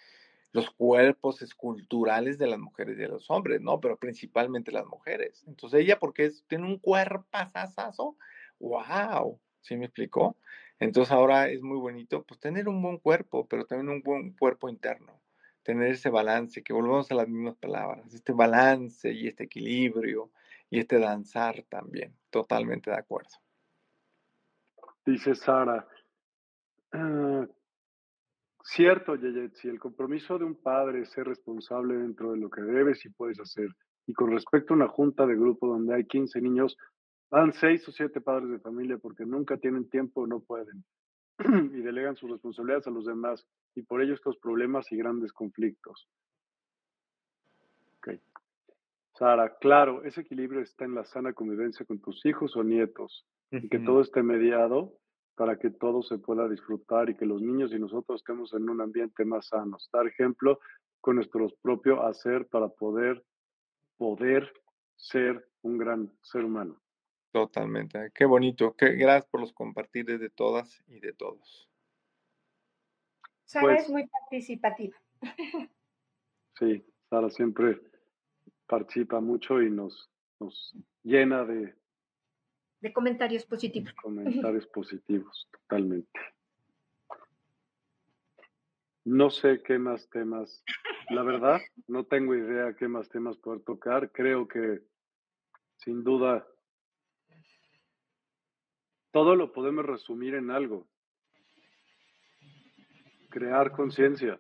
Los 0.54 0.70
cuerpos 0.70 1.42
esculturales 1.42 2.38
de 2.38 2.46
las 2.46 2.58
mujeres 2.58 2.96
y 2.96 3.02
de 3.02 3.08
los 3.08 3.30
hombres, 3.30 3.60
¿no? 3.60 3.80
Pero 3.80 3.98
principalmente 3.98 4.72
las 4.72 4.86
mujeres. 4.86 5.44
Entonces 5.46 5.80
ella, 5.80 5.98
porque 5.98 6.30
tiene 6.46 6.64
un 6.64 6.78
cuerpo 6.78 7.26
asazo, 7.32 8.16
wow, 8.60 9.38
¿sí 9.60 9.76
me 9.76 9.86
explicó? 9.86 10.36
Entonces 10.78 11.12
ahora 11.12 11.48
es 11.48 11.60
muy 11.60 11.78
bonito 11.78 12.22
pues 12.22 12.38
tener 12.38 12.68
un 12.68 12.80
buen 12.80 12.98
cuerpo, 12.98 13.46
pero 13.48 13.66
también 13.66 13.88
un 13.88 14.02
buen 14.02 14.32
cuerpo 14.32 14.68
interno, 14.68 15.20
tener 15.64 15.90
ese 15.90 16.08
balance, 16.08 16.62
que 16.62 16.72
volvemos 16.72 17.10
a 17.10 17.16
las 17.16 17.28
mismas 17.28 17.56
palabras, 17.56 18.14
este 18.14 18.32
balance 18.32 19.12
y 19.12 19.26
este 19.26 19.44
equilibrio 19.44 20.30
y 20.70 20.78
este 20.78 21.00
danzar 21.00 21.64
también, 21.68 22.16
totalmente 22.30 22.90
de 22.90 22.96
acuerdo. 22.96 23.30
Dice 25.04 25.34
Sara, 25.34 25.86
cierto, 28.64 29.14
Yeyet, 29.14 29.54
si 29.54 29.68
el 29.68 29.78
compromiso 29.78 30.38
de 30.38 30.44
un 30.44 30.54
padre 30.54 31.02
es 31.02 31.10
ser 31.10 31.26
responsable 31.26 31.96
dentro 31.96 32.32
de 32.32 32.38
lo 32.38 32.50
que 32.50 32.62
debes 32.62 33.04
y 33.04 33.10
puedes 33.10 33.38
hacer, 33.40 33.68
y 34.06 34.12
con 34.12 34.30
respecto 34.30 34.74
a 34.74 34.76
una 34.76 34.88
junta 34.88 35.26
de 35.26 35.34
grupo 35.34 35.66
donde 35.66 35.94
hay 35.94 36.04
15 36.04 36.40
niños, 36.40 36.76
van 37.30 37.52
6 37.52 37.88
o 37.88 37.92
7 37.92 38.20
padres 38.20 38.50
de 38.50 38.58
familia 38.58 38.98
porque 38.98 39.24
nunca 39.24 39.56
tienen 39.56 39.88
tiempo 39.88 40.22
o 40.22 40.26
no 40.26 40.40
pueden 40.40 40.84
y 41.72 41.80
delegan 41.80 42.16
sus 42.16 42.30
responsabilidades 42.30 42.86
a 42.86 42.90
los 42.90 43.06
demás 43.06 43.46
y 43.74 43.82
por 43.82 44.02
ello 44.02 44.14
estos 44.14 44.36
problemas 44.38 44.90
y 44.92 44.96
grandes 44.96 45.32
conflictos. 45.32 46.08
Okay. 47.98 48.20
Sara, 49.14 49.56
claro, 49.58 50.04
ese 50.04 50.20
equilibrio 50.20 50.60
está 50.60 50.84
en 50.84 50.94
la 50.94 51.04
sana 51.04 51.32
convivencia 51.32 51.84
con 51.86 52.00
tus 52.00 52.24
hijos 52.26 52.56
o 52.56 52.62
nietos 52.62 53.26
y 53.50 53.68
que 53.68 53.78
todo 53.78 54.00
esté 54.00 54.22
mediado 54.22 54.98
para 55.34 55.58
que 55.58 55.70
todo 55.70 56.02
se 56.02 56.18
pueda 56.18 56.48
disfrutar 56.48 57.10
y 57.10 57.14
que 57.14 57.26
los 57.26 57.42
niños 57.42 57.72
y 57.72 57.78
nosotros 57.78 58.20
estemos 58.20 58.52
en 58.54 58.68
un 58.68 58.80
ambiente 58.80 59.24
más 59.24 59.48
sano. 59.48 59.76
Dar 59.92 60.06
ejemplo 60.06 60.60
con 61.00 61.16
nuestro 61.16 61.48
propio 61.62 62.02
hacer 62.06 62.46
para 62.46 62.68
poder 62.68 63.24
poder 63.96 64.52
ser 64.96 65.48
un 65.62 65.78
gran 65.78 66.12
ser 66.22 66.44
humano. 66.44 66.80
Totalmente. 67.32 68.12
Qué 68.14 68.24
bonito. 68.24 68.74
Qué, 68.76 68.92
gracias 68.92 69.26
por 69.26 69.40
los 69.40 69.52
compartires 69.52 70.20
de 70.20 70.30
todas 70.30 70.82
y 70.86 71.00
de 71.00 71.12
todos. 71.12 71.68
Sara 73.44 73.66
pues 73.66 73.82
es 73.84 73.90
muy 73.90 74.06
participativa. 74.06 74.96
Sí, 76.56 76.86
Sara 77.10 77.30
siempre 77.30 77.80
participa 78.68 79.18
mucho 79.18 79.60
y 79.60 79.68
nos, 79.72 80.08
nos 80.38 80.72
llena 81.02 81.44
de... 81.44 81.74
De 82.84 82.92
comentarios 82.92 83.46
positivos. 83.46 83.94
Comentarios 83.94 84.66
positivos, 84.66 85.48
totalmente. 85.50 86.20
No 89.04 89.30
sé 89.30 89.62
qué 89.62 89.78
más 89.78 90.06
temas 90.10 90.62
la 91.08 91.22
verdad, 91.22 91.62
no 91.86 92.04
tengo 92.04 92.34
idea 92.34 92.74
qué 92.74 92.86
más 92.86 93.08
temas 93.08 93.38
poder 93.38 93.62
tocar. 93.62 94.12
Creo 94.12 94.46
que, 94.46 94.82
sin 95.76 96.04
duda, 96.04 96.46
todo 99.12 99.34
lo 99.34 99.50
podemos 99.54 99.86
resumir 99.86 100.34
en 100.34 100.50
algo. 100.50 100.86
Crear 103.30 103.72
conciencia. 103.72 104.38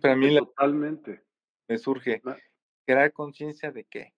Para 0.00 0.16
mí 0.16 0.38
Totalmente. 0.38 1.22
me 1.68 1.76
surge. 1.76 2.22
¿Crear 2.84 3.12
conciencia 3.12 3.70
de 3.70 3.84
qué? 3.84 4.12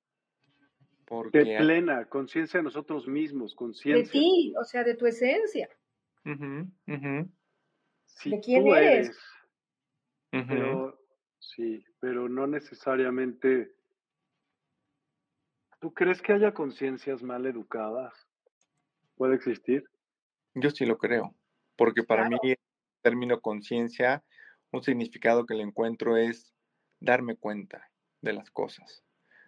Porque 1.05 1.39
de 1.39 1.59
plena, 1.59 2.07
conciencia 2.09 2.59
de 2.59 2.65
nosotros 2.65 3.07
mismos, 3.07 3.55
conciencia. 3.55 4.05
De 4.05 4.11
ti, 4.11 4.55
o 4.59 4.65
sea, 4.65 4.85
de 4.85 4.95
tu 4.95 5.07
esencia. 5.07 5.69
Si 8.07 8.31
¿De 8.31 8.41
quién 8.41 8.65
tú 8.65 8.75
eres? 8.75 9.19
Pero, 10.31 10.99
sí, 11.39 11.85
pero 12.01 12.29
no 12.29 12.47
necesariamente. 12.47 13.75
¿Tú 15.81 15.93
crees 15.93 16.23
que 16.23 16.33
haya 16.33 16.55
conciencias 16.55 17.23
mal 17.23 17.45
educadas? 17.45 18.15
¿Puede 19.17 19.35
existir? 19.35 19.85
Yo 20.55 20.71
sí 20.71 20.87
lo 20.87 20.97
creo, 20.97 21.35
porque 21.77 22.03
para 22.03 22.29
mí 22.29 22.39
el 22.43 22.57
término 23.03 23.41
conciencia, 23.41 24.25
un 24.73 24.83
significado 24.83 25.45
que 25.45 25.55
le 25.55 25.63
encuentro 25.63 26.17
es 26.17 26.55
darme 27.01 27.37
cuenta 27.37 27.91
de 28.25 28.33
las 28.33 28.51
cosas. 28.51 29.05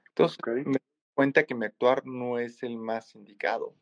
Entonces, 0.08 0.38
me 0.46 0.64
doy 0.64 0.80
cuenta 1.14 1.44
que 1.44 1.54
mi 1.54 1.66
actuar 1.66 2.06
no 2.06 2.38
es 2.38 2.62
el 2.62 2.78
más 2.78 3.14
indicado 3.14 3.74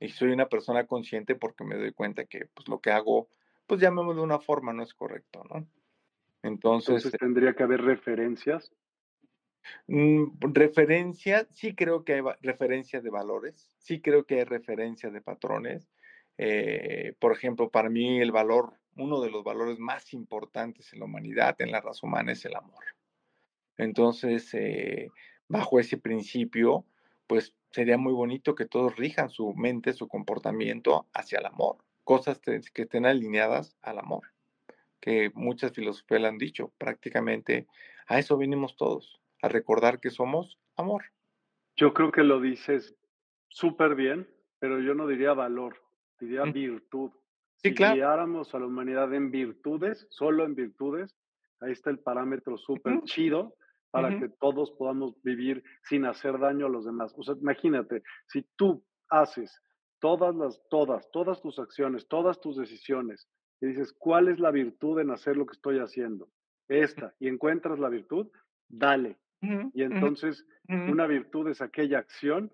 y 0.00 0.08
soy 0.08 0.30
una 0.30 0.48
persona 0.48 0.86
consciente 0.86 1.34
porque 1.34 1.64
me 1.64 1.76
doy 1.76 1.92
cuenta 1.92 2.24
que 2.24 2.46
pues 2.54 2.68
lo 2.68 2.80
que 2.80 2.90
hago, 2.90 3.28
pues 3.66 3.80
llamémoslo 3.80 4.22
de 4.22 4.26
una 4.26 4.40
forma, 4.40 4.72
no 4.72 4.82
es 4.82 4.94
correcto, 4.94 5.44
¿no? 5.50 5.66
Entonces, 6.42 7.04
Entonces 7.04 7.20
tendría 7.20 7.54
que 7.54 7.62
haber 7.62 7.82
referencias. 7.82 8.72
Mm, 9.86 10.38
referencia, 10.40 11.46
sí 11.52 11.74
creo 11.74 12.02
que 12.02 12.14
hay 12.14 12.22
referencias 12.40 13.02
de 13.02 13.10
valores, 13.10 13.76
sí 13.78 14.00
creo 14.00 14.24
que 14.24 14.36
hay 14.36 14.44
referencias 14.44 15.12
de 15.12 15.20
patrones. 15.20 15.90
Eh, 16.38 17.14
por 17.18 17.32
ejemplo, 17.32 17.70
para 17.70 17.90
mí 17.90 18.20
el 18.20 18.32
valor, 18.32 18.72
uno 18.96 19.20
de 19.20 19.30
los 19.30 19.44
valores 19.44 19.78
más 19.78 20.14
importantes 20.14 20.92
en 20.94 21.00
la 21.00 21.04
humanidad, 21.04 21.56
en 21.60 21.70
la 21.70 21.82
raza 21.82 22.06
humana, 22.06 22.32
es 22.32 22.44
el 22.46 22.56
amor. 22.56 22.82
Entonces, 23.80 24.52
eh, 24.52 25.10
bajo 25.48 25.80
ese 25.80 25.96
principio, 25.96 26.84
pues 27.26 27.56
sería 27.70 27.96
muy 27.96 28.12
bonito 28.12 28.54
que 28.54 28.66
todos 28.66 28.94
rijan 28.96 29.30
su 29.30 29.54
mente, 29.54 29.94
su 29.94 30.06
comportamiento 30.06 31.06
hacia 31.14 31.38
el 31.38 31.46
amor, 31.46 31.78
cosas 32.04 32.40
que 32.40 32.60
estén 32.74 33.06
alineadas 33.06 33.78
al 33.80 33.98
amor, 33.98 34.32
que 35.00 35.30
muchas 35.34 35.72
filosofías 35.72 36.20
le 36.20 36.28
han 36.28 36.36
dicho, 36.36 36.74
prácticamente 36.76 37.68
a 38.06 38.18
eso 38.18 38.36
venimos 38.36 38.76
todos, 38.76 39.18
a 39.40 39.48
recordar 39.48 39.98
que 39.98 40.10
somos 40.10 40.58
amor. 40.76 41.04
Yo 41.74 41.94
creo 41.94 42.12
que 42.12 42.22
lo 42.22 42.38
dices 42.38 42.94
súper 43.48 43.94
bien, 43.94 44.28
pero 44.58 44.78
yo 44.80 44.94
no 44.94 45.06
diría 45.06 45.32
valor, 45.32 45.80
diría 46.18 46.42
virtud. 46.44 47.12
si 47.56 47.70
guiáramos 47.70 48.54
a 48.54 48.58
la 48.58 48.66
humanidad 48.66 49.14
en 49.14 49.30
virtudes, 49.30 50.06
solo 50.10 50.44
en 50.44 50.54
virtudes, 50.54 51.16
ahí 51.60 51.72
está 51.72 51.88
el 51.88 51.98
parámetro 51.98 52.58
súper 52.58 53.00
chido 53.04 53.54
para 53.90 54.18
que 54.18 54.28
todos 54.28 54.70
podamos 54.72 55.20
vivir 55.22 55.62
sin 55.82 56.04
hacer 56.04 56.38
daño 56.38 56.66
a 56.66 56.70
los 56.70 56.84
demás. 56.84 57.12
O 57.16 57.22
sea, 57.22 57.34
imagínate, 57.40 58.02
si 58.26 58.46
tú 58.56 58.84
haces 59.08 59.60
todas 60.00 60.34
las, 60.34 60.60
todas, 60.68 61.10
todas 61.10 61.40
tus 61.42 61.58
acciones, 61.58 62.08
todas 62.08 62.40
tus 62.40 62.56
decisiones, 62.56 63.28
y 63.60 63.66
dices, 63.66 63.92
¿cuál 63.92 64.28
es 64.28 64.38
la 64.38 64.50
virtud 64.50 65.00
en 65.00 65.10
hacer 65.10 65.36
lo 65.36 65.46
que 65.46 65.52
estoy 65.52 65.78
haciendo? 65.78 66.28
Esta, 66.68 67.14
y 67.18 67.28
encuentras 67.28 67.78
la 67.78 67.88
virtud, 67.88 68.28
dale. 68.68 69.18
y 69.42 69.82
entonces, 69.82 70.46
una 70.68 71.06
virtud 71.06 71.48
es 71.48 71.62
aquella 71.62 71.98
acción 71.98 72.52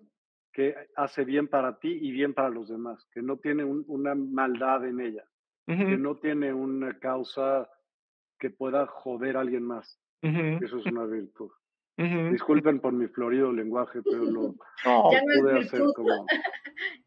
que 0.53 0.75
hace 0.95 1.23
bien 1.23 1.47
para 1.47 1.79
ti 1.79 1.99
y 2.01 2.11
bien 2.11 2.33
para 2.33 2.49
los 2.49 2.69
demás, 2.69 3.05
que 3.11 3.21
no 3.21 3.37
tiene 3.37 3.63
una 3.63 4.15
maldad 4.15 4.85
en 4.85 4.99
ella, 4.99 5.23
que 5.65 5.97
no 5.97 6.15
tiene 6.15 6.53
una 6.53 6.97
causa 6.97 7.69
que 8.39 8.49
pueda 8.49 8.87
joder 8.87 9.37
a 9.37 9.41
alguien 9.41 9.63
más. 9.63 9.99
Eso 10.21 10.77
es 10.77 10.85
una 10.85 11.05
virtud. 11.05 11.51
Disculpen 11.97 12.79
por 12.79 12.93
mi 12.93 13.07
florido 13.07 13.51
lenguaje, 13.51 14.01
pero 14.03 14.23
lo, 14.23 14.55
ya 14.83 15.21
no 15.21 15.41
pude 15.41 15.59
es 15.59 15.65
hacer 15.65 15.81
como... 15.95 16.27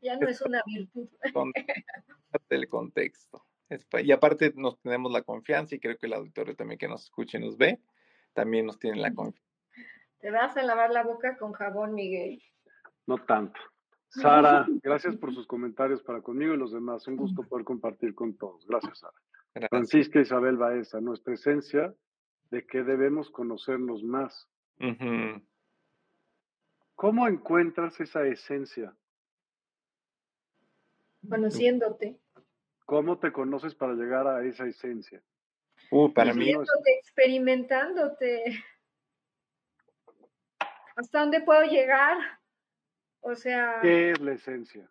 ya 0.00 0.16
no 0.16 0.28
es 0.28 0.40
una 0.46 0.62
virtud. 0.66 1.08
el 2.48 2.68
contexto. 2.68 3.46
Y 4.02 4.10
aparte 4.10 4.52
nos 4.56 4.80
tenemos 4.80 5.12
la 5.12 5.22
confianza 5.22 5.76
y 5.76 5.78
creo 5.78 5.96
que 5.96 6.06
el 6.06 6.14
auditorio 6.14 6.56
también 6.56 6.78
que 6.78 6.88
nos 6.88 7.04
escuche 7.04 7.38
y 7.38 7.40
nos 7.40 7.56
ve, 7.56 7.80
también 8.32 8.66
nos 8.66 8.80
tiene 8.80 8.98
la 8.98 9.14
confianza. 9.14 9.48
Te 10.18 10.30
vas 10.32 10.56
a 10.56 10.62
lavar 10.62 10.90
la 10.90 11.04
boca 11.04 11.36
con 11.38 11.52
jabón, 11.52 11.94
Miguel. 11.94 12.42
No 13.06 13.18
tanto. 13.18 13.60
Sara, 14.08 14.66
gracias 14.82 15.16
por 15.16 15.32
sus 15.32 15.46
comentarios 15.46 16.02
para 16.02 16.20
conmigo 16.20 16.52
y 16.54 16.56
los 16.56 16.72
demás. 16.72 17.06
Un 17.06 17.16
gusto 17.16 17.44
poder 17.44 17.64
compartir 17.64 18.12
con 18.14 18.36
todos. 18.36 18.66
Gracias, 18.66 18.98
Sara. 18.98 19.68
Francisca 19.68 20.20
Isabel 20.20 20.56
Baeza, 20.56 21.00
nuestra 21.00 21.34
esencia 21.34 21.94
de 22.50 22.66
que 22.66 22.82
debemos 22.82 23.30
conocernos 23.30 24.02
más. 24.02 24.48
¿Cómo 26.94 27.28
encuentras 27.28 28.00
esa 28.00 28.26
esencia? 28.26 28.94
Conociéndote. 31.28 32.18
¿Cómo 32.86 33.18
te 33.18 33.30
conoces 33.30 33.74
para 33.74 33.94
llegar 33.94 34.26
a 34.26 34.44
esa 34.44 34.66
esencia? 34.66 35.22
Uh, 35.90 36.12
para 36.12 36.34
mí. 36.34 36.52
Experimentándote. 36.98 38.42
¿Hasta 40.96 41.20
dónde 41.20 41.40
puedo 41.40 41.62
llegar? 41.64 42.18
O 43.20 43.34
sea. 43.34 43.78
¿Qué 43.80 44.10
es 44.10 44.20
la 44.20 44.32
esencia? 44.32 44.90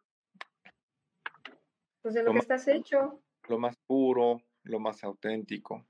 Pues 2.02 2.14
de 2.14 2.23
lo, 2.23 2.31
que 2.31 2.40
estás 2.40 2.68
hecho. 2.68 3.22
Lo 3.48 3.60
más 3.60 3.76
puro, 3.86 4.41
lo 4.64 4.80
más 4.80 5.03
auténtico. 5.03 5.86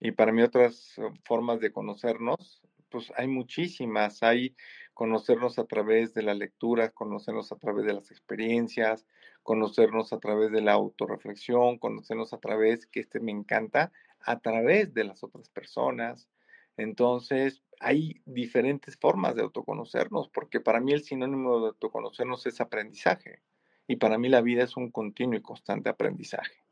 Y 0.00 0.12
para 0.12 0.32
mí 0.32 0.42
otras 0.42 0.98
eh, 0.98 1.02
formas 1.24 1.60
de 1.60 1.72
conocernos, 1.72 2.62
pues 2.88 3.12
hay 3.16 3.28
muchísimas. 3.28 4.22
Hay 4.22 4.54
conocernos 4.94 5.58
a 5.58 5.64
través 5.64 6.14
de 6.14 6.22
la 6.22 6.34
lectura, 6.34 6.90
conocernos 6.90 7.52
a 7.52 7.56
través 7.56 7.84
de 7.86 7.94
las 7.94 8.10
experiencias, 8.10 9.06
conocernos 9.42 10.12
a 10.12 10.18
través 10.18 10.50
de 10.52 10.60
la 10.60 10.72
autorreflexión, 10.72 11.78
conocernos 11.78 12.32
a 12.32 12.38
través, 12.38 12.86
que 12.86 13.00
este 13.00 13.20
me 13.20 13.32
encanta, 13.32 13.92
a 14.20 14.40
través 14.40 14.94
de 14.94 15.04
las 15.04 15.22
otras 15.22 15.48
personas. 15.48 16.28
Entonces, 16.76 17.62
hay 17.80 18.22
diferentes 18.24 18.96
formas 18.96 19.34
de 19.34 19.42
autoconocernos, 19.42 20.28
porque 20.28 20.60
para 20.60 20.80
mí 20.80 20.92
el 20.92 21.02
sinónimo 21.02 21.60
de 21.60 21.68
autoconocernos 21.68 22.46
es 22.46 22.60
aprendizaje. 22.60 23.40
Y 23.86 23.96
para 23.96 24.18
mí 24.18 24.28
la 24.28 24.42
vida 24.42 24.64
es 24.64 24.76
un 24.76 24.90
continuo 24.90 25.38
y 25.38 25.42
constante 25.42 25.88
aprendizaje. 25.88 26.67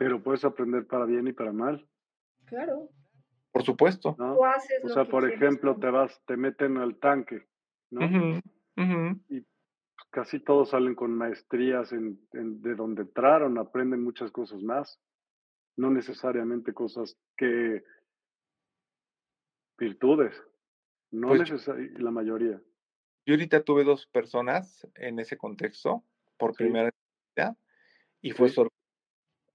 Pero 0.00 0.22
puedes 0.22 0.46
aprender 0.46 0.86
para 0.86 1.04
bien 1.04 1.28
y 1.28 1.34
para 1.34 1.52
mal. 1.52 1.86
Claro. 2.46 2.88
Por 3.52 3.62
supuesto. 3.62 4.16
o 4.18 4.88
sea, 4.88 5.04
por 5.04 5.30
ejemplo, 5.30 5.76
te 5.78 5.90
vas, 5.90 6.22
te 6.24 6.38
meten 6.38 6.78
al 6.78 6.98
tanque, 6.98 7.46
¿no? 7.90 8.40
Y 9.28 9.44
casi 10.08 10.40
todos 10.40 10.70
salen 10.70 10.94
con 10.94 11.12
maestrías 11.12 11.92
en, 11.92 12.18
de 12.32 12.74
donde 12.76 13.02
entraron, 13.02 13.58
aprenden 13.58 14.02
muchas 14.02 14.30
cosas 14.30 14.62
más. 14.62 14.98
No 15.76 15.90
necesariamente 15.90 16.72
cosas 16.72 17.18
que 17.36 17.84
virtudes, 19.76 20.34
no 21.10 21.28
pues 21.28 21.40
necesariamente 21.40 22.00
la 22.00 22.10
mayoría. 22.10 22.62
Yo 23.26 23.34
ahorita 23.34 23.64
tuve 23.64 23.84
dos 23.84 24.06
personas 24.06 24.88
en 24.94 25.18
ese 25.18 25.36
contexto 25.36 26.02
por 26.38 26.54
primera 26.54 26.84
vez 27.36 27.54
y 28.22 28.30
fue. 28.30 28.50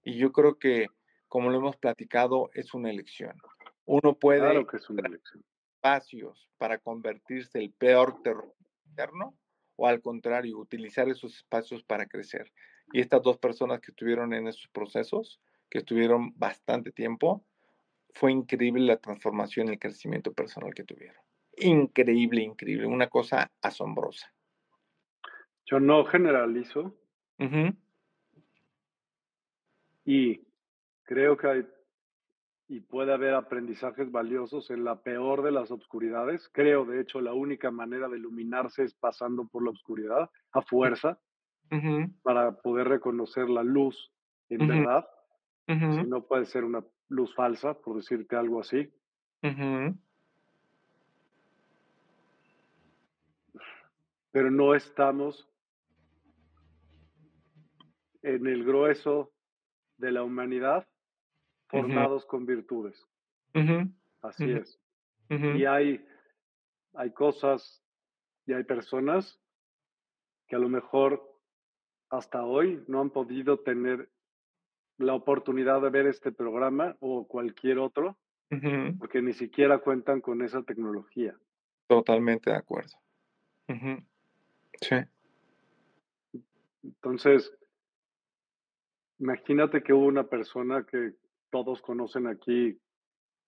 Y 0.06 0.16
yo 0.16 0.32
creo 0.32 0.58
que, 0.58 0.86
como 1.28 1.50
lo 1.50 1.58
hemos 1.58 1.76
platicado, 1.76 2.50
es 2.54 2.72
una 2.74 2.90
elección. 2.90 3.36
Uno 3.84 4.14
puede 4.18 4.40
claro 4.40 4.66
que 4.66 4.78
es 4.78 4.88
una 4.88 5.06
elección. 5.06 5.44
espacios 5.74 6.48
para 6.58 6.78
convertirse 6.78 7.58
el 7.58 7.72
peor 7.72 8.22
terror 8.22 8.54
interno 8.86 9.36
o 9.76 9.86
al 9.86 10.00
contrario, 10.00 10.58
utilizar 10.58 11.08
esos 11.08 11.36
espacios 11.36 11.82
para 11.82 12.06
crecer. 12.06 12.50
Y 12.92 13.00
estas 13.00 13.22
dos 13.22 13.36
personas 13.36 13.80
que 13.80 13.90
estuvieron 13.90 14.32
en 14.32 14.48
esos 14.48 14.68
procesos, 14.68 15.40
que 15.68 15.78
estuvieron 15.78 16.32
bastante 16.38 16.92
tiempo, 16.92 17.44
fue 18.14 18.32
increíble 18.32 18.86
la 18.86 18.96
transformación 18.96 19.68
y 19.68 19.72
el 19.72 19.78
crecimiento 19.78 20.32
personal 20.32 20.72
que 20.72 20.84
tuvieron 20.84 21.26
increíble, 21.56 22.42
increíble, 22.42 22.86
una 22.86 23.08
cosa 23.08 23.50
asombrosa. 23.62 24.32
Yo 25.64 25.80
no 25.80 26.04
generalizo. 26.04 26.94
Y 30.06 30.40
creo 31.02 31.36
que 31.36 31.46
hay 31.46 31.66
y 32.68 32.80
puede 32.80 33.12
haber 33.12 33.34
aprendizajes 33.34 34.10
valiosos 34.10 34.70
en 34.70 34.82
la 34.82 35.00
peor 35.02 35.42
de 35.42 35.52
las 35.52 35.70
obscuridades. 35.70 36.48
Creo, 36.52 36.84
de 36.84 37.00
hecho, 37.00 37.20
la 37.20 37.32
única 37.32 37.70
manera 37.70 38.08
de 38.08 38.18
iluminarse 38.18 38.82
es 38.82 38.94
pasando 38.94 39.46
por 39.46 39.62
la 39.62 39.70
oscuridad 39.70 40.30
a 40.52 40.62
fuerza 40.62 41.20
para 42.22 42.52
poder 42.62 42.88
reconocer 42.88 43.48
la 43.48 43.62
luz 43.62 44.12
en 44.48 44.66
verdad. 44.66 45.06
Si 45.66 46.08
no 46.08 46.22
puede 46.26 46.46
ser 46.46 46.64
una 46.64 46.82
luz 47.08 47.34
falsa, 47.34 47.74
por 47.74 47.96
decirte 47.96 48.34
algo 48.34 48.60
así. 48.60 48.90
pero 54.36 54.50
no 54.50 54.74
estamos 54.74 55.48
en 58.20 58.46
el 58.46 58.64
grueso 58.64 59.32
de 59.98 60.12
la 60.12 60.22
humanidad 60.22 60.86
formados 61.68 62.24
con 62.26 62.46
virtudes. 62.46 63.06
Así 64.22 64.50
es. 64.50 64.80
Y 65.28 65.64
hay, 65.64 66.04
hay 66.94 67.10
cosas 67.12 67.82
y 68.46 68.52
hay 68.52 68.64
personas 68.64 69.40
que 70.46 70.56
a 70.56 70.58
lo 70.58 70.68
mejor 70.68 71.22
hasta 72.10 72.44
hoy 72.44 72.82
no 72.86 73.00
han 73.00 73.10
podido 73.10 73.58
tener 73.58 74.08
la 74.98 75.14
oportunidad 75.14 75.82
de 75.82 75.90
ver 75.90 76.06
este 76.06 76.32
programa 76.32 76.96
o 77.00 77.26
cualquier 77.26 77.78
otro, 77.78 78.16
porque 78.98 79.20
ni 79.22 79.32
siquiera 79.32 79.78
cuentan 79.78 80.20
con 80.20 80.42
esa 80.42 80.62
tecnología. 80.62 81.36
Totalmente 81.88 82.50
de 82.50 82.56
acuerdo. 82.56 82.96
Sí. 84.80 84.96
Entonces, 86.82 87.52
imagínate 89.18 89.82
que 89.82 89.92
hubo 89.92 90.06
una 90.06 90.24
persona 90.24 90.84
que 90.84 91.14
todos 91.50 91.80
conocen 91.82 92.26
aquí, 92.26 92.78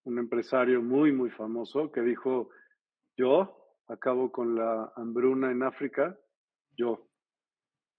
un 0.05 0.19
empresario 0.19 0.83
muy, 0.83 1.13
muy 1.13 1.31
famoso, 1.31 1.93
que 1.93 2.01
dijo, 2.01 2.51
yo 3.17 3.77
acabo 3.89 4.31
con 4.33 4.55
la 4.55 4.93
hambruna 4.97 5.51
en 5.51 5.63
África, 5.63 6.17
yo. 6.77 7.09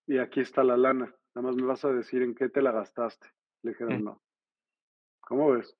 Y 0.07 0.17
aquí 0.17 0.39
está 0.39 0.63
la 0.63 0.77
lana, 0.77 1.13
nada 1.35 1.47
más 1.47 1.55
me 1.55 1.67
vas 1.67 1.85
a 1.85 1.91
decir 1.91 2.21
en 2.21 2.33
qué 2.33 2.49
te 2.49 2.61
la 2.61 2.71
gastaste. 2.71 3.27
Le 3.63 3.71
dijeron, 3.71 4.01
mm. 4.01 4.03
no. 4.03 4.21
¿Cómo 5.21 5.51
ves? 5.51 5.77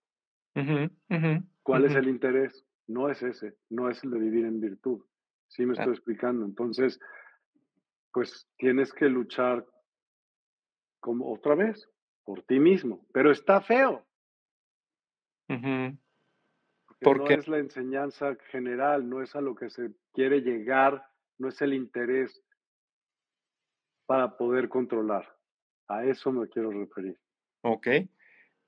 ¿Cuál 1.64 1.86
es 1.86 1.96
el 1.96 2.08
interés? 2.08 2.66
No 2.88 3.10
es 3.10 3.24
ese, 3.24 3.56
no 3.70 3.90
es 3.90 4.04
el 4.04 4.12
de 4.12 4.20
vivir 4.20 4.46
en 4.46 4.60
virtud. 4.60 5.04
Sí, 5.48 5.66
me 5.66 5.74
estoy 5.74 5.94
explicando. 5.94 6.46
Entonces, 6.46 7.00
pues 8.12 8.48
tienes 8.58 8.94
que 8.94 9.10
luchar 9.10 9.66
como 11.00 11.32
otra 11.32 11.56
vez 11.56 11.90
por 12.24 12.44
ti 12.44 12.60
mismo, 12.60 13.06
pero 13.14 13.32
está 13.32 13.62
feo. 13.62 14.06
Porque 17.02 17.36
no 17.36 17.42
es 17.42 17.48
la 17.48 17.58
enseñanza 17.60 18.36
general, 18.52 19.10
no 19.10 19.22
es 19.22 19.36
a 19.36 19.42
lo 19.42 19.56
que 19.56 19.70
se 19.70 19.92
quiere 20.14 20.42
llegar, 20.42 21.04
no 21.38 21.50
es 21.50 21.62
el 21.62 21.74
interés 21.74 22.44
para 24.06 24.38
poder 24.38 24.70
controlar. 24.70 25.36
A 25.88 26.06
eso 26.06 26.32
me 26.32 26.48
quiero 26.50 26.72
referir. 26.72 27.20
Ok, 27.62 27.88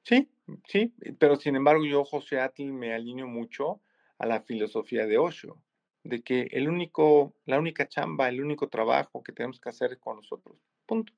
sí, 0.04 0.32
sí, 0.68 0.96
pero 1.20 1.36
sin 1.36 1.56
embargo 1.56 1.86
yo, 1.86 2.04
José 2.04 2.40
Atl, 2.40 2.72
me 2.72 2.94
alineo 2.94 3.28
mucho 3.28 3.82
a 4.18 4.26
la 4.26 4.42
filosofía 4.42 5.06
de 5.06 5.18
Osho 5.18 5.62
de 6.04 6.24
que 6.24 6.48
el 6.52 6.68
único, 6.68 7.36
la 7.46 7.60
única 7.60 7.88
chamba, 7.88 8.30
el 8.30 8.42
único 8.42 8.70
trabajo 8.70 9.24
que 9.24 9.34
tenemos 9.34 9.60
que 9.60 9.70
hacer 9.70 9.92
es 9.94 10.00
con 10.00 10.18
nosotros. 10.18 10.58
Punto. 10.86 11.14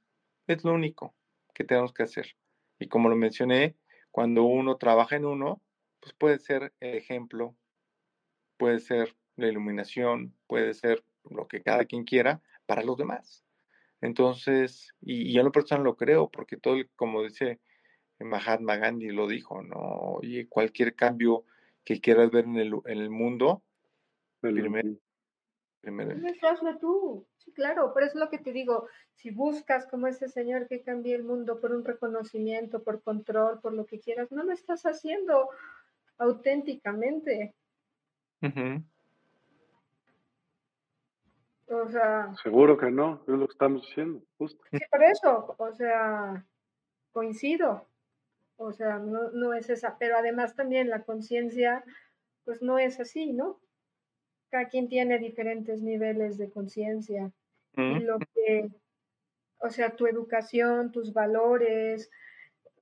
Es 0.48 0.64
lo 0.64 0.74
único 0.74 1.14
que 1.54 1.64
tenemos 1.64 1.94
que 1.94 2.04
hacer. 2.04 2.36
Y 2.80 2.88
como 2.88 3.10
lo 3.10 3.16
mencioné, 3.16 3.76
cuando 4.12 4.44
uno 4.44 4.78
trabaja 4.78 5.16
en 5.16 5.26
uno, 5.26 5.62
pues 6.00 6.14
puede 6.14 6.40
ser 6.40 6.74
el 6.80 6.96
ejemplo, 6.96 7.56
puede 8.58 8.80
ser 8.80 9.16
la 9.36 9.48
iluminación, 9.48 10.36
puede 10.48 10.74
ser 10.74 11.04
lo 11.30 11.48
que 11.48 11.62
cada 11.62 11.86
quien 11.86 12.04
quiera 12.04 12.42
para 12.66 12.84
los 12.84 12.98
demás. 12.98 13.46
Entonces, 14.02 14.94
y, 15.02 15.34
yo 15.34 15.40
en 15.40 15.46
lo 15.46 15.52
personal 15.52 15.86
lo 15.86 15.96
creo, 15.96 16.30
porque 16.30 16.58
todo, 16.58 16.76
como 16.96 17.24
dice 17.24 17.60
Mahatma 18.20 18.76
Gandhi 18.76 19.10
lo 19.10 19.28
dijo, 19.28 19.62
¿no? 19.62 19.78
Oye, 19.78 20.48
cualquier 20.48 20.96
cambio 20.96 21.46
que 21.86 22.02
quieras 22.02 22.32
ver 22.32 22.46
en 22.46 22.58
el, 22.58 22.74
en 22.86 22.98
el 23.00 23.10
mundo, 23.10 23.64
Primero, 24.52 24.90
hazlo 26.42 26.78
tú. 26.78 27.26
Sí, 27.38 27.52
claro, 27.52 27.92
pero 27.94 28.06
es 28.06 28.16
lo 28.16 28.30
que 28.30 28.38
te 28.38 28.52
digo. 28.52 28.88
Si 29.16 29.32
buscas 29.32 29.86
como 29.88 30.08
ese 30.08 30.28
señor 30.28 30.68
que 30.68 30.82
cambie 30.82 31.16
el 31.16 31.24
mundo 31.24 31.60
por 31.60 31.72
un 31.72 31.84
reconocimiento, 31.84 32.84
por 32.84 33.02
control, 33.02 33.60
por 33.60 33.74
lo 33.74 33.86
que 33.86 34.00
quieras, 34.00 34.32
no 34.32 34.44
lo 34.44 34.52
estás 34.52 34.84
haciendo 34.84 35.50
auténticamente. 36.18 37.54
O 41.68 41.90
sea. 41.90 42.34
Seguro 42.42 42.78
que 42.78 42.92
no, 42.92 43.22
es 43.28 43.34
lo 43.34 43.48
que 43.48 43.54
estamos 43.54 43.88
haciendo, 43.90 44.22
justo. 44.38 44.64
Sí, 44.72 44.80
por 44.90 45.04
eso, 45.04 45.56
o 45.58 45.72
sea, 45.74 46.46
coincido. 47.12 47.88
O 48.56 48.72
sea, 48.72 49.00
no, 49.00 49.32
no 49.32 49.54
es 49.54 49.70
esa, 49.70 49.98
pero 49.98 50.18
además 50.18 50.56
también 50.56 50.90
la 50.90 51.04
conciencia, 51.04 51.84
pues 52.46 52.62
no 52.62 52.78
es 52.78 53.00
así, 53.00 53.34
¿no? 53.34 53.60
Cada 54.54 54.70
quien 54.70 54.88
tiene 54.88 55.18
diferentes 55.18 55.82
niveles 55.82 56.38
de 56.38 56.52
conciencia. 56.52 57.32
Y 57.76 58.02
lo 58.02 58.20
que, 58.20 58.70
o 59.58 59.72
sea, 59.72 59.96
tu 59.96 60.06
educación, 60.06 60.92
tus 60.92 61.12
valores, 61.12 62.12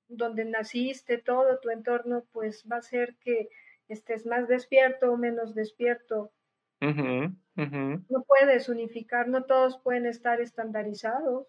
donde 0.10 0.44
naciste, 0.44 1.18
todo 1.18 1.62
tu 1.62 1.70
entorno, 1.70 2.26
pues 2.34 2.66
va 2.70 2.76
a 2.76 2.82
ser 2.82 3.16
que 3.22 3.48
estés 3.88 4.26
más 4.26 4.50
despierto 4.50 5.14
o 5.14 5.18
menos 5.18 5.56
despierto. 5.56 6.34
No 6.82 8.24
puedes 8.28 8.68
unificar, 8.68 9.30
no 9.30 9.46
todos 9.46 9.78
pueden 9.78 10.08
estar 10.08 10.42
estandarizados. 10.42 11.48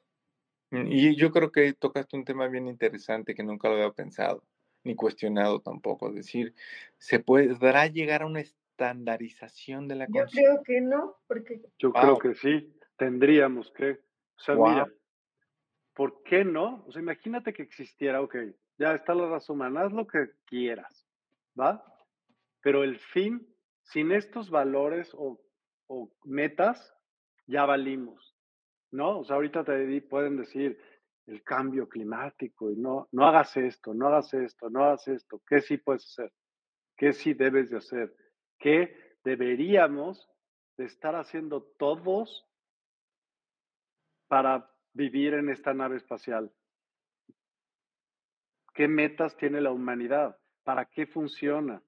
Mm, 0.70 0.86
y 0.86 1.16
yo 1.16 1.32
creo 1.32 1.50
que 1.50 1.72
tocaste 1.72 2.16
un 2.16 2.24
tema 2.24 2.46
bien 2.46 2.68
interesante 2.68 3.34
que 3.34 3.42
nunca 3.42 3.68
lo 3.68 3.74
había 3.74 3.90
pensado, 3.90 4.44
ni 4.84 4.94
cuestionado 4.94 5.60
tampoco. 5.60 6.10
Es 6.10 6.14
decir, 6.14 6.54
¿se 6.98 7.18
podrá 7.18 7.88
llegar 7.88 8.22
a 8.22 8.26
un 8.26 8.36
estandarización 8.72 9.86
de 9.86 9.96
la 9.96 10.06
Yo 10.06 10.24
creo 10.26 10.62
que 10.62 10.80
no, 10.80 11.16
porque... 11.26 11.60
Yo 11.78 11.92
creo 11.92 12.18
que 12.18 12.34
sí, 12.34 12.74
tendríamos 12.96 13.70
que... 13.72 13.92
O 13.92 14.40
sea, 14.44 14.54
mira, 14.54 14.88
¿por 15.94 16.22
qué 16.22 16.44
no? 16.44 16.84
O 16.86 16.92
sea, 16.92 17.02
imagínate 17.02 17.52
que 17.52 17.62
existiera, 17.62 18.20
ok, 18.20 18.36
ya 18.78 18.94
está 18.94 19.14
la 19.14 19.28
raza 19.28 19.52
humana, 19.52 19.82
haz 19.82 19.92
lo 19.92 20.06
que 20.06 20.30
quieras, 20.46 21.06
¿va? 21.58 21.84
Pero 22.60 22.82
el 22.82 22.98
fin, 22.98 23.46
sin 23.82 24.10
estos 24.10 24.50
valores 24.50 25.12
o, 25.14 25.40
o 25.86 26.10
metas, 26.24 26.94
ya 27.46 27.64
valimos, 27.66 28.36
¿no? 28.90 29.20
O 29.20 29.24
sea, 29.24 29.36
ahorita 29.36 29.64
te 29.64 30.00
pueden 30.02 30.38
decir 30.38 30.80
el 31.26 31.42
cambio 31.44 31.88
climático 31.88 32.70
y 32.70 32.76
no, 32.76 33.08
no 33.12 33.26
hagas 33.26 33.56
esto, 33.56 33.94
no 33.94 34.08
hagas 34.08 34.34
esto, 34.34 34.70
no 34.70 34.84
hagas 34.84 35.06
esto, 35.06 35.40
¿qué 35.46 35.60
sí 35.60 35.76
puedes 35.76 36.04
hacer? 36.06 36.32
¿Qué 36.96 37.12
sí 37.12 37.34
debes 37.34 37.70
de 37.70 37.76
hacer? 37.76 38.12
¿Qué 38.62 38.96
deberíamos 39.24 40.30
de 40.76 40.84
estar 40.84 41.16
haciendo 41.16 41.64
todos 41.78 42.48
para 44.28 44.70
vivir 44.92 45.34
en 45.34 45.50
esta 45.50 45.74
nave 45.74 45.96
espacial? 45.96 46.52
¿Qué 48.72 48.86
metas 48.86 49.36
tiene 49.36 49.60
la 49.60 49.72
humanidad? 49.72 50.38
¿Para 50.62 50.84
qué 50.84 51.08
funciona? 51.08 51.82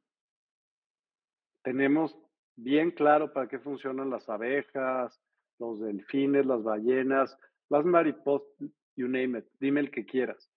Tenemos 1.62 2.18
bien 2.56 2.90
claro 2.90 3.32
para 3.32 3.46
qué 3.48 3.60
funcionan 3.60 4.10
las 4.10 4.28
abejas, 4.28 5.22
los 5.60 5.80
delfines, 5.80 6.44
las 6.44 6.64
ballenas, 6.64 7.38
las 7.68 7.84
mariposas, 7.84 8.48
you 8.96 9.06
name 9.06 9.38
it, 9.38 9.46
dime 9.60 9.80
el 9.80 9.92
que 9.92 10.05
quieras. 10.05 10.51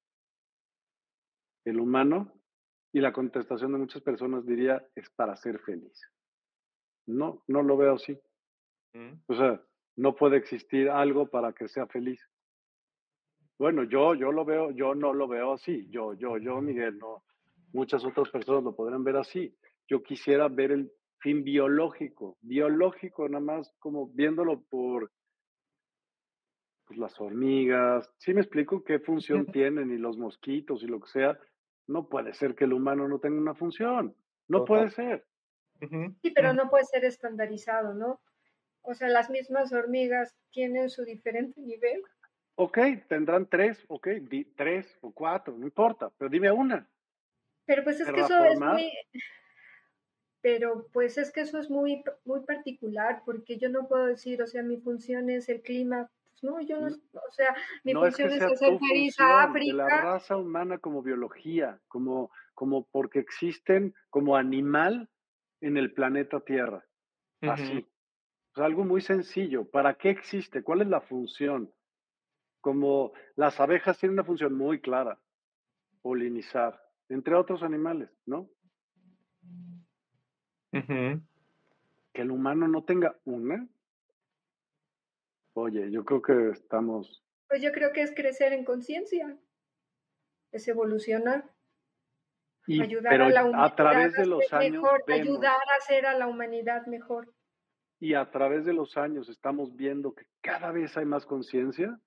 El 1.64 1.80
humano, 1.80 2.37
y 2.98 2.99
la 2.99 3.14
contestación 3.14 3.74
de 3.74 3.78
muchas 3.78 4.02
personas 4.02 4.44
diría, 4.44 4.84
es 4.95 5.07
para 5.11 5.36
ser 5.36 5.60
feliz. 5.60 6.02
No, 7.06 7.44
no 7.48 7.61
lo 7.61 7.78
veo 7.78 7.94
así. 7.94 8.19
Mm. 8.94 9.22
O 9.28 9.36
sea, 9.36 9.61
no 9.98 10.15
puede 10.15 10.38
existir 10.38 10.90
algo 10.90 11.28
para 11.28 11.53
que 11.53 11.68
sea 11.68 11.86
feliz. 11.86 12.19
Bueno, 13.60 13.84
yo, 13.84 14.15
yo 14.15 14.32
lo 14.32 14.45
veo, 14.45 14.72
yo 14.72 14.95
no 14.95 15.14
lo 15.14 15.28
veo 15.28 15.53
así. 15.53 15.88
Yo, 15.91 16.15
yo, 16.15 16.40
yo, 16.40 16.60
Miguel, 16.60 16.98
no. 16.98 17.24
Muchas 17.72 18.03
otras 18.03 18.32
personas 18.32 18.64
lo 18.64 18.76
podrán 18.76 19.03
ver 19.03 19.18
así. 19.18 19.56
Yo 19.88 20.02
quisiera 20.02 20.48
ver 20.48 20.72
el 20.72 20.91
fin 21.19 21.44
biológico, 21.44 22.40
biológico, 22.41 23.30
nada 23.30 23.45
más 23.45 23.76
como 23.78 24.07
viéndolo 24.07 24.64
por 24.64 25.11
pues, 26.88 26.98
las 26.98 27.22
hormigas. 27.22 28.11
¿Sí 28.18 28.34
me 28.34 28.41
explico 28.41 28.84
qué 28.84 28.98
función 28.98 29.45
tienen 29.53 29.91
y 29.91 29.99
los 29.99 30.18
mosquitos 30.18 30.82
y 30.82 30.88
lo 30.88 30.99
que 30.99 31.10
sea? 31.10 31.40
No 31.88 32.08
puede 32.10 32.34
ser 32.34 32.56
que 32.56 32.66
el 32.66 32.74
humano 32.74 33.08
no 33.08 33.20
tenga 33.20 33.40
una 33.40 33.56
función. 33.56 34.16
No 34.48 34.66
puede 34.66 34.90
ser. 34.90 35.26
Sí, 36.22 36.32
pero 36.32 36.54
no 36.54 36.70
puede 36.70 36.86
ser 36.86 37.06
estandarizado, 37.06 37.94
¿no? 37.94 38.22
O 38.82 38.94
sea, 38.94 39.10
las 39.10 39.30
mismas 39.30 39.74
hormigas 39.74 40.36
tienen 40.52 40.90
su 40.90 41.04
diferente 41.04 41.60
nivel. 41.62 42.02
Ok, 42.56 42.80
tendrán 43.08 43.48
tres, 43.48 43.84
ok, 43.88 44.08
tres 44.56 44.98
o 45.02 45.12
cuatro, 45.12 45.56
no 45.56 45.66
importa, 45.66 46.10
pero 46.18 46.30
dime 46.30 46.52
una. 46.52 46.90
Pero 47.66 47.84
pues 47.84 48.00
es 48.00 48.10
que 48.10 48.22
eso 48.22 48.44
es 48.46 48.60
muy, 48.60 48.92
pero 50.42 50.88
pues 50.92 51.18
es 51.18 51.32
que 51.32 51.42
eso 51.42 51.60
es 51.60 51.70
muy, 51.70 52.04
muy 52.26 52.40
particular, 52.46 53.22
porque 53.26 53.58
yo 53.58 53.70
no 53.70 53.88
puedo 53.88 54.06
decir, 54.06 54.42
o 54.42 54.48
sea, 54.48 54.64
mi 54.64 54.78
función 54.78 55.30
es 55.30 55.50
el 55.50 55.62
clima, 55.62 56.10
no, 56.42 56.62
yo 56.62 56.80
no, 56.80 56.88
o 56.88 57.32
sea, 57.32 57.56
mi 57.84 57.94
función 57.94 58.32
es, 58.32 58.42
hacer 58.42 58.78
feliz 58.80 59.20
a 59.20 59.44
África. 59.44 59.72
De 59.72 59.74
la 59.74 60.02
raza 60.02 60.38
humana 60.38 60.78
como 60.78 61.02
biología, 61.02 61.80
como, 61.88 62.32
como 62.54 62.86
porque 62.86 63.20
existen 63.20 63.96
como 64.10 64.36
animal 64.36 65.10
en 65.62 65.78
el 65.78 65.94
planeta 65.94 66.40
Tierra, 66.40 66.86
así. 67.42 67.88
Es 68.56 68.62
algo 68.62 68.84
muy 68.84 69.02
sencillo. 69.02 69.70
¿Para 69.70 69.96
qué 69.96 70.10
existe? 70.10 70.64
¿Cuál 70.64 70.82
es 70.82 70.88
la 70.88 71.02
función? 71.02 71.72
Como 72.62 73.14
las 73.36 73.60
abejas 73.60 74.00
tienen 74.00 74.14
una 74.14 74.24
función 74.24 74.56
muy 74.56 74.82
clara, 74.82 75.20
polinizar, 76.02 76.82
entre 77.10 77.36
otros 77.36 77.62
animales, 77.64 78.10
¿no? 78.26 78.50
Que 80.72 82.22
el 82.22 82.32
humano 82.32 82.68
no 82.68 82.84
tenga 82.84 83.16
una. 83.26 83.68
Oye, 85.60 85.90
yo 85.90 86.06
creo 86.06 86.22
que 86.22 86.50
estamos. 86.50 87.24
Pues 87.50 87.64
yo 87.64 87.72
creo 87.72 87.92
que 87.92 88.04
es 88.04 88.14
crecer 88.14 88.54
en 88.54 88.64
conciencia, 88.64 89.36
es 90.52 90.68
evolucionar. 90.68 91.50
ayudar 92.68 93.20
a 93.20 93.30
la 93.30 93.44
humanidad 93.44 93.66
a 93.66 93.76
través 93.76 94.14
de 94.14 94.28
los 94.28 94.54
años 94.54 94.84
mejor, 94.84 95.04
ayudar 95.08 95.56
a 95.56 95.78
hacer 95.80 96.06
a 96.06 96.16
la 96.16 96.28
humanidad 96.28 96.86
mejor. 96.86 97.34
Y 98.00 98.14
a 98.14 98.30
través 98.30 98.66
de 98.66 98.74
los 98.74 98.98
años 98.98 99.30
estamos 99.30 99.76
viendo 99.76 100.14
que 100.14 100.26
cada 100.42 100.72
vez 100.72 100.96
hay 100.96 101.06
más 101.06 101.26
conciencia. 101.26 102.00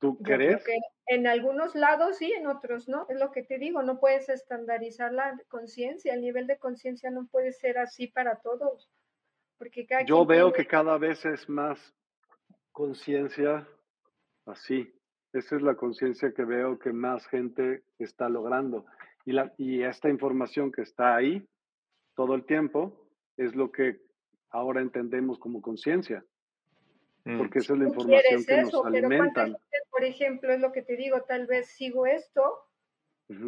¿Tú 0.00 0.18
crees? 0.18 0.64
en 1.06 1.28
algunos 1.28 1.76
lados 1.76 2.16
sí, 2.16 2.32
en 2.32 2.48
otros 2.48 2.88
no. 2.88 3.06
Es 3.08 3.20
lo 3.20 3.30
que 3.30 3.44
te 3.44 3.58
digo, 3.58 3.84
no 3.84 4.00
puedes 4.00 4.28
estandarizar 4.28 5.12
la 5.12 5.38
conciencia. 5.46 6.14
El 6.14 6.22
nivel 6.22 6.48
de 6.48 6.58
conciencia 6.58 7.12
no 7.12 7.28
puede 7.28 7.52
ser 7.52 7.78
así 7.78 8.08
para 8.08 8.40
todos. 8.40 8.90
Porque 9.56 9.86
Yo 10.04 10.26
veo 10.26 10.52
que 10.52 10.66
cada 10.66 10.98
vez 10.98 11.24
es 11.24 11.48
más 11.48 11.94
conciencia 12.72 13.68
así. 14.46 14.92
Esa 15.32 15.56
es 15.56 15.62
la 15.62 15.76
conciencia 15.76 16.32
que 16.32 16.44
veo 16.44 16.78
que 16.78 16.92
más 16.92 17.26
gente 17.26 17.84
está 17.98 18.28
logrando. 18.28 18.84
Y, 19.24 19.32
la, 19.32 19.52
y 19.56 19.82
esta 19.82 20.08
información 20.08 20.72
que 20.72 20.82
está 20.82 21.14
ahí 21.14 21.46
todo 22.14 22.34
el 22.34 22.44
tiempo 22.44 23.08
es 23.36 23.54
lo 23.54 23.70
que 23.72 24.00
ahora 24.50 24.80
entendemos 24.80 25.38
como 25.38 25.62
conciencia. 25.62 26.24
Mm. 27.24 27.38
Porque 27.38 27.60
esa 27.60 27.74
es 27.74 27.78
la 27.78 27.88
información 27.88 28.44
que 28.44 28.62
nos 28.62 28.84
alimentan. 28.84 29.56
por 29.90 30.04
ejemplo, 30.04 30.52
es 30.52 30.60
lo 30.60 30.72
que 30.72 30.82
te 30.82 30.96
digo, 30.96 31.22
tal 31.22 31.46
vez 31.46 31.68
sigo 31.68 32.06
esto, 32.06 32.58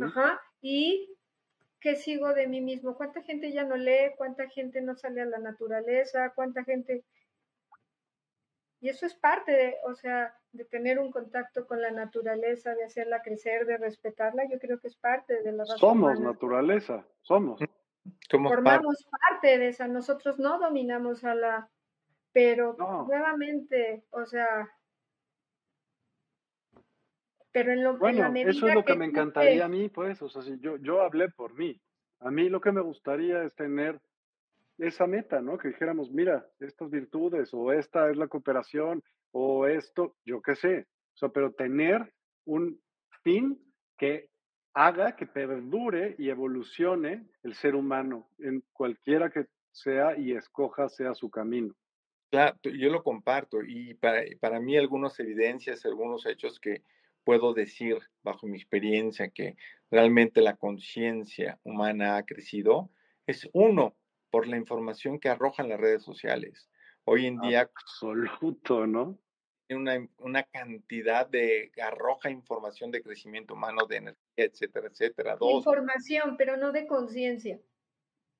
ajá, 0.02 0.40
y 0.62 1.14
¿qué 1.80 1.96
sigo 1.96 2.32
de 2.32 2.46
mí 2.46 2.60
mismo? 2.60 2.96
¿Cuánta 2.96 3.22
gente 3.22 3.52
ya 3.52 3.64
no 3.64 3.76
lee? 3.76 4.12
¿Cuánta 4.16 4.48
gente 4.48 4.80
no 4.80 4.94
sale 4.94 5.20
a 5.20 5.26
la 5.26 5.38
naturaleza? 5.38 6.32
¿Cuánta 6.34 6.64
gente... 6.64 7.04
Y 8.84 8.90
eso 8.90 9.06
es 9.06 9.14
parte 9.14 9.50
de, 9.50 9.76
o 9.86 9.94
sea, 9.94 10.36
de 10.52 10.66
tener 10.66 10.98
un 10.98 11.10
contacto 11.10 11.66
con 11.66 11.80
la 11.80 11.90
naturaleza, 11.90 12.74
de 12.74 12.84
hacerla 12.84 13.22
crecer, 13.22 13.64
de 13.64 13.78
respetarla, 13.78 14.46
yo 14.46 14.58
creo 14.58 14.78
que 14.78 14.88
es 14.88 14.96
parte 14.96 15.40
de 15.42 15.52
la 15.52 15.64
Somos 15.64 16.20
naturaleza, 16.20 17.02
somos. 17.22 17.58
Formamos 18.28 19.06
parte. 19.30 19.56
de 19.56 19.68
esa, 19.68 19.88
nosotros 19.88 20.38
no 20.38 20.58
dominamos 20.58 21.24
a 21.24 21.34
la 21.34 21.70
pero 22.34 22.76
nuevamente, 23.08 24.04
o 24.10 24.26
sea, 24.26 24.70
pero 27.52 27.72
en 27.72 27.84
lo 27.84 27.96
bueno, 27.96 28.30
eso 28.34 28.68
es 28.68 28.74
lo 28.74 28.84
que, 28.84 28.96
me 28.96 29.06
encantaría 29.06 29.64
a 29.64 29.68
mí, 29.68 29.88
pues, 29.88 30.20
o 30.20 30.28
sea, 30.28 30.42
si 30.42 30.58
yo, 30.60 30.76
yo 30.76 31.00
hablé 31.00 31.30
por 31.30 31.54
mí, 31.54 31.80
a 32.20 32.30
mí 32.30 32.50
lo 32.50 32.60
que 32.60 32.72
me 32.72 32.82
gustaría 32.82 33.44
es 33.44 33.54
tener 33.54 33.98
esa 34.78 35.06
meta, 35.06 35.40
¿no? 35.40 35.58
Que 35.58 35.68
dijéramos, 35.68 36.10
mira, 36.10 36.46
estas 36.60 36.90
virtudes 36.90 37.52
o 37.52 37.72
esta 37.72 38.10
es 38.10 38.16
la 38.16 38.28
cooperación 38.28 39.02
o 39.32 39.66
esto, 39.66 40.16
yo 40.24 40.40
qué 40.42 40.54
sé, 40.54 40.86
o 41.14 41.16
sea, 41.16 41.28
pero 41.28 41.52
tener 41.52 42.12
un 42.44 42.80
fin 43.22 43.58
que 43.96 44.28
haga 44.74 45.16
que 45.16 45.26
perdure 45.26 46.16
y 46.18 46.28
evolucione 46.30 47.26
el 47.42 47.54
ser 47.54 47.74
humano 47.74 48.28
en 48.38 48.62
cualquiera 48.72 49.30
que 49.30 49.46
sea 49.70 50.16
y 50.18 50.32
escoja 50.32 50.88
sea 50.88 51.14
su 51.14 51.30
camino. 51.30 51.74
Claro, 52.30 52.56
yo 52.64 52.90
lo 52.90 53.02
comparto 53.02 53.62
y 53.62 53.94
para, 53.94 54.22
para 54.40 54.58
mí 54.58 54.76
algunas 54.76 55.18
evidencias, 55.20 55.84
algunos 55.84 56.26
hechos 56.26 56.58
que 56.58 56.82
puedo 57.22 57.54
decir 57.54 57.98
bajo 58.22 58.46
mi 58.46 58.56
experiencia 58.56 59.28
que 59.30 59.56
realmente 59.90 60.40
la 60.40 60.56
conciencia 60.56 61.58
humana 61.62 62.16
ha 62.16 62.24
crecido, 62.24 62.90
es 63.26 63.48
uno, 63.52 63.94
por 64.34 64.48
la 64.48 64.56
información 64.56 65.20
que 65.20 65.28
arrojan 65.28 65.68
las 65.68 65.78
redes 65.78 66.02
sociales. 66.02 66.68
Hoy 67.04 67.26
en 67.26 67.38
día... 67.38 67.70
Absoluto, 67.72 68.84
¿no? 68.84 69.16
Una, 69.70 70.08
una 70.18 70.42
cantidad 70.42 71.24
de 71.28 71.70
arroja 71.80 72.30
información 72.30 72.90
de 72.90 73.00
crecimiento 73.00 73.54
humano, 73.54 73.86
de 73.86 73.98
energía, 73.98 74.24
etcétera, 74.34 74.88
etcétera. 74.88 75.36
Dos, 75.36 75.64
información, 75.64 76.36
pero 76.36 76.56
no 76.56 76.72
de 76.72 76.84
conciencia. 76.88 77.60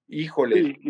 Híjole. 0.09 0.81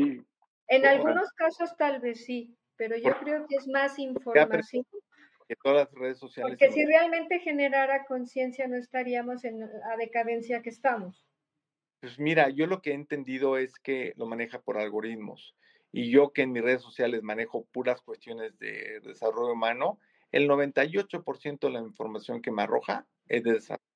en 0.68 0.86
algunos 0.86 1.30
casos 1.32 1.76
tal 1.76 2.00
vez 2.00 2.24
sí, 2.24 2.56
pero 2.76 2.96
yo 2.96 3.14
creo 3.18 3.46
que 3.46 3.56
es 3.56 3.68
más 3.68 3.98
información. 3.98 4.86
Que 5.46 5.56
todas 5.62 5.86
las 5.86 6.00
redes 6.00 6.18
sociales. 6.18 6.56
Porque 6.58 6.72
si 6.72 6.82
realmente 6.86 7.40
generara 7.40 8.06
conciencia 8.06 8.66
no 8.68 8.76
estaríamos 8.76 9.44
en 9.44 9.60
la 9.60 9.96
decadencia 9.98 10.62
que 10.62 10.70
estamos. 10.70 11.26
Pues 12.04 12.18
mira, 12.18 12.50
yo 12.50 12.66
lo 12.66 12.82
que 12.82 12.90
he 12.90 12.94
entendido 12.94 13.56
es 13.56 13.78
que 13.78 14.12
lo 14.18 14.26
maneja 14.26 14.60
por 14.60 14.76
algoritmos. 14.76 15.56
Y 15.90 16.10
yo 16.10 16.34
que 16.34 16.42
en 16.42 16.52
mis 16.52 16.62
redes 16.62 16.82
sociales 16.82 17.22
manejo 17.22 17.64
puras 17.72 18.02
cuestiones 18.02 18.58
de 18.58 19.00
desarrollo 19.00 19.54
humano, 19.54 19.98
el 20.30 20.46
98% 20.46 21.66
de 21.66 21.72
la 21.72 21.80
información 21.80 22.42
que 22.42 22.50
me 22.50 22.62
arroja 22.62 23.06
es 23.26 23.42
de 23.42 23.54
desarrollo. 23.54 23.88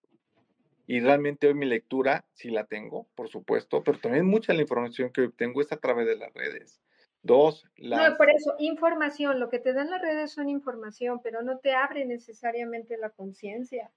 Y 0.87 1.01
realmente 1.01 1.49
hoy 1.49 1.53
mi 1.53 1.67
lectura 1.67 2.25
sí 2.33 2.49
la 2.49 2.65
tengo, 2.65 3.09
por 3.15 3.29
supuesto, 3.29 3.85
pero 3.85 3.99
también 3.99 4.25
mucha 4.25 4.55
de 4.55 4.57
la 4.57 4.63
información 4.63 5.13
que 5.13 5.25
obtengo 5.25 5.61
es 5.61 5.71
a 5.71 5.77
través 5.77 6.07
de 6.07 6.17
las 6.17 6.33
redes. 6.33 6.81
Dos, 7.23 7.67
No, 7.77 8.17
por 8.17 8.31
eso, 8.31 8.55
información, 8.59 9.39
lo 9.39 9.51
que 9.51 9.59
te 9.59 9.75
dan 9.75 9.91
las 9.91 10.01
redes 10.01 10.33
son 10.33 10.49
información, 10.49 11.21
pero 11.23 11.43
no 11.43 11.59
te 11.59 11.75
abre 11.75 12.07
necesariamente 12.07 12.97
la 12.97 13.11
conciencia. 13.11 13.93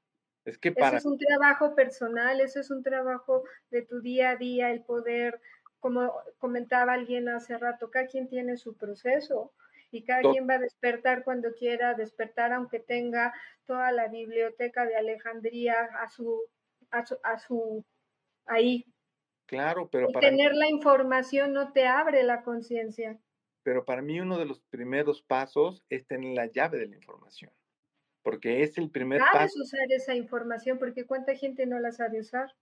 Es 0.46 0.58
que 0.58 0.72
para... 0.72 0.98
Eso 0.98 1.10
es 1.10 1.14
un 1.14 1.18
trabajo 1.18 1.76
personal, 1.76 2.42
eso 2.42 2.60
es 2.60 2.72
un 2.72 2.84
trabajo 2.84 3.44
de 3.70 3.84
tu 3.84 4.02
día 4.02 4.32
a 4.32 4.36
día, 4.36 4.72
el 4.72 4.84
poder, 4.84 5.40
como 5.80 6.14
comentaba 6.38 6.94
alguien 6.94 7.30
hace 7.30 7.58
rato, 7.58 7.92
cada 7.92 8.08
quien 8.08 8.28
tiene 8.28 8.58
su 8.58 8.76
proceso 8.76 9.52
y 9.92 10.04
cada 10.04 10.22
quien 10.22 10.48
va 10.50 10.56
a 10.56 10.60
despertar 10.60 11.24
cuando 11.24 11.54
quiera 11.54 11.94
despertar, 11.94 12.54
aunque 12.54 12.80
tenga 12.80 13.34
toda 13.66 13.92
la 13.92 14.08
biblioteca 14.08 14.86
de 14.86 14.96
Alejandría 14.96 15.76
a 16.00 16.08
su, 16.08 16.40
a 16.92 17.06
su, 17.06 17.18
a 17.24 17.38
su 17.38 17.86
ahí 18.46 18.86
Claro, 19.52 19.90
pero 19.90 20.08
para 20.14 20.30
tener 20.30 20.56
la 20.56 20.70
información 20.70 21.52
no 21.52 21.74
te 21.74 21.86
abre 21.86 22.24
la 22.24 22.42
conciencia. 22.42 23.20
Pero 23.64 23.84
para 23.84 24.02
mí 24.02 24.18
uno 24.18 24.40
de 24.40 24.46
los 24.46 24.62
primeros 24.62 25.22
pasos 25.22 25.84
es 25.90 26.08
tener 26.08 26.34
la 26.36 26.46
llave 26.46 26.80
de 26.80 26.88
la 26.88 26.96
información, 26.96 27.52
porque 28.24 28.64
es 28.64 28.78
el 28.78 28.90
primer 28.90 29.20
paso. 29.20 29.34
Sabes 29.34 29.58
usar 29.58 29.92
esa 29.92 30.16
información, 30.16 30.78
porque 30.78 31.06
cuánta 31.06 31.36
gente 31.36 31.66
no 31.66 31.80
la 31.80 31.92
sabe 31.92 32.20
usar. 32.20 32.54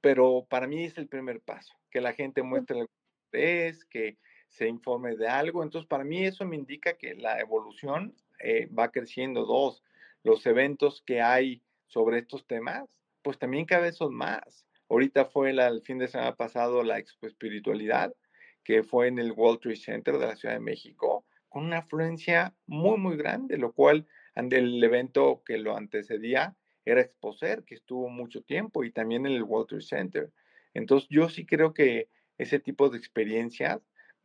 Pero 0.00 0.46
para 0.48 0.66
mí 0.66 0.84
es 0.84 0.98
el 0.98 1.08
primer 1.08 1.40
paso, 1.40 1.74
que 1.90 2.00
la 2.00 2.12
gente 2.12 2.42
muestre 2.42 2.80
lo 2.80 2.86
que 3.32 3.68
es, 3.68 3.84
que 3.84 4.18
se 4.48 4.68
informe 4.68 5.16
de 5.16 5.28
algo. 5.28 5.62
Entonces, 5.62 5.88
para 5.88 6.04
mí 6.04 6.24
eso 6.24 6.44
me 6.44 6.56
indica 6.56 6.96
que 6.96 7.14
la 7.14 7.40
evolución 7.40 8.14
eh, 8.38 8.66
va 8.66 8.92
creciendo. 8.92 9.44
Dos, 9.44 9.82
los 10.22 10.46
eventos 10.46 11.02
que 11.04 11.20
hay 11.20 11.62
sobre 11.86 12.18
estos 12.18 12.46
temas, 12.46 12.88
pues 13.22 13.38
también 13.38 13.64
cada 13.64 13.82
vez 13.82 13.96
son 13.96 14.14
más. 14.14 14.66
Ahorita 14.88 15.24
fue 15.24 15.50
el 15.50 15.82
fin 15.82 15.98
de 15.98 16.08
semana 16.08 16.36
pasado 16.36 16.82
la 16.82 16.98
Expo 16.98 17.26
Espiritualidad, 17.26 18.14
que 18.62 18.82
fue 18.82 19.08
en 19.08 19.18
el 19.18 19.32
World 19.32 19.60
Trade 19.60 19.76
Center 19.76 20.18
de 20.18 20.26
la 20.26 20.36
Ciudad 20.36 20.54
de 20.54 20.60
México, 20.60 21.24
con 21.48 21.64
una 21.64 21.78
afluencia 21.78 22.54
muy, 22.66 22.98
muy 22.98 23.16
grande, 23.16 23.56
lo 23.56 23.72
cual 23.72 24.06
el 24.34 24.82
evento 24.82 25.42
que 25.44 25.58
lo 25.58 25.76
antecedía 25.76 26.56
era 26.84 27.00
Exposer, 27.00 27.64
que 27.64 27.74
estuvo 27.74 28.08
mucho 28.08 28.42
tiempo, 28.42 28.84
y 28.84 28.92
también 28.92 29.26
en 29.26 29.32
el 29.32 29.44
Trade 29.46 29.82
Center. 29.82 30.32
Entonces, 30.74 31.08
yo 31.10 31.28
sí 31.28 31.46
creo 31.46 31.72
que 31.72 32.08
ese 32.36 32.58
tipo 32.58 32.90
de 32.90 32.98
experiencias 32.98 33.80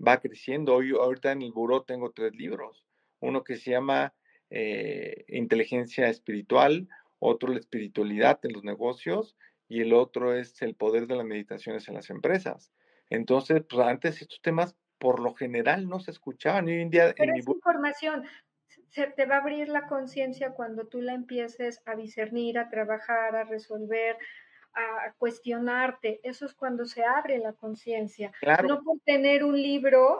va 0.05 0.19
creciendo. 0.19 0.75
Hoy, 0.75 0.91
ahorita 0.91 1.31
en 1.31 1.41
el 1.41 1.51
buró 1.51 1.83
tengo 1.83 2.11
tres 2.11 2.33
libros. 2.35 2.85
Uno 3.19 3.43
que 3.43 3.57
se 3.57 3.71
llama 3.71 4.13
eh, 4.49 5.25
Inteligencia 5.27 6.09
Espiritual, 6.09 6.87
otro 7.19 7.51
la 7.51 7.59
espiritualidad 7.59 8.39
en 8.43 8.53
los 8.53 8.63
negocios 8.63 9.35
y 9.67 9.81
el 9.81 9.93
otro 9.93 10.33
es 10.33 10.61
el 10.61 10.75
poder 10.75 11.05
de 11.05 11.15
las 11.15 11.25
meditaciones 11.25 11.87
en 11.87 11.95
las 11.95 12.09
empresas. 12.09 12.71
Entonces, 13.09 13.63
pues 13.69 13.85
antes 13.85 14.21
estos 14.21 14.41
temas 14.41 14.75
por 14.97 15.19
lo 15.19 15.33
general 15.33 15.87
no 15.87 15.99
se 15.99 16.11
escuchaban. 16.11 16.67
Hoy 16.67 16.81
en 16.81 16.89
día, 16.89 17.13
Pero 17.15 17.35
información. 17.35 18.25
Se 18.89 19.07
te 19.07 19.25
va 19.25 19.35
a 19.35 19.39
abrir 19.39 19.69
la 19.69 19.87
conciencia 19.87 20.51
cuando 20.51 20.87
tú 20.87 21.01
la 21.01 21.13
empieces 21.13 21.81
a 21.85 21.95
discernir, 21.95 22.57
a 22.57 22.69
trabajar, 22.69 23.35
a 23.35 23.43
resolver, 23.43 24.17
a 24.73 25.13
cuestionarte. 25.17 26.19
Eso 26.23 26.45
es 26.45 26.53
cuando 26.53 26.85
se 26.85 27.03
abre 27.03 27.37
la 27.39 27.53
conciencia. 27.53 28.31
No 28.67 28.81
por 28.81 28.99
tener 29.05 29.43
un 29.43 29.61
libro, 29.61 30.19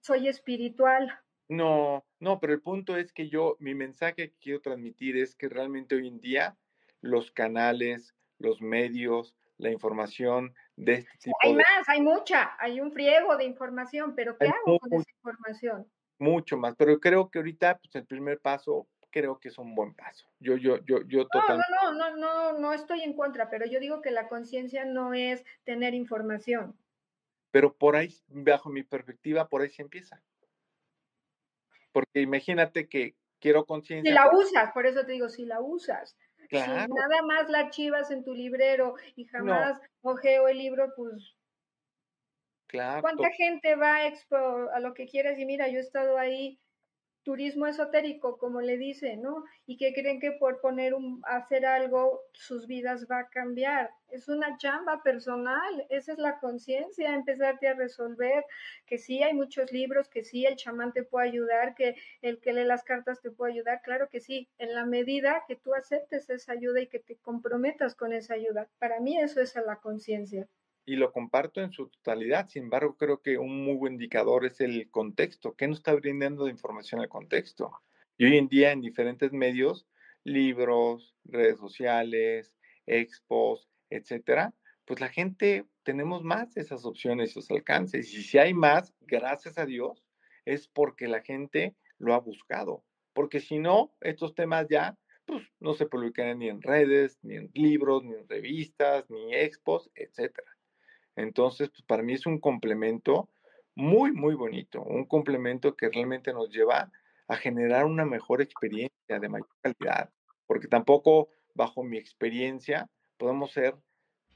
soy 0.00 0.28
espiritual. 0.28 1.20
No, 1.48 2.04
no, 2.18 2.40
pero 2.40 2.52
el 2.52 2.60
punto 2.60 2.96
es 2.96 3.12
que 3.12 3.28
yo, 3.28 3.56
mi 3.60 3.74
mensaje 3.74 4.14
que 4.14 4.34
quiero 4.40 4.60
transmitir 4.60 5.16
es 5.16 5.36
que 5.36 5.48
realmente 5.48 5.94
hoy 5.94 6.08
en 6.08 6.20
día 6.20 6.56
los 7.00 7.30
canales, 7.30 8.14
los 8.38 8.60
medios, 8.60 9.36
la 9.58 9.70
información 9.70 10.54
de 10.76 10.94
este 10.94 11.10
tipo. 11.22 11.36
Hay 11.42 11.54
más, 11.54 11.88
hay 11.88 12.02
mucha, 12.02 12.56
hay 12.58 12.80
un 12.80 12.92
friego 12.92 13.36
de 13.36 13.44
información, 13.44 14.14
pero 14.14 14.36
¿qué 14.36 14.46
hago 14.46 14.78
con 14.78 14.92
esa 14.92 15.10
información? 15.10 15.86
Mucho 16.18 16.56
más, 16.56 16.74
pero 16.76 16.98
creo 16.98 17.30
que 17.30 17.38
ahorita 17.38 17.78
pues, 17.78 17.94
el 17.94 18.06
primer 18.06 18.40
paso 18.40 18.88
creo 19.10 19.38
que 19.38 19.48
es 19.48 19.58
un 19.58 19.74
buen 19.74 19.94
paso. 19.94 20.26
Yo, 20.40 20.56
yo, 20.56 20.78
yo, 20.84 21.00
yo 21.06 21.26
totalmente. 21.28 21.66
No, 21.82 21.92
no, 21.92 22.10
no, 22.10 22.16
no, 22.16 22.52
no, 22.52 22.58
no 22.58 22.72
estoy 22.72 23.02
en 23.02 23.14
contra, 23.14 23.48
pero 23.48 23.66
yo 23.66 23.80
digo 23.80 24.02
que 24.02 24.10
la 24.10 24.28
conciencia 24.28 24.84
no 24.84 25.14
es 25.14 25.44
tener 25.64 25.94
información. 25.94 26.76
Pero 27.50 27.72
por 27.74 27.96
ahí, 27.96 28.14
bajo 28.28 28.68
mi 28.68 28.82
perspectiva, 28.82 29.48
por 29.48 29.62
ahí 29.62 29.70
se 29.70 29.82
empieza. 29.82 30.22
Porque 31.92 32.20
imagínate 32.20 32.88
que 32.88 33.16
quiero 33.40 33.64
conciencia. 33.64 34.10
Si 34.10 34.14
la 34.14 34.36
usas, 34.36 34.72
por 34.72 34.86
eso 34.86 35.06
te 35.06 35.12
digo, 35.12 35.28
si 35.28 35.46
la 35.46 35.60
usas. 35.60 36.16
Si 36.50 36.56
nada 36.56 37.22
más 37.26 37.48
la 37.48 37.60
archivas 37.60 38.10
en 38.10 38.22
tu 38.22 38.34
librero 38.34 38.94
y 39.16 39.24
jamás 39.24 39.80
ojeo 40.02 40.48
el 40.48 40.58
libro, 40.58 40.92
pues. 40.94 41.35
¿Cuánta 42.70 43.30
gente 43.30 43.74
va 43.76 43.96
a, 43.96 44.06
expo 44.08 44.36
a 44.36 44.80
lo 44.80 44.94
que 44.94 45.06
quieres? 45.06 45.38
Y 45.38 45.46
mira, 45.46 45.68
yo 45.68 45.78
he 45.78 45.82
estado 45.82 46.18
ahí 46.18 46.58
turismo 47.26 47.66
esotérico, 47.66 48.38
como 48.38 48.60
le 48.60 48.78
dicen, 48.78 49.20
¿no? 49.20 49.44
Y 49.66 49.76
que 49.76 49.92
creen 49.92 50.20
que 50.20 50.30
por 50.30 50.60
poner 50.60 50.94
un, 50.94 51.20
hacer 51.24 51.66
algo, 51.66 52.20
sus 52.32 52.68
vidas 52.68 53.08
va 53.10 53.18
a 53.18 53.28
cambiar. 53.28 53.90
Es 54.10 54.28
una 54.28 54.56
chamba 54.58 55.02
personal, 55.02 55.86
esa 55.90 56.12
es 56.12 56.18
la 56.18 56.38
conciencia, 56.38 57.16
empezarte 57.16 57.66
a 57.66 57.74
resolver 57.74 58.44
que 58.86 58.98
sí 58.98 59.24
hay 59.24 59.34
muchos 59.34 59.72
libros, 59.72 60.08
que 60.08 60.22
sí 60.22 60.46
el 60.46 60.54
chamán 60.54 60.92
te 60.92 61.02
puede 61.02 61.28
ayudar, 61.28 61.74
que 61.74 61.96
el 62.22 62.38
que 62.40 62.52
lee 62.52 62.62
las 62.62 62.84
cartas 62.84 63.20
te 63.20 63.32
puede 63.32 63.54
ayudar, 63.54 63.82
claro 63.82 64.08
que 64.08 64.20
sí, 64.20 64.48
en 64.58 64.72
la 64.76 64.86
medida 64.86 65.42
que 65.48 65.56
tú 65.56 65.74
aceptes 65.74 66.30
esa 66.30 66.52
ayuda 66.52 66.80
y 66.80 66.86
que 66.86 67.00
te 67.00 67.16
comprometas 67.16 67.96
con 67.96 68.12
esa 68.12 68.34
ayuda. 68.34 68.68
Para 68.78 69.00
mí 69.00 69.18
eso 69.18 69.40
es 69.40 69.56
la 69.56 69.80
conciencia 69.80 70.46
y 70.86 70.94
lo 70.96 71.12
comparto 71.12 71.60
en 71.60 71.72
su 71.72 71.88
totalidad. 71.88 72.48
Sin 72.48 72.64
embargo, 72.64 72.96
creo 72.96 73.20
que 73.20 73.36
un 73.36 73.64
muy 73.64 73.74
buen 73.74 73.94
indicador 73.94 74.46
es 74.46 74.60
el 74.60 74.88
contexto. 74.90 75.54
¿Qué 75.56 75.66
nos 75.66 75.78
está 75.78 75.92
brindando 75.94 76.44
de 76.44 76.52
información 76.52 77.02
el 77.02 77.08
contexto? 77.08 77.72
Y 78.16 78.24
hoy 78.24 78.38
en 78.38 78.48
día 78.48 78.70
en 78.70 78.80
diferentes 78.80 79.32
medios, 79.32 79.86
libros, 80.24 81.14
redes 81.24 81.58
sociales, 81.58 82.56
expos, 82.86 83.68
etcétera, 83.90 84.54
pues 84.84 85.00
la 85.00 85.08
gente 85.08 85.66
tenemos 85.82 86.22
más 86.22 86.56
esas 86.56 86.84
opciones, 86.84 87.30
esos 87.30 87.50
alcances. 87.50 88.14
Y 88.14 88.22
si 88.22 88.38
hay 88.38 88.54
más, 88.54 88.94
gracias 89.00 89.58
a 89.58 89.66
Dios, 89.66 90.04
es 90.44 90.68
porque 90.68 91.08
la 91.08 91.20
gente 91.20 91.74
lo 91.98 92.14
ha 92.14 92.20
buscado. 92.20 92.84
Porque 93.12 93.40
si 93.40 93.58
no, 93.58 93.92
estos 94.00 94.36
temas 94.36 94.68
ya 94.70 94.96
pues, 95.24 95.42
no 95.58 95.74
se 95.74 95.86
publican 95.86 96.38
ni 96.38 96.48
en 96.48 96.62
redes, 96.62 97.18
ni 97.22 97.34
en 97.34 97.50
libros, 97.54 98.04
ni 98.04 98.14
en 98.14 98.28
revistas, 98.28 99.10
ni 99.10 99.34
expos, 99.34 99.90
etcétera. 99.96 100.55
Entonces, 101.16 101.70
pues 101.70 101.82
para 101.82 102.02
mí 102.02 102.12
es 102.12 102.26
un 102.26 102.38
complemento 102.38 103.28
muy, 103.74 104.12
muy 104.12 104.34
bonito, 104.34 104.82
un 104.82 105.06
complemento 105.06 105.74
que 105.74 105.88
realmente 105.88 106.32
nos 106.32 106.50
lleva 106.50 106.90
a 107.28 107.36
generar 107.36 107.84
una 107.84 108.04
mejor 108.04 108.40
experiencia 108.40 109.18
de 109.18 109.28
mayor 109.28 109.48
calidad, 109.60 110.10
porque 110.46 110.68
tampoco 110.68 111.28
bajo 111.54 111.82
mi 111.82 111.98
experiencia 111.98 112.88
podemos 113.16 113.52
ser 113.52 113.74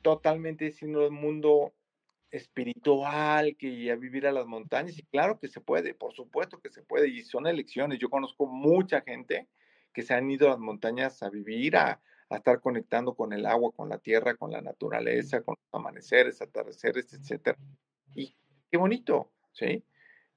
totalmente 0.02 0.70
sino 0.70 1.02
el 1.02 1.12
mundo 1.12 1.74
espiritual, 2.30 3.56
que 3.56 3.90
a 3.90 3.96
vivir 3.96 4.26
a 4.26 4.32
las 4.32 4.46
montañas, 4.46 4.98
y 4.98 5.02
claro 5.04 5.38
que 5.38 5.48
se 5.48 5.60
puede, 5.60 5.94
por 5.94 6.14
supuesto 6.14 6.60
que 6.60 6.70
se 6.70 6.82
puede, 6.82 7.08
y 7.08 7.22
son 7.22 7.46
elecciones. 7.46 7.98
Yo 7.98 8.08
conozco 8.08 8.46
mucha 8.46 9.00
gente 9.00 9.48
que 9.92 10.02
se 10.02 10.14
han 10.14 10.30
ido 10.30 10.46
a 10.46 10.50
las 10.50 10.60
montañas 10.60 11.22
a 11.22 11.30
vivir, 11.30 11.76
a, 11.76 12.00
a 12.30 12.36
estar 12.36 12.60
conectando 12.60 13.14
con 13.14 13.32
el 13.32 13.44
agua, 13.44 13.72
con 13.72 13.88
la 13.88 13.98
tierra, 13.98 14.36
con 14.36 14.50
la 14.50 14.62
naturaleza, 14.62 15.42
con 15.42 15.56
los 15.58 15.80
amaneceres, 15.80 16.40
atardeceres, 16.40 17.12
etcétera. 17.12 17.58
Y 18.14 18.34
qué 18.70 18.78
bonito, 18.78 19.30
¿sí? 19.52 19.84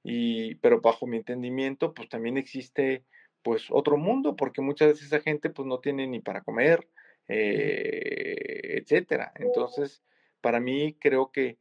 Y, 0.02 0.56
pero 0.56 0.80
bajo 0.80 1.06
mi 1.06 1.18
entendimiento, 1.18 1.94
pues 1.94 2.08
también 2.08 2.36
existe 2.36 3.04
pues 3.42 3.66
otro 3.70 3.96
mundo, 3.96 4.36
porque 4.36 4.60
muchas 4.60 4.88
veces 4.88 5.06
esa 5.06 5.20
gente 5.20 5.50
pues 5.50 5.66
no 5.66 5.78
tiene 5.78 6.06
ni 6.06 6.20
para 6.20 6.42
comer, 6.42 6.88
eh, 7.28 8.78
etcétera. 8.78 9.32
Entonces, 9.36 10.02
para 10.40 10.60
mí 10.60 10.96
creo 11.00 11.30
que 11.30 11.58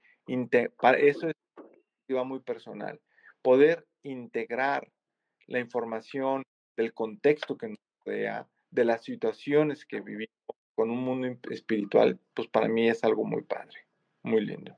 para 0.78 0.98
eso 0.98 1.30
es 1.30 1.36
muy 2.26 2.40
personal. 2.42 3.02
Poder 3.42 3.88
integrar 4.04 4.92
la 5.48 5.60
información 5.60 6.44
del 6.78 6.94
contexto 6.94 7.58
que 7.58 7.70
nos 7.70 7.80
rodea, 8.06 8.48
de 8.74 8.86
las 8.86 9.04
situaciones 9.04 9.86
que 9.86 10.02
vivimos 10.02 10.36
con 10.76 10.90
un 10.90 11.00
mundo 11.00 11.28
espiritual, 11.52 12.20
pues 12.34 12.48
para 12.48 12.68
mí 12.68 12.90
es 12.90 13.04
algo 13.04 13.24
muy 13.24 13.44
padre, 13.44 13.86
muy 14.24 14.42
lindo. 14.42 14.76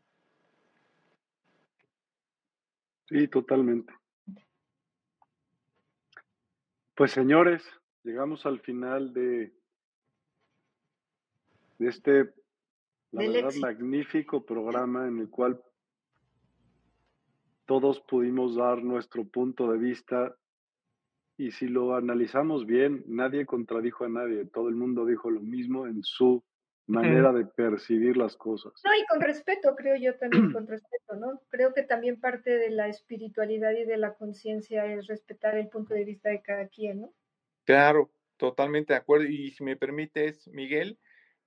Sí, 3.08 3.28
totalmente. 3.30 3.94
Pues 6.96 7.12
señores, 7.12 7.64
llegamos 8.04 8.46
al 8.46 8.60
final 8.60 9.14
de, 9.14 9.54
de 11.78 11.88
este, 11.88 12.34
la 13.12 13.30
verdad, 13.30 13.54
magnífico 13.62 14.46
programa 14.46 15.08
en 15.08 15.20
el 15.20 15.30
cual 15.30 15.62
todos 17.66 18.02
pudimos 18.02 18.56
dar 18.56 18.84
nuestro 18.84 19.24
punto 19.26 19.72
de 19.72 19.78
vista 19.78 20.36
y 21.38 21.52
si 21.52 21.68
lo 21.68 21.96
analizamos 21.96 22.66
bien, 22.66 23.04
nadie 23.08 23.46
contradijo 23.46 24.06
a 24.06 24.10
nadie, 24.10 24.46
todo 24.46 24.70
el 24.70 24.76
mundo 24.76 25.06
dijo 25.06 25.30
lo 25.30 25.42
mismo 25.42 25.88
en 25.88 26.02
su 26.04 26.44
manera 26.88 27.34
de 27.34 27.46
percibir 27.46 28.16
las 28.16 28.36
cosas. 28.36 28.74
No, 28.84 28.92
y 28.96 29.06
con 29.08 29.20
respeto, 29.20 29.76
creo 29.76 29.96
yo 29.98 30.16
también, 30.18 30.30
con 30.54 30.68
respeto, 30.68 31.16
¿no? 31.16 31.42
Creo 31.50 31.74
que 31.74 31.84
también 31.84 32.20
parte 32.20 32.58
de 32.58 32.70
la 32.70 32.88
espiritualidad 32.88 33.72
y 33.72 33.86
de 33.86 33.98
la 33.98 34.14
conciencia 34.14 34.86
es 34.86 35.08
respetar 35.08 35.58
el 35.58 35.68
punto 35.68 35.94
de 35.94 36.06
vista 36.06 36.30
de 36.30 36.42
cada 36.42 36.68
quien, 36.68 37.02
¿no? 37.02 37.14
Claro, 37.66 38.12
totalmente 38.38 38.94
de 38.94 39.00
acuerdo. 39.00 39.26
Y 39.26 39.52
si 39.52 39.64
me 39.64 39.76
permites, 39.76 40.48
Miguel, 40.50 41.00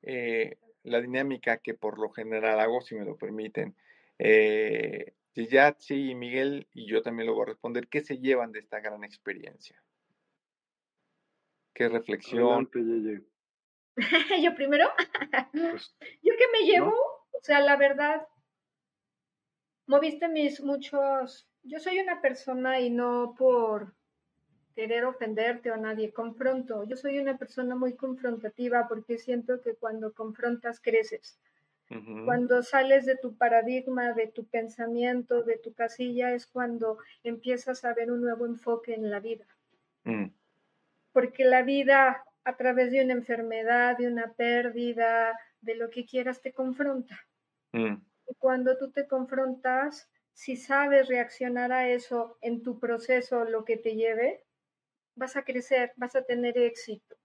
eh, 0.02 0.58
la 0.82 1.00
dinámica 1.00 1.58
que 1.58 1.74
por 1.74 1.98
lo 1.98 2.10
general 2.10 2.60
hago, 2.60 2.80
si 2.80 2.96
me 2.96 3.04
lo 3.04 3.16
permiten, 3.16 3.76
eh, 4.18 5.14
sí, 5.78 6.14
Miguel 6.14 6.66
y 6.72 6.86
yo 6.86 7.02
también 7.02 7.28
lo 7.28 7.34
voy 7.34 7.42
a 7.42 7.46
responder. 7.46 7.88
¿Qué 7.88 8.00
se 8.00 8.18
llevan 8.18 8.52
de 8.52 8.60
esta 8.60 8.80
gran 8.80 9.04
experiencia? 9.04 9.80
¿Qué 11.74 11.88
reflexión? 11.88 12.68
¿Yo 14.42 14.54
primero? 14.54 14.88
Pues, 15.52 15.96
¿Yo 16.22 16.32
qué 16.36 16.44
me 16.52 16.66
llevo? 16.66 16.92
O 17.32 17.40
sea, 17.42 17.60
la 17.60 17.76
verdad, 17.76 18.26
moviste 19.86 20.28
mis 20.28 20.60
muchos... 20.60 21.48
Yo 21.62 21.78
soy 21.78 21.98
una 22.00 22.20
persona 22.20 22.80
y 22.80 22.90
no 22.90 23.34
por 23.38 23.94
querer 24.74 25.04
ofenderte 25.04 25.70
o 25.70 25.74
a 25.74 25.76
nadie, 25.76 26.12
confronto. 26.12 26.84
Yo 26.84 26.96
soy 26.96 27.18
una 27.18 27.36
persona 27.36 27.74
muy 27.74 27.94
confrontativa 27.94 28.86
porque 28.88 29.18
siento 29.18 29.60
que 29.60 29.74
cuando 29.74 30.12
confrontas 30.12 30.80
creces. 30.80 31.40
Cuando 32.24 32.62
sales 32.62 33.06
de 33.06 33.16
tu 33.16 33.36
paradigma, 33.36 34.12
de 34.12 34.26
tu 34.26 34.46
pensamiento, 34.46 35.42
de 35.42 35.56
tu 35.56 35.72
casilla, 35.72 36.34
es 36.34 36.46
cuando 36.46 36.98
empiezas 37.24 37.82
a 37.84 37.94
ver 37.94 38.12
un 38.12 38.20
nuevo 38.20 38.44
enfoque 38.44 38.94
en 38.94 39.10
la 39.10 39.20
vida. 39.20 39.46
Mm. 40.04 40.26
Porque 41.12 41.44
la 41.44 41.62
vida, 41.62 42.24
a 42.44 42.56
través 42.56 42.92
de 42.92 43.02
una 43.02 43.14
enfermedad, 43.14 43.96
de 43.96 44.06
una 44.06 44.34
pérdida, 44.34 45.38
de 45.62 45.76
lo 45.76 45.88
que 45.88 46.04
quieras, 46.04 46.42
te 46.42 46.52
confronta. 46.52 47.18
Mm. 47.72 47.94
Y 48.28 48.34
cuando 48.34 48.76
tú 48.76 48.90
te 48.90 49.08
confrontas, 49.08 50.10
si 50.34 50.56
sabes 50.56 51.08
reaccionar 51.08 51.72
a 51.72 51.88
eso 51.88 52.36
en 52.42 52.62
tu 52.62 52.78
proceso, 52.78 53.44
lo 53.44 53.64
que 53.64 53.78
te 53.78 53.96
lleve, 53.96 54.44
vas 55.14 55.36
a 55.36 55.42
crecer, 55.42 55.92
vas 55.96 56.14
a 56.16 56.22
tener 56.22 56.58
éxito. 56.58 57.16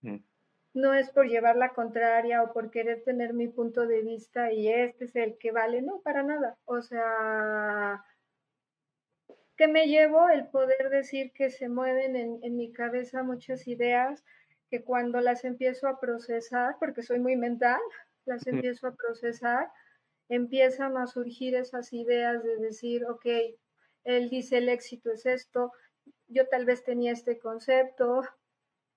Mm 0.00 0.31
no 0.74 0.94
es 0.94 1.10
por 1.10 1.26
llevar 1.26 1.56
la 1.56 1.70
contraria 1.74 2.42
o 2.42 2.52
por 2.52 2.70
querer 2.70 3.02
tener 3.04 3.34
mi 3.34 3.48
punto 3.48 3.86
de 3.86 4.02
vista 4.02 4.52
y 4.52 4.68
este 4.68 5.04
es 5.04 5.16
el 5.16 5.36
que 5.38 5.52
vale, 5.52 5.82
no, 5.82 6.00
para 6.00 6.22
nada. 6.22 6.56
O 6.64 6.80
sea, 6.80 8.04
que 9.56 9.68
me 9.68 9.86
llevo 9.86 10.28
el 10.28 10.48
poder 10.48 10.88
decir 10.90 11.32
que 11.32 11.50
se 11.50 11.68
mueven 11.68 12.16
en, 12.16 12.56
mi 12.56 12.72
cabeza 12.72 13.22
muchas 13.22 13.68
ideas 13.68 14.24
que 14.70 14.82
cuando 14.82 15.20
las 15.20 15.44
empiezo 15.44 15.86
a 15.88 16.00
procesar, 16.00 16.76
porque 16.80 17.02
soy 17.02 17.20
muy 17.20 17.36
mental, 17.36 17.80
las 18.24 18.46
empiezo 18.46 18.86
a 18.86 18.94
procesar, 18.94 19.70
empiezan 20.30 20.96
a 20.96 21.06
surgir 21.06 21.54
esas 21.54 21.92
ideas 21.92 22.42
de 22.42 22.56
decir, 22.56 23.04
ok, 23.04 23.26
él 24.04 24.30
dice 24.30 24.58
el 24.58 24.70
éxito 24.70 25.12
es 25.12 25.26
esto, 25.26 25.72
yo 26.28 26.48
tal 26.48 26.64
vez 26.64 26.82
tenía 26.82 27.12
este 27.12 27.38
concepto, 27.38 28.22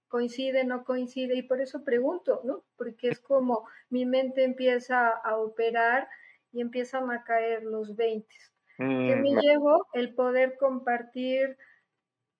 coincide, 0.07 0.63
no 0.63 0.83
coincide, 0.83 1.35
y 1.35 1.43
por 1.43 1.61
eso 1.61 1.83
pregunto, 1.83 2.41
¿no? 2.43 2.65
Porque 2.77 3.09
es 3.09 3.19
como 3.19 3.67
mi 3.89 4.05
mente 4.05 4.43
empieza 4.43 5.09
a 5.09 5.37
operar 5.37 6.07
y 6.51 6.61
empiezan 6.61 7.11
a 7.11 7.23
caer 7.23 7.63
los 7.63 7.95
20. 7.95 8.35
que 8.77 8.83
mm, 8.83 9.21
me 9.21 9.29
llevo 9.41 9.87
el 9.93 10.13
poder 10.15 10.57
compartir 10.57 11.57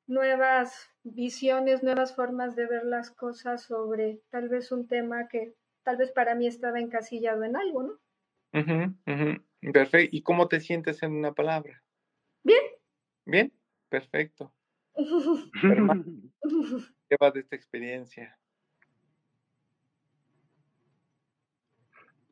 nuevas 0.08 0.90
visiones, 1.04 1.84
nuevas 1.84 2.16
formas 2.16 2.56
de 2.56 2.68
ver 2.68 2.86
las 2.86 3.12
cosas 3.12 3.64
sobre 3.64 4.22
tal 4.30 4.50
vez 4.50 4.72
un 4.72 4.88
tema 4.88 5.28
que 5.28 5.56
tal 5.84 5.98
vez 5.98 6.12
para 6.12 6.36
mí 6.36 6.48
estaba 6.48 6.80
encasillado 6.80 7.44
en 7.44 7.56
algo, 7.56 7.84
¿no? 7.84 8.00
Perfecto. 9.74 10.16
¿Y 10.16 10.22
cómo 10.22 10.48
te 10.48 10.60
sientes 10.60 11.04
en 11.04 11.14
una 11.14 11.34
palabra? 11.34 11.84
Bien. 12.44 12.62
Bien, 13.26 13.54
perfecto. 13.90 14.56
¿Qué 17.10 17.18
va 17.22 17.32
de 17.32 17.42
esta 17.42 17.56
experiencia? 17.56 18.38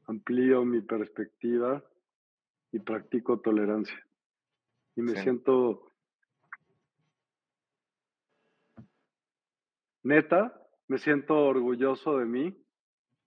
Amplío 0.06 0.66
mi 0.66 0.82
perspectiva 0.82 1.84
y 2.72 2.80
practico 2.80 3.40
tolerancia. 3.40 4.06
Y 4.96 5.02
me 5.02 5.16
siento 5.22 5.92
neta, 10.04 10.54
me 10.88 10.98
siento 10.98 11.36
orgulloso 11.46 12.18
de 12.18 12.26
mí 12.26 12.58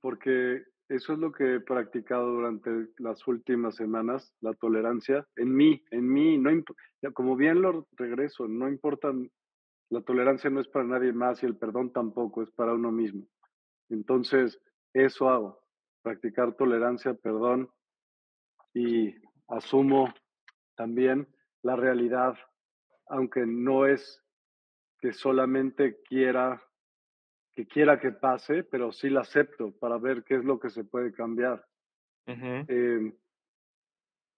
porque 0.00 0.64
eso 0.88 1.12
es 1.14 1.18
lo 1.18 1.32
que 1.32 1.56
he 1.56 1.60
practicado 1.60 2.32
durante 2.32 2.88
las 2.98 3.26
últimas 3.26 3.74
semanas, 3.74 4.34
la 4.40 4.54
tolerancia 4.54 5.26
en 5.36 5.54
mí, 5.54 5.82
en 5.90 6.08
mí, 6.12 6.38
no 6.38 6.50
como 7.12 7.36
bien 7.36 7.62
lo 7.62 7.88
regreso, 7.92 8.46
no 8.46 8.68
importa 8.68 9.12
la 9.88 10.00
tolerancia 10.00 10.50
no 10.50 10.60
es 10.60 10.68
para 10.68 10.84
nadie 10.84 11.12
más 11.12 11.42
y 11.42 11.46
el 11.46 11.56
perdón 11.56 11.92
tampoco, 11.92 12.42
es 12.42 12.50
para 12.50 12.74
uno 12.74 12.90
mismo. 12.90 13.26
Entonces, 13.88 14.60
eso 14.92 15.28
hago, 15.28 15.60
practicar 16.02 16.54
tolerancia, 16.56 17.14
perdón 17.14 17.70
y 18.74 19.14
asumo 19.48 20.12
también 20.76 21.26
la 21.62 21.76
realidad, 21.76 22.36
aunque 23.08 23.46
no 23.46 23.86
es 23.86 24.22
que 25.00 25.12
solamente 25.12 26.00
quiera 26.02 26.62
que 27.56 27.66
quiera 27.66 27.98
que 27.98 28.12
pase, 28.12 28.64
pero 28.64 28.92
sí 28.92 29.08
la 29.08 29.22
acepto 29.22 29.72
para 29.78 29.96
ver 29.96 30.24
qué 30.24 30.34
es 30.36 30.44
lo 30.44 30.60
que 30.60 30.68
se 30.68 30.84
puede 30.84 31.10
cambiar. 31.10 31.66
Em, 32.26 33.16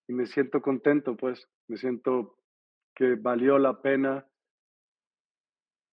y 0.06 0.12
me 0.12 0.26
siento 0.26 0.62
contento, 0.62 1.16
pues, 1.16 1.50
me 1.66 1.76
siento 1.76 2.38
que 2.94 3.16
valió 3.16 3.58
la 3.58 3.82
pena 3.82 4.24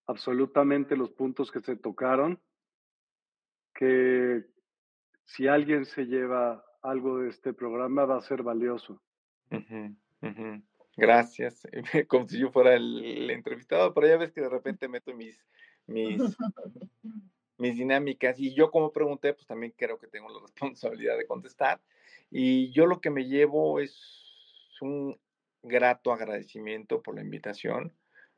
absolutamente 0.05 0.95
los 0.95 1.09
puntos 1.13 1.51
que 1.51 1.61
se 1.61 1.75
tocaron, 1.75 2.39
que 3.73 4.45
si 5.23 5.47
alguien 5.47 5.85
se 5.85 6.05
lleva 6.05 6.63
algo 6.83 7.17
de 7.17 7.29
este 7.29 7.53
programa 7.53 8.05
va 8.05 8.17
a 8.17 8.21
ser 8.21 8.43
valioso. 8.43 9.01
Gracias. 10.95 11.67
Como 12.07 12.27
si 12.27 12.39
yo 12.39 12.51
fuera 12.51 12.75
el, 12.75 13.31
entrevistado, 13.31 13.95
pero 13.95 14.07
ya 14.07 14.17
ves 14.17 14.31
que 14.31 14.41
de 14.41 14.49
repente 14.49 14.87
meto 14.87 15.11
mis, 15.15 15.43
mis, 15.87 16.17
mis 17.57 17.77
dinámicas 17.77 18.39
y 18.39 18.53
yo 18.53 18.71
como 18.71 18.91
pregunté, 18.91 19.33
pues 19.33 19.47
también 19.47 19.73
creo 19.77 19.99
que 19.99 20.07
tengo 20.07 20.29
la 20.29 20.39
responsabilidad 20.47 21.17
de 21.17 21.27
contestar. 21.27 21.81
Y 22.31 22.71
yo 22.71 22.85
lo 22.85 23.01
que 23.01 23.09
me 23.09 23.25
llevo 23.25 23.79
es 23.79 23.97
un 24.81 25.17
grato 25.63 26.11
agradecimiento 26.11 27.01
por 27.01 27.15
la 27.15 27.21
invitación 27.21 27.93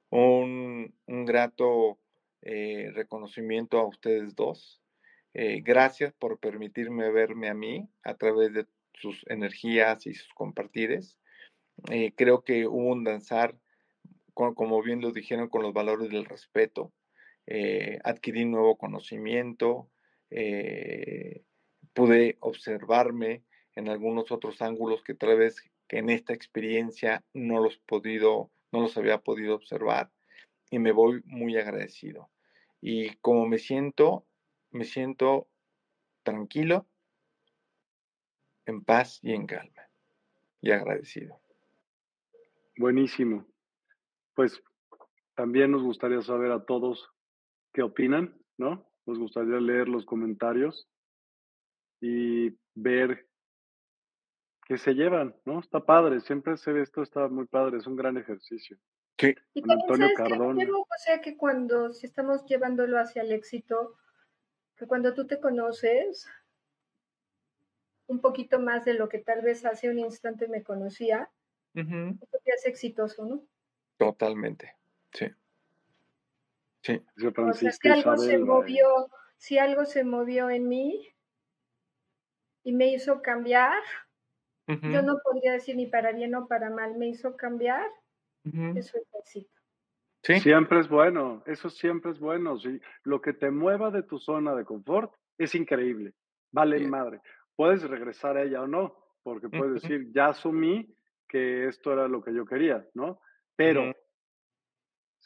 un, 0.10 0.94
grato 1.08 2.00
eh, 2.42 2.92
reconocimiento 2.94 3.80
a 3.80 3.88
ustedes 3.88 4.36
dos. 4.36 4.82
Eh, 5.34 5.62
gracias 5.62 6.14
por 6.14 6.40
permitirme 6.40 7.12
verme 7.12 7.50
a 7.50 7.54
mí 7.54 7.88
a 8.04 8.16
través 8.16 8.54
de 8.54 8.66
sus 8.94 9.24
energías 9.28 10.08
y 10.08 10.14
sus 10.14 10.34
compartires. 10.34 11.18
Eh, 11.92 12.14
creo 12.16 12.44
que 12.44 12.66
hubo 12.68 12.92
un 12.92 13.04
danzar, 13.04 13.56
como 14.34 14.82
bien 14.82 15.02
lo 15.02 15.12
dijeron, 15.12 15.50
con 15.50 15.62
los 15.62 15.74
valores 15.74 16.10
del 16.10 16.26
respeto. 16.26 16.92
Adquirí 18.04 18.46
nuevo 18.46 18.78
conocimiento, 18.78 19.90
pude 21.94 22.38
observarme 22.40 23.44
en 23.76 23.90
algunos 23.90 24.32
otros 24.32 24.62
ángulos 24.62 25.04
que 25.04 25.14
tal 25.14 25.38
vez 25.38 25.62
que 25.88 26.00
en 26.00 26.10
esta 26.10 26.34
experiencia 26.34 27.24
no 27.34 27.62
los 27.62 27.78
podido 27.78 28.52
no 28.72 28.82
los 28.82 28.98
había 28.98 29.20
podido 29.20 29.56
observar 29.56 30.12
y 30.70 30.80
me 30.80 30.92
voy 30.92 31.22
muy 31.26 31.58
agradecido. 31.58 32.30
Y 32.82 33.16
como 33.18 33.48
me 33.48 33.58
siento, 33.58 34.26
me 34.72 34.84
siento 34.84 35.48
tranquilo, 36.24 36.86
en 38.66 38.84
paz 38.84 39.20
y 39.22 39.34
en 39.34 39.48
calma 39.48 39.90
y 40.62 40.72
agradecido. 40.72 41.40
Buenísimo. 42.78 43.46
Pues 44.36 44.62
también 45.36 45.72
nos 45.72 45.84
gustaría 45.84 46.22
saber 46.22 46.52
a 46.52 46.66
todos 46.66 47.10
qué 47.78 47.84
opinan, 47.84 48.36
¿no? 48.58 48.90
Nos 49.06 49.20
gustaría 49.20 49.60
leer 49.60 49.88
los 49.88 50.04
comentarios 50.04 50.90
y 52.02 52.58
ver 52.74 53.28
que 54.66 54.80
se 54.80 54.96
llevan, 54.96 55.36
¿no? 55.46 55.60
Está 55.60 55.86
padre, 55.86 56.20
siempre 56.22 56.58
se 56.58 56.74
ve 56.74 56.82
esto, 56.82 57.04
está 57.04 57.28
muy 57.28 57.46
padre, 57.46 57.78
es 57.78 57.86
un 57.86 57.96
gran 57.96 58.18
ejercicio. 58.18 58.80
Sí. 59.20 59.36
Y 59.54 59.62
Antonio 59.72 60.08
Cardón. 60.16 60.60
o 60.60 60.86
sea, 60.98 61.22
que 61.22 61.38
cuando, 61.38 61.94
si 61.94 62.08
estamos 62.08 62.48
llevándolo 62.48 62.98
hacia 62.98 63.22
el 63.22 63.32
éxito, 63.32 63.96
que 64.76 64.88
cuando 64.88 65.14
tú 65.14 65.28
te 65.28 65.40
conoces 65.40 66.28
un 68.08 68.22
poquito 68.22 68.60
más 68.60 68.86
de 68.86 68.96
lo 68.96 69.08
que 69.08 69.20
tal 69.20 69.44
vez 69.44 69.64
hace 69.66 69.92
un 69.92 70.00
instante 70.00 70.48
me 70.48 70.64
conocía, 70.64 71.30
eso 71.76 72.40
te 72.44 72.54
hace 72.54 72.70
exitoso, 72.70 73.24
¿no? 73.24 73.44
Totalmente, 73.98 74.74
sí. 75.14 75.28
Sí. 76.88 77.02
O 77.38 77.54
sea, 77.54 77.72
si 77.72 77.90
algo 77.90 78.18
se 78.18 78.38
movió, 78.38 78.88
si 79.36 79.58
algo 79.58 79.84
se 79.84 80.06
movió 80.06 80.50
en 80.50 80.70
mí 80.70 81.06
y 82.64 82.72
me 82.72 82.88
hizo 82.94 83.22
cambiar, 83.22 83.78
yo 84.68 85.02
no 85.02 85.20
podría 85.22 85.54
decir 85.54 85.76
ni 85.76 85.88
para 85.88 86.14
bien 86.14 86.34
o 86.36 86.48
para 86.48 86.70
mal, 86.70 86.98
me 86.98 87.10
hizo 87.10 87.36
cambiar, 87.36 87.86
eso 88.46 88.98
es 88.98 89.08
éxito. 89.20 89.52
¿Sí? 90.24 90.40
Siempre 90.40 90.80
es 90.80 90.88
bueno, 90.88 91.44
eso 91.46 91.70
siempre 91.70 92.12
es 92.12 92.20
bueno. 92.20 92.58
¿sí? 92.58 92.80
Lo 93.04 93.22
que 93.22 93.34
te 93.34 93.52
mueva 93.52 93.92
de 93.92 94.04
tu 94.04 94.18
zona 94.18 94.56
de 94.56 94.64
confort 94.64 95.14
es 95.38 95.56
increíble, 95.56 96.14
vale 96.54 96.80
madre. 96.88 97.20
Puedes 97.56 97.84
regresar 97.84 98.38
a 98.38 98.44
ella 98.44 98.62
o 98.62 98.68
no, 98.68 98.96
porque 99.24 99.50
puedes 99.50 99.82
decir, 99.82 100.08
ya 100.14 100.28
asumí 100.28 100.96
que 101.28 101.68
esto 101.68 101.92
era 101.92 102.08
lo 102.08 102.24
que 102.24 102.34
yo 102.34 102.46
quería, 102.46 102.88
¿no? 102.94 103.20
Pero 103.58 103.94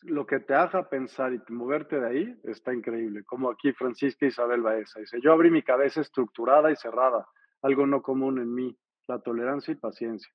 lo 0.03 0.25
que 0.25 0.39
te 0.39 0.53
haga 0.53 0.89
pensar 0.89 1.33
y 1.33 1.41
moverte 1.51 1.99
de 1.99 2.07
ahí 2.07 2.39
está 2.43 2.73
increíble. 2.73 3.23
Como 3.23 3.49
aquí 3.49 3.71
Francisca 3.73 4.25
Isabel 4.25 4.61
Baeza 4.61 4.99
dice, 4.99 5.19
yo 5.21 5.31
abrí 5.31 5.51
mi 5.51 5.61
cabeza 5.61 6.01
estructurada 6.01 6.71
y 6.71 6.75
cerrada 6.75 7.27
algo 7.61 7.85
no 7.85 8.01
común 8.01 8.39
en 8.39 8.53
mí, 8.53 8.77
la 9.07 9.19
tolerancia 9.19 9.71
y 9.71 9.75
paciencia. 9.75 10.31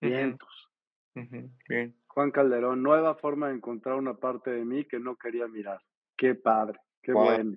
Vientos. 0.00 0.70
Bien. 1.68 1.96
Juan 2.06 2.30
Calderón, 2.30 2.82
nueva 2.82 3.14
forma 3.14 3.48
de 3.48 3.56
encontrar 3.56 3.96
una 3.96 4.14
parte 4.14 4.50
de 4.50 4.64
mí 4.64 4.84
que 4.86 4.98
no 4.98 5.16
quería 5.16 5.46
mirar. 5.46 5.80
Qué 6.16 6.34
padre, 6.34 6.78
qué 7.02 7.12
bueno. 7.12 7.56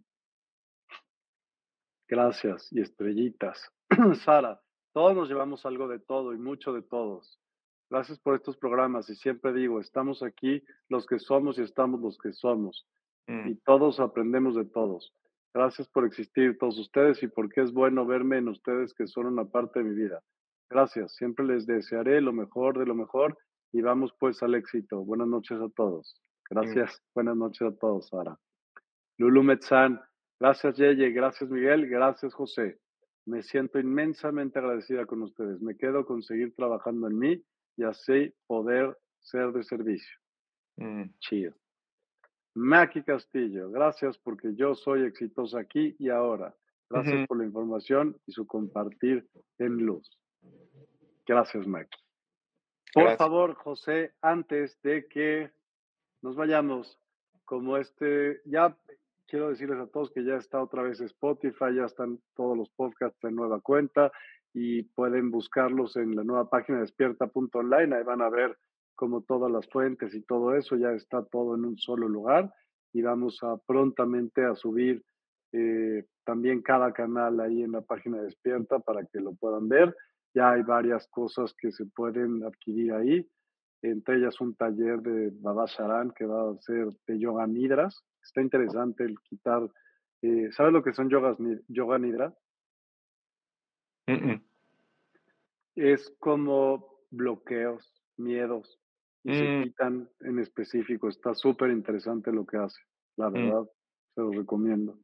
Gracias 2.08 2.72
y 2.72 2.82
estrellitas. 2.82 3.72
Sara, 4.24 4.62
todos 4.92 5.16
nos 5.16 5.30
llevamos 5.30 5.66
algo 5.66 5.88
de 5.88 6.00
todo 6.00 6.34
y 6.34 6.38
mucho 6.38 6.74
de 6.74 6.82
todos. 6.82 7.40
Gracias 7.90 8.20
por 8.20 8.36
estos 8.36 8.58
programas 8.58 9.10
y 9.10 9.16
siempre 9.16 9.54
digo, 9.54 9.80
estamos 9.80 10.24
aquí 10.24 10.64
los 10.90 11.06
que 11.06 11.20
somos 11.20 11.60
y 11.60 11.62
estamos 11.62 12.02
los 12.02 12.18
que 12.18 12.34
somos. 12.34 12.88
Mm. 13.28 13.50
Y 13.50 13.56
todos 13.58 14.00
aprendemos 14.00 14.56
de 14.56 14.66
todos. 14.66 15.14
Gracias 15.54 15.88
por 15.88 16.06
existir 16.06 16.58
todos 16.58 16.80
ustedes 16.80 17.22
y 17.22 17.28
porque 17.28 17.62
es 17.62 17.72
bueno 17.72 18.06
verme 18.06 18.38
en 18.38 18.48
ustedes 18.48 18.94
que 18.94 19.06
son 19.06 19.28
una 19.28 19.46
parte 19.46 19.80
de 19.80 19.86
mi 19.86 19.96
vida. 19.96 20.22
Gracias, 20.70 21.14
siempre 21.16 21.46
les 21.46 21.68
desearé 21.68 22.20
lo 22.22 22.34
mejor 22.34 22.80
de 22.80 22.88
lo 22.88 22.96
mejor 22.96 23.38
y 23.72 23.82
vamos 23.82 24.12
pues 24.20 24.42
al 24.42 24.56
éxito. 24.56 25.04
Buenas 25.06 25.28
noches 25.28 25.60
a 25.62 25.70
todos. 25.70 26.20
Gracias, 26.50 27.02
buenas 27.14 27.38
noches 27.38 27.68
a 27.68 27.76
todos, 27.76 28.10
Sara. 28.10 28.38
Lulu 29.20 29.44
Metzán, 29.44 30.02
gracias 30.40 30.76
Yeye, 30.78 31.12
gracias 31.12 31.50
Miguel, 31.50 31.88
gracias 31.88 32.34
José. 32.34 32.80
Me 33.26 33.44
siento 33.44 33.80
inmensamente 33.80 34.58
agradecida 34.58 35.06
con 35.06 35.22
ustedes. 35.22 35.62
Me 35.62 35.78
quedo 35.78 36.06
con 36.06 36.24
seguir 36.24 36.56
trabajando 36.56 37.08
en 37.08 37.20
mí 37.20 37.44
y 37.76 37.84
así 37.84 38.34
poder 38.48 38.98
ser 39.20 39.52
de 39.52 39.64
servicio. 39.64 40.18
Mm. 40.78 41.06
Chido. 41.20 41.54
Maki 42.56 43.04
Castillo, 43.04 43.72
gracias 43.72 44.18
porque 44.18 44.54
yo 44.56 44.76
soy 44.76 45.04
exitosa 45.04 45.60
aquí 45.60 45.96
y 45.98 46.10
ahora. 46.10 46.56
Gracias 46.90 47.28
por 47.28 47.40
la 47.40 47.46
información 47.46 48.16
y 48.28 48.32
su 48.32 48.46
compartir 48.46 49.28
en 49.58 49.78
luz. 49.78 50.08
Gracias, 51.26 51.66
Maki. 51.66 51.98
Por 52.94 53.18
favor, 53.18 53.56
José, 53.56 54.14
antes 54.22 54.80
de 54.84 55.08
que 55.08 55.50
nos 56.22 56.36
vayamos, 56.36 57.00
como 57.46 57.78
este, 57.78 58.42
ya 58.46 58.78
quiero 59.26 59.50
decirles 59.50 59.80
a 59.80 59.88
todos 59.88 60.12
que 60.12 60.24
ya 60.24 60.36
está 60.36 60.62
otra 60.62 60.84
vez 60.84 61.02
Spotify, 61.02 61.74
ya 61.76 61.86
están 61.86 62.20
todos 62.36 62.56
los 62.56 62.70
podcasts 62.70 63.24
en 63.24 63.36
nueva 63.36 63.60
cuenta 63.62 64.12
y 64.54 64.84
pueden 64.84 65.32
buscarlos 65.32 65.96
en 65.96 66.16
la 66.16 66.24
nueva 66.24 66.50
página 66.50 66.80
despierta.online. 66.80 67.96
Ahí 67.96 68.04
van 68.04 68.22
a 68.22 68.30
ver 68.30 68.58
como 68.96 69.22
todas 69.22 69.52
las 69.52 69.68
fuentes 69.70 70.14
y 70.14 70.22
todo 70.22 70.56
eso, 70.56 70.76
ya 70.76 70.92
está 70.92 71.24
todo 71.26 71.56
en 71.56 71.66
un 71.66 71.78
solo 71.78 72.08
lugar 72.08 72.54
y 72.94 73.02
vamos 73.02 73.40
a 73.42 73.58
prontamente 73.58 74.46
a 74.46 74.56
subir 74.56 75.04
eh, 75.52 76.06
también 76.24 76.62
cada 76.62 76.94
canal 76.94 77.40
ahí 77.40 77.64
en 77.64 77.72
la 77.72 77.82
página 77.82 78.22
Despierta 78.22 78.80
para 78.80 79.06
que 79.06 79.20
lo 79.20 79.34
puedan 79.34 79.68
ver. 79.68 79.96
Ya 80.34 80.52
hay 80.52 80.64
varias 80.64 81.08
cosas 81.10 81.54
que 81.58 81.72
se 81.72 81.86
pueden 81.86 82.44
adquirir 82.44 82.94
ahí, 82.94 83.28
entre 83.82 84.18
ellas 84.18 84.40
un 84.42 84.56
taller 84.56 85.02
de 85.02 85.32
Baba 85.42 85.66
Sharan 85.66 86.12
que 86.12 86.26
va 86.26 86.52
a 86.52 86.58
ser 86.62 86.88
de 87.08 87.20
yoga 87.20 87.46
nidras. 87.46 88.04
Está 88.24 88.42
interesante 88.42 89.04
el 89.04 89.20
quitar, 89.20 89.70
eh, 90.22 90.50
¿sabes 90.52 90.74
lo 90.74 90.84
que 90.84 90.94
son 90.94 91.10
yogas, 91.10 91.38
yoga 91.68 92.00
nidra? 92.00 92.34
Es 95.76 96.16
como 96.20 97.00
bloqueos, 97.10 97.92
miedos, 98.18 98.80
y 99.24 99.34
se 99.34 99.44
mm. 99.44 99.64
quitan 99.64 100.10
en 100.22 100.40
específico. 100.40 101.08
Está 101.10 101.34
súper 101.34 101.72
interesante 101.72 102.32
lo 102.32 102.46
que 102.46 102.58
hace, 102.58 102.82
la 103.16 103.30
mm. 103.30 103.34
verdad, 103.34 103.70
se 104.14 104.22
lo 104.22 104.32
recomiendo. 104.32 105.00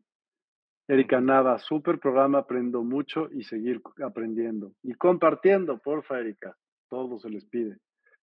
Erika 0.87 1.21
Nava, 1.21 1.59
súper 1.59 1.99
programa, 1.99 2.39
aprendo 2.39 2.83
mucho 2.83 3.29
y 3.31 3.43
seguir 3.43 3.79
aprendiendo. 4.03 4.73
Y 4.81 4.93
compartiendo, 4.95 5.77
porfa, 5.77 6.19
Erika, 6.19 6.57
todo 6.89 7.19
se 7.19 7.29
les 7.29 7.45
pide. 7.45 7.77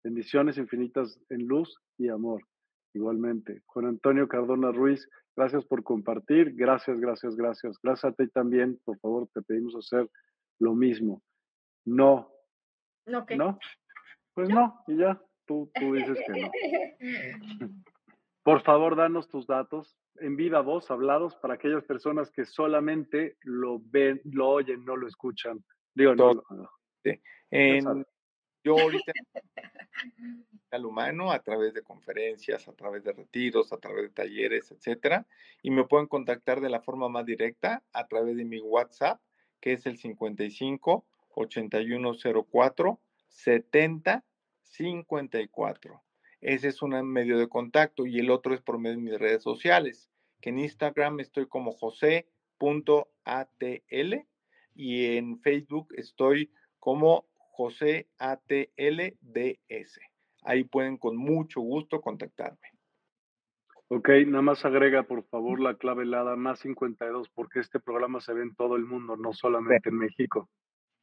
Bendiciones 0.04 0.58
infinitas 0.58 1.20
en 1.30 1.48
luz 1.48 1.76
y 1.98 2.10
amor. 2.10 2.44
Igualmente. 2.94 3.62
Juan 3.66 3.86
Antonio 3.86 4.28
Cardona 4.28 4.72
Ruiz, 4.72 5.08
gracias 5.36 5.66
por 5.66 5.84
compartir. 5.84 6.54
Gracias, 6.56 7.00
gracias, 7.00 7.36
gracias. 7.36 7.80
Gracias 7.82 8.14
a 8.14 8.16
ti 8.16 8.28
también. 8.30 8.80
Por 8.84 9.00
favor, 9.00 9.28
te 9.34 9.42
pedimos 9.42 9.76
hacer 9.76 10.08
lo 10.62 10.76
mismo. 10.76 11.22
No. 11.86 12.32
No, 13.06 13.26
¿No? 13.36 13.60
Pues 14.34 14.48
no, 14.50 14.84
y 14.88 14.98
ya. 14.98 15.22
Tú, 15.48 15.70
dices 15.76 16.18
que 16.26 16.42
no. 16.42 16.50
Por 18.44 18.62
favor, 18.62 18.96
danos 18.96 19.28
tus 19.28 19.46
datos 19.48 19.98
en 20.20 20.38
viva 20.38 20.62
voz, 20.62 20.90
hablados, 20.90 21.36
para 21.36 21.56
aquellas 21.56 21.84
personas 21.84 22.32
que 22.32 22.46
solamente 22.46 23.36
lo 23.42 23.82
ven, 23.84 24.22
lo 24.24 24.48
oyen, 24.48 24.86
no 24.86 24.96
lo 24.96 25.08
escuchan. 25.08 25.62
Digo, 25.94 26.16
no. 26.16 26.42
yo 28.64 28.80
ahorita 28.80 29.12
al 30.72 30.86
humano 30.86 31.32
a 31.34 31.42
través 31.42 31.74
de 31.74 31.82
conferencias, 31.82 32.66
a 32.70 32.74
través 32.74 33.04
de 33.04 33.12
retiros, 33.12 33.74
a 33.74 33.78
través 33.78 34.04
de 34.04 34.10
talleres, 34.10 34.72
etcétera, 34.72 35.28
y 35.62 35.72
me 35.72 35.84
pueden 35.84 36.08
contactar 36.08 36.62
de 36.62 36.70
la 36.70 36.82
forma 36.82 37.10
más 37.10 37.26
directa 37.26 37.84
a 37.92 38.08
través 38.08 38.38
de 38.38 38.46
mi 38.46 38.62
WhatsApp, 38.62 39.20
que 39.62 39.74
es 39.74 39.86
el 39.86 39.98
55 39.98 41.06
8104 41.36 43.00
70 43.28 44.26
54. 44.64 46.02
Ese 46.42 46.68
es 46.70 46.82
un 46.82 46.92
medio 47.08 47.38
de 47.38 47.48
contacto 47.48 48.06
y 48.06 48.20
el 48.20 48.32
otro 48.32 48.54
es 48.56 48.62
por 48.62 48.80
medio 48.80 48.98
de 48.98 49.04
mis 49.04 49.20
redes 49.20 49.44
sociales, 49.44 50.10
que 50.40 50.50
en 50.50 50.60
Instagram 50.60 51.20
estoy 51.20 51.46
como 51.48 51.72
jose.atl 51.72 52.26
y 54.74 55.18
en 55.18 55.40
Facebook 55.40 55.94
estoy 55.96 56.52
como 56.80 57.26
joseatlds. 57.36 58.10
Ahí 60.44 60.64
pueden 60.64 60.98
con 60.98 61.16
mucho 61.16 61.62
gusto 61.62 62.02
contactarme. 62.02 62.71
Ok, 63.94 64.08
nada 64.26 64.42
más 64.42 64.64
agrega 64.64 65.04
por 65.04 65.22
favor 65.26 65.60
la 65.60 65.76
clave 65.76 66.04
helada 66.04 66.38
más 66.38 66.60
52 66.60 67.28
porque 67.36 67.60
este 67.60 67.78
programa 67.78 68.22
se 68.22 68.32
ve 68.32 68.42
en 68.42 68.56
todo 68.56 68.78
el 68.78 68.86
mundo, 68.86 69.18
no 69.18 69.34
solamente 69.34 69.90
en 69.90 69.98
México. 69.98 70.50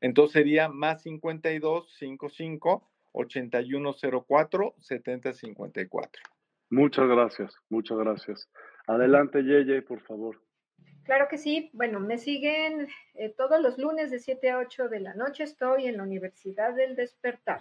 Entonces 0.01 0.33
sería 0.33 0.71
más 0.71 1.03
52 1.03 1.95
55 1.99 2.91
8104 3.13 4.75
7054. 4.79 6.23
Muchas 6.71 7.07
gracias, 7.07 7.55
muchas 7.69 7.99
gracias. 7.99 8.51
Adelante, 8.87 9.43
Yeye, 9.43 9.83
por 9.83 10.01
favor. 10.01 10.41
Claro 11.05 11.27
que 11.29 11.37
sí. 11.37 11.69
Bueno, 11.75 12.01
me 12.01 12.17
siguen 12.17 12.89
eh, 13.13 13.35
todos 13.37 13.61
los 13.61 13.77
lunes 13.77 14.11
de 14.11 14.19
7 14.19 14.49
a 14.49 14.59
8 14.61 14.89
de 14.89 15.01
la 15.01 15.13
noche. 15.13 15.45
Estoy 15.45 15.89
en 15.89 15.99
la 15.99 16.05
Universidad 16.05 16.75
del 16.75 16.97
Despertar. 16.97 17.61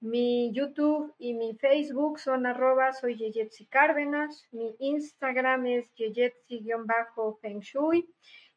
Mi 0.00 0.52
YouTube 0.52 1.12
y 1.18 1.34
mi 1.34 1.56
Facebook 1.56 2.20
son 2.20 2.46
arroba 2.46 2.92
soy 2.92 3.16
Yeyetsi 3.16 3.66
Cárdenas. 3.66 4.46
Mi 4.52 4.76
Instagram 4.78 5.66
es 5.66 5.92
Yeyetsi-Feng 5.96 7.60
Shui. 7.60 8.08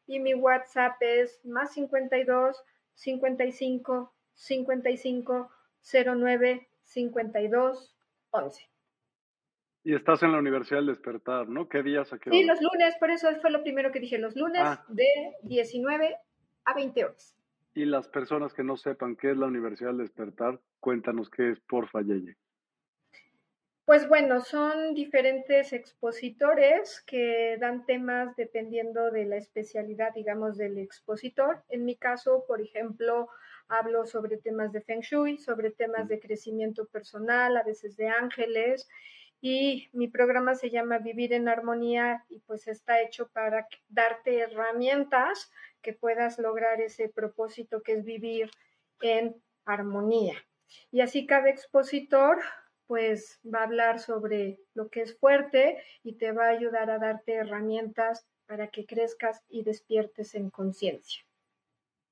Y 0.06 0.20
mi 0.20 0.34
WhatsApp 0.34 0.96
es 1.00 1.44
más 1.44 1.72
52 1.72 2.62
55 2.94 4.14
55 4.34 5.50
09 5.82 6.68
52 6.84 7.96
11. 8.30 8.68
Y 9.84 9.94
estás 9.94 10.22
en 10.22 10.30
la 10.30 10.38
Universidad 10.38 10.78
del 10.78 10.86
Despertar, 10.88 11.48
¿no? 11.48 11.68
¿Qué 11.68 11.82
días 11.82 12.12
a 12.12 12.18
qué 12.18 12.30
Sí, 12.30 12.44
los 12.44 12.60
lunes, 12.60 12.94
por 13.00 13.10
eso 13.10 13.28
fue 13.40 13.50
lo 13.50 13.62
primero 13.62 13.90
que 13.90 13.98
dije, 13.98 14.16
los 14.16 14.36
lunes 14.36 14.62
ah. 14.64 14.84
de 14.88 15.06
19 15.42 16.16
a 16.64 16.74
20 16.74 17.04
horas. 17.04 17.36
Y 17.74 17.86
las 17.86 18.08
personas 18.08 18.52
que 18.52 18.62
no 18.62 18.76
sepan 18.76 19.16
qué 19.16 19.30
es 19.30 19.36
la 19.36 19.46
Universidad 19.46 19.90
del 19.90 19.98
Despertar, 19.98 20.60
cuéntanos 20.78 21.30
qué 21.30 21.52
es, 21.52 21.60
por 21.60 21.88
Yeye. 22.04 22.36
Pues 23.84 24.08
bueno, 24.08 24.40
son 24.40 24.94
diferentes 24.94 25.72
expositores 25.72 27.02
que 27.04 27.56
dan 27.58 27.84
temas 27.84 28.36
dependiendo 28.36 29.10
de 29.10 29.24
la 29.24 29.36
especialidad, 29.36 30.14
digamos, 30.14 30.56
del 30.56 30.78
expositor. 30.78 31.64
En 31.68 31.84
mi 31.84 31.96
caso, 31.96 32.44
por 32.46 32.60
ejemplo, 32.60 33.28
hablo 33.68 34.06
sobre 34.06 34.36
temas 34.36 34.72
de 34.72 34.82
Feng 34.82 35.00
Shui, 35.00 35.36
sobre 35.38 35.72
temas 35.72 36.06
de 36.06 36.20
crecimiento 36.20 36.86
personal, 36.86 37.56
a 37.56 37.64
veces 37.64 37.96
de 37.96 38.08
ángeles. 38.08 38.88
Y 39.40 39.88
mi 39.92 40.06
programa 40.06 40.54
se 40.54 40.70
llama 40.70 40.98
Vivir 40.98 41.32
en 41.32 41.48
Armonía 41.48 42.24
y 42.28 42.38
pues 42.38 42.68
está 42.68 43.02
hecho 43.02 43.28
para 43.32 43.66
darte 43.88 44.38
herramientas 44.38 45.50
que 45.82 45.92
puedas 45.92 46.38
lograr 46.38 46.80
ese 46.80 47.08
propósito 47.08 47.82
que 47.82 47.92
es 47.94 48.04
vivir 48.04 48.50
en 49.00 49.36
armonía. 49.64 50.34
Y 50.90 51.00
así 51.00 51.26
cada 51.26 51.50
expositor 51.50 52.38
pues 52.86 53.40
va 53.42 53.60
a 53.60 53.64
hablar 53.64 54.00
sobre 54.00 54.60
lo 54.74 54.88
que 54.90 55.02
es 55.02 55.18
fuerte 55.18 55.82
y 56.02 56.16
te 56.16 56.32
va 56.32 56.46
a 56.46 56.50
ayudar 56.50 56.90
a 56.90 56.98
darte 56.98 57.34
herramientas 57.34 58.26
para 58.46 58.68
que 58.68 58.84
crezcas 58.84 59.42
y 59.48 59.62
despiertes 59.62 60.34
en 60.34 60.50
conciencia. 60.50 61.22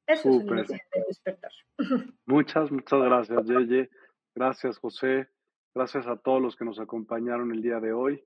Eso 0.06 0.30
es 0.30 0.44
el 0.92 1.04
despertar. 1.06 1.52
Muchas, 2.26 2.70
muchas 2.70 3.00
gracias, 3.00 3.44
Yeye. 3.46 3.90
Gracias, 4.34 4.78
José. 4.78 5.28
Gracias 5.74 6.06
a 6.06 6.16
todos 6.16 6.40
los 6.40 6.56
que 6.56 6.64
nos 6.64 6.80
acompañaron 6.80 7.52
el 7.52 7.62
día 7.62 7.78
de 7.78 7.92
hoy. 7.92 8.24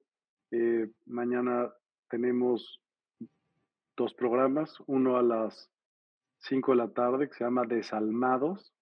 Eh, 0.50 0.88
mañana 1.06 1.74
tenemos 2.08 2.80
dos 3.96 4.14
programas, 4.14 4.76
uno 4.86 5.16
a 5.16 5.22
las 5.22 5.70
5 6.38 6.72
de 6.72 6.76
la 6.76 6.88
tarde 6.92 7.28
que 7.28 7.34
se 7.34 7.44
llama 7.44 7.64
Desalmados. 7.64 8.72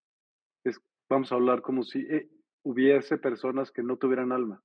Es, 0.65 0.81
vamos 1.09 1.31
a 1.33 1.37
hablar 1.37 1.63
como 1.63 1.83
si 1.83 2.01
eh, 2.01 2.29
hubiese 2.63 3.19
personas 3.19 3.71
que 3.71 3.83
no 3.83 3.97
tuvieran 3.97 4.33
alma. 4.33 4.63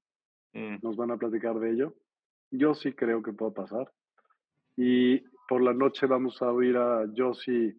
Mm. 0.53 0.77
Nos 0.81 0.95
van 0.95 1.11
a 1.11 1.17
platicar 1.17 1.59
de 1.59 1.71
ello. 1.71 1.95
Yo 2.51 2.73
sí 2.73 2.93
creo 2.93 3.21
que 3.21 3.33
puede 3.33 3.51
pasar. 3.51 3.91
Y 4.75 5.19
por 5.47 5.61
la 5.61 5.73
noche 5.73 6.05
vamos 6.05 6.41
a 6.41 6.51
oír 6.51 6.77
a 6.77 7.05
Josie 7.15 7.75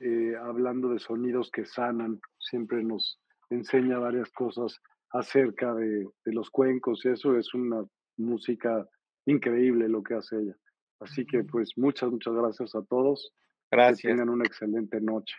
eh, 0.00 0.34
hablando 0.36 0.88
de 0.88 0.98
sonidos 0.98 1.50
que 1.50 1.64
sanan. 1.64 2.20
Siempre 2.38 2.82
nos 2.82 3.20
enseña 3.50 3.98
varias 3.98 4.30
cosas 4.32 4.80
acerca 5.12 5.74
de, 5.74 6.08
de 6.24 6.32
los 6.32 6.50
cuencos 6.50 7.04
y 7.04 7.08
eso 7.08 7.36
es 7.36 7.52
una 7.54 7.84
música 8.16 8.86
increíble 9.26 9.88
lo 9.88 10.02
que 10.02 10.14
hace 10.14 10.36
ella. 10.36 10.56
Así 11.00 11.26
que 11.26 11.42
pues 11.44 11.76
muchas, 11.76 12.10
muchas 12.10 12.34
gracias 12.34 12.74
a 12.74 12.82
todos. 12.82 13.32
Gracias. 13.70 14.02
Que 14.02 14.08
tengan 14.08 14.28
una 14.28 14.44
excelente 14.44 15.00
noche. 15.00 15.34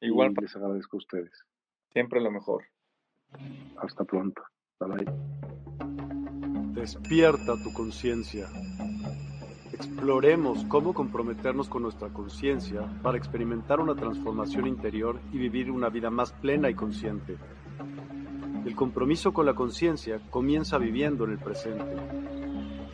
Igual. 0.00 0.34
Y 0.36 0.42
les 0.42 0.56
agradezco 0.56 0.96
a 0.96 0.98
ustedes. 0.98 1.32
Siempre 1.92 2.20
lo 2.20 2.30
mejor. 2.30 2.64
Hasta 3.78 4.04
pronto. 4.04 4.42
Bye 4.80 5.04
bye. 5.04 5.06
Despierta 6.74 7.54
tu 7.62 7.72
conciencia. 7.72 8.46
Exploremos 9.72 10.64
cómo 10.64 10.94
comprometernos 10.94 11.68
con 11.68 11.82
nuestra 11.82 12.08
conciencia 12.08 12.82
para 13.02 13.18
experimentar 13.18 13.80
una 13.80 13.94
transformación 13.94 14.66
interior 14.66 15.20
y 15.32 15.38
vivir 15.38 15.70
una 15.70 15.88
vida 15.88 16.10
más 16.10 16.32
plena 16.32 16.70
y 16.70 16.74
consciente. 16.74 17.36
El 18.64 18.74
compromiso 18.74 19.32
con 19.32 19.46
la 19.46 19.54
conciencia 19.54 20.20
comienza 20.30 20.78
viviendo 20.78 21.24
en 21.24 21.32
el 21.32 21.38
presente. 21.38 22.45